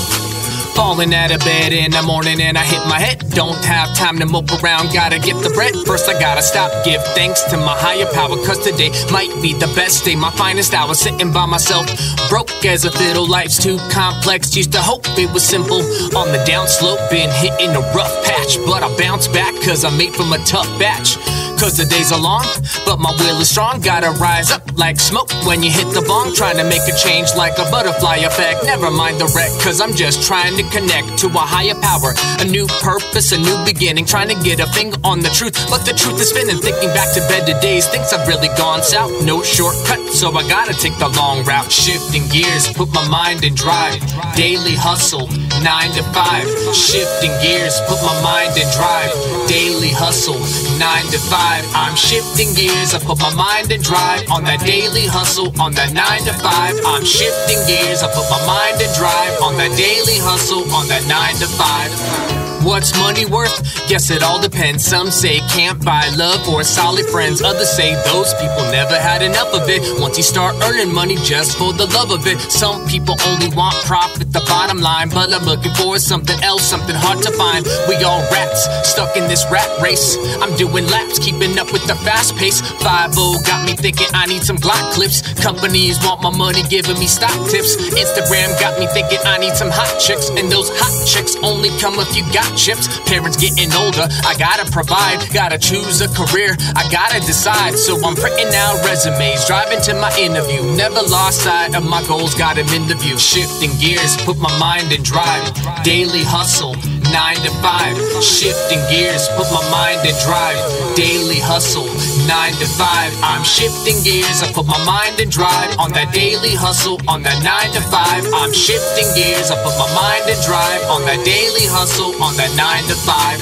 Falling 0.76 1.13
out 1.13 1.32
of 1.32 1.39
bed 1.41 1.74
in 1.74 1.91
the 1.91 2.01
morning 2.01 2.41
and 2.41 2.57
I 2.57 2.63
hit 2.63 2.86
my 2.88 2.99
head. 2.99 3.19
Don't 3.32 3.63
have 3.65 3.93
time 3.95 4.17
to 4.19 4.26
mope 4.26 4.51
around, 4.63 4.93
gotta 4.93 5.19
get 5.19 5.36
the 5.43 5.49
bread. 5.49 5.76
First, 5.86 6.09
I 6.09 6.19
gotta 6.19 6.41
stop, 6.41 6.72
give 6.86 7.03
thanks 7.13 7.43
to 7.51 7.57
my 7.57 7.76
higher 7.78 8.05
power, 8.13 8.36
cause 8.45 8.59
today 8.63 8.89
might 9.11 9.34
be 9.41 9.53
the 9.53 9.67
best 9.76 10.05
day, 10.05 10.15
my 10.15 10.32
finest 10.32 10.74
hour. 10.74 10.93
Sitting 10.93 11.32
by 11.32 11.45
myself, 11.45 11.88
broke 12.30 12.65
as 12.65 12.86
a 12.86 12.91
fiddle, 12.91 13.28
life's 13.28 13.61
too 13.61 13.78
complex. 13.89 14.55
Used 14.55 14.72
to 14.72 14.82
hope 14.82 15.05
it 15.17 15.32
was 15.32 15.43
simple. 15.43 15.82
On 16.15 16.32
the 16.32 16.43
downslope, 16.47 17.09
been 17.09 17.30
hitting 17.30 17.76
a 17.76 17.82
rough 17.93 18.15
patch, 18.26 18.57
but 18.65 18.82
I 18.84 18.89
bounce 18.97 19.28
back, 19.28 19.53
cause 19.61 19.84
I'm 19.84 19.97
made 19.97 20.15
from 20.15 20.32
a 20.34 20.39
tough 20.45 20.67
batch. 20.80 21.17
Cause 21.62 21.78
the 21.78 21.86
days 21.86 22.12
are 22.12 22.20
long, 22.20 22.41
but 22.89 22.97
my 22.97 23.14
will 23.22 23.38
is 23.38 23.53
strong. 23.53 23.82
Gotta 23.82 24.09
rise 24.18 24.49
up 24.49 24.66
like 24.80 24.99
smoke 24.99 25.30
when 25.45 25.62
you 25.62 25.70
hit 25.70 25.93
the 25.93 26.01
bong. 26.01 26.34
Trying 26.34 26.57
to 26.57 26.66
make 26.66 26.82
a 26.89 26.95
change 26.97 27.30
like 27.38 27.53
a 27.62 27.70
butterfly 27.70 28.26
effect. 28.26 28.66
Never 28.66 28.89
mind 28.89 29.22
the 29.22 29.30
wreck, 29.38 29.53
cause 29.62 29.80
I'm 29.80 29.93
just 29.93 30.26
trying 30.26 30.57
to 30.57 30.64
connect 30.74 31.20
to 31.22 31.28
a 31.28 31.45
higher 31.45 31.78
power. 31.78 32.18
A 32.41 32.49
new 32.49 32.66
purpose, 32.82 33.32
a 33.32 33.38
new 33.38 33.53
beginning. 33.64 34.09
Trying 34.09 34.34
to 34.34 34.38
get 34.41 34.59
a 34.59 34.66
finger 34.74 34.97
on 35.03 35.20
the 35.22 35.30
truth, 35.30 35.53
but 35.70 35.86
the 35.86 35.93
truth 35.93 36.18
is 36.18 36.34
spinning. 36.34 36.57
Thinking 36.57 36.89
back 36.97 37.14
to 37.14 37.22
better 37.30 37.53
days, 37.62 37.86
things 37.86 38.09
have 38.09 38.28
really 38.28 38.49
gone 38.57 38.82
south. 38.82 39.14
No 39.22 39.43
shortcut, 39.43 40.01
so 40.09 40.34
I 40.34 40.41
gotta 40.49 40.74
take 40.74 40.97
the 40.97 41.14
long 41.14 41.45
route. 41.45 41.72
Shifting 41.72 42.26
gears, 42.34 42.74
put 42.74 42.89
my 42.89 43.07
mind 43.07 43.45
in 43.45 43.53
drive. 43.53 44.01
Daily 44.34 44.74
hustle, 44.74 45.30
nine 45.64 45.91
to 45.93 46.03
five. 46.12 46.45
Shifting 46.76 47.32
gears, 47.41 47.80
put 47.88 48.01
my 48.01 48.14
mind 48.22 48.57
in 48.57 48.68
drive. 48.74 49.14
Daily 49.47 49.89
hustle, 49.93 50.41
nine 50.78 51.05
to 51.14 51.20
five. 51.30 51.64
I'm 51.74 51.95
shifting 51.95 52.53
gears, 52.53 52.93
I 52.93 52.99
put 52.99 53.20
my 53.20 53.34
mind 53.34 53.72
in 53.72 53.82
drive. 53.82 54.30
On 54.30 54.43
that 54.43 54.62
daily 54.66 55.05
hustle, 55.05 55.53
on 55.62 55.74
that 55.74 55.93
nine 55.93 56.22
to 56.26 56.34
five. 56.41 56.76
I'm 56.86 57.05
shifting 57.05 57.62
gears, 57.68 58.03
I 58.03 58.09
put 58.14 58.28
my 58.30 58.41
mind 58.45 58.82
in 58.82 58.91
drive. 58.97 59.41
On 59.41 59.55
that 59.57 59.72
daily 59.78 60.18
hustle, 60.20 60.66
on 60.74 60.88
that 60.89 61.05
nine 61.07 61.36
to 61.38 61.47
five. 61.47 62.40
What's 62.64 62.95
money 62.95 63.26
worth? 63.26 63.57
Guess 63.89 64.12
it 64.12 64.22
all 64.22 64.39
depends. 64.39 64.86
Some 64.86 65.09
say 65.09 65.39
can't 65.49 65.84
buy 65.84 66.07
love 66.16 66.47
or 66.47 66.64
solid 66.64 67.05
friends. 67.07 67.41
Others 67.41 67.70
say 67.70 67.95
those 68.05 68.34
people 68.36 68.62
never 68.72 68.93
had 68.93 69.24
enough 69.24 69.51
of 69.53 69.68
it. 69.68 69.82
Once 69.99 70.16
you 70.18 70.24
start 70.24 70.55
earning 70.62 70.93
money 70.93 71.16
just 71.26 71.57
for 71.57 71.74
the 71.74 71.88
love 71.88 72.12
of 72.12 72.26
it. 72.28 72.39
Some 72.51 72.88
people 72.88 73.16
only 73.26 73.49
want 73.55 73.74
profit, 73.86 74.32
the 74.32 74.45
bottom 74.47 74.80
line. 74.80 75.09
But 75.09 75.34
I'm 75.34 75.43
looking 75.43 75.74
for 75.74 75.97
something 75.97 76.38
else, 76.43 76.62
something 76.62 76.95
hard 76.95 77.24
to 77.24 77.32
find. 77.32 77.66
We 77.89 77.95
all 78.05 78.22
rats, 78.30 78.70
stuck 78.88 79.18
in 79.18 79.28
this 79.28 79.43
rat 79.49 79.70
race. 79.82 80.18
I'm 80.38 80.55
doing 80.55 80.86
laps, 80.86 81.18
keeping 81.18 81.57
up 81.57 81.74
with 81.74 81.86
the 81.88 81.95
fast 82.05 82.38
pace. 82.38 82.62
5 82.62 83.16
got 83.41 83.66
me 83.66 83.74
thinking 83.74 84.07
I 84.14 84.28
need 84.28 84.43
some 84.43 84.57
Glock 84.57 84.93
clips. 84.93 85.22
Companies 85.41 85.97
want 86.05 86.22
my 86.22 86.30
money, 86.30 86.62
giving 86.70 86.99
me 86.99 87.07
stock 87.07 87.34
tips. 87.49 87.76
Instagram 87.89 88.53
got 88.62 88.80
me 88.80 88.86
thinking 88.93 89.20
I 89.26 89.39
need 89.39 89.55
some 89.55 89.72
hot 89.72 89.97
chicks. 89.99 90.30
And 90.30 90.51
those 90.51 90.70
hot 90.78 90.93
chicks 91.07 91.36
only 91.41 91.70
come 91.82 91.97
if 91.97 92.16
you 92.16 92.22
got 92.32 92.50
chips. 92.55 92.87
Parents 93.09 93.37
getting 93.37 93.71
older, 93.73 94.07
I 94.25 94.35
gotta 94.37 94.69
provide, 94.71 95.21
gotta 95.33 95.57
choose 95.57 96.01
a 96.01 96.09
career, 96.09 96.55
I 96.75 96.87
gotta 96.91 97.19
decide. 97.19 97.77
So 97.77 97.97
I'm 98.05 98.15
printing 98.15 98.53
out 98.53 98.83
resumes, 98.85 99.45
driving 99.45 99.81
to 99.83 99.93
my 99.95 100.11
interview. 100.17 100.63
Never 100.75 101.01
lost 101.01 101.43
sight 101.43 101.75
of 101.75 101.83
my 101.83 102.05
goals, 102.07 102.35
got 102.35 102.55
them 102.55 102.67
in 102.69 102.87
the 102.87 102.95
view. 102.95 103.17
Shifting 103.17 103.71
gears, 103.79 104.17
put 104.23 104.37
my 104.37 104.51
mind 104.59 104.91
in 104.91 105.03
drive. 105.03 105.53
Daily 105.83 106.23
hustle, 106.23 106.75
nine 107.11 107.37
to 107.43 107.51
five. 107.61 107.95
Shifting 108.23 108.81
gears, 108.89 109.27
put 109.35 109.47
my 109.51 109.63
mind 109.71 110.05
in 110.07 110.15
drive. 110.23 110.59
Daily 110.95 111.39
hustle, 111.39 111.87
nine 112.28 112.53
to 112.53 112.65
five. 112.65 113.11
I'm 113.24 113.43
shifting 113.43 114.01
gears, 114.03 114.41
I 114.41 114.51
put 114.51 114.65
my 114.65 114.78
mind 114.86 115.19
in 115.19 115.30
drive. 115.30 115.78
On 115.80 115.91
that 115.93 116.13
daily 116.13 116.53
hustle, 116.55 116.99
on 117.07 117.24
that 117.24 117.43
nine 117.43 117.72
to 117.74 117.82
five. 117.89 118.26
I'm 118.34 118.53
shifting 118.53 119.07
gears, 119.15 119.51
I 119.51 119.55
put 119.63 119.76
my 119.78 119.89
mind 119.93 120.30
in 120.30 120.39
drive. 120.43 120.82
On 120.89 121.01
that 121.05 121.24
daily 121.26 121.65
hustle, 121.69 122.11
on 122.22 122.36
that 122.38 122.51
nine 122.57 122.84
to 122.89 122.95
five. 123.07 123.39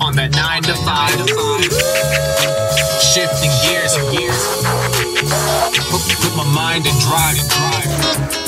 On 0.00 0.14
that 0.16 0.32
nine 0.32 0.62
to 0.64 0.74
five. 0.86 1.18
Shifting 3.02 3.52
gears, 3.62 3.94
gears. 4.10 4.42
Put, 5.90 6.02
put 6.22 6.36
my 6.36 6.46
mind 6.54 6.86
in 6.86 6.94
drive, 7.00 7.38
and 7.38 7.48
drive. 7.50 8.47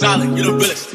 Solid, 0.00 0.30
you 0.30 0.44
the 0.44 0.52
realest. 0.54 0.90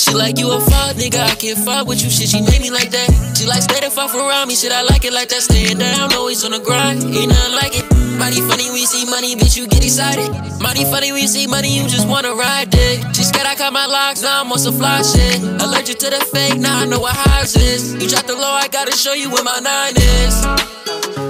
She 0.00 0.14
like 0.14 0.38
you 0.38 0.50
a 0.50 0.58
fuck 0.60 0.96
nigga, 0.96 1.20
I 1.20 1.34
can't 1.34 1.58
fuck 1.58 1.86
with 1.86 2.02
you. 2.02 2.08
Shit, 2.08 2.30
she 2.30 2.40
made 2.40 2.62
me 2.62 2.70
like 2.70 2.90
that. 2.90 3.36
She 3.36 3.44
like 3.44 3.60
stay 3.60 3.80
the 3.80 3.90
fuck 3.90 4.14
around 4.14 4.48
me, 4.48 4.54
shit, 4.56 4.72
I 4.72 4.80
like 4.80 5.04
it 5.04 5.12
like 5.12 5.28
that. 5.28 5.42
Staying 5.42 5.76
down, 5.76 6.14
always 6.14 6.42
on 6.42 6.52
the 6.52 6.60
grind, 6.60 7.02
ain't 7.02 7.28
nothing 7.28 7.54
like 7.54 7.76
it. 7.76 8.05
Money 8.18 8.40
funny 8.40 8.70
when 8.70 8.80
you 8.80 8.86
see 8.86 9.04
money, 9.04 9.36
bitch, 9.36 9.56
you 9.56 9.66
get 9.66 9.84
excited. 9.84 10.30
Money 10.60 10.84
funny 10.84 11.12
when 11.12 11.22
you 11.22 11.28
see 11.28 11.46
money, 11.46 11.76
you 11.76 11.88
just 11.88 12.08
wanna 12.08 12.34
ride 12.34 12.70
dick. 12.70 13.00
She 13.14 13.22
scared 13.22 13.46
I 13.46 13.54
cut 13.54 13.72
my 13.72 13.86
locks, 13.86 14.22
now 14.22 14.40
I'm 14.40 14.50
on 14.50 14.58
some 14.58 14.74
fly 14.74 15.02
shit. 15.02 15.40
Allergic 15.62 15.98
to 15.98 16.10
the 16.10 16.20
fake, 16.32 16.58
now 16.58 16.80
I 16.80 16.86
know 16.86 17.00
what 17.00 17.14
highs 17.14 17.56
is. 17.56 17.94
You 17.94 18.08
drop 18.08 18.26
the 18.26 18.34
low, 18.34 18.52
I 18.52 18.68
gotta 18.68 18.96
show 18.96 19.12
you 19.12 19.30
where 19.30 19.44
my 19.44 19.58
nine 19.60 19.94
is. 19.96 21.25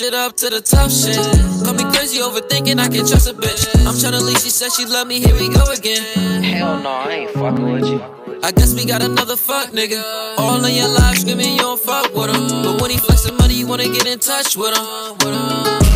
you 0.00 0.06
switch 0.06 0.06
it 0.06 0.14
up 0.14 0.36
to 0.36 0.50
the 0.50 0.60
tough 0.60 0.92
shit. 0.92 1.16
Call 1.64 1.74
me 1.74 1.84
crazy 1.94 2.20
overthinking, 2.20 2.78
I 2.78 2.88
can 2.88 3.06
trust 3.06 3.28
a 3.28 3.34
bitch. 3.34 3.66
I'm 3.86 3.98
trying 3.98 4.12
to 4.12 4.24
leave, 4.24 4.38
she 4.38 4.50
said 4.50 4.72
she 4.72 4.86
love 4.86 5.06
me, 5.06 5.20
here 5.20 5.34
we 5.34 5.52
go 5.52 5.64
again. 5.72 6.42
Hell 6.42 6.80
no, 6.80 6.90
I 6.90 7.10
ain't 7.10 7.30
fucking 7.30 7.72
with 7.72 7.86
you. 7.86 8.02
I 8.42 8.52
guess 8.52 8.74
we 8.74 8.86
got 8.86 9.02
another 9.02 9.36
fuck 9.36 9.70
nigga. 9.70 10.02
All 10.38 10.64
in 10.64 10.74
your 10.74 10.88
life 10.88 11.18
screaming 11.18 11.52
you 11.52 11.58
don't 11.58 11.80
fuck 11.80 12.14
with 12.14 12.34
him. 12.34 12.62
But 12.62 12.80
when 12.80 12.90
he 12.90 12.96
flexing 12.96 13.36
money, 13.36 13.54
you 13.54 13.66
wanna 13.66 13.84
get 13.84 14.06
in 14.06 14.18
touch 14.18 14.56
with 14.56 14.76
him. 14.76 15.16
With 15.18 15.34
him. 15.34 15.89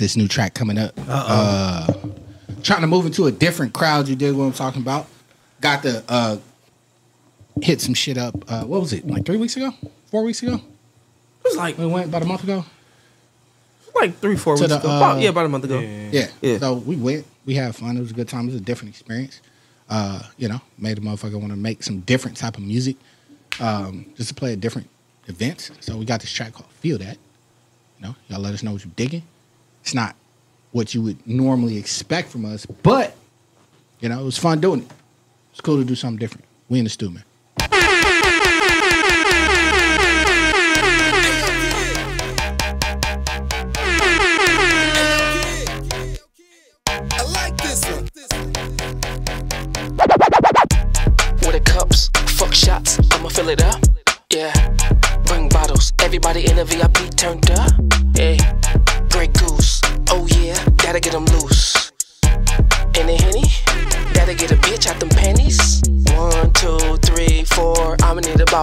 This 0.00 0.16
new 0.16 0.26
track 0.26 0.54
coming 0.54 0.78
up. 0.78 0.92
Uh, 1.06 1.86
trying 2.62 2.80
to 2.80 2.86
move 2.88 3.06
into 3.06 3.26
a 3.26 3.32
different 3.32 3.72
crowd. 3.72 4.08
You 4.08 4.16
did 4.16 4.34
what 4.34 4.44
I'm 4.44 4.52
talking 4.52 4.82
about? 4.82 5.06
Got 5.60 5.82
to 5.84 6.02
uh, 6.08 6.38
hit 7.62 7.80
some 7.80 7.94
shit 7.94 8.18
up. 8.18 8.34
Uh, 8.50 8.64
what 8.64 8.80
was 8.80 8.92
it? 8.92 9.06
Like 9.06 9.24
three 9.24 9.36
weeks 9.36 9.56
ago? 9.56 9.72
Four 10.06 10.24
weeks 10.24 10.42
ago? 10.42 10.54
It 10.54 11.44
was 11.44 11.56
like 11.56 11.78
we 11.78 11.86
went 11.86 12.08
about 12.08 12.22
a 12.22 12.26
month 12.26 12.42
ago. 12.42 12.64
Like 13.94 14.16
three, 14.18 14.36
four 14.36 14.54
weeks 14.54 14.68
the, 14.68 14.78
ago. 14.78 14.88
uh, 14.88 14.96
about, 14.96 15.20
yeah, 15.20 15.28
about 15.28 15.46
a 15.46 15.48
month 15.48 15.64
ago. 15.64 15.78
Yeah. 15.78 16.58
So 16.58 16.74
we 16.74 16.96
went. 16.96 17.26
We 17.44 17.54
had 17.54 17.74
fun. 17.76 17.96
It 17.96 18.00
was 18.00 18.10
a 18.10 18.14
good 18.14 18.28
time. 18.28 18.44
It 18.44 18.52
was 18.52 18.60
a 18.60 18.64
different 18.64 18.94
experience. 18.94 19.40
Uh, 19.88 20.22
you 20.38 20.48
know, 20.48 20.60
made 20.78 20.96
a 20.98 21.00
motherfucker 21.00 21.38
want 21.38 21.50
to 21.50 21.56
make 21.56 21.82
some 21.82 22.00
different 22.00 22.36
type 22.36 22.56
of 22.56 22.62
music, 22.62 22.96
um, 23.58 24.06
just 24.16 24.28
to 24.28 24.34
play 24.34 24.52
at 24.52 24.60
different 24.60 24.88
events. 25.26 25.70
So 25.80 25.96
we 25.96 26.04
got 26.04 26.20
this 26.20 26.30
track 26.32 26.52
called 26.52 26.70
"Feel 26.74 26.98
That." 26.98 27.18
You 27.98 28.06
know, 28.06 28.16
y'all 28.28 28.40
let 28.40 28.54
us 28.54 28.62
know 28.62 28.72
what 28.72 28.84
you're 28.84 28.92
digging. 28.96 29.24
It's 29.82 29.94
not 29.94 30.16
what 30.72 30.94
you 30.94 31.02
would 31.02 31.26
normally 31.26 31.76
expect 31.76 32.28
from 32.30 32.44
us, 32.44 32.66
but 32.66 33.16
you 34.00 34.08
know, 34.08 34.20
it 34.20 34.24
was 34.24 34.38
fun 34.38 34.60
doing 34.60 34.82
it. 34.82 34.90
It's 35.52 35.60
cool 35.60 35.76
to 35.76 35.84
do 35.84 35.94
something 35.94 36.18
different. 36.18 36.44
We 36.68 36.78
in 36.78 36.84
the 36.84 36.90
stew, 36.90 37.10
man. 37.10 37.24
Shots, 52.52 52.98
I'ma 53.12 53.28
fill 53.28 53.48
it 53.48 53.62
up. 53.62 53.80
Yeah, 54.32 54.52
bring 55.24 55.48
bottles. 55.48 55.92
Everybody 56.00 56.50
in 56.50 56.56
the 56.56 56.64
VIP 56.64 57.14
turned 57.16 57.48
up. 57.52 57.89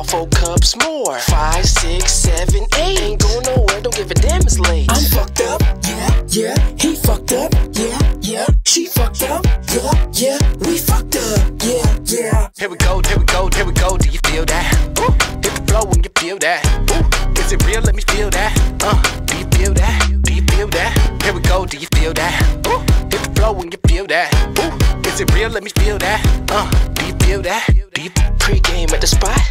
Four 0.07 0.27
cups 0.27 0.75
more. 0.83 1.17
Five, 1.19 1.65
six, 1.65 2.11
seven, 2.13 2.63
eight. 2.77 2.99
Ain't 3.01 3.21
going 3.21 3.45
nowhere. 3.45 3.81
Don't 3.81 3.95
give 3.95 4.09
a 4.09 4.13
damn. 4.13 4.41
It's 4.41 4.59
late. 4.59 4.87
I'm 4.89 5.03
fucked 5.11 5.41
up. 5.41 5.61
Yeah, 5.83 6.23
yeah. 6.27 6.75
He 6.79 6.95
fucked 6.95 7.33
up. 7.33 7.51
Yeah, 7.73 7.99
yeah. 8.21 8.47
She 8.65 8.85
fucked 8.85 9.23
up. 9.23 9.45
Yeah, 9.73 9.91
yeah. 10.13 10.39
We 10.65 10.77
fucked 10.77 11.15
up. 11.15 11.39
Yeah, 11.61 11.99
yeah. 12.05 12.49
Here 12.57 12.69
we 12.69 12.77
go, 12.77 13.01
here 13.07 13.17
we 13.17 13.25
go, 13.25 13.49
here 13.53 13.65
we 13.65 13.73
go. 13.73 13.97
Do 13.97 14.09
you 14.09 14.19
feel 14.25 14.45
that? 14.45 14.99
Ooh, 14.99 15.11
hit 15.43 15.53
the 15.55 15.63
flow 15.67 15.85
when 15.85 16.03
you 16.03 16.09
feel 16.17 16.37
that. 16.39 16.63
Ooh, 16.91 17.41
is 17.41 17.51
it 17.51 17.65
real? 17.65 17.81
Let 17.81 17.95
me 17.95 18.01
feel 18.01 18.29
that. 18.29 18.51
Uh, 18.81 19.01
do 19.25 19.37
you 19.37 19.45
feel 19.57 19.73
that? 19.73 20.21
Do 20.21 20.33
you 20.33 20.41
feel 20.43 20.67
that? 20.67 21.21
Here 21.23 21.33
we 21.33 21.41
go, 21.41 21.65
do 21.65 21.77
you 21.77 21.87
feel 21.95 22.13
that? 22.13 22.67
Ooh, 22.67 22.79
hit 23.11 23.23
the 23.23 23.31
flow 23.35 23.53
when 23.53 23.71
you 23.71 23.77
feel 23.87 24.07
that. 24.07 24.31
Ooh, 24.59 25.09
is 25.09 25.19
it 25.19 25.33
real? 25.33 25.49
Let 25.49 25.63
me 25.63 25.71
feel 25.71 25.97
that. 25.99 26.19
Uh, 26.49 26.69
do 26.93 27.05
you 27.05 27.13
feel 27.19 27.41
that? 27.41 27.67
You 27.75 27.87
Pre-game 28.47 28.87
at 28.93 29.01
the 29.01 29.07
spot. 29.07 29.46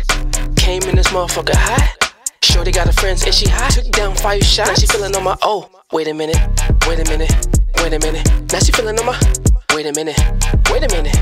Came 1.16 1.22
in 1.22 1.28
this 1.28 1.36
motherfucker 1.36 1.56
hot. 1.56 2.12
Shorty 2.42 2.72
got 2.72 2.86
her 2.86 2.92
friends 2.92 3.24
and 3.24 3.34
she 3.34 3.48
hot. 3.48 3.70
Took 3.70 3.90
down 3.92 4.14
five 4.16 4.44
shots. 4.44 4.68
Now 4.68 4.74
she 4.74 4.86
feeling 4.86 5.16
on 5.16 5.24
my 5.24 5.36
oh. 5.42 5.70
Wait 5.90 6.08
a 6.08 6.14
minute. 6.14 6.36
Wait 6.86 7.00
a 7.00 7.10
minute. 7.10 7.32
Wait 7.78 7.92
a 7.94 7.98
minute. 7.98 8.52
Now 8.52 8.58
she 8.58 8.72
feeling 8.72 8.98
on 8.98 9.06
my. 9.06 9.18
Wait 9.72 9.86
a 9.86 9.92
minute. 9.92 10.18
Wait 10.70 10.82
a 10.82 10.88
minute. 10.94 11.16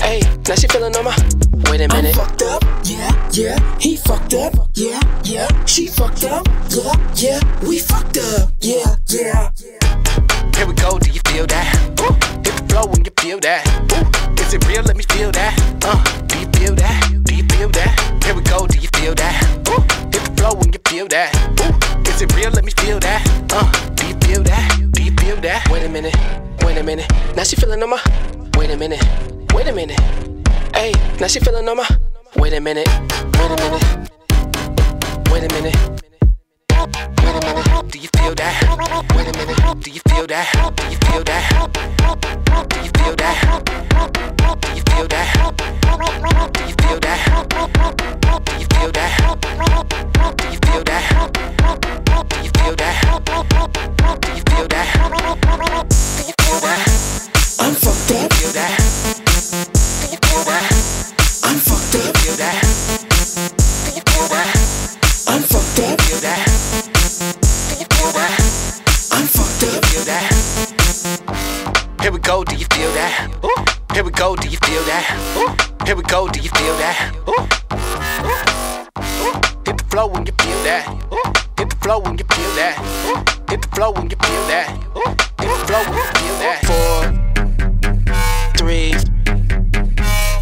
Hey, 0.00 0.20
now 0.48 0.54
she 0.54 0.66
feeling 0.68 0.96
on 0.96 1.04
my. 1.04 1.14
Wait 1.70 1.82
a 1.82 1.88
minute. 1.88 2.16
I'm 2.16 2.26
fucked 2.26 2.42
up. 2.42 2.64
Yeah, 2.84 3.30
yeah. 3.32 3.78
He 3.78 3.96
fucked 3.96 4.32
up. 4.32 4.54
Yeah, 4.74 5.00
yeah. 5.24 5.64
She 5.66 5.88
fucked 5.88 6.24
up. 6.24 6.46
Yeah, 6.70 6.92
yeah. 7.16 7.68
We 7.68 7.80
fucked 7.80 8.16
up. 8.16 8.50
Yeah, 8.60 8.96
yeah. 9.08 9.50
Here 10.56 10.66
we 10.66 10.72
go, 10.72 10.98
do 10.98 11.10
you 11.10 11.20
feel 11.26 11.46
that? 11.46 12.00
Ooh, 12.00 12.14
hit 12.14 12.56
the 12.56 12.64
flow 12.68 12.86
when 12.86 13.04
you 13.04 13.12
feel 13.20 13.38
that. 13.40 13.66
Ooh, 13.92 14.42
is 14.42 14.54
it 14.54 14.66
real? 14.66 14.82
Let 14.82 14.96
me 14.96 15.04
feel 15.04 15.30
that. 15.32 15.84
Uh, 15.84 16.02
do 16.26 16.38
you 16.38 16.46
feel 16.52 16.74
that? 16.76 17.27
Feel 17.58 17.70
that? 17.70 18.22
Here 18.24 18.36
we 18.36 18.42
go, 18.42 18.68
do 18.68 18.78
you 18.78 18.86
feel 18.94 19.16
that? 19.16 19.42
Ooh, 19.68 19.82
hit 20.14 20.22
the 20.22 20.32
flow 20.38 20.54
when 20.54 20.72
you 20.72 20.78
feel 20.86 21.08
that. 21.08 21.34
Ooh, 21.58 22.08
is 22.08 22.22
it 22.22 22.32
real? 22.36 22.52
Let 22.52 22.64
me 22.64 22.70
feel 22.70 23.00
that. 23.00 23.20
Uh, 23.50 23.66
do 23.96 24.06
you 24.06 24.14
feel 24.20 24.44
that? 24.44 24.92
Do 24.92 25.02
you 25.02 25.10
feel 25.18 25.34
that? 25.40 25.68
Wait 25.68 25.82
a 25.82 25.88
minute. 25.88 26.14
Wait 26.62 26.78
a 26.78 26.84
minute. 26.84 27.10
Now 27.34 27.42
she 27.42 27.56
feeling 27.56 27.82
on 27.82 27.90
my. 27.90 28.00
Wait 28.56 28.70
a 28.70 28.76
minute. 28.76 29.02
Wait 29.52 29.66
a 29.66 29.72
minute. 29.72 29.98
Hey, 30.72 30.92
now 31.18 31.26
she 31.26 31.40
feeling 31.40 31.68
on 31.68 31.76
my. 31.78 31.88
Wait 32.36 32.52
a 32.52 32.60
minute. 32.60 32.86
Wait 32.86 33.50
a 33.50 33.56
minute. 33.58 34.10
Wait 35.32 35.42
a 35.42 35.52
minute. 35.52 35.76
Wait 36.78 36.86
a 36.86 37.42
minute, 37.42 37.90
do 37.90 37.98
you 37.98 38.08
feel 38.16 38.34
that? 38.36 38.54
Wait 39.16 39.26
a 39.26 39.32
minute, 39.36 39.80
do 39.82 39.90
you 39.90 40.00
feel 40.08 40.26
that? 40.28 40.46
Do 40.76 40.84
you 40.86 40.96
feel 41.10 41.24
that? 41.24 41.72
Do 41.74 42.78
you 42.78 42.90
feel 42.94 43.16
that? 43.16 43.34
Do 44.62 44.68
you 44.70 44.82
feel 44.86 45.08
that? 45.08 45.26
Do 45.58 46.62
you 46.62 46.74
feel 46.78 47.00
that? 47.00 47.18
Do 47.34 47.74
you 47.74 47.74
feel 48.14 48.20
that? 48.30 48.38
Do 48.44 48.54
you 48.56 48.68
feel 48.70 48.92
that? 48.92 49.10
Do 50.30 50.46
you 50.46 50.58
feel 50.62 50.84
that? 50.84 51.02
Do 52.28 52.36
you 52.38 52.44
feel 52.44 52.66
that? 52.68 52.94
Do 55.00 56.22
you 56.22 56.34
feel 56.38 56.60
that? 56.60 56.86
I'm 57.58 57.74
fucked 57.74 58.12
up. 58.12 58.30
Do 58.30 58.38
you? 58.38 58.62
I'm 61.42 61.58
fucked 61.58 61.94
up. 61.96 62.16
Feel 62.18 62.36
that? 62.36 62.67
Here 72.00 72.12
we 72.12 72.20
go, 72.20 72.44
do 72.44 72.54
you 72.56 72.64
feel 72.72 72.92
that? 72.92 73.28
Ooh. 73.44 73.94
Here 73.94 74.04
we 74.04 74.12
go, 74.12 74.36
do 74.36 74.48
you 74.48 74.56
feel 74.58 74.82
that? 74.84 75.04
Ooh. 75.36 75.50
Here 75.84 75.96
we 75.96 76.02
go, 76.04 76.28
do 76.28 76.40
you 76.40 76.48
feel 76.50 76.76
that? 76.78 77.12
Ooh. 77.26 77.32
Ooh. 78.22 78.38
Ooh. 79.26 79.34
Hit 79.66 79.76
the 79.78 79.84
flow 79.90 80.06
when 80.06 80.24
you 80.24 80.32
feel 80.38 80.62
that. 80.62 80.86
Ooh. 81.12 81.32
Hit 81.58 81.70
the 81.70 81.76
flow 81.82 81.98
when 81.98 82.16
you 82.16 82.24
feel 82.30 82.54
that. 82.54 82.78
Ooh. 83.04 83.18
Hit 83.50 83.62
the 83.62 83.68
flow 83.74 83.90
when 83.90 84.08
you 84.08 84.16
feel 84.16 84.46
that. 84.46 84.70
Ooh. 84.96 85.10
Hit 85.42 85.50
the 85.50 85.66
flow 85.66 85.82
when 85.90 85.98
you 85.98 86.06
feel 86.22 86.38
that. 86.38 86.62
Four, 86.70 87.02
three, 88.56 88.94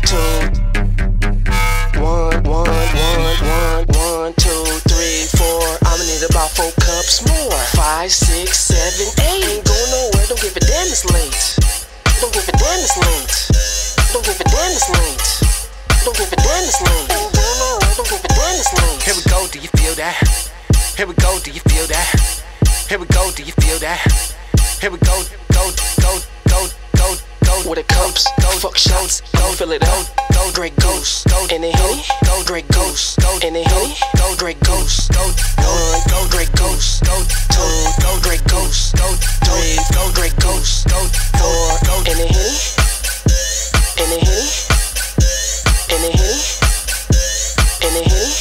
two, 0.04 0.28
one, 2.04 2.44
one, 2.44 2.68
one, 2.68 3.40
one, 3.42 3.84
one, 3.96 4.32
two, 4.36 4.64
three, 4.92 5.24
four. 5.34 5.64
I'ma 5.88 6.04
need 6.04 6.22
about 6.28 6.50
four 6.52 6.70
cups 6.84 7.26
more. 7.26 7.58
Five, 7.74 8.12
six, 8.12 8.60
seven, 8.60 9.08
eight. 9.32 9.65
Damn. 10.86 10.92
It's 10.92 11.04
late. 11.10 12.20
Don't 12.20 12.32
give 12.32 12.48
a 12.48 12.52
damn. 12.52 12.78
It's 12.78 12.96
late. 12.96 14.12
Don't 14.12 14.24
give 14.24 14.40
a 14.40 14.44
damn. 14.44 14.72
It's 14.72 14.88
late. 14.90 15.22
Don't 16.04 16.16
give 16.16 16.32
a 16.32 16.36
damn. 16.36 16.64
It's 16.64 16.80
late. 16.82 17.08
Don't 17.96 18.08
give 18.08 18.24
a 18.24 18.28
damn. 18.28 18.54
It's 18.54 18.72
late. 18.74 19.02
Here 19.02 19.14
we 19.14 19.22
go, 19.30 19.46
do 19.48 19.58
you 19.58 19.68
feel 19.68 19.94
that? 19.96 20.16
Here 20.96 21.06
we 21.06 21.14
go, 21.14 21.38
do 21.40 21.50
you 21.50 21.60
feel 21.60 21.86
that? 21.86 22.42
Here 22.88 22.98
we 22.98 23.06
go, 23.06 23.30
do 23.32 23.42
you 23.42 23.52
feel 23.52 23.78
that? 23.80 24.00
Here 24.80 24.90
we 24.90 24.98
go, 24.98 25.22
go, 25.52 25.70
go, 26.00 26.18
go, 26.48 26.68
go, 27.56 27.62
go. 27.62 27.70
With 27.70 27.78
the 27.78 27.94
cups, 27.94 28.26
go, 28.40 28.48
fuck 28.58 28.76
shows, 28.76 29.22
go, 29.32 29.52
fill 29.52 29.72
it 29.72 29.82
up, 29.82 30.06
go, 30.32 30.50
Grey 30.52 30.70
Goose, 30.70 31.24
go, 31.24 31.46
in 31.54 31.62
the 31.62 31.70
henny, 31.70 32.02
go, 32.24 32.42
Grey 32.44 32.62
Goose, 32.62 33.16
go, 33.16 33.38
in 33.46 33.54
the 33.54 33.62
henny, 33.62 33.94
go, 34.16 34.34
Grey 34.36 34.54
Goose, 34.54 35.08
go, 35.08 35.24
one, 35.64 36.00
go, 36.08 36.28
Grey 36.30 36.46
Goose, 36.56 37.00
go, 37.00 37.16
two, 37.52 37.76
go, 38.02 38.18
Grey 38.22 38.38
Goose, 38.48 38.92
go, 38.92 39.08
three, 39.44 39.78
go, 39.94 40.10
Grey 40.12 40.30
Goose, 40.40 40.84
go, 40.84 40.98
four, 41.38 41.78
go, 41.84 41.96
in 42.10 42.16
the 42.18 42.28
henny, 42.28 42.56
in 44.00 44.08
the 44.10 44.18
henny, 44.20 44.48
in 45.92 46.00
the 46.02 46.10
henny, 46.16 46.36
in 47.82 47.92
the 47.94 48.02
henny, 48.04 48.36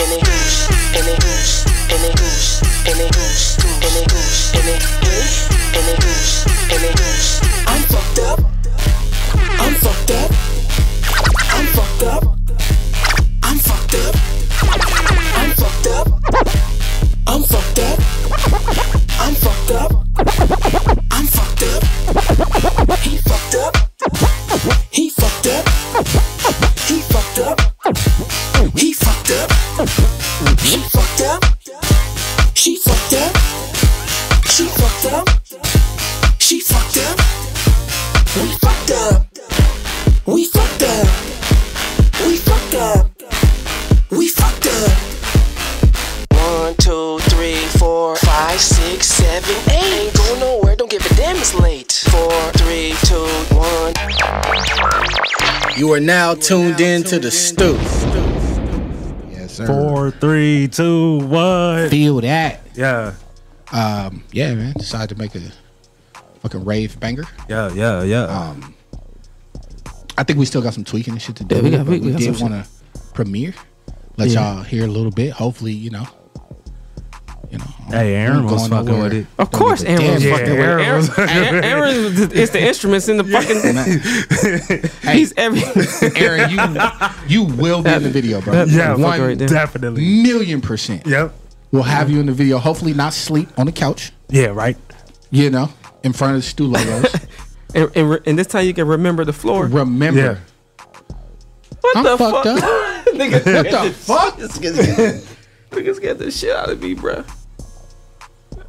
in 0.00 0.08
the 0.10 0.18
goose, 0.24 0.68
in 0.96 1.04
the 1.04 1.16
goose, 1.20 1.64
in 1.90 2.00
the 2.02 2.12
goose, 2.18 2.62
in 2.88 2.96
the 2.98 3.08
goose, 3.14 3.56
in 3.64 3.92
the 3.94 4.04
goose, 4.08 4.54
in 4.54 4.64
the 4.66 4.74
henny, 4.74 4.99
I'm 17.32 17.44
fucked 17.44 17.78
up. 17.78 17.98
I'm 19.20 19.34
fucked 19.36 19.70
up. 19.70 19.92
I'm 21.12 21.26
fucked 21.26 21.62
up. 21.62 22.79
Are 56.00 56.02
now 56.02 56.34
tuned 56.34 56.80
in 56.80 57.02
to 57.04 57.18
the 57.18 57.30
Stu. 57.30 57.74
Yes, 59.30 59.52
sir. 59.52 59.66
Four, 59.66 60.10
three, 60.12 60.66
two, 60.66 61.18
one. 61.26 61.90
Feel 61.90 62.22
that. 62.22 62.62
Yeah. 62.74 63.12
Um, 63.70 64.24
yeah, 64.32 64.54
man. 64.54 64.72
Decided 64.78 65.14
to 65.14 65.20
make 65.20 65.34
a 65.34 65.42
fucking 66.40 66.64
rave 66.64 66.98
banger. 66.98 67.24
Yeah, 67.50 67.70
yeah, 67.74 68.02
yeah. 68.02 68.22
Um, 68.22 68.74
I 70.16 70.22
think 70.22 70.38
we 70.38 70.46
still 70.46 70.62
got 70.62 70.72
some 70.72 70.84
tweaking 70.84 71.12
and 71.12 71.20
shit 71.20 71.36
to 71.36 71.44
do. 71.44 71.56
Yeah, 71.56 71.60
we 71.60 71.70
got- 71.70 71.84
but 71.84 71.90
we- 71.92 72.00
we 72.00 72.10
got 72.12 72.18
did 72.20 72.40
want 72.40 72.54
to 72.54 72.66
premiere. 73.12 73.52
Let 74.16 74.30
Yeah. 74.30 74.54
y'all 74.54 74.62
hear 74.62 74.84
a 74.86 74.90
little 74.90 75.10
bit. 75.12 75.32
Hopefully, 75.32 75.74
you 75.74 75.90
know. 75.90 76.06
You 77.50 77.58
know. 77.58 77.64
Hey, 77.88 78.14
Aaron 78.14 78.38
I'm 78.38 78.44
was 78.44 78.52
going 78.68 78.70
fucking 78.70 78.86
nowhere. 78.86 79.02
with 79.02 79.12
it. 79.14 79.26
Of 79.38 79.50
Don't 79.50 79.60
course, 79.60 79.82
give 79.82 79.98
Aaron 80.00 80.14
was 80.14 80.22
damn 80.22 80.32
fucking 80.38 80.50
with 80.50 80.58
it. 80.58 80.62
Aaron 80.62 80.84
Aaron, 80.84 80.96
was 80.98 81.18
Aaron, 81.18 81.64
Aaron 81.64 81.90
is 81.96 82.28
the, 82.28 82.42
it's 82.42 82.54
instruments 82.54 83.08
in 83.08 83.16
the 83.16 83.24
fucking. 83.24 83.60
He's 85.16 85.32
every. 85.36 85.60
Aaron, 86.20 86.50
you 86.50 86.60
you 87.26 87.44
will 87.44 87.82
be 87.82 87.90
in 87.90 88.02
the 88.04 88.10
video, 88.10 88.40
bro. 88.40 88.64
Yeah, 88.64 88.94
one 88.96 89.20
right 89.20 89.36
definitely. 89.38 90.22
million 90.22 90.60
percent. 90.60 91.06
Yep. 91.06 91.34
We'll 91.72 91.82
have 91.84 92.08
you 92.10 92.20
in 92.20 92.26
the 92.26 92.32
video. 92.32 92.58
Hopefully, 92.58 92.94
not 92.94 93.12
sleep 93.14 93.48
on 93.58 93.66
the 93.66 93.72
couch. 93.72 94.12
Yeah, 94.28 94.46
right. 94.48 94.76
You 95.30 95.50
know, 95.50 95.70
in 96.04 96.12
front 96.12 96.36
of 96.36 96.42
the 96.42 96.48
stew 96.48 96.66
logos. 96.66 97.12
and, 97.74 97.90
and, 97.96 98.10
re- 98.10 98.20
and 98.26 98.38
this 98.38 98.46
time 98.48 98.66
you 98.66 98.74
can 98.74 98.86
remember 98.86 99.24
the 99.24 99.32
floor. 99.32 99.66
Remember, 99.66 100.20
Yeah. 100.20 100.36
What 101.80 101.96
I'm 101.96 102.02
the 102.04 102.16
fucked 102.18 102.46
fuck? 102.46 102.62
up. 102.62 103.06
Nigga, 103.14 103.54
What 103.54 103.84
the 103.84 103.90
fuck? 103.92 104.36
Niggas 105.70 105.96
scared 105.96 106.18
the 106.18 106.30
shit 106.30 106.54
out 106.54 106.68
of 106.70 106.82
me, 106.82 106.94
bro. 106.94 107.24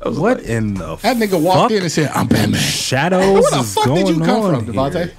What 0.03 0.41
in 0.41 0.73
the 0.75 0.97
fuck? 0.97 1.01
That 1.01 1.17
nigga 1.17 1.41
walked 1.41 1.59
fuck? 1.59 1.71
in 1.71 1.83
and 1.83 1.91
said, 1.91 2.09
"I'm 2.13 2.27
Batman." 2.27 2.59
shadows 2.59 3.41
Where 3.41 3.51
the 3.51 3.63
fuck 3.63 3.85
going 3.85 4.05
did 4.05 4.15
you 4.17 4.23
come 4.23 4.41
from, 4.51 4.63
here? 4.65 4.73
Devontae? 4.73 5.11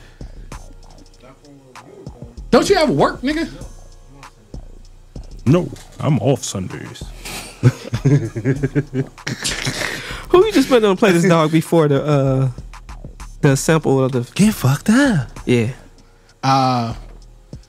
Don't 2.50 2.68
you 2.68 2.76
have 2.76 2.90
work, 2.90 3.20
nigga? 3.22 3.48
No, 5.46 5.68
I'm 6.00 6.18
off 6.20 6.42
Sundays. 6.44 7.02
Who 10.30 10.44
you 10.44 10.52
just 10.52 10.68
been 10.68 10.84
on 10.84 10.96
play 10.96 11.12
this 11.12 11.24
dog 11.28 11.52
before 11.52 11.88
the 11.88 12.02
uh 12.04 12.50
the 13.40 13.56
sample 13.56 14.02
of 14.04 14.12
the 14.12 14.22
Get 14.34 14.54
fucked 14.54 14.90
up. 14.90 15.28
yeah. 15.46 15.72
Uh, 16.42 16.94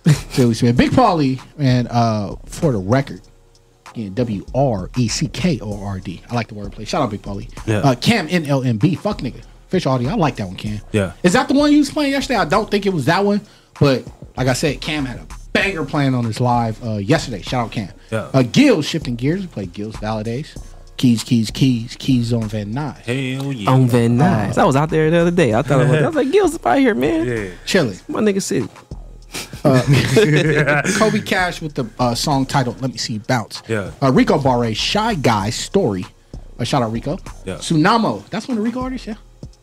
Philly 0.04 0.56
Smith, 0.56 0.76
Big 0.76 0.90
Paulie, 0.92 1.40
and 1.60 1.88
uh, 1.90 2.36
for 2.48 2.72
the 2.72 2.80
record, 2.80 3.22
again, 3.94 4.14
W 4.14 4.46
R 4.54 4.90
E 4.98 5.08
C 5.08 5.28
K 5.28 5.60
O 5.62 5.84
R 5.84 6.00
D. 6.00 6.22
I 6.30 6.36
like 6.36 6.48
the 6.48 6.56
wordplay. 6.56 6.88
Shout 6.88 7.02
out 7.02 7.12
Big 7.12 7.22
Paulie. 7.22 7.50
Yeah. 7.66 7.78
Uh, 7.80 7.96
Cam 7.96 8.28
N 8.30 8.46
L 8.46 8.64
M 8.64 8.78
B. 8.78 8.96
Fuck 8.96 9.20
nigga. 9.20 9.44
Fish 9.68 9.86
audio. 9.86 10.10
I 10.10 10.16
like 10.16 10.36
that 10.36 10.48
one, 10.48 10.56
Cam. 10.56 10.82
Yeah. 10.92 11.14
Is 11.24 11.34
that 11.34 11.48
the 11.48 11.54
one 11.54 11.72
you 11.72 11.80
was 11.80 11.90
playing 11.90 12.12
yesterday? 12.12 12.38
I 12.40 12.46
don't 12.46 12.70
think 12.70 12.86
it 12.86 12.94
was 12.94 13.06
that 13.06 13.24
one, 13.26 13.42
but 13.80 14.06
like 14.38 14.48
I 14.48 14.54
said, 14.54 14.82
Cam 14.82 15.06
had 15.06 15.20
a 15.20 15.28
banger 15.52 15.86
playing 15.86 16.14
on 16.14 16.26
his 16.26 16.40
live 16.40 16.84
uh, 16.86 16.98
yesterday. 16.98 17.42
Shout 17.42 17.66
out 17.66 17.72
Cam. 17.72 17.92
Yeah. 18.12 18.30
Uh, 18.34 18.44
Gills 18.44 18.86
shifting 18.86 19.16
gears. 19.16 19.42
We 19.42 19.48
played 19.48 19.74
Gills 19.74 19.96
Validates. 19.96 20.62
Keys, 20.96 21.24
keys, 21.24 21.50
keys, 21.50 21.96
keys 21.98 22.32
on 22.32 22.44
Van 22.44 22.72
Nuys. 22.72 22.98
Hell 23.00 23.52
yeah. 23.52 23.70
On 23.72 23.88
Van 23.88 24.16
Nuys. 24.16 24.60
I 24.60 24.64
was 24.64 24.76
out 24.76 24.92
there 24.92 25.10
the 25.10 25.18
other 25.18 25.32
day. 25.32 25.54
I 25.54 25.64
thought 25.64 25.82
about 25.82 25.92
that. 25.92 26.04
I 26.04 26.08
was 26.08 26.16
like, 26.16 26.32
Gil's 26.32 26.54
up 26.54 26.66
out 26.68 26.78
here, 26.78 26.94
man. 26.94 27.28
Yeah. 27.28 27.50
Chilling. 27.66 27.98
My 28.08 28.22
nigga 28.22 28.42
city. 28.42 28.70
Kobe 30.98 31.22
Cash 31.22 31.62
with 31.62 31.74
the 31.76 31.86
uh, 32.00 32.14
song 32.16 32.46
titled 32.46 32.82
"Let 32.82 32.92
Me 32.92 32.98
See 32.98 33.14
You 33.14 33.20
Bounce." 33.22 33.62
Yeah. 33.68 33.92
Uh, 34.02 34.12
Rico 34.12 34.38
Barre, 34.38 34.74
Shy 34.74 35.16
Guy 35.16 35.50
Story. 35.50 36.06
Uh, 36.60 36.64
shout 36.64 36.82
out 36.84 36.92
Rico. 36.92 37.18
Yeah. 37.46 37.56
Tsunamo. 37.56 38.28
That's 38.30 38.48
one 38.48 38.58
of 38.58 38.64
the 38.64 38.70
Rico 38.70 38.82
artists. 38.82 39.08
Yeah. 39.08 39.16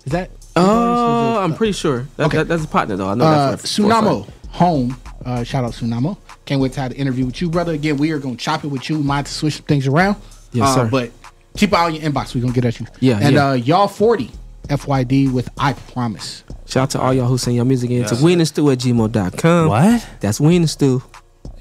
Is 0.05 0.13
that? 0.13 0.31
Oh, 0.57 1.39
I'm 1.39 1.55
pretty 1.55 1.73
sure. 1.73 2.07
That, 2.17 2.27
Okay. 2.27 2.39
that- 2.39 2.49
that's 2.49 2.65
a 2.65 2.69
partner 2.69 2.97
though. 2.97 3.09
I 3.09 3.15
know 3.15 3.25
Uh, 3.25 3.51
that's 3.51 3.77
for- 3.77 3.83
for 3.83 3.89
a 3.89 3.95
Tsunamo. 3.95 4.29
Home. 4.51 4.97
Uh, 5.25 5.45
shout 5.45 5.65
out 5.65 5.73
Tsunamo. 5.73 6.17
Can't 6.45 6.61
wait 6.61 6.73
to 6.73 6.81
have 6.81 6.91
the 6.91 6.97
interview 6.99 7.27
with 7.27 7.41
you, 7.41 7.49
brother. 7.51 7.73
Again, 7.73 7.99
we 7.99 8.11
are 8.11 8.19
gonna 8.19 8.35
chop 8.37 8.65
it 8.65 8.69
with 8.69 8.89
you. 8.91 8.99
Might 8.99 9.17
have 9.19 9.27
to 9.27 9.33
switch 9.33 9.55
some 9.57 9.67
things 9.67 9.87
around. 9.87 10.17
Yes, 10.53 10.69
Uh, 10.69 10.75
sir. 10.75 10.89
But 10.91 11.11
keep 11.57 11.71
an 11.73 11.77
eye 11.79 11.85
on 11.85 11.95
your 11.95 12.11
inbox. 12.11 12.35
We're 12.35 12.41
gonna 12.41 12.53
get 12.53 12.65
at 12.65 12.81
you. 12.81 12.87
Yeah, 12.99 13.19
And 13.21 13.35
yeah. 13.35 13.49
uh, 13.51 13.53
y'all 13.53 13.87
forty 13.87 14.33
FYD 14.69 15.33
with 15.33 15.49
I 15.59 15.73
promise. 15.73 16.45
Shout 16.67 16.83
out 16.85 16.91
to 16.91 17.01
all 17.01 17.13
y'all 17.15 17.27
who 17.27 17.39
send 17.39 17.57
your 17.57 17.65
music 17.65 17.91
in 17.91 18.05
to 18.05 18.15
Yes. 18.15 18.23
weinthestew 18.23 18.73
at 18.73 18.79
gmail.com. 18.79 19.69
What? 19.69 20.07
That's 20.21 20.39
weinthestew, 20.39 21.03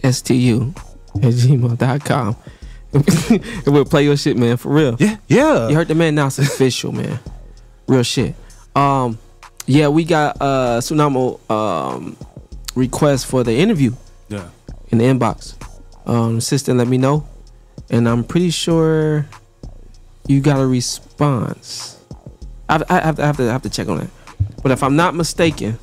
S-T-U, 0.03 0.73
at 1.15 1.21
gmail.com. 1.33 2.35
and 2.93 3.43
we'll 3.67 3.85
play 3.85 4.03
your 4.03 4.17
shit, 4.17 4.37
man, 4.37 4.57
for 4.57 4.69
real. 4.71 4.95
Yeah. 4.99 5.17
Yeah. 5.27 5.69
You 5.69 5.75
heard 5.75 5.87
the 5.87 5.95
man 5.95 6.15
now, 6.15 6.27
it's 6.27 6.39
official, 6.39 6.91
man. 6.91 7.19
Real 7.87 8.03
shit. 8.03 8.35
Um, 8.75 9.17
yeah, 9.65 9.87
we 9.87 10.03
got 10.03 10.37
uh 10.41 10.79
Tsunamo 10.79 11.39
um 11.51 12.15
request 12.75 13.25
for 13.25 13.43
the 13.43 13.53
interview 13.55 13.93
Yeah. 14.29 14.49
in 14.89 14.99
the 14.99 15.05
inbox. 15.05 15.55
Um, 16.05 16.37
assistant 16.37 16.77
let 16.77 16.87
me 16.87 16.97
know. 16.97 17.27
And 17.89 18.07
I'm 18.07 18.23
pretty 18.23 18.51
sure 18.51 19.25
you 20.27 20.39
got 20.41 20.59
a 20.59 20.65
response. 20.67 21.98
I, 22.69 22.83
I, 22.89 22.99
have 23.01 23.15
to, 23.17 23.23
I 23.23 23.25
have 23.25 23.37
to 23.37 23.43
I 23.43 23.51
have 23.51 23.61
to 23.63 23.69
check 23.69 23.87
on 23.89 23.97
that. 23.99 24.09
But 24.61 24.71
if 24.71 24.83
I'm 24.83 24.95
not 24.95 25.15
mistaken, 25.15 25.77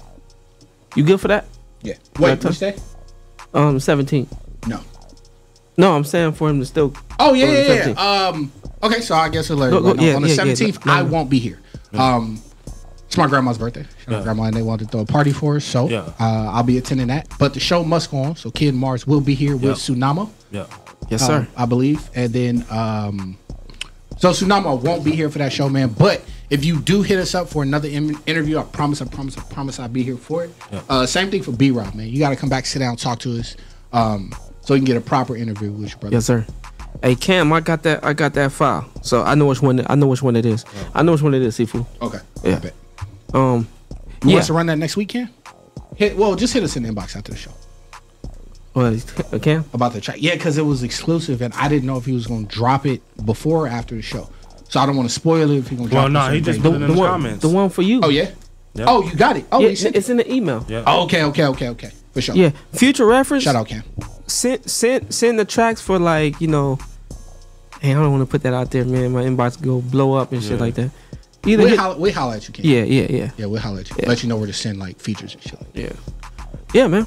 you 0.95 1.05
good 1.05 1.21
for 1.21 1.29
that? 1.29 1.47
Yeah. 1.83 1.95
Wait, 2.19 2.43
which 2.45 2.59
day? 2.59 2.77
Um, 3.53 3.79
17. 3.81 4.29
No. 4.67 4.81
No, 5.77 5.95
I'm 5.97 6.05
saying 6.05 6.33
for 6.33 6.49
him 6.49 6.61
to 6.61 6.67
still. 6.67 6.95
Oh 7.19 7.35
yeah, 7.35 7.47
go 7.47 7.53
to 7.53 7.69
the 7.69 7.75
yeah, 7.75 7.89
yeah. 7.89 8.29
Um. 8.29 8.53
Okay, 8.83 9.01
so 9.01 9.15
I 9.15 9.29
guess 9.29 9.51
Larry, 9.51 9.71
Go- 9.73 9.81
go- 9.81 9.95
yeah, 10.03 10.15
on 10.15 10.23
the 10.23 10.29
yeah, 10.29 10.35
yeah. 10.35 10.35
seventeenth, 10.35 10.87
No, 10.87 10.93
I 10.93 11.03
no. 11.03 11.09
won't 11.11 11.29
be 11.31 11.39
here. 11.39 11.59
Um, 11.95 12.41
it's 13.07 13.17
my 13.17 13.27
grandma's 13.27 13.59
birthday. 13.59 13.87
Out 14.09 14.23
grandma, 14.23 14.45
and 14.45 14.57
they 14.57 14.63
wanted 14.63 14.87
to 14.87 14.91
throw 14.91 15.01
a 15.01 15.07
party 15.07 15.33
for 15.33 15.57
us, 15.57 15.65
so 15.65 15.89
Yeah. 15.89 16.01
uh, 16.21 16.51
I'll 16.53 16.63
be 16.63 16.79
attending 16.79 17.07
that. 17.09 17.29
But 17.39 17.55
the 17.55 17.61
show 17.61 17.85
must 17.85 18.11
go 18.11 18.19
on, 18.19 18.37
so 18.37 18.51
Kid 18.51 18.75
Mars 18.75 19.07
will 19.07 19.21
be 19.21 19.35
here 19.35 19.57
with 19.57 19.77
Tsunamo, 19.79 20.31
Yeah. 20.51 20.67
Yes, 21.11 21.23
um, 21.23 21.29
sir. 21.45 21.49
I 21.57 21.67
believe, 21.67 22.09
and 22.15 22.33
then 22.33 22.65
um, 22.71 23.39
so 24.17 24.31
Tsunamo 24.31 24.81
won't 24.83 25.05
be 25.05 25.13
here 25.13 25.31
for 25.31 25.39
that 25.39 25.53
show, 25.53 25.69
man. 25.69 25.89
But 25.89 26.23
if 26.51 26.65
you 26.65 26.81
do 26.81 27.03
hit 27.03 27.19
us 27.19 27.35
up 27.35 27.49
for 27.49 27.63
another 27.63 27.89
Im- 27.89 28.19
interview, 28.27 28.59
I 28.59 28.63
promise, 28.65 29.03
I 29.03 29.07
promise, 29.07 29.37
I 29.37 29.43
promise, 29.43 29.79
I'll 29.79 29.89
be 29.89 30.03
here 30.03 30.17
for 30.17 30.45
it. 30.45 30.51
Yeah. 30.73 30.83
Uh, 30.89 31.07
same 31.07 31.31
thing 31.31 31.43
for 31.43 31.53
B 31.53 31.71
Rob, 31.71 31.95
man. 31.95 32.09
You 32.09 32.19
got 32.19 32.31
to 32.31 32.37
come 32.37 32.49
back, 32.49 32.67
sit 32.67 32.79
down, 32.79 32.97
talk 32.97 33.19
to 33.21 33.39
us, 33.39 33.57
um, 33.93 34.33
so 34.63 34.75
you 34.75 34.81
can 34.81 34.87
get 34.87 34.97
a 34.97 35.01
proper 35.01 35.37
interview 35.37 35.71
with 35.71 35.91
your 35.91 35.99
brother. 35.99 36.17
Yes, 36.17 36.27
sir. 36.27 36.47
Hey 37.03 37.15
Cam, 37.15 37.53
I 37.53 37.61
got 37.61 37.83
that. 37.83 38.03
I 38.03 38.15
got 38.15 38.33
that 38.35 38.53
file, 38.53 38.89
so 39.03 39.23
I 39.23 39.35
know 39.35 39.47
which 39.47 39.61
one. 39.61 39.85
I 39.87 39.95
know 39.97 40.07
which 40.07 40.23
one 40.23 40.35
it 40.35 40.47
is. 40.47 40.65
I 40.95 41.03
know 41.03 41.13
which 41.13 41.21
one 41.21 41.35
it 41.35 41.43
is. 41.43 41.59
Sifu. 41.59 41.87
Okay. 42.01 42.19
Yeah. 42.43 42.57
I 42.57 42.59
bet. 42.59 42.75
Um. 43.35 43.69
You 44.23 44.31
yeah. 44.31 44.37
want 44.37 44.41
us 44.41 44.47
to 44.47 44.53
run 44.55 44.67
that 44.67 44.79
next 44.79 44.97
weekend? 44.97 45.29
Hit 45.95 46.17
well, 46.17 46.35
just 46.37 46.55
hit 46.55 46.63
us 46.63 46.75
in 46.75 46.85
the 46.85 46.89
inbox 46.89 47.15
after 47.15 47.33
the 47.33 47.39
show 47.39 47.53
What? 48.77 49.41
Cam? 49.43 49.65
about 49.73 49.95
the 49.95 50.03
track. 50.03 50.17
Yeah, 50.21 50.35
because 50.35 50.59
it 50.59 50.63
was 50.63 50.83
exclusive, 50.83 51.41
and 51.41 51.55
I 51.55 51.67
didn't 51.69 51.87
know 51.87 51.97
if 51.97 52.05
he 52.05 52.13
was 52.13 52.27
going 52.27 52.47
to 52.47 52.55
drop 52.55 52.85
it 52.85 53.01
before 53.25 53.65
or 53.65 53.69
after 53.69 53.95
the 53.95 54.03
show. 54.03 54.29
So 54.69 54.81
I 54.81 54.85
don't 54.85 54.97
want 54.97 55.09
to 55.09 55.15
spoil 55.15 55.51
it 55.51 55.57
if 55.59 55.69
he's 55.69 55.79
going 55.79 55.89
to 55.89 55.95
drop 55.95 56.01
Well, 56.03 56.07
it. 56.09 56.11
no, 56.11 56.21
on 56.21 56.33
he 56.35 56.41
just 56.43 56.59
days. 56.59 56.63
put 56.63 56.73
it 56.73 56.75
in 56.77 56.81
The 56.83 56.87
the 56.89 56.93
one. 57.01 57.09
comments. 57.09 57.41
The 57.43 57.49
one 57.49 57.71
for 57.71 57.81
you. 57.83 58.01
Oh 58.03 58.11
yeah. 58.11 58.31
Yeah. 58.75 58.85
Oh, 58.87 59.03
you 59.03 59.17
got 59.17 59.39
it. 59.39 59.47
Oh, 59.51 59.61
yeah, 59.61 59.69
he 59.69 59.73
it's 59.73 59.85
it. 59.85 60.11
in 60.11 60.19
the 60.19 60.31
email. 60.31 60.63
Yeah. 60.69 60.83
Oh, 60.87 61.05
okay, 61.05 61.23
okay, 61.25 61.47
okay, 61.47 61.69
okay. 61.71 61.91
For 62.13 62.21
sure. 62.21 62.35
Yeah. 62.35 62.51
Future 62.73 63.07
reference. 63.07 63.45
Shout 63.45 63.57
out, 63.57 63.69
Cam. 63.69 63.83
Send 64.27 64.69
send 64.71 65.15
send 65.15 65.39
the 65.39 65.47
tracks 65.47 65.81
for 65.81 65.99
like 65.99 66.39
you 66.43 66.49
know. 66.49 66.79
Hey, 67.81 67.93
I 67.93 67.95
don't 67.95 68.11
want 68.13 68.23
to 68.23 68.31
put 68.31 68.43
that 68.43 68.53
out 68.53 68.71
there, 68.73 68.85
man. 68.85 69.13
My 69.13 69.23
inbox 69.23 69.61
go 69.63 69.81
blow 69.81 70.13
up 70.15 70.33
and 70.33 70.43
shit 70.43 70.61
like 70.61 70.75
that. 70.75 70.91
Either 71.47 71.63
We'll 71.63 71.77
holler, 71.79 71.97
we'll 71.99 72.13
holler 72.13 72.35
at 72.35 72.47
you, 72.49 72.53
Cam. 72.53 72.67
yeah, 72.67 72.83
yeah, 72.83 73.07
yeah, 73.09 73.31
Yeah, 73.39 73.47
we'll 73.47 73.61
holler 73.61 73.81
at 73.81 73.89
you. 73.89 73.97
Yeah. 74.01 74.09
Let 74.09 74.23
you 74.23 74.29
know 74.29 74.37
where 74.37 74.47
to 74.49 74.53
send 74.53 74.79
like 74.79 74.99
features 75.01 75.33
and 75.35 75.43
shit. 75.43 75.55
Like 75.59 75.73
that. 75.75 75.81
yeah, 75.81 75.93
yeah, 76.75 76.87
man. 76.89 77.07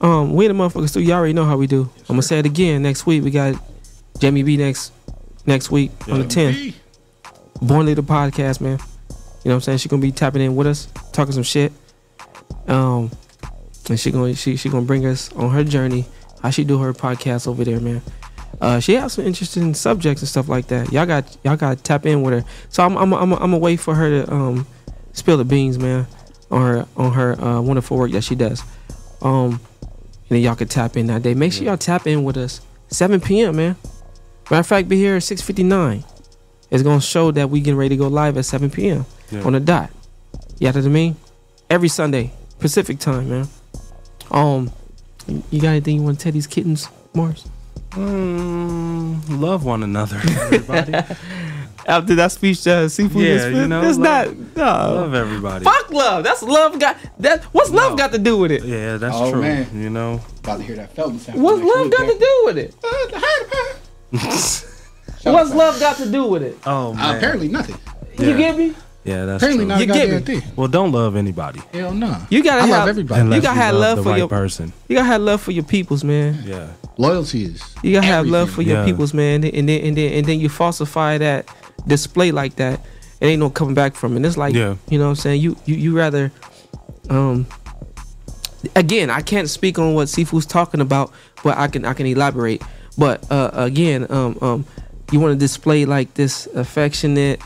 Um, 0.00 0.34
we 0.34 0.46
the 0.46 0.54
motherfuckers 0.54 0.92
too. 0.92 1.00
You 1.00 1.12
already 1.12 1.32
know 1.32 1.44
how 1.44 1.56
we 1.56 1.66
do. 1.66 1.82
I'm 2.00 2.06
gonna 2.08 2.22
say 2.22 2.38
it 2.38 2.46
again. 2.46 2.82
Next 2.82 3.06
week 3.06 3.24
we 3.24 3.30
got 3.30 3.54
Jamie 4.18 4.42
B 4.42 4.56
next 4.56 4.92
next 5.46 5.70
week 5.70 5.90
on 6.08 6.18
the 6.20 6.26
10th. 6.26 6.74
Born 7.62 7.86
Leader 7.86 8.02
podcast, 8.02 8.60
man. 8.60 8.78
You 9.44 9.50
know 9.50 9.50
what 9.50 9.54
I'm 9.54 9.60
saying? 9.62 9.78
She 9.78 9.88
gonna 9.88 10.02
be 10.02 10.12
tapping 10.12 10.42
in 10.42 10.56
with 10.56 10.66
us, 10.66 10.88
talking 11.12 11.32
some 11.32 11.42
shit. 11.42 11.72
Um, 12.66 13.10
and 13.88 13.98
she 13.98 14.10
gonna 14.10 14.34
she 14.34 14.56
she 14.56 14.68
gonna 14.68 14.84
bring 14.84 15.06
us 15.06 15.32
on 15.34 15.50
her 15.50 15.64
journey. 15.64 16.04
How 16.42 16.50
she 16.50 16.64
do 16.64 16.78
her 16.78 16.92
podcast 16.92 17.46
over 17.48 17.64
there, 17.64 17.80
man. 17.80 18.02
Uh, 18.60 18.80
she 18.80 18.94
has 18.94 19.14
some 19.14 19.24
interesting 19.24 19.74
subjects 19.74 20.22
and 20.22 20.28
stuff 20.28 20.48
like 20.48 20.66
that. 20.68 20.92
Y'all 20.92 21.06
got 21.06 21.36
y'all 21.44 21.56
got 21.56 21.76
to 21.78 21.82
tap 21.82 22.06
in 22.06 22.22
with 22.22 22.34
her. 22.34 22.50
So 22.68 22.82
I'm 22.82 22.96
I'm 22.96 23.12
I'm 23.12 23.32
I'm 23.32 23.38
gonna 23.38 23.58
wait 23.58 23.80
for 23.80 23.94
her 23.94 24.24
to 24.24 24.32
um 24.32 24.66
spill 25.12 25.36
the 25.36 25.44
beans, 25.44 25.78
man, 25.78 26.06
on 26.50 26.62
her 26.62 26.88
on 26.96 27.12
her 27.12 27.40
uh, 27.40 27.60
wonderful 27.60 27.96
work 27.96 28.12
that 28.12 28.24
she 28.24 28.34
does. 28.34 28.62
Um, 29.22 29.60
and 30.28 30.36
then 30.36 30.42
y'all 30.42 30.56
can 30.56 30.68
tap 30.68 30.96
in 30.96 31.06
that 31.06 31.22
day. 31.22 31.34
Make 31.34 31.52
sure 31.52 31.64
y'all 31.64 31.76
tap 31.76 32.06
in 32.06 32.24
with 32.24 32.36
us 32.36 32.60
7 32.88 33.20
p.m. 33.20 33.56
man. 33.56 33.76
Matter 34.50 34.60
of 34.60 34.66
fact, 34.66 34.88
be 34.88 34.96
here 34.96 35.16
at 35.16 35.22
6:59. 35.22 36.04
It's 36.70 36.82
gonna 36.82 37.00
show 37.00 37.30
that 37.32 37.50
we 37.50 37.60
getting 37.60 37.78
ready 37.78 37.90
to 37.90 37.96
go 37.96 38.08
live 38.08 38.36
at 38.36 38.44
7 38.44 38.70
p.m. 38.70 39.06
Yeah. 39.30 39.42
on 39.42 39.52
the 39.52 39.60
dot. 39.60 39.90
You 40.58 40.68
know 40.68 40.78
what 40.78 40.84
I 40.84 40.88
mean? 40.88 41.16
Every 41.68 41.88
Sunday, 41.88 42.32
Pacific 42.58 42.98
time, 42.98 43.28
man. 43.28 43.48
Um, 44.30 44.70
you 45.50 45.60
got 45.60 45.68
anything 45.70 45.96
you 45.96 46.02
want 46.02 46.18
to 46.18 46.22
tell 46.24 46.32
these 46.32 46.46
kittens, 46.46 46.88
Mars? 47.14 47.46
Mm, 47.90 49.40
love 49.40 49.64
one 49.64 49.82
another, 49.82 50.16
everybody. 50.16 50.92
After 51.88 52.16
that 52.16 52.32
speech, 52.32 52.66
uh, 52.66 52.88
seafood, 52.88 53.22
Yeah, 53.22 53.28
is 53.34 53.56
you 53.56 53.68
know, 53.68 53.80
it's 53.88 53.96
love- 53.96 54.36
not. 54.36 54.56
No. 54.56 54.94
love 54.94 55.14
everybody. 55.14 55.64
Fuck 55.64 55.90
love. 55.92 56.24
That's 56.24 56.42
love. 56.42 56.78
Got 56.80 56.96
that? 57.20 57.44
What's 57.52 57.70
love 57.70 57.96
got 57.96 58.10
to 58.12 58.18
do 58.18 58.38
with 58.38 58.50
it? 58.50 58.64
Yeah, 58.64 58.96
that's 58.96 59.14
Oh, 59.16 59.30
true. 59.30 59.40
man. 59.40 59.68
You 59.72 59.90
know. 59.90 60.20
About 60.40 60.58
to 60.58 60.64
hear 60.64 60.74
that 60.76 60.94
Felton 60.96 61.20
sound. 61.20 61.40
What's 61.40 61.58
next 61.60 61.76
love 61.76 61.90
got 61.92 62.00
man. 62.00 62.12
to 62.12 62.18
do 62.18 62.42
with 62.44 62.58
it? 62.58 62.74
What's 65.24 65.54
love 65.54 65.80
got 65.80 65.96
to 65.98 66.10
do 66.10 66.26
with 66.26 66.42
it? 66.42 66.58
Oh 66.66 66.90
Uh, 66.90 66.94
man. 66.94 67.16
apparently 67.16 67.48
nothing. 67.48 67.76
You 68.18 68.30
Yeah. 68.30 68.36
get 68.36 68.56
me? 68.58 68.74
Yeah, 69.04 69.24
that's 69.24 69.40
Apparently 69.42 69.64
true. 69.66 69.68
not 69.68 69.80
You 69.80 69.86
get 69.86 70.10
me? 70.10 70.18
thing. 70.18 70.42
Well, 70.56 70.66
don't 70.66 70.90
love 70.90 71.14
anybody 71.14 71.60
Hell 71.72 71.94
no. 71.94 72.16
You 72.28 72.42
gotta 72.42 72.62
I 72.62 72.66
have 72.66 72.78
love 72.80 72.88
everybody. 72.88 73.22
You 73.36 73.40
gotta 73.40 73.60
have 73.60 73.74
love 73.74 73.98
love 73.98 74.04
for 74.04 74.10
right 74.10 74.18
your 74.18 74.28
person. 74.28 74.72
You 74.88 74.96
gotta 74.96 75.06
have 75.06 75.20
love 75.20 75.40
for 75.40 75.52
your 75.52 75.62
peoples, 75.62 76.02
man. 76.02 76.42
Yeah. 76.44 76.66
Loyalty 76.98 77.44
is. 77.44 77.62
You 77.84 77.92
gotta 77.92 78.06
have 78.08 78.26
love 78.26 78.50
for 78.50 78.62
your 78.62 78.78
Yeah. 78.78 78.84
peoples, 78.84 79.14
man. 79.14 79.44
And 79.44 79.68
then 79.68 79.80
and 79.82 79.96
then 79.96 80.12
and 80.12 80.26
then 80.26 80.40
you 80.40 80.48
falsify 80.48 81.18
that 81.18 81.46
display 81.86 82.32
like 82.32 82.56
that. 82.56 82.80
It 83.20 83.26
ain't 83.26 83.40
no 83.40 83.50
coming 83.50 83.74
back 83.74 83.94
from 83.94 84.12
it. 84.12 84.16
And 84.16 84.26
it's 84.26 84.36
like 84.36 84.54
Yeah. 84.54 84.76
you 84.88 84.98
know 84.98 85.04
what 85.04 85.10
I'm 85.10 85.16
saying? 85.16 85.40
You 85.40 85.56
you 85.64 85.76
you 85.76 85.96
rather 85.96 86.32
um 87.08 87.46
again, 88.74 89.10
I 89.10 89.22
can't 89.22 89.48
speak 89.48 89.78
on 89.78 89.94
what 89.94 90.08
Sifu's 90.08 90.46
talking 90.46 90.80
about, 90.80 91.12
but 91.42 91.56
I 91.56 91.68
can 91.68 91.84
I 91.84 91.94
can 91.94 92.06
elaborate. 92.06 92.62
But 92.98 93.30
uh 93.30 93.50
again, 93.52 94.06
um 94.10 94.38
um 94.40 94.64
you 95.12 95.20
want 95.20 95.32
to 95.32 95.38
display 95.38 95.84
like 95.84 96.14
this 96.14 96.46
affectionate 96.54 97.40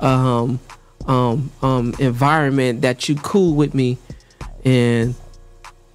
um 0.00 0.58
um 1.06 1.50
um 1.62 1.94
environment 1.98 2.82
that 2.82 3.08
you 3.08 3.16
cool 3.16 3.54
with 3.54 3.74
me 3.74 3.98
and 4.64 5.14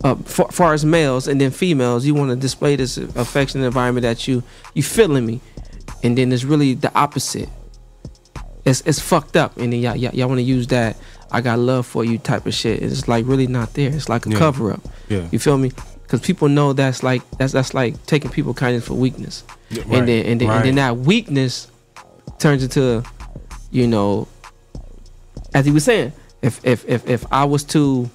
uh, 0.03 0.15
far, 0.15 0.51
far 0.51 0.73
as 0.73 0.83
males 0.85 1.27
and 1.27 1.39
then 1.39 1.51
females, 1.51 2.05
you 2.05 2.15
want 2.15 2.29
to 2.29 2.35
display 2.35 2.75
this 2.75 2.97
affectionate 2.97 3.65
environment 3.65 4.03
that 4.03 4.27
you 4.27 4.41
you 4.73 4.81
feeling 4.81 5.25
me, 5.25 5.41
and 6.03 6.17
then 6.17 6.31
it's 6.31 6.43
really 6.43 6.73
the 6.73 6.91
opposite. 6.97 7.49
It's 8.65 8.81
it's 8.81 8.99
fucked 8.99 9.35
up, 9.35 9.57
and 9.57 9.73
then 9.73 9.79
y'all 9.79 9.95
y'all, 9.95 10.13
y'all 10.13 10.27
want 10.27 10.39
to 10.39 10.43
use 10.43 10.67
that 10.67 10.97
I 11.31 11.41
got 11.41 11.59
love 11.59 11.85
for 11.87 12.03
you 12.03 12.17
type 12.17 12.45
of 12.45 12.53
shit. 12.53 12.81
It's 12.83 13.07
like 13.07 13.25
really 13.25 13.47
not 13.47 13.73
there. 13.73 13.89
It's 13.89 14.09
like 14.09 14.25
a 14.25 14.29
Yeah. 14.29 14.37
cover 14.37 14.73
up. 14.73 14.81
Yeah. 15.09 15.27
You 15.31 15.39
feel 15.39 15.57
me? 15.57 15.71
Because 16.03 16.19
people 16.19 16.49
know 16.49 16.73
that's 16.73 17.03
like 17.03 17.21
that's 17.37 17.53
that's 17.53 17.73
like 17.73 18.05
taking 18.05 18.29
people 18.31 18.53
kindness 18.53 18.85
for 18.85 18.93
weakness, 18.95 19.43
Yeah, 19.69 19.83
right, 19.83 19.99
and 19.99 20.07
then 20.07 20.25
and 20.25 20.41
then, 20.41 20.49
and 20.49 20.65
then 20.65 20.75
that 20.75 20.97
weakness 20.97 21.67
turns 22.37 22.63
into, 22.63 23.03
you 23.71 23.87
know, 23.87 24.27
as 25.53 25.65
he 25.65 25.71
was 25.71 25.85
saying, 25.85 26.11
if 26.41 26.59
if 26.65 26.87
if 26.87 27.07
if 27.09 27.25
I 27.31 27.45
was 27.45 27.63
to, 27.65 28.09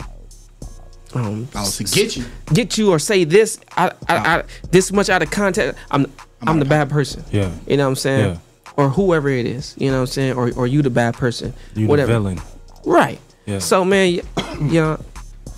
um, 1.15 1.49
I 1.55 1.61
was 1.61 1.79
to 1.79 1.85
get 1.85 2.17
you, 2.17 2.25
get 2.53 2.77
you 2.77 2.91
or 2.91 2.99
say 2.99 3.25
this, 3.25 3.59
I, 3.77 3.93
I, 4.09 4.17
I 4.39 4.43
this 4.71 4.93
much 4.93 5.09
out 5.09 5.23
of 5.23 5.31
context, 5.31 5.79
I'm 5.91 6.13
I'm, 6.43 6.59
the 6.59 6.65
bad 6.67 6.91
person. 6.91 7.25
Yeah. 7.33 7.51
You 7.67 7.79
know 7.79 7.85
what 7.85 7.91
I'm 7.91 7.97
saying? 7.97 8.35
Yeah. 8.35 8.39
Or 8.77 8.91
whoever 8.91 9.29
it 9.31 9.47
is, 9.47 9.75
you 9.79 9.91
know 9.91 9.97
what 9.99 10.01
I'm 10.03 10.07
saying? 10.09 10.33
Or 10.37 10.51
or 10.55 10.67
you 10.67 10.83
the 10.83 10.91
bad 10.91 11.15
person. 11.15 11.55
You 11.75 11.87
whatever. 11.87 12.13
the 12.13 12.19
villain. 12.19 12.41
Right. 12.85 13.19
Yeah. 13.47 13.59
So 13.61 13.85
man, 13.85 14.21
y- 14.37 14.59
yeah, 14.71 14.97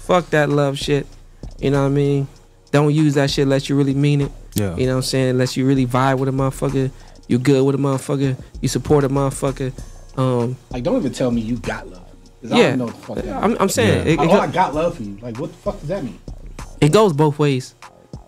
fuck 0.07 0.31
that 0.31 0.49
love 0.51 0.79
shit. 0.79 1.07
You 1.59 1.71
know 1.73 1.81
what 1.83 1.87
I 1.89 1.91
mean? 1.95 2.29
Don't 2.71 2.95
use 2.95 3.15
that 3.15 3.31
shit 3.31 3.43
unless 3.45 3.69
you 3.69 3.77
really 3.77 3.95
mean 3.95 4.21
it. 4.21 4.33
Yeah. 4.55 4.77
You 4.77 4.87
know 4.87 4.93
what 4.93 4.97
I'm 4.99 5.03
saying? 5.03 5.31
Unless 5.31 5.57
you 5.57 5.67
really 5.67 5.87
vibe 5.87 6.19
with 6.19 6.29
a 6.29 6.33
motherfucker, 6.33 6.91
you 7.27 7.39
good 7.39 7.65
with 7.65 7.75
a 7.75 7.79
motherfucker, 7.79 8.37
you 8.61 8.69
support 8.69 9.03
a 9.05 9.09
motherfucker. 9.09 9.73
Um, 10.17 10.57
Like, 10.71 10.83
don't 10.85 10.97
even 10.97 11.13
tell 11.13 11.31
me 11.31 11.41
you 11.41 11.57
got 11.57 11.89
love. 11.89 12.03
'Cause 12.43 12.53
I 12.53 12.57
Yeah. 12.59 12.69
don't 12.71 12.79
know 12.79 12.85
what 12.87 12.95
the 12.95 13.01
fuck 13.07 13.17
that 13.17 13.29
I'm- 13.43 13.57
I'm 13.59 13.69
saying, 13.69 14.07
Yeah. 14.07 14.13
it- 14.13 14.21
it 14.21 14.21
oh, 14.21 14.27
go- 14.27 14.39
I 14.41 14.47
got 14.47 14.75
love 14.75 14.97
for 14.97 15.03
you. 15.03 15.17
Like, 15.21 15.39
what 15.41 15.51
the 15.51 15.59
fuck 15.59 15.81
does 15.81 15.89
that 15.89 16.05
mean? 16.05 16.19
it 16.81 16.93
goes 16.93 17.13
both 17.13 17.39
ways. 17.39 17.75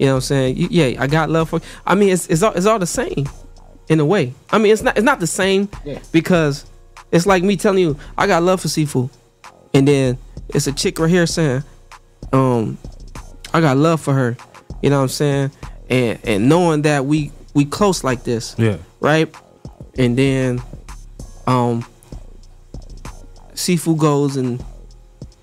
You 0.01 0.07
know 0.07 0.13
what 0.15 0.17
I'm 0.17 0.21
saying? 0.23 0.57
You, 0.57 0.69
yeah, 0.71 1.01
I 1.03 1.07
got 1.07 1.31
love 1.31 1.51
for. 1.51 1.61
I 1.87 1.95
mean, 1.95 2.09
it's 2.09 2.27
it's 2.27 2.43
all 2.43 2.53
it's 2.55 2.67
all 2.67 2.79
the 2.81 2.87
same, 2.87 3.29
in 3.91 4.01
a 4.01 4.05
way. 4.05 4.33
I 4.51 4.57
mean, 4.57 4.73
it's 4.73 4.81
not 4.83 4.97
it's 4.97 5.05
not 5.05 5.21
the 5.21 5.27
same 5.27 5.69
Yeah. 5.85 5.99
because 6.13 6.65
it's 7.13 7.27
like 7.27 7.43
me 7.43 7.57
telling 7.57 7.81
you 7.81 7.97
I 8.17 8.27
got 8.27 8.43
love 8.43 8.63
for 8.63 8.69
seafood, 8.69 9.11
and 9.75 9.87
then 9.87 10.17
it's 10.49 10.67
a 10.67 10.73
chick 10.73 10.99
right 10.99 11.11
here 11.11 11.27
saying, 11.27 11.63
um, 12.33 12.79
I 13.53 13.61
got 13.61 13.77
love 13.77 14.01
for 14.01 14.15
her. 14.15 14.37
You 14.83 14.89
know 14.91 14.97
what 14.99 15.03
I'm 15.03 15.09
saying? 15.09 15.51
And 15.91 16.19
and 16.25 16.49
knowing 16.49 16.83
that 16.83 17.05
we 17.05 17.33
we 17.53 17.65
close 17.67 18.03
like 18.05 18.23
this, 18.25 18.55
Yeah. 18.57 18.77
right? 19.01 19.29
And 19.99 20.17
then, 20.17 20.63
um, 21.49 21.85
seafood 23.55 23.99
goes 23.99 24.37
and 24.37 24.65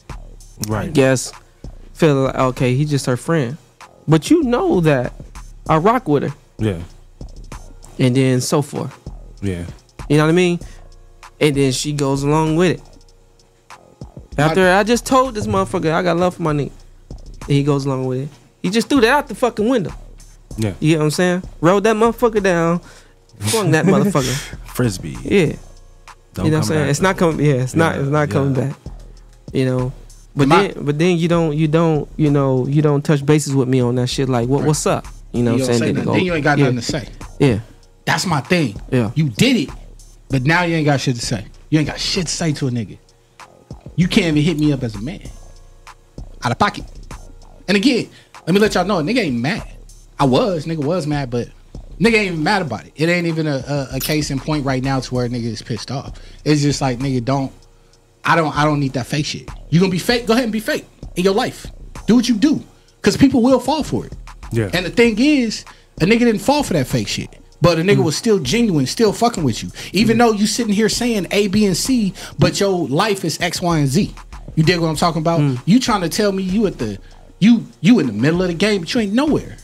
I 0.10 0.16
Right. 0.68 0.94
guess 0.94 1.32
feel 1.94 2.16
like 2.24 2.36
okay, 2.36 2.76
he's 2.76 2.90
just 2.90 3.06
her 3.06 3.18
friend. 3.18 3.58
But 4.08 4.30
you 4.32 4.42
know 4.44 4.80
that 4.82 5.14
I 5.68 5.78
rock 5.78 6.08
with 6.08 6.24
her. 6.24 6.34
Yeah. 6.58 6.80
And 8.00 8.16
then 8.16 8.42
so 8.42 8.62
forth. 8.62 8.98
Yeah. 9.42 9.66
You 10.10 10.18
know 10.18 10.24
what 10.26 10.30
I 10.30 10.34
mean? 10.34 10.60
And 11.40 11.56
then 11.56 11.72
she 11.72 11.94
goes 11.94 12.24
along 12.24 12.56
with 12.56 12.80
it. 12.80 13.78
After 14.38 14.70
I 14.70 14.84
just 14.84 15.06
told 15.06 15.34
this 15.36 15.48
motherfucker 15.48 15.92
I 15.92 16.04
got 16.04 16.18
love 16.18 16.36
for 16.36 16.44
my 16.44 16.54
nigga. 16.54 16.72
And 17.42 17.50
he 17.50 17.64
goes 17.64 17.86
along 17.86 18.06
with 18.06 18.22
it. 18.24 18.30
He 18.62 18.70
just 18.70 18.90
threw 18.90 19.02
that 19.02 19.10
out 19.10 19.28
the 19.28 19.36
fucking 19.36 19.68
window. 19.68 19.92
Yeah. 20.58 20.74
You 20.80 20.94
get 20.94 20.98
what 21.00 21.06
I'm 21.06 21.12
saying? 21.12 21.44
Rolled 21.62 21.84
that 21.86 21.96
motherfucker 21.96 22.42
down, 22.42 22.80
flung 23.40 23.72
that 23.72 23.86
motherfucker. 23.86 24.34
Frisbee. 24.74 25.18
Yeah. 25.24 25.56
Don't 26.34 26.46
you 26.46 26.52
know 26.52 26.58
what 26.58 26.64
I'm 26.64 26.64
saying? 26.64 26.82
back, 26.84 26.90
It's 26.92 27.02
not 27.02 27.18
coming 27.18 27.46
yeah, 27.46 27.54
it's 27.54 27.76
not 27.76 27.96
it's 27.98 28.10
not 28.10 28.30
coming 28.30 28.54
back. 28.54 28.76
You 29.54 29.66
know. 29.66 29.94
But 30.36 30.48
My- 30.50 30.68
then 30.68 30.86
but 30.86 31.00
then 31.00 31.18
you 31.18 31.28
don't 31.28 31.56
you 31.56 31.68
don't 31.68 32.08
you 32.16 32.30
know 32.30 32.68
you 32.68 32.82
don't 32.82 33.04
touch 33.04 33.26
bases 33.26 33.56
with 33.56 33.68
me 33.68 33.80
on 33.82 33.96
that 33.96 34.08
shit 34.08 34.30
like 34.30 34.48
what 34.48 34.64
what's 34.64 34.86
up? 34.86 35.08
You 35.32 35.44
know 35.44 35.56
You 35.56 35.62
what 35.62 35.70
I'm 35.70 35.74
say 35.74 35.80
saying? 35.80 35.96
nothing. 35.96 36.14
Then 36.14 36.26
you 36.26 36.34
ain't 36.36 36.44
got 36.44 36.58
yeah. 36.58 36.64
nothing 36.66 36.78
to 36.80 36.86
say. 36.86 37.10
Yeah. 37.40 37.60
That's 38.08 38.26
my 38.26 38.40
thing. 38.40 38.82
Yeah. 38.90 39.12
You 39.16 39.28
did 39.28 39.58
it, 39.58 39.70
but 40.30 40.44
now 40.44 40.64
you 40.64 40.78
ain't 40.78 40.86
got 40.86 41.02
shit 41.02 41.18
to 41.18 41.22
say. 41.22 41.46
You 41.70 41.80
ain't 41.80 41.90
got 41.90 42.00
shit 42.00 42.28
to 42.28 42.32
say 42.32 42.54
to 42.54 42.68
a 42.70 42.72
nigga. 42.72 42.98
You 43.98 44.08
can't 44.08 44.38
even 44.38 44.44
hit 44.44 44.58
me 44.58 44.72
up 44.72 44.82
as 44.82 44.96
a 44.96 45.02
man. 45.02 45.30
Out 46.42 46.54
of 46.54 46.58
pocket. 46.58 46.86
And 47.68 47.76
again, 47.76 48.10
let 48.46 48.54
me 48.54 48.62
let 48.62 48.76
y'all 48.76 48.86
know, 48.86 49.00
nigga 49.00 49.20
ain't 49.20 49.36
mad. 49.36 49.68
I 50.18 50.24
was, 50.24 50.66
nigga 50.66 50.86
was 50.86 51.06
mad, 51.06 51.30
but 51.30 51.50
nigga 52.00 52.14
ain't 52.14 52.28
even 52.28 52.44
mad 52.44 52.62
about 52.62 52.86
it. 52.86 52.94
It 52.96 53.10
ain't 53.10 53.28
even 53.28 53.46
a, 53.46 53.58
a, 53.92 53.98
a 53.98 54.00
case 54.00 54.32
in 54.32 54.40
point 54.40 54.64
right 54.64 54.82
now 54.82 55.02
to 55.02 55.14
where 55.14 55.26
a 55.26 55.30
nigga 55.30 55.44
is 55.44 55.62
pissed 55.62 55.92
off. 55.92 56.18
It's 56.46 56.62
just 56.62 56.80
like 56.80 57.00
nigga 57.00 57.26
don't 57.26 57.52
I 58.24 58.38
don't 58.38 58.56
I 58.56 58.64
don't 58.64 58.80
need 58.80 58.94
that 58.94 59.08
fake 59.08 59.26
shit. 59.26 59.50
You 59.70 59.82
gonna 59.82 59.92
be 59.92 60.00
fake? 60.00 60.28
Go 60.28 60.34
ahead 60.34 60.46
and 60.46 60.54
be 60.54 60.62
fake 60.62 60.86
in 61.18 61.26
your 61.26 61.34
life. 61.34 61.68
Do 62.06 62.16
what 62.16 62.30
you 62.30 62.36
do. 62.36 62.64
Cause 63.02 63.18
people 63.18 63.42
will 63.42 63.60
fall 63.60 63.84
for 63.84 64.06
it. 64.06 64.14
Yeah. 64.54 64.70
And 64.74 64.86
the 64.86 64.92
thing 64.92 65.20
is, 65.20 65.66
a 66.00 66.06
nigga 66.06 66.20
didn't 66.20 66.40
fall 66.40 66.64
for 66.64 66.72
that 66.72 66.88
fake 66.88 67.10
shit. 67.10 67.38
But 67.62 67.80
a 67.80 67.82
nigga 67.82 67.98
mm. 67.98 68.06
was 68.06 68.16
still 68.16 68.40
genuine, 68.40 68.86
still 68.86 69.12
fucking 69.12 69.44
with 69.44 69.64
you. 69.64 69.70
Even 69.94 70.18
mm. 70.18 70.20
though 70.20 70.32
you 70.32 70.46
sitting 70.48 70.74
here 70.74 70.90
saying 70.90 71.28
A, 71.32 71.48
B, 71.48 71.66
and 71.66 71.76
C, 71.76 72.14
but 72.38 72.60
your 72.60 72.88
life 72.88 73.26
is 73.26 73.40
X, 73.42 73.62
Y, 73.62 73.80
and 73.80 73.88
Z. 73.88 74.14
You 74.56 74.64
dig 74.64 74.80
what 74.80 74.88
I'm 74.88 74.96
talking 74.96 75.22
about? 75.22 75.40
Mm. 75.40 75.62
You 75.66 75.80
trying 75.80 76.02
to 76.02 76.10
tell 76.10 76.32
me 76.32 76.44
you 76.44 76.68
at 76.68 76.78
the 76.78 77.00
you 77.40 77.66
you 77.82 78.00
in 78.00 78.08
the 78.08 78.14
middle 78.14 78.42
of 78.42 78.48
the 78.48 78.54
game, 78.54 78.82
but 78.82 78.94
you 78.94 79.02
ain't 79.02 79.14
nowhere. 79.14 79.58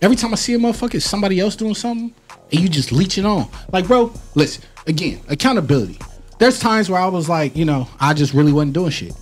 Every 0.00 0.16
time 0.16 0.32
I 0.32 0.36
see 0.36 0.54
a 0.54 0.58
motherfucker, 0.58 0.96
it's 0.96 1.04
somebody 1.04 1.40
else 1.40 1.56
doing 1.56 1.74
something, 1.74 2.14
and 2.52 2.60
you 2.60 2.68
just 2.68 2.92
leeching 2.92 3.26
on. 3.26 3.48
Like, 3.72 3.86
bro, 3.86 4.12
listen, 4.34 4.62
again, 4.86 5.20
accountability. 5.28 5.98
There's 6.38 6.58
times 6.58 6.88
where 6.88 7.00
I 7.00 7.08
was 7.08 7.28
like, 7.28 7.56
you 7.56 7.64
know, 7.64 7.88
I 7.98 8.14
just 8.14 8.32
really 8.32 8.52
wasn't 8.52 8.74
doing 8.74 8.90
shit. 8.90 9.12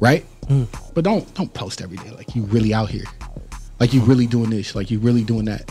Right? 0.00 0.24
But 0.94 1.04
don't 1.04 1.32
don't 1.34 1.52
post 1.52 1.82
every 1.82 1.96
day 1.98 2.10
like 2.10 2.34
you 2.34 2.42
really 2.42 2.72
out 2.72 2.88
here. 2.88 3.04
Like 3.80 3.92
you 3.92 4.00
really 4.02 4.26
doing 4.26 4.50
this, 4.50 4.74
like 4.74 4.90
you 4.90 4.98
really 4.98 5.24
doing 5.24 5.44
that. 5.46 5.70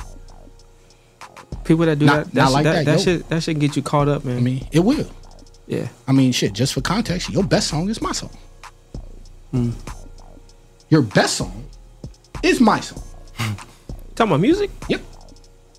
People 1.63 1.85
that 1.87 1.97
do 1.99 2.05
Not- 2.05 2.25
that, 2.25 2.33
that, 2.33 2.41
not 2.41 2.45
shit, 2.47 2.53
like 2.53 2.63
that, 2.65 2.73
that, 2.75 2.85
that, 2.85 2.99
shit, 3.01 3.29
that 3.29 3.43
shit 3.43 3.59
get 3.59 3.75
you 3.75 3.81
caught 3.81 4.07
up, 4.07 4.23
man. 4.23 4.37
I 4.37 4.41
mean, 4.41 4.67
it 4.71 4.79
will. 4.81 5.09
Yeah. 5.67 5.87
I 6.07 6.11
mean, 6.11 6.31
shit, 6.31 6.53
just 6.53 6.73
for 6.73 6.81
context, 6.81 7.29
your 7.29 7.43
best 7.43 7.67
song 7.69 7.89
is 7.89 8.01
my 8.01 8.11
song. 8.11 8.29
Hmm. 9.51 9.71
Your 10.89 11.01
best 11.01 11.37
song 11.37 11.65
is 12.43 12.59
my 12.61 12.79
song. 12.79 13.01
Talking 14.15 14.31
about 14.31 14.39
music? 14.41 14.69
Yep. 14.87 15.01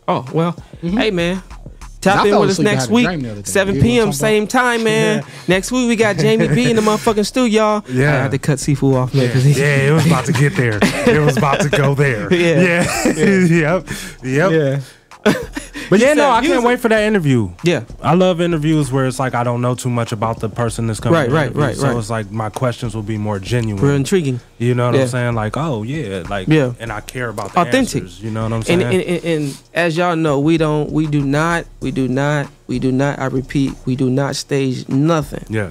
Oh 0.09 0.27
well, 0.33 0.57
hey 0.83 1.11
man. 1.11 1.43
I 1.49 1.53
Tap 2.01 2.27
in 2.27 2.39
with 2.39 2.51
us 2.51 2.59
next 2.61 2.89
week, 2.89 3.07
dream 3.07 3.21
the 3.23 3.33
other 3.33 3.43
day. 3.43 3.51
7 3.51 3.75
You 3.75 3.81
know 3.83 3.89
what 3.89 3.93
I'm 3.95 4.05
p.m. 4.05 4.13
same 4.13 4.47
time, 4.47 4.85
man. 4.85 5.25
Next 5.49 5.73
week 5.73 5.89
we 5.89 5.97
got 5.97 6.17
Jamie 6.17 6.47
B 6.47 6.71
in 6.71 6.77
the 6.77 6.83
motherfucking 6.83 7.27
studio, 7.27 7.49
y'all. 7.63 7.85
Yeah. 7.91 8.15
I 8.15 8.23
had 8.23 8.31
to 8.31 8.39
cut 8.39 8.61
Seafood 8.61 8.95
off, 8.95 9.13
man. 9.13 9.25
Yeah, 9.25 9.33
'cause 9.33 9.43
he- 9.43 9.53
yeah, 9.61 9.89
it 9.89 9.93
was 9.93 10.07
about 10.07 10.25
to 10.27 10.33
get 10.33 10.55
there. 10.55 10.79
It 11.09 11.19
was 11.25 11.37
about 11.37 11.61
to 11.63 11.69
go 11.69 11.95
there. 11.97 12.33
Yeah. 12.33 12.85
Yeah. 13.17 13.47
yep. 13.47 13.89
Yep. 14.23 14.53
Yeah. 14.53 14.81
But 15.89 16.01
yeah, 16.01 16.15
no, 16.15 16.29
I 16.29 16.45
can't 16.45 16.65
wait 16.65 16.81
for 16.81 16.89
that 16.89 17.05
interview. 17.05 17.49
Yeah. 17.63 17.85
I 18.03 18.15
love 18.15 18.41
interviews 18.41 18.91
where 18.91 19.07
it's 19.07 19.21
like 19.21 19.37
I 19.37 19.45
don't 19.45 19.61
know 19.63 19.77
too 19.77 19.89
much 19.89 20.11
about 20.11 20.41
the 20.41 20.49
person 20.49 20.89
that's 20.89 20.99
coming. 20.99 21.15
Right, 21.17 21.31
right, 21.31 21.55
right, 21.55 21.77
So 21.77 21.87
right. 21.87 21.97
it's 21.97 22.11
like 22.11 22.29
my 22.33 22.51
questions 22.51 22.93
will 22.93 23.05
be 23.05 23.17
more 23.17 23.39
genuine. 23.39 23.81
Real 23.81 23.95
intriguing. 23.95 24.41
You 24.59 24.75
know 24.75 24.87
what 24.87 24.97
Yeah. 24.97 25.03
I'm 25.03 25.09
saying? 25.09 25.35
Like, 25.37 25.57
oh 25.57 25.85
yeah, 25.85 26.25
like 26.29 26.49
Yeah. 26.49 26.73
and 26.81 26.91
I 26.91 27.03
care 27.03 27.29
about 27.29 27.53
the 27.53 27.61
Authentic. 27.61 28.03
answers, 28.03 28.21
you 28.21 28.33
know 28.33 28.43
what 28.43 28.53
I'm 28.53 28.63
saying? 28.65 28.83
And, 28.83 28.95
and, 28.95 29.03
and, 29.03 29.25
and 29.25 29.61
as 29.75 29.97
y'all 29.97 30.17
know, 30.17 30.41
we 30.41 30.57
don't, 30.57 30.91
we 30.91 31.07
do 31.07 31.23
not, 31.25 31.67
we 31.79 31.93
do 31.93 32.09
not, 32.09 32.49
we 32.67 32.81
do 32.81 32.91
not. 32.91 33.21
I 33.21 33.27
repeat, 33.27 33.73
we 33.85 33.95
do 33.95 34.11
not 34.11 34.35
stage 34.35 34.89
nothing. 34.89 35.45
yeah. 35.49 35.71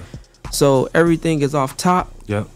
So 0.50 0.88
everything 0.94 1.42
is 1.42 1.54
off 1.54 1.76
top. 1.76 2.10
Yep. 2.26 2.48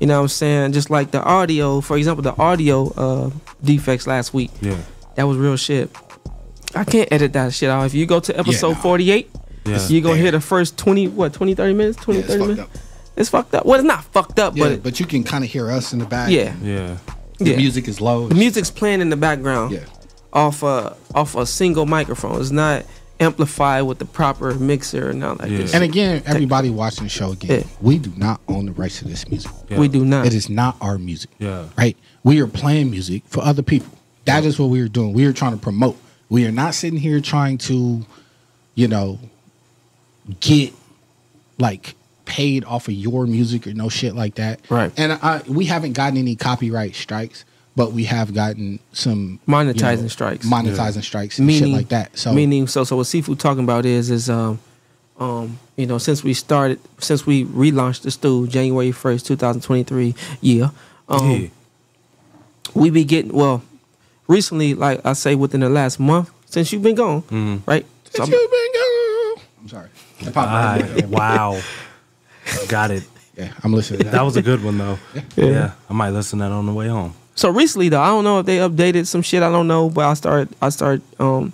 You 0.00 0.06
know 0.06 0.16
what 0.18 0.22
I'm 0.24 0.28
saying? 0.28 0.72
Just 0.72 0.90
like 0.90 1.12
the 1.12 1.22
audio, 1.22 1.80
for 1.80 1.96
example, 1.96 2.22
the 2.22 2.36
audio 2.36 2.90
uh, 2.92 3.30
defects 3.64 4.06
last 4.06 4.34
week. 4.34 4.50
Yeah. 4.60 4.76
That 5.14 5.24
was 5.24 5.38
real 5.38 5.56
shit. 5.56 5.90
I 6.74 6.84
can't 6.84 7.10
edit 7.12 7.32
that 7.34 7.52
shit 7.52 7.68
out. 7.70 7.84
If 7.86 7.94
you 7.94 8.06
go 8.06 8.20
to 8.20 8.38
episode 8.38 8.72
nah. 8.74 8.80
48, 8.82 9.30
Yeah. 9.66 9.86
you 9.88 10.00
going 10.00 10.16
to 10.16 10.22
hear 10.22 10.30
the 10.30 10.40
first 10.40 10.76
20, 10.78 11.08
what, 11.08 11.32
20, 11.32 11.54
30 11.54 11.74
minutes? 11.74 11.98
20, 11.98 12.20
Yeah, 12.20 12.26
30 12.26 12.38
fucked 12.38 12.56
minutes? 12.56 12.78
It's 13.16 13.28
fucked 13.28 13.54
up. 13.54 13.66
Well, 13.66 13.78
it's 13.78 13.86
not 13.86 14.04
fucked 14.04 14.38
up, 14.38 14.56
Yeah, 14.56 14.68
but 14.70 14.82
but, 14.82 15.00
you 15.00 15.06
can 15.06 15.24
kind 15.24 15.44
of 15.44 15.50
hear 15.50 15.70
us 15.70 15.92
in 15.92 15.98
the 15.98 16.06
back. 16.06 16.30
yeah. 16.30 16.54
Yeah. 16.62 16.96
The 17.38 17.50
yeah. 17.50 17.56
music 17.56 17.88
is 17.88 18.00
low. 18.00 18.28
The 18.28 18.34
music's 18.34 18.70
playing 18.70 19.00
in 19.00 19.08
the 19.10 19.16
background 19.16 19.72
Yeah. 19.72 19.80
off 20.32 20.62
a 20.62 20.94
off 21.14 21.34
a 21.34 21.46
single 21.46 21.86
microphone. 21.86 22.38
It's 22.40 22.50
not 22.50 22.84
amplified 23.18 23.82
with 23.84 23.98
the 23.98 24.04
proper 24.04 24.54
mixer 24.54 25.10
and 25.10 25.20
not 25.20 25.40
like 25.40 25.50
Yeah. 25.50 25.58
this. 25.58 25.74
And 25.74 25.82
again, 25.84 26.22
everybody 26.26 26.70
watching 26.70 27.04
the 27.04 27.10
show 27.10 27.32
again, 27.32 27.60
Yeah. 27.60 27.66
we 27.80 27.98
do 27.98 28.12
not 28.16 28.40
own 28.48 28.66
the 28.66 28.72
rights 28.72 28.98
to 29.00 29.06
this 29.08 29.28
music. 29.28 29.50
we 29.70 29.88
do 29.88 30.04
not. 30.04 30.26
It 30.26 30.34
is 30.34 30.48
not 30.48 30.76
our 30.80 30.98
music. 30.98 31.30
Yeah. 31.38 31.64
Right? 31.76 31.96
We 32.24 32.40
are 32.40 32.46
playing 32.46 32.90
music 32.90 33.22
for 33.26 33.42
other 33.42 33.62
people. 33.62 33.92
That 34.26 34.44
is 34.44 34.58
what 34.58 34.68
we 34.70 34.80
are 34.80 34.88
doing. 34.88 35.12
We 35.14 35.24
are 35.24 35.32
trying 35.32 35.52
to 35.52 35.58
promote. 35.58 35.96
We 36.30 36.46
are 36.46 36.52
not 36.52 36.74
sitting 36.74 36.98
here 36.98 37.20
trying 37.20 37.58
to, 37.58 38.06
you 38.74 38.88
know, 38.88 39.18
get 40.40 40.72
like 41.58 41.94
paid 42.24 42.64
off 42.64 42.88
of 42.88 42.94
your 42.94 43.26
music 43.26 43.66
or 43.66 43.74
no 43.74 43.88
shit 43.88 44.14
like 44.14 44.36
that. 44.36 44.60
Right. 44.70 44.92
And 44.96 45.12
I, 45.14 45.42
we 45.48 45.64
haven't 45.66 45.92
gotten 45.94 46.16
any 46.16 46.36
copyright 46.36 46.94
strikes, 46.94 47.44
but 47.74 47.92
we 47.92 48.04
have 48.04 48.32
gotten 48.32 48.78
some 48.92 49.40
you 49.46 49.52
Monetizing 49.52 50.02
know, 50.02 50.08
strikes. 50.08 50.46
monetizing 50.46 51.02
strikes 51.02 51.38
and 51.38 51.52
shit 51.52 51.68
like 51.68 51.88
that. 51.88 52.16
So 52.16 52.32
meaning 52.32 52.66
so 52.68 52.84
so 52.84 52.96
what 52.96 53.04
seafood 53.08 53.40
talking 53.40 53.64
about 53.64 53.84
is 53.84 54.10
is 54.10 54.30
um 54.30 54.60
um 55.18 55.58
you 55.76 55.86
know 55.86 55.98
since 55.98 56.22
we 56.22 56.32
started 56.32 56.78
since 56.98 57.26
we 57.26 57.44
relaunched 57.46 58.02
the 58.02 58.10
stew 58.12 58.46
January 58.46 58.92
first 58.92 59.26
two 59.26 59.36
thousand 59.36 59.62
twenty 59.62 59.82
three 59.82 60.14
year 60.40 60.70
Um, 61.08 61.30
Yeah. 61.32 61.48
We 62.74 62.90
be 62.90 63.02
getting 63.04 63.32
well. 63.32 63.64
Recently, 64.34 64.74
like 64.74 65.00
I 65.04 65.14
say, 65.14 65.34
within 65.34 65.58
the 65.60 65.68
last 65.68 65.98
month 65.98 66.30
since 66.46 66.72
you've 66.72 66.82
been 66.82 66.94
gone, 66.94 67.22
Mhm. 67.22 67.62
right? 67.66 67.84
So 68.14 68.22
I'm- 68.22 68.32
I'm 69.60 69.68
sorry. 69.68 69.88
Wow. 71.08 71.58
Got 72.68 72.92
it. 72.92 73.02
Yeah, 73.36 73.48
I'm 73.64 73.72
listening. 73.72 74.08
That 74.10 74.22
was 74.24 74.36
a 74.36 74.42
good 74.42 74.62
one 74.62 74.78
though. 74.78 74.98
Yeah. 75.36 75.72
I 75.88 75.92
might 75.94 76.10
listen 76.10 76.38
to 76.38 76.44
that 76.44 76.52
on 76.52 76.66
the 76.66 76.72
way 76.72 76.86
home. 76.88 77.14
So 77.34 77.48
recently 77.50 77.88
though, 77.88 78.00
I 78.00 78.06
don't 78.08 78.22
know 78.24 78.38
if 78.38 78.46
they 78.46 78.58
updated 78.58 79.06
some 79.08 79.22
shit. 79.22 79.42
I 79.42 79.50
don't 79.50 79.66
know, 79.66 79.88
but 79.90 80.04
I 80.04 80.14
start 80.14 80.48
I 80.62 80.68
start 80.68 81.00
um 81.18 81.52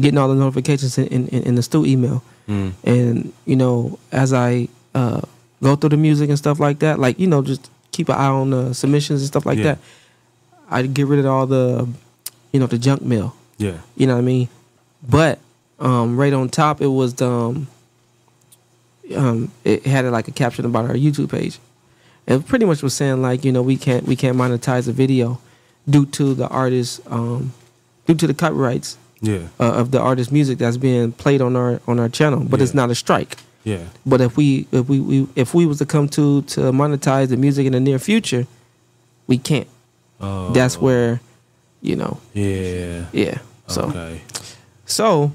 getting 0.00 0.18
all 0.18 0.28
the 0.28 0.34
notifications 0.36 0.96
in 0.98 1.06
in, 1.08 1.42
in 1.42 1.54
the 1.56 1.62
Stu 1.62 1.84
email, 1.86 2.22
Mm. 2.48 2.72
and 2.84 3.32
you 3.46 3.56
know 3.56 3.98
as 4.12 4.32
I 4.32 4.68
uh 4.94 5.22
go 5.62 5.74
through 5.76 5.90
the 5.90 5.96
music 5.96 6.28
and 6.28 6.38
stuff 6.38 6.60
like 6.60 6.78
that, 6.80 6.98
like 7.00 7.18
you 7.18 7.26
know 7.26 7.42
just 7.42 7.68
keep 7.92 8.08
an 8.08 8.14
eye 8.16 8.26
on 8.28 8.50
the 8.50 8.74
submissions 8.74 9.20
and 9.22 9.28
stuff 9.28 9.44
like 9.46 9.58
Yeah. 9.58 9.64
that. 9.64 9.78
I 10.70 10.82
get 10.86 11.06
rid 11.06 11.18
of 11.18 11.26
all 11.26 11.46
the 11.46 11.88
you 12.52 12.60
know 12.60 12.66
the 12.66 12.78
junk 12.78 13.02
mail. 13.02 13.34
Yeah. 13.58 13.78
You 13.96 14.06
know 14.06 14.14
what 14.14 14.20
I 14.20 14.24
mean? 14.24 14.48
But 15.08 15.38
um, 15.78 16.16
right 16.16 16.32
on 16.32 16.48
top, 16.48 16.80
it 16.80 16.86
was 16.88 17.14
the, 17.14 17.28
um, 17.30 17.66
um, 19.16 19.50
it 19.64 19.84
had 19.86 20.04
like 20.06 20.28
a 20.28 20.32
caption 20.32 20.64
about 20.64 20.86
our 20.86 20.94
YouTube 20.94 21.30
page. 21.30 21.58
It 22.26 22.46
pretty 22.46 22.64
much 22.64 22.82
was 22.82 22.94
saying 22.94 23.22
like 23.22 23.44
you 23.44 23.52
know 23.52 23.62
we 23.62 23.76
can't 23.76 24.04
we 24.06 24.14
can't 24.16 24.36
monetize 24.36 24.88
a 24.88 24.92
video 24.92 25.40
due 25.88 26.06
to 26.06 26.34
the 26.34 26.46
artist 26.48 27.00
um, 27.06 27.52
due 28.06 28.14
to 28.14 28.26
the 28.26 28.34
copyrights 28.34 28.96
Yeah. 29.20 29.48
uh, 29.58 29.72
of 29.72 29.90
the 29.90 30.00
artist 30.00 30.30
music 30.30 30.58
that's 30.58 30.76
being 30.76 31.12
played 31.12 31.40
on 31.40 31.56
our 31.56 31.80
on 31.88 31.98
our 31.98 32.08
channel. 32.08 32.40
But 32.44 32.60
it's 32.62 32.74
not 32.74 32.90
a 32.90 32.94
strike. 32.94 33.36
Yeah. 33.64 33.84
But 34.06 34.20
if 34.20 34.36
we 34.36 34.66
if 34.70 34.88
we, 34.88 35.00
we 35.00 35.26
if 35.34 35.54
we 35.54 35.66
was 35.66 35.78
to 35.78 35.86
come 35.86 36.08
to 36.10 36.42
to 36.42 36.60
monetize 36.72 37.28
the 37.28 37.36
music 37.36 37.66
in 37.66 37.72
the 37.72 37.80
near 37.80 37.98
future, 37.98 38.46
we 39.26 39.38
can't. 39.38 39.68
Oh. 40.20 40.50
That's 40.52 40.78
where, 40.78 41.20
you 41.80 41.96
know. 41.96 42.20
Yeah. 42.34 43.06
Yeah. 43.12 43.38
So. 43.66 43.82
Okay. 43.84 44.20
So. 44.86 45.32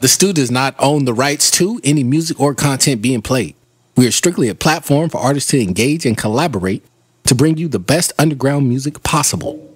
The 0.00 0.08
Stu 0.08 0.32
does 0.32 0.50
not 0.50 0.76
own 0.78 1.04
the 1.04 1.14
rights 1.14 1.50
to 1.52 1.80
any 1.82 2.04
music 2.04 2.38
or 2.38 2.54
content 2.54 3.02
being 3.02 3.20
played. 3.20 3.56
We 3.96 4.06
are 4.06 4.12
strictly 4.12 4.48
a 4.48 4.54
platform 4.54 5.10
for 5.10 5.18
artists 5.18 5.50
to 5.50 5.60
engage 5.60 6.06
and 6.06 6.16
collaborate 6.16 6.84
to 7.24 7.34
bring 7.34 7.56
you 7.56 7.66
the 7.66 7.80
best 7.80 8.12
underground 8.18 8.68
music 8.68 9.02
possible. 9.02 9.74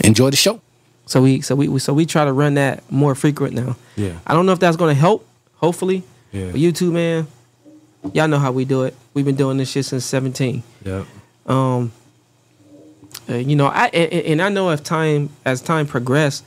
Enjoy 0.00 0.30
the 0.30 0.36
show. 0.36 0.62
So 1.04 1.22
we 1.22 1.40
so 1.42 1.54
we 1.54 1.78
so 1.78 1.92
we 1.92 2.06
try 2.06 2.24
to 2.24 2.32
run 2.32 2.54
that 2.54 2.90
more 2.90 3.14
frequent 3.14 3.54
now. 3.54 3.76
Yeah. 3.96 4.18
I 4.26 4.34
don't 4.34 4.46
know 4.46 4.52
if 4.52 4.58
that's 4.58 4.76
going 4.76 4.94
to 4.94 4.98
help. 4.98 5.26
Hopefully. 5.56 6.02
Yeah. 6.32 6.50
But 6.50 6.60
YouTube, 6.60 6.92
man, 6.92 7.26
y'all 8.12 8.28
know 8.28 8.38
how 8.38 8.52
we 8.52 8.64
do 8.64 8.84
it. 8.84 8.94
We've 9.14 9.24
been 9.24 9.36
doing 9.36 9.56
this 9.58 9.70
shit 9.70 9.84
since 9.84 10.04
17. 10.04 10.62
Yep. 10.84 11.06
Um, 11.46 11.92
uh, 13.28 13.34
you 13.34 13.56
know, 13.56 13.66
I 13.66 13.86
and, 13.88 14.12
and 14.12 14.42
I 14.42 14.48
know 14.48 14.70
as 14.70 14.80
time 14.80 15.30
as 15.44 15.60
time 15.60 15.86
progressed, 15.86 16.44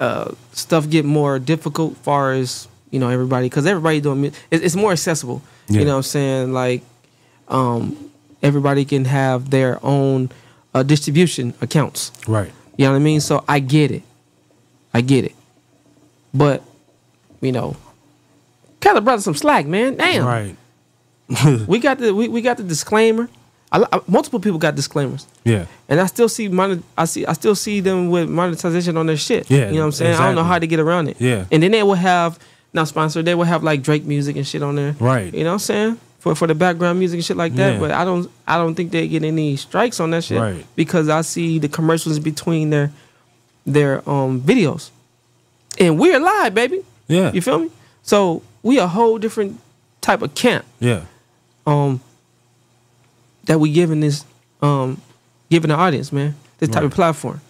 uh, 0.00 0.32
stuff 0.52 0.88
get 0.88 1.04
more 1.04 1.38
difficult. 1.38 1.96
Far 1.98 2.32
as 2.32 2.68
you 2.90 2.98
know, 2.98 3.08
everybody 3.08 3.46
because 3.46 3.66
everybody 3.66 4.00
doing 4.00 4.24
it, 4.24 4.34
it's 4.50 4.76
more 4.76 4.92
accessible. 4.92 5.42
Yeah. 5.68 5.80
You 5.80 5.84
know, 5.86 5.92
what 5.92 5.96
I'm 5.98 6.02
saying 6.04 6.52
like, 6.52 6.82
um, 7.48 8.10
everybody 8.42 8.84
can 8.84 9.04
have 9.04 9.50
their 9.50 9.78
own 9.84 10.30
uh, 10.74 10.82
distribution 10.82 11.54
accounts. 11.60 12.12
Right. 12.26 12.50
You 12.76 12.86
know 12.86 12.92
what 12.92 12.96
I 12.96 13.00
mean? 13.00 13.20
So 13.20 13.44
I 13.48 13.58
get 13.58 13.90
it. 13.90 14.02
I 14.94 15.00
get 15.00 15.24
it. 15.24 15.34
But, 16.32 16.62
you 17.40 17.52
know, 17.52 17.76
kind 18.80 18.96
of 18.96 19.04
brought 19.04 19.22
some 19.22 19.34
slack, 19.34 19.66
man. 19.66 19.96
Damn. 19.96 20.24
Right. 20.24 20.56
we 21.66 21.78
got 21.78 21.98
the 21.98 22.14
we, 22.14 22.28
we 22.28 22.40
got 22.40 22.56
the 22.56 22.62
disclaimer. 22.62 23.28
I, 23.70 23.84
I- 23.92 24.00
multiple 24.06 24.40
people 24.40 24.58
got 24.58 24.74
disclaimers. 24.74 25.26
Yeah. 25.44 25.66
And 25.88 26.00
I 26.00 26.06
still 26.06 26.28
see 26.28 26.48
monet, 26.48 26.82
I 26.96 27.04
see 27.04 27.26
I 27.26 27.32
still 27.34 27.54
see 27.54 27.80
them 27.80 28.10
with 28.10 28.28
monetization 28.28 28.96
on 28.96 29.06
their 29.06 29.16
shit. 29.16 29.50
Yeah, 29.50 29.68
You 29.68 29.74
know 29.74 29.80
what 29.80 29.84
I'm 29.86 29.92
saying? 29.92 30.14
I 30.14 30.26
don't 30.26 30.34
know 30.34 30.44
how 30.44 30.58
to 30.58 30.66
get 30.66 30.80
around 30.80 31.08
it. 31.08 31.20
Yeah. 31.20 31.44
And 31.52 31.62
then 31.62 31.70
they 31.72 31.82
will 31.82 31.94
have 31.94 32.38
not 32.72 32.88
sponsored, 32.88 33.24
they 33.24 33.34
will 33.34 33.44
have 33.44 33.62
like 33.62 33.82
Drake 33.82 34.04
music 34.04 34.36
and 34.36 34.46
shit 34.46 34.62
on 34.62 34.76
there. 34.76 34.94
Right. 35.00 35.32
You 35.32 35.44
know 35.44 35.50
what 35.50 35.54
I'm 35.54 35.58
saying? 35.60 36.00
For 36.20 36.34
for 36.34 36.46
the 36.46 36.54
background 36.54 36.98
music 36.98 37.18
and 37.18 37.24
shit 37.24 37.36
like 37.36 37.54
that. 37.56 37.74
Yeah. 37.74 37.78
But 37.80 37.90
I 37.92 38.04
don't 38.04 38.30
I 38.46 38.56
don't 38.56 38.74
think 38.74 38.90
they 38.90 39.06
get 39.06 39.22
any 39.22 39.56
strikes 39.56 40.00
on 40.00 40.10
that 40.10 40.24
shit. 40.24 40.40
Right. 40.40 40.64
Because 40.74 41.08
I 41.08 41.20
see 41.20 41.58
the 41.58 41.68
commercials 41.68 42.18
between 42.18 42.70
their 42.70 42.90
their 43.66 44.08
um 44.08 44.40
videos. 44.40 44.90
And 45.78 45.98
we're 45.98 46.18
live, 46.18 46.54
baby. 46.54 46.80
Yeah. 47.06 47.32
You 47.32 47.40
feel 47.42 47.58
me? 47.58 47.70
So 48.02 48.42
we 48.62 48.78
a 48.78 48.86
whole 48.86 49.18
different 49.18 49.60
type 50.00 50.22
of 50.22 50.34
camp 50.34 50.64
Yeah. 50.80 51.02
um 51.66 52.00
that 53.48 53.58
we 53.58 53.72
giving 53.72 54.00
this 54.00 54.24
um 54.62 55.00
giving 55.50 55.68
the 55.68 55.74
audience, 55.74 56.12
man. 56.12 56.34
This 56.58 56.68
type 56.70 56.84
of 56.84 56.92
platform. 56.92 57.40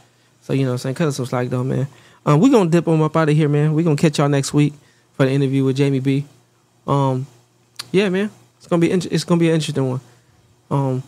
So 0.42 0.52
you 0.54 0.62
know 0.64 0.70
what 0.70 0.74
I'm 0.74 0.78
saying? 0.78 0.94
Cut 0.96 1.08
us 1.08 1.16
some 1.16 1.26
slack 1.26 1.48
though, 1.48 1.62
man. 1.64 1.86
Um 2.26 2.40
we 2.40 2.50
gonna 2.50 2.70
dip 2.70 2.86
them 2.86 3.02
up 3.02 3.16
out 3.16 3.28
of 3.28 3.36
here, 3.36 3.48
man. 3.48 3.74
we 3.74 3.82
gonna 3.82 3.96
catch 3.96 4.18
y'all 4.18 4.28
next 4.28 4.52
week 4.54 4.72
for 5.14 5.24
the 5.26 5.30
interview 5.32 5.64
with 5.64 5.76
Jamie 5.76 6.00
B. 6.00 6.24
Um 6.86 7.26
yeah, 7.92 8.08
man. 8.08 8.30
It's 8.56 8.66
gonna 8.66 8.80
be 8.80 8.90
int- 8.90 9.06
it's 9.12 9.24
gonna 9.24 9.38
be 9.38 9.48
an 9.48 9.54
interesting 9.56 9.88
one. 9.88 10.00
Um 10.70 11.02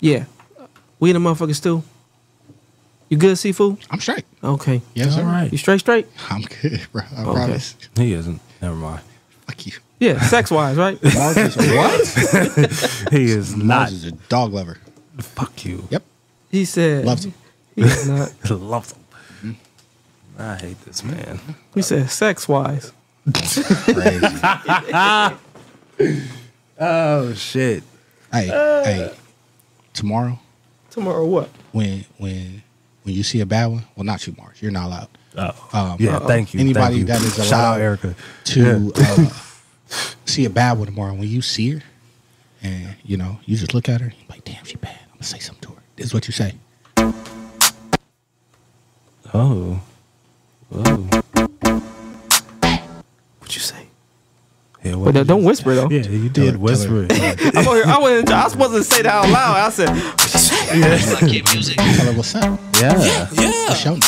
yeah. 0.00 0.24
We 1.00 1.10
in 1.10 1.22
the 1.22 1.28
motherfucking 1.28 1.54
stew. 1.56 1.82
You 3.08 3.16
good, 3.18 3.38
seafood? 3.38 3.78
I'm 3.90 4.00
straight. 4.00 4.24
Okay. 4.42 4.82
Yes. 4.94 5.16
All 5.16 5.24
right. 5.24 5.50
You 5.52 5.58
straight 5.58 5.80
straight? 5.80 6.06
I'm 6.30 6.42
good, 6.42 6.80
bro. 6.90 7.02
I 7.16 7.22
Okay. 7.22 7.32
promise. 7.32 7.76
He 7.96 8.12
isn't. 8.14 8.40
Never 8.60 8.74
mind. 8.74 9.00
Fuck 9.46 9.66
you. 9.66 9.72
Yeah, 9.98 10.20
sex 10.20 10.50
wise, 10.50 10.76
right? 10.76 11.02
Mars 11.14 11.36
is 11.38 11.56
what? 11.56 13.08
He 13.12 13.24
is 13.24 13.56
Mars 13.56 13.64
not. 13.66 13.92
is 13.92 14.04
a 14.04 14.12
dog 14.12 14.52
lover. 14.52 14.78
Fuck 15.18 15.64
you. 15.64 15.86
Yep. 15.90 16.02
He 16.50 16.64
said 16.66 17.04
Loves 17.06 17.24
him. 17.24 17.34
He 17.74 17.82
is 17.82 18.08
not. 18.08 18.50
Loves 18.50 18.92
him. 19.42 19.56
I 20.38 20.56
hate 20.56 20.78
this 20.84 21.02
man. 21.02 21.40
He 21.74 21.80
said 21.80 22.10
sex 22.10 22.46
wise. 22.46 22.92
Crazy. 23.32 24.26
oh 26.78 27.32
shit. 27.34 27.82
hey, 28.32 28.46
hey. 28.48 29.14
Tomorrow, 29.94 30.38
Tomorrow 30.90 31.24
what? 31.24 31.48
when 31.72 32.04
when 32.18 32.62
when 33.02 33.14
you 33.14 33.22
see 33.22 33.40
a 33.40 33.46
bad 33.46 33.66
one, 33.68 33.84
well, 33.96 34.04
not 34.04 34.26
you, 34.26 34.34
Mars. 34.36 34.60
You're 34.60 34.72
not 34.72 34.86
allowed. 34.86 35.08
Oh. 35.38 35.68
Um, 35.72 35.96
Yeah, 35.98 36.18
thank 36.20 36.52
you. 36.54 36.60
Anybody 36.60 36.96
thank 36.96 36.98
you. 36.98 37.04
that 37.06 37.22
is 37.22 37.34
Shout 37.36 37.52
out 37.52 37.76
allowed 37.76 37.80
Erica. 37.80 38.14
to 38.44 38.92
Yeah. 38.94 39.04
uh, 39.04 39.30
see 40.36 40.44
a 40.44 40.50
bad 40.50 40.76
one 40.76 40.84
tomorrow, 40.86 41.14
when 41.14 41.26
you 41.26 41.40
see 41.40 41.70
her, 41.70 41.82
and 42.62 42.94
you 43.02 43.16
know, 43.16 43.38
you 43.46 43.56
just 43.56 43.72
look 43.72 43.88
at 43.88 44.02
her, 44.02 44.08
you're 44.08 44.28
like, 44.28 44.44
damn, 44.44 44.62
she 44.66 44.76
bad. 44.76 44.98
I'm 45.04 45.12
gonna 45.14 45.24
say 45.24 45.38
something 45.38 45.70
to 45.70 45.74
her. 45.74 45.82
This 45.96 46.06
is 46.08 46.14
what 46.14 46.26
you 46.28 46.32
say. 46.32 46.52
Oh. 49.32 49.32
oh. 49.32 49.80
Whoa. 50.68 50.96
What 53.38 53.54
you 53.54 53.60
say? 53.62 53.86
Yeah, 54.84 54.96
But 54.96 55.14
don't- 55.14 55.26
don't 55.26 55.44
whisper 55.44 55.74
though. 55.74 55.88
Yeah, 55.88 56.02
you 56.02 56.28
did 56.28 56.52
her- 56.52 56.58
whisper. 56.58 57.06
I'm 57.10 57.66
over 57.66 57.76
here, 57.76 57.86
I 57.86 57.98
wasn't. 57.98 58.30
I 58.30 58.44
was 58.44 58.52
supposed 58.52 58.74
to 58.74 58.84
say 58.84 59.00
that 59.02 59.24
out 59.24 59.30
loud. 59.30 59.56
I 59.56 59.70
said, 59.70 59.86
Tell 59.86 59.96
her 62.06 62.12
what's 62.12 62.34
up. 62.34 62.60
yeah. 62.78 63.26
What's 63.68 63.84
your 63.86 63.94
name? 63.94 64.02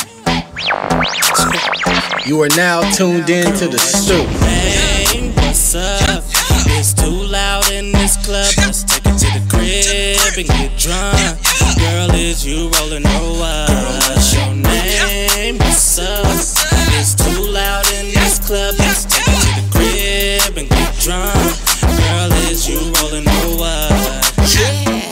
You 2.27 2.39
are 2.43 2.49
now 2.55 2.81
tuned 2.91 3.31
in 3.31 3.51
to 3.55 3.67
the 3.67 3.79
Stu. 3.79 4.58
Hey, 6.79 6.85
what's 6.85 6.93
up? 6.93 7.03
It's 7.03 7.03
too 7.03 7.27
loud 7.27 7.71
in 7.71 7.91
this 7.91 8.15
club. 8.15 8.53
Let's 8.57 8.83
take 8.83 9.05
it 9.05 9.17
to 9.19 9.27
the 9.35 9.43
crib 9.51 10.37
and 10.39 10.47
get 10.47 10.77
drunk. 10.79 11.35
Girl, 11.75 12.15
is 12.15 12.45
you 12.45 12.69
rolling 12.71 13.05
or 13.05 13.35
what? 13.35 13.69
What's 14.07 14.33
your 14.33 14.55
name? 14.55 15.57
What's 15.57 15.99
up? 15.99 16.23
It's 16.95 17.15
too 17.15 17.51
loud 17.51 17.85
in 17.99 18.13
this 18.15 18.39
club. 18.39 18.75
Let's 18.79 19.03
take 19.03 19.27
it 19.27 19.39
to 19.43 19.51
the 19.59 19.67
crib 19.75 20.57
and 20.57 20.69
get 20.69 20.95
drunk. 21.03 21.35
Girl, 21.83 22.31
is 22.47 22.69
you 22.69 22.79
rolling 22.95 23.27
or 23.27 23.59
what? 23.59 23.99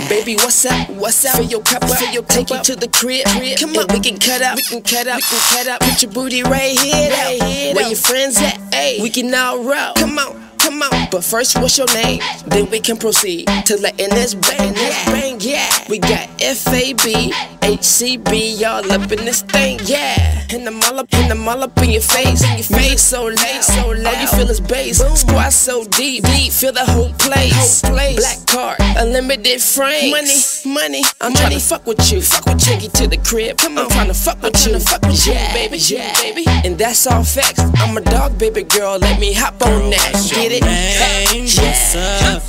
Baby, 0.08 0.36
what's 0.36 0.66
up? 0.66 0.90
What's 0.92 1.26
up? 1.26 1.36
Fill 1.36 1.46
your 1.48 1.62
cup 1.64 1.84
up. 1.84 2.00
Fill 2.00 2.14
your 2.14 2.24
take 2.24 2.50
it 2.50 2.64
to 2.64 2.78
the 2.78 2.88
crib. 2.88 3.26
Come 3.60 3.76
on, 3.76 3.88
we 3.92 4.00
can 4.00 4.18
cut 4.18 4.42
up. 4.42 4.56
We 4.56 4.62
can 4.64 4.82
cut 4.82 5.08
up. 5.08 5.18
We 5.18 5.22
can 5.22 5.42
cut 5.52 5.68
up. 5.68 5.82
Put 5.82 6.02
your 6.02 6.12
booty 6.14 6.44
right 6.44 6.80
here. 6.80 7.12
Right 7.12 7.44
here. 7.44 7.76
Where 7.76 7.88
your 7.88 7.98
friends 7.98 8.38
at? 8.40 8.58
Hey, 8.74 9.00
we 9.02 9.10
can 9.10 9.34
all 9.36 9.62
roll. 9.64 9.94
Come 9.96 10.18
on. 10.18 10.47
Come 10.68 10.82
on, 10.82 11.08
but 11.10 11.24
first, 11.24 11.58
what's 11.60 11.78
your 11.78 11.88
name? 11.94 12.20
Then 12.46 12.70
we 12.70 12.82
can 12.82 12.98
proceed 12.98 13.48
to 13.68 13.78
letting 13.78 14.10
this 14.10 14.34
bang, 14.34 14.74
this 14.74 15.06
bang, 15.06 15.40
yeah. 15.40 15.70
We 15.88 15.98
got 15.98 16.28
FAB, 16.42 17.32
HCB, 17.64 18.60
y'all 18.60 18.92
up 18.92 19.10
in 19.10 19.24
this 19.24 19.44
thing, 19.44 19.80
yeah. 19.86 20.44
And 20.52 20.68
I'm 20.68 20.84
all 20.84 21.00
up, 21.00 21.08
and 21.14 21.32
I'm 21.32 21.48
all 21.48 21.64
up 21.64 21.78
in 21.78 21.92
your 21.92 22.02
face, 22.02 22.44
face 22.68 23.02
so 23.02 23.28
late, 23.28 23.64
so 23.64 23.92
loud. 23.92 24.08
All 24.08 24.22
you 24.22 24.28
feel 24.28 24.50
is 24.50 24.60
bass, 24.60 24.98
squat 25.22 25.54
so 25.54 25.86
deep, 25.86 26.26
deep, 26.26 26.52
feel 26.52 26.74
the 26.74 26.84
whole 26.84 27.14
place. 27.14 27.82
Black 27.82 28.46
card, 28.48 28.76
unlimited 28.98 29.62
frame, 29.62 30.12
money, 30.12 30.36
money. 30.66 31.04
I'm 31.22 31.34
trying 31.34 31.52
to 31.52 31.60
fuck 31.62 31.88
with 31.88 32.12
you, 32.12 32.22
fuck 32.22 32.46
with 32.46 32.68
you. 32.68 32.76
You 32.76 32.90
to 32.90 33.08
the 33.08 33.18
crib, 33.18 33.58
come 33.58 33.78
on, 33.78 33.86
I'm 33.86 33.90
trying 33.92 34.08
to 34.08 34.14
fuck 34.14 34.42
with 34.42 34.68
you, 34.68 34.78
fuck 34.80 35.02
with 35.04 35.28
you, 35.28 35.34
baby, 35.54 35.78
yeah, 35.78 36.14
baby. 36.22 36.44
And 36.66 36.78
that's 36.78 37.08
all 37.08 37.24
facts. 37.24 37.62
I'm 37.78 37.96
a 37.96 38.02
dog, 38.02 38.38
baby 38.38 38.64
girl, 38.64 38.98
let 39.00 39.18
me 39.18 39.32
hop 39.32 39.62
on 39.62 39.92
that, 39.92 40.32
get 40.36 40.52
it? 40.52 40.57
Name, 40.62 41.44
what's 41.44 41.96
up? 41.96 42.42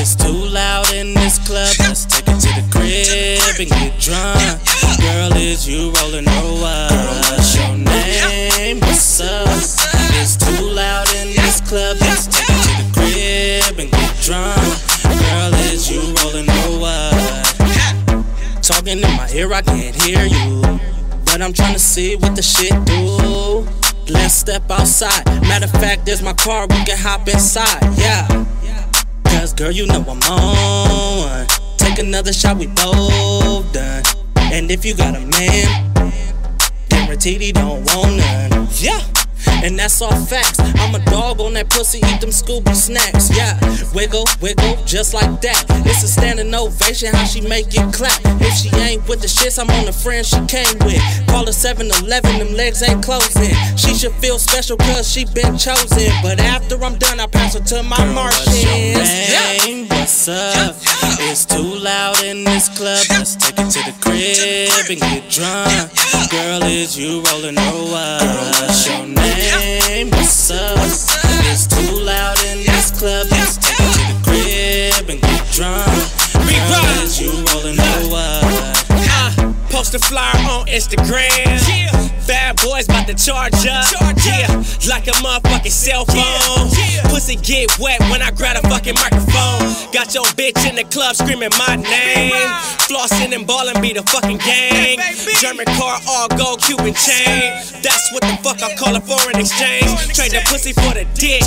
It's 0.00 0.14
too 0.14 0.32
loud 0.32 0.92
in 0.94 1.14
this 1.14 1.38
club. 1.38 1.74
Let's 1.80 2.06
take 2.06 2.26
it 2.28 2.40
to 2.40 2.48
the 2.56 2.64
crib 2.70 3.60
and 3.60 3.68
get 3.68 4.00
drunk. 4.00 4.60
Girl, 5.00 5.32
is 5.36 5.68
you 5.68 5.92
rolling 6.00 6.28
or 6.28 6.60
what? 6.62 6.90
What's 7.30 7.56
your 7.56 7.76
name? 7.76 8.80
What's 8.80 9.20
up? 9.20 9.48
It's 10.16 10.36
too 10.36 10.70
loud 10.70 11.08
in 11.16 11.34
this 11.36 11.60
club. 11.60 11.98
Let's 12.00 12.26
take 12.28 12.48
it 12.48 12.62
to 12.64 12.72
the 12.80 12.86
crib 12.94 13.78
and 13.78 13.90
get 13.90 14.16
drunk. 14.22 14.56
Girl, 15.04 15.54
is 15.68 15.90
you 15.90 16.00
rolling 16.22 16.48
or 16.48 16.80
what? 16.80 18.62
Talking 18.62 18.98
in 18.98 19.16
my 19.16 19.28
ear, 19.34 19.52
I 19.52 19.62
can't 19.62 19.94
hear 19.94 20.24
you. 20.24 20.62
But 21.24 21.42
I'm 21.42 21.52
trying 21.52 21.74
to 21.74 21.78
see 21.78 22.16
what 22.16 22.34
the 22.36 22.42
shit 22.42 22.72
do. 22.86 23.66
Let's 24.10 24.34
step 24.34 24.68
outside. 24.70 25.24
Matter 25.42 25.66
of 25.66 25.70
fact, 25.72 26.04
there's 26.04 26.20
my 26.20 26.32
car, 26.32 26.66
we 26.66 26.84
can 26.84 26.98
hop 26.98 27.28
inside. 27.28 27.80
Yeah. 27.96 28.26
Cause 29.24 29.52
girl, 29.52 29.70
you 29.70 29.86
know 29.86 30.04
I'm 30.08 30.20
on. 30.22 31.46
Take 31.76 32.00
another 32.00 32.32
shot, 32.32 32.56
we 32.58 32.66
both 32.66 33.72
done. 33.72 34.02
And 34.36 34.70
if 34.70 34.84
you 34.84 34.94
got 34.96 35.14
a 35.14 35.20
man, 35.20 36.12
guaranteed 36.88 37.40
he 37.40 37.52
don't 37.52 37.84
want 37.84 38.16
none. 38.16 38.68
Yeah. 38.78 39.00
And 39.62 39.78
that's 39.78 40.00
all 40.00 40.16
facts. 40.24 40.58
I'm 40.58 40.94
a 40.94 41.04
dog 41.10 41.40
on 41.40 41.52
that 41.54 41.68
pussy, 41.68 41.98
eat 41.98 42.20
them 42.20 42.30
Scooby 42.30 42.74
snacks. 42.74 43.28
Yeah, 43.36 43.58
wiggle, 43.94 44.24
wiggle, 44.40 44.76
just 44.84 45.12
like 45.12 45.40
that. 45.42 45.64
It's 45.84 46.02
a 46.02 46.08
standing 46.08 46.54
ovation, 46.54 47.12
how 47.12 47.24
she 47.24 47.40
make 47.42 47.66
it 47.68 47.92
clap. 47.92 48.18
If 48.40 48.54
she 48.56 48.74
ain't 48.80 49.06
with 49.08 49.20
the 49.20 49.28
shits, 49.28 49.58
I'm 49.58 49.68
on 49.70 49.84
the 49.84 49.92
friend 49.92 50.24
she 50.24 50.40
came 50.46 50.78
with. 50.80 51.02
Call 51.28 51.44
her 51.46 51.52
7 51.52 51.90
Eleven, 52.02 52.38
them 52.38 52.54
legs 52.54 52.82
ain't 52.82 53.04
closing. 53.04 53.54
She 53.76 53.94
should 53.94 54.12
feel 54.14 54.38
special 54.38 54.76
cause 54.76 55.10
she 55.10 55.26
been 55.26 55.58
chosen. 55.58 56.10
But 56.22 56.40
after 56.40 56.82
I'm 56.82 56.96
done, 56.96 57.20
I 57.20 57.26
pass 57.26 57.54
her 57.54 57.60
to 57.60 57.82
my 57.82 58.02
Martians. 58.14 58.64
Name, 58.64 59.88
what's 59.88 60.28
up? 60.28 60.76
It's 61.28 61.44
too 61.44 61.62
loud 61.62 62.22
in 62.24 62.44
this 62.44 62.68
club. 62.70 63.04
Let's 63.10 63.36
take 63.36 63.58
it 63.58 63.70
to 63.70 63.80
the 63.84 63.94
crib 64.00 64.88
and 64.88 65.00
get 65.00 65.28
drunk. 65.30 65.92
Girl, 66.30 66.62
is 66.64 66.96
you 66.98 67.22
rolling 67.28 67.58
or 67.58 67.92
what? 67.92 68.22
What's 68.60 68.88
your 68.88 69.06
name? 69.06 69.49
What's 69.50 70.50
up? 70.52 70.78
It's 71.50 71.66
too 71.66 72.00
loud 72.04 72.38
in 72.44 72.58
this 72.58 72.90
club. 72.92 73.26
Let's 73.30 73.56
take 73.56 73.74
it 73.80 74.24
to 74.24 74.30
the 74.30 75.02
crib 75.02 75.10
and 75.10 75.20
get 75.20 75.52
drunk. 75.52 75.89
Post 79.80 79.94
a 79.94 79.98
flyer 79.98 80.36
on 80.52 80.66
Instagram. 80.66 81.56
Bad 82.28 82.56
boys 82.60 82.84
about 82.84 83.06
to 83.06 83.14
charge 83.14 83.54
up. 83.64 83.84
Charge 83.88 84.26
Yeah, 84.26 84.46
like 84.92 85.08
a 85.08 85.16
motherfucking 85.24 85.72
cell 85.72 86.04
phone. 86.04 86.68
Pussy 87.08 87.36
get 87.36 87.78
wet 87.78 87.98
when 88.12 88.20
I 88.20 88.30
grab 88.30 88.62
a 88.62 88.68
fucking 88.68 88.94
microphone. 88.94 89.72
Got 89.90 90.12
your 90.12 90.26
bitch 90.36 90.68
in 90.68 90.76
the 90.76 90.84
club 90.84 91.16
screaming 91.16 91.48
my 91.56 91.76
name. 91.76 92.32
Flossing 92.92 93.32
and 93.34 93.46
ballin' 93.46 93.80
be 93.80 93.94
the 93.94 94.02
fucking 94.02 94.36
gang. 94.44 94.98
German 95.40 95.64
car, 95.80 95.98
all 96.06 96.28
gold 96.36 96.60
Cuban 96.60 96.92
chain. 96.92 97.56
That's 97.80 98.12
what 98.12 98.20
the 98.20 98.36
fuck 98.44 98.62
I 98.62 98.76
call 98.76 98.94
a 98.94 99.00
foreign 99.00 99.40
exchange. 99.40 99.88
Trade 100.12 100.32
the 100.32 100.42
pussy 100.44 100.74
for 100.74 100.92
the 100.92 101.06
dick. 101.16 101.40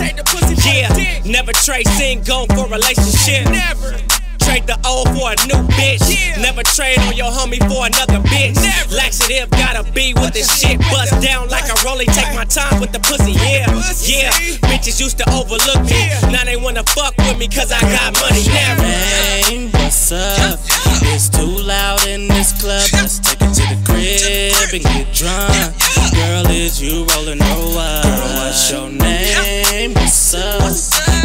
Yeah, 0.66 1.22
never 1.24 1.54
trade 1.54 1.88
single 1.90 2.48
for 2.48 2.66
relationship. 2.66 3.46
Never. 3.52 4.13
Trade 4.44 4.68
the 4.68 4.78
old 4.86 5.08
for 5.16 5.32
a 5.32 5.38
new 5.48 5.62
bitch. 5.76 6.04
Yeah. 6.12 6.42
Never 6.42 6.64
trade 6.64 7.00
on 7.00 7.16
your 7.16 7.32
homie 7.32 7.62
for 7.68 7.86
another 7.88 8.20
bitch. 8.28 8.60
Laxative 8.92 9.50
gotta 9.52 9.84
be 9.92 10.14
with 10.14 10.34
the 10.34 10.44
shit. 10.44 10.80
Bust 10.92 11.16
down 11.22 11.50
like 11.50 11.66
a 11.66 11.76
rollie. 11.86 12.12
Take 12.14 12.36
my 12.36 12.46
time 12.46 12.80
with 12.80 12.92
the 12.92 13.00
pussy. 13.00 13.34
Yeah, 13.34 13.72
yeah. 14.04 14.32
Bitches 14.70 15.00
used 15.00 15.18
to 15.20 15.26
overlook 15.32 15.82
me. 15.88 16.12
Now 16.32 16.44
they 16.44 16.58
wanna 16.58 16.84
fuck 16.84 17.18
with 17.18 17.38
me 17.38 17.48
cause 17.48 17.72
I 17.72 17.82
got 17.82 18.14
money. 18.20 18.44
Never. 18.48 18.84
Name, 18.84 19.72
what's 19.72 20.12
up? 20.12 20.60
It's 21.16 21.30
too 21.30 21.46
loud 21.46 22.06
in 22.08 22.28
this 22.28 22.52
club. 22.60 22.84
Let's 22.94 23.20
take 23.20 23.42
it 23.42 23.54
to 23.54 23.64
the 23.72 23.80
crib 23.86 24.74
and 24.74 24.84
get 24.84 25.14
drunk. 25.14 25.74
Girl, 26.14 26.46
is 26.52 26.82
you 26.82 27.06
rolling 27.16 27.42
or 27.42 27.76
what? 27.76 28.06
What's 28.06 28.72
your 28.72 28.90
name? 28.90 29.94
What's 29.94 30.34
up? 30.34 30.62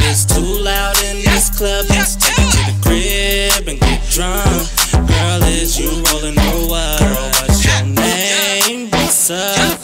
It's 0.09 0.25
too 0.25 0.41
loud 0.41 0.97
in 1.05 1.23
this 1.25 1.51
club. 1.51 1.87
Let's 1.89 2.17
take 2.17 2.33
it 2.33 2.37
to 2.37 2.43
the 2.43 2.48
crib 2.89 3.69
and 3.69 3.79
get 3.81 4.01
drunk. 4.09 4.65
Girl, 5.09 5.43
is 5.45 5.79
you 5.79 5.91
rolling 6.09 6.39
or 6.39 6.73
what? 6.73 7.01
What's 7.37 7.61
your 7.69 7.85
name? 7.85 8.89
What's 8.91 9.31
up? 9.31 9.79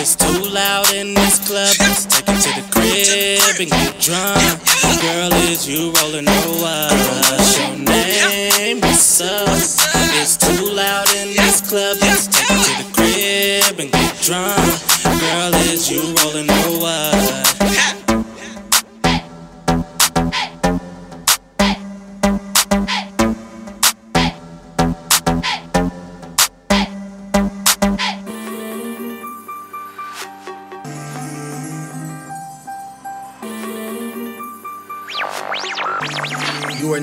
It's 0.00 0.16
too 0.16 0.40
loud 0.48 0.90
in 0.94 1.12
this 1.12 1.36
club. 1.46 1.74
Let's 1.80 2.06
take 2.06 2.28
it 2.28 2.40
to 2.44 2.50
the 2.56 2.64
crib 2.72 3.60
and 3.60 3.70
get 3.70 4.00
drunk. 4.00 4.56
Girl, 5.04 5.32
is 5.52 5.68
you 5.68 5.92
rolling 6.00 6.24
what? 6.62 6.92
What's 7.28 7.58
your 7.58 7.76
name? 7.76 8.80
What's 8.80 9.20
up? 9.20 9.48
It's 10.16 10.36
too 10.36 10.64
loud 10.72 11.08
in 11.20 11.36
this 11.36 11.60
club. 11.60 11.98
Let's 12.00 12.26
take 12.26 12.48
it 12.48 12.62
to 12.66 12.72
the 12.82 12.88
crib 12.96 13.80
and 13.80 13.92
get 13.92 14.14
drunk. 14.22 14.64
Girl, 15.20 15.54
is 15.68 15.90
you 15.90 16.02
rolling 16.24 16.50
or 16.50 16.76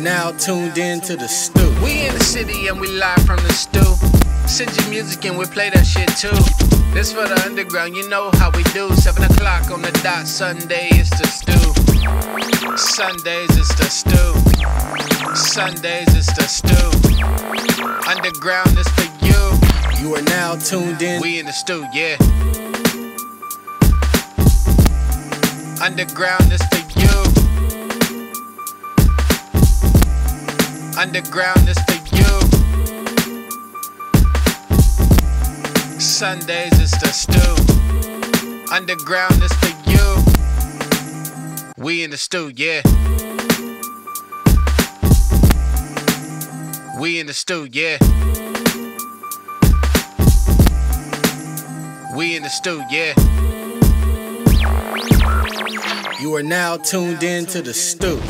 now 0.03 0.31
tuned 0.31 0.77
in 0.77 0.99
to 0.99 1.15
the 1.15 1.29
Stu. 1.29 1.63
We 1.81 2.05
in 2.07 2.13
the 2.13 2.23
city 2.23 2.67
and 2.67 2.79
we 2.79 2.87
live 2.87 3.25
from 3.25 3.37
the 3.37 3.53
Stu. 3.53 3.81
Send 4.47 4.75
your 4.75 4.89
music 4.89 5.23
and 5.23 5.37
we 5.37 5.45
play 5.45 5.69
that 5.69 5.85
shit 5.85 6.09
too. 6.17 6.35
This 6.93 7.13
for 7.13 7.25
the 7.25 7.41
underground, 7.45 7.95
you 7.95 8.07
know 8.09 8.29
how 8.33 8.51
we 8.51 8.63
do. 8.75 8.93
Seven 8.95 9.23
o'clock 9.23 9.71
on 9.71 9.81
the 9.81 9.91
dot, 10.03 10.27
Sunday 10.27 10.89
is 10.91 11.09
the 11.09 11.25
Stu. 11.27 11.57
Sundays 12.75 13.49
is 13.55 13.69
the 13.79 13.87
Stu. 13.89 15.35
Sundays 15.35 16.13
is 16.13 16.27
the 16.27 16.47
Stu. 16.47 16.83
Underground 18.09 18.77
is 18.77 18.87
for 18.89 19.07
you. 19.25 20.03
You 20.03 20.15
are 20.15 20.21
now 20.23 20.55
tuned 20.55 21.01
in. 21.01 21.21
We 21.21 21.39
in 21.39 21.45
the 21.45 21.53
Stu, 21.53 21.85
yeah. 21.93 22.17
Underground 25.81 26.51
is 26.51 26.61
for 26.67 26.82
Underground 30.95 31.67
is 31.67 31.77
for 31.87 32.15
you. 32.15 32.23
Sundays 35.99 36.79
is 36.79 36.91
the 36.91 37.07
Stu. 37.07 37.55
Underground 38.71 39.41
is 39.41 39.51
for 39.53 39.73
you. 39.89 40.23
We 41.77 42.03
in 42.03 42.11
the 42.11 42.17
Stu, 42.17 42.51
yeah. 42.55 42.81
We 46.99 47.19
in 47.19 47.25
the 47.25 47.33
Stu, 47.33 47.67
yeah. 47.71 47.97
We 52.15 52.35
in 52.35 52.43
the 52.43 52.49
Stu, 52.49 52.83
yeah. 52.91 53.13
You 56.21 56.35
are 56.35 56.43
now 56.43 56.77
tuned 56.77 57.23
in 57.23 57.47
to 57.47 57.63
the 57.63 57.73
Stu. 57.73 58.21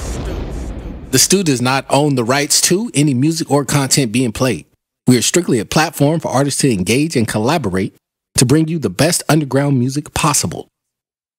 The 1.13 1.19
Stu 1.19 1.43
does 1.43 1.61
not 1.61 1.85
own 1.91 2.15
the 2.15 2.23
rights 2.23 2.59
to 2.61 2.89
any 2.95 3.13
music 3.13 3.51
or 3.51 3.65
content 3.65 4.11
being 4.11 4.31
played. 4.31 4.65
We 5.05 5.15
are 5.15 5.21
strictly 5.21 5.59
a 5.59 5.63
platform 5.63 6.19
for 6.19 6.29
artists 6.29 6.61
to 6.61 6.73
engage 6.73 7.15
and 7.15 7.27
collaborate 7.27 7.93
to 8.37 8.47
bring 8.47 8.67
you 8.67 8.79
the 8.79 8.89
best 8.89 9.21
underground 9.29 9.77
music 9.77 10.15
possible. 10.15 10.69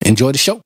Enjoy 0.01 0.31
the 0.31 0.39
show. 0.39 0.63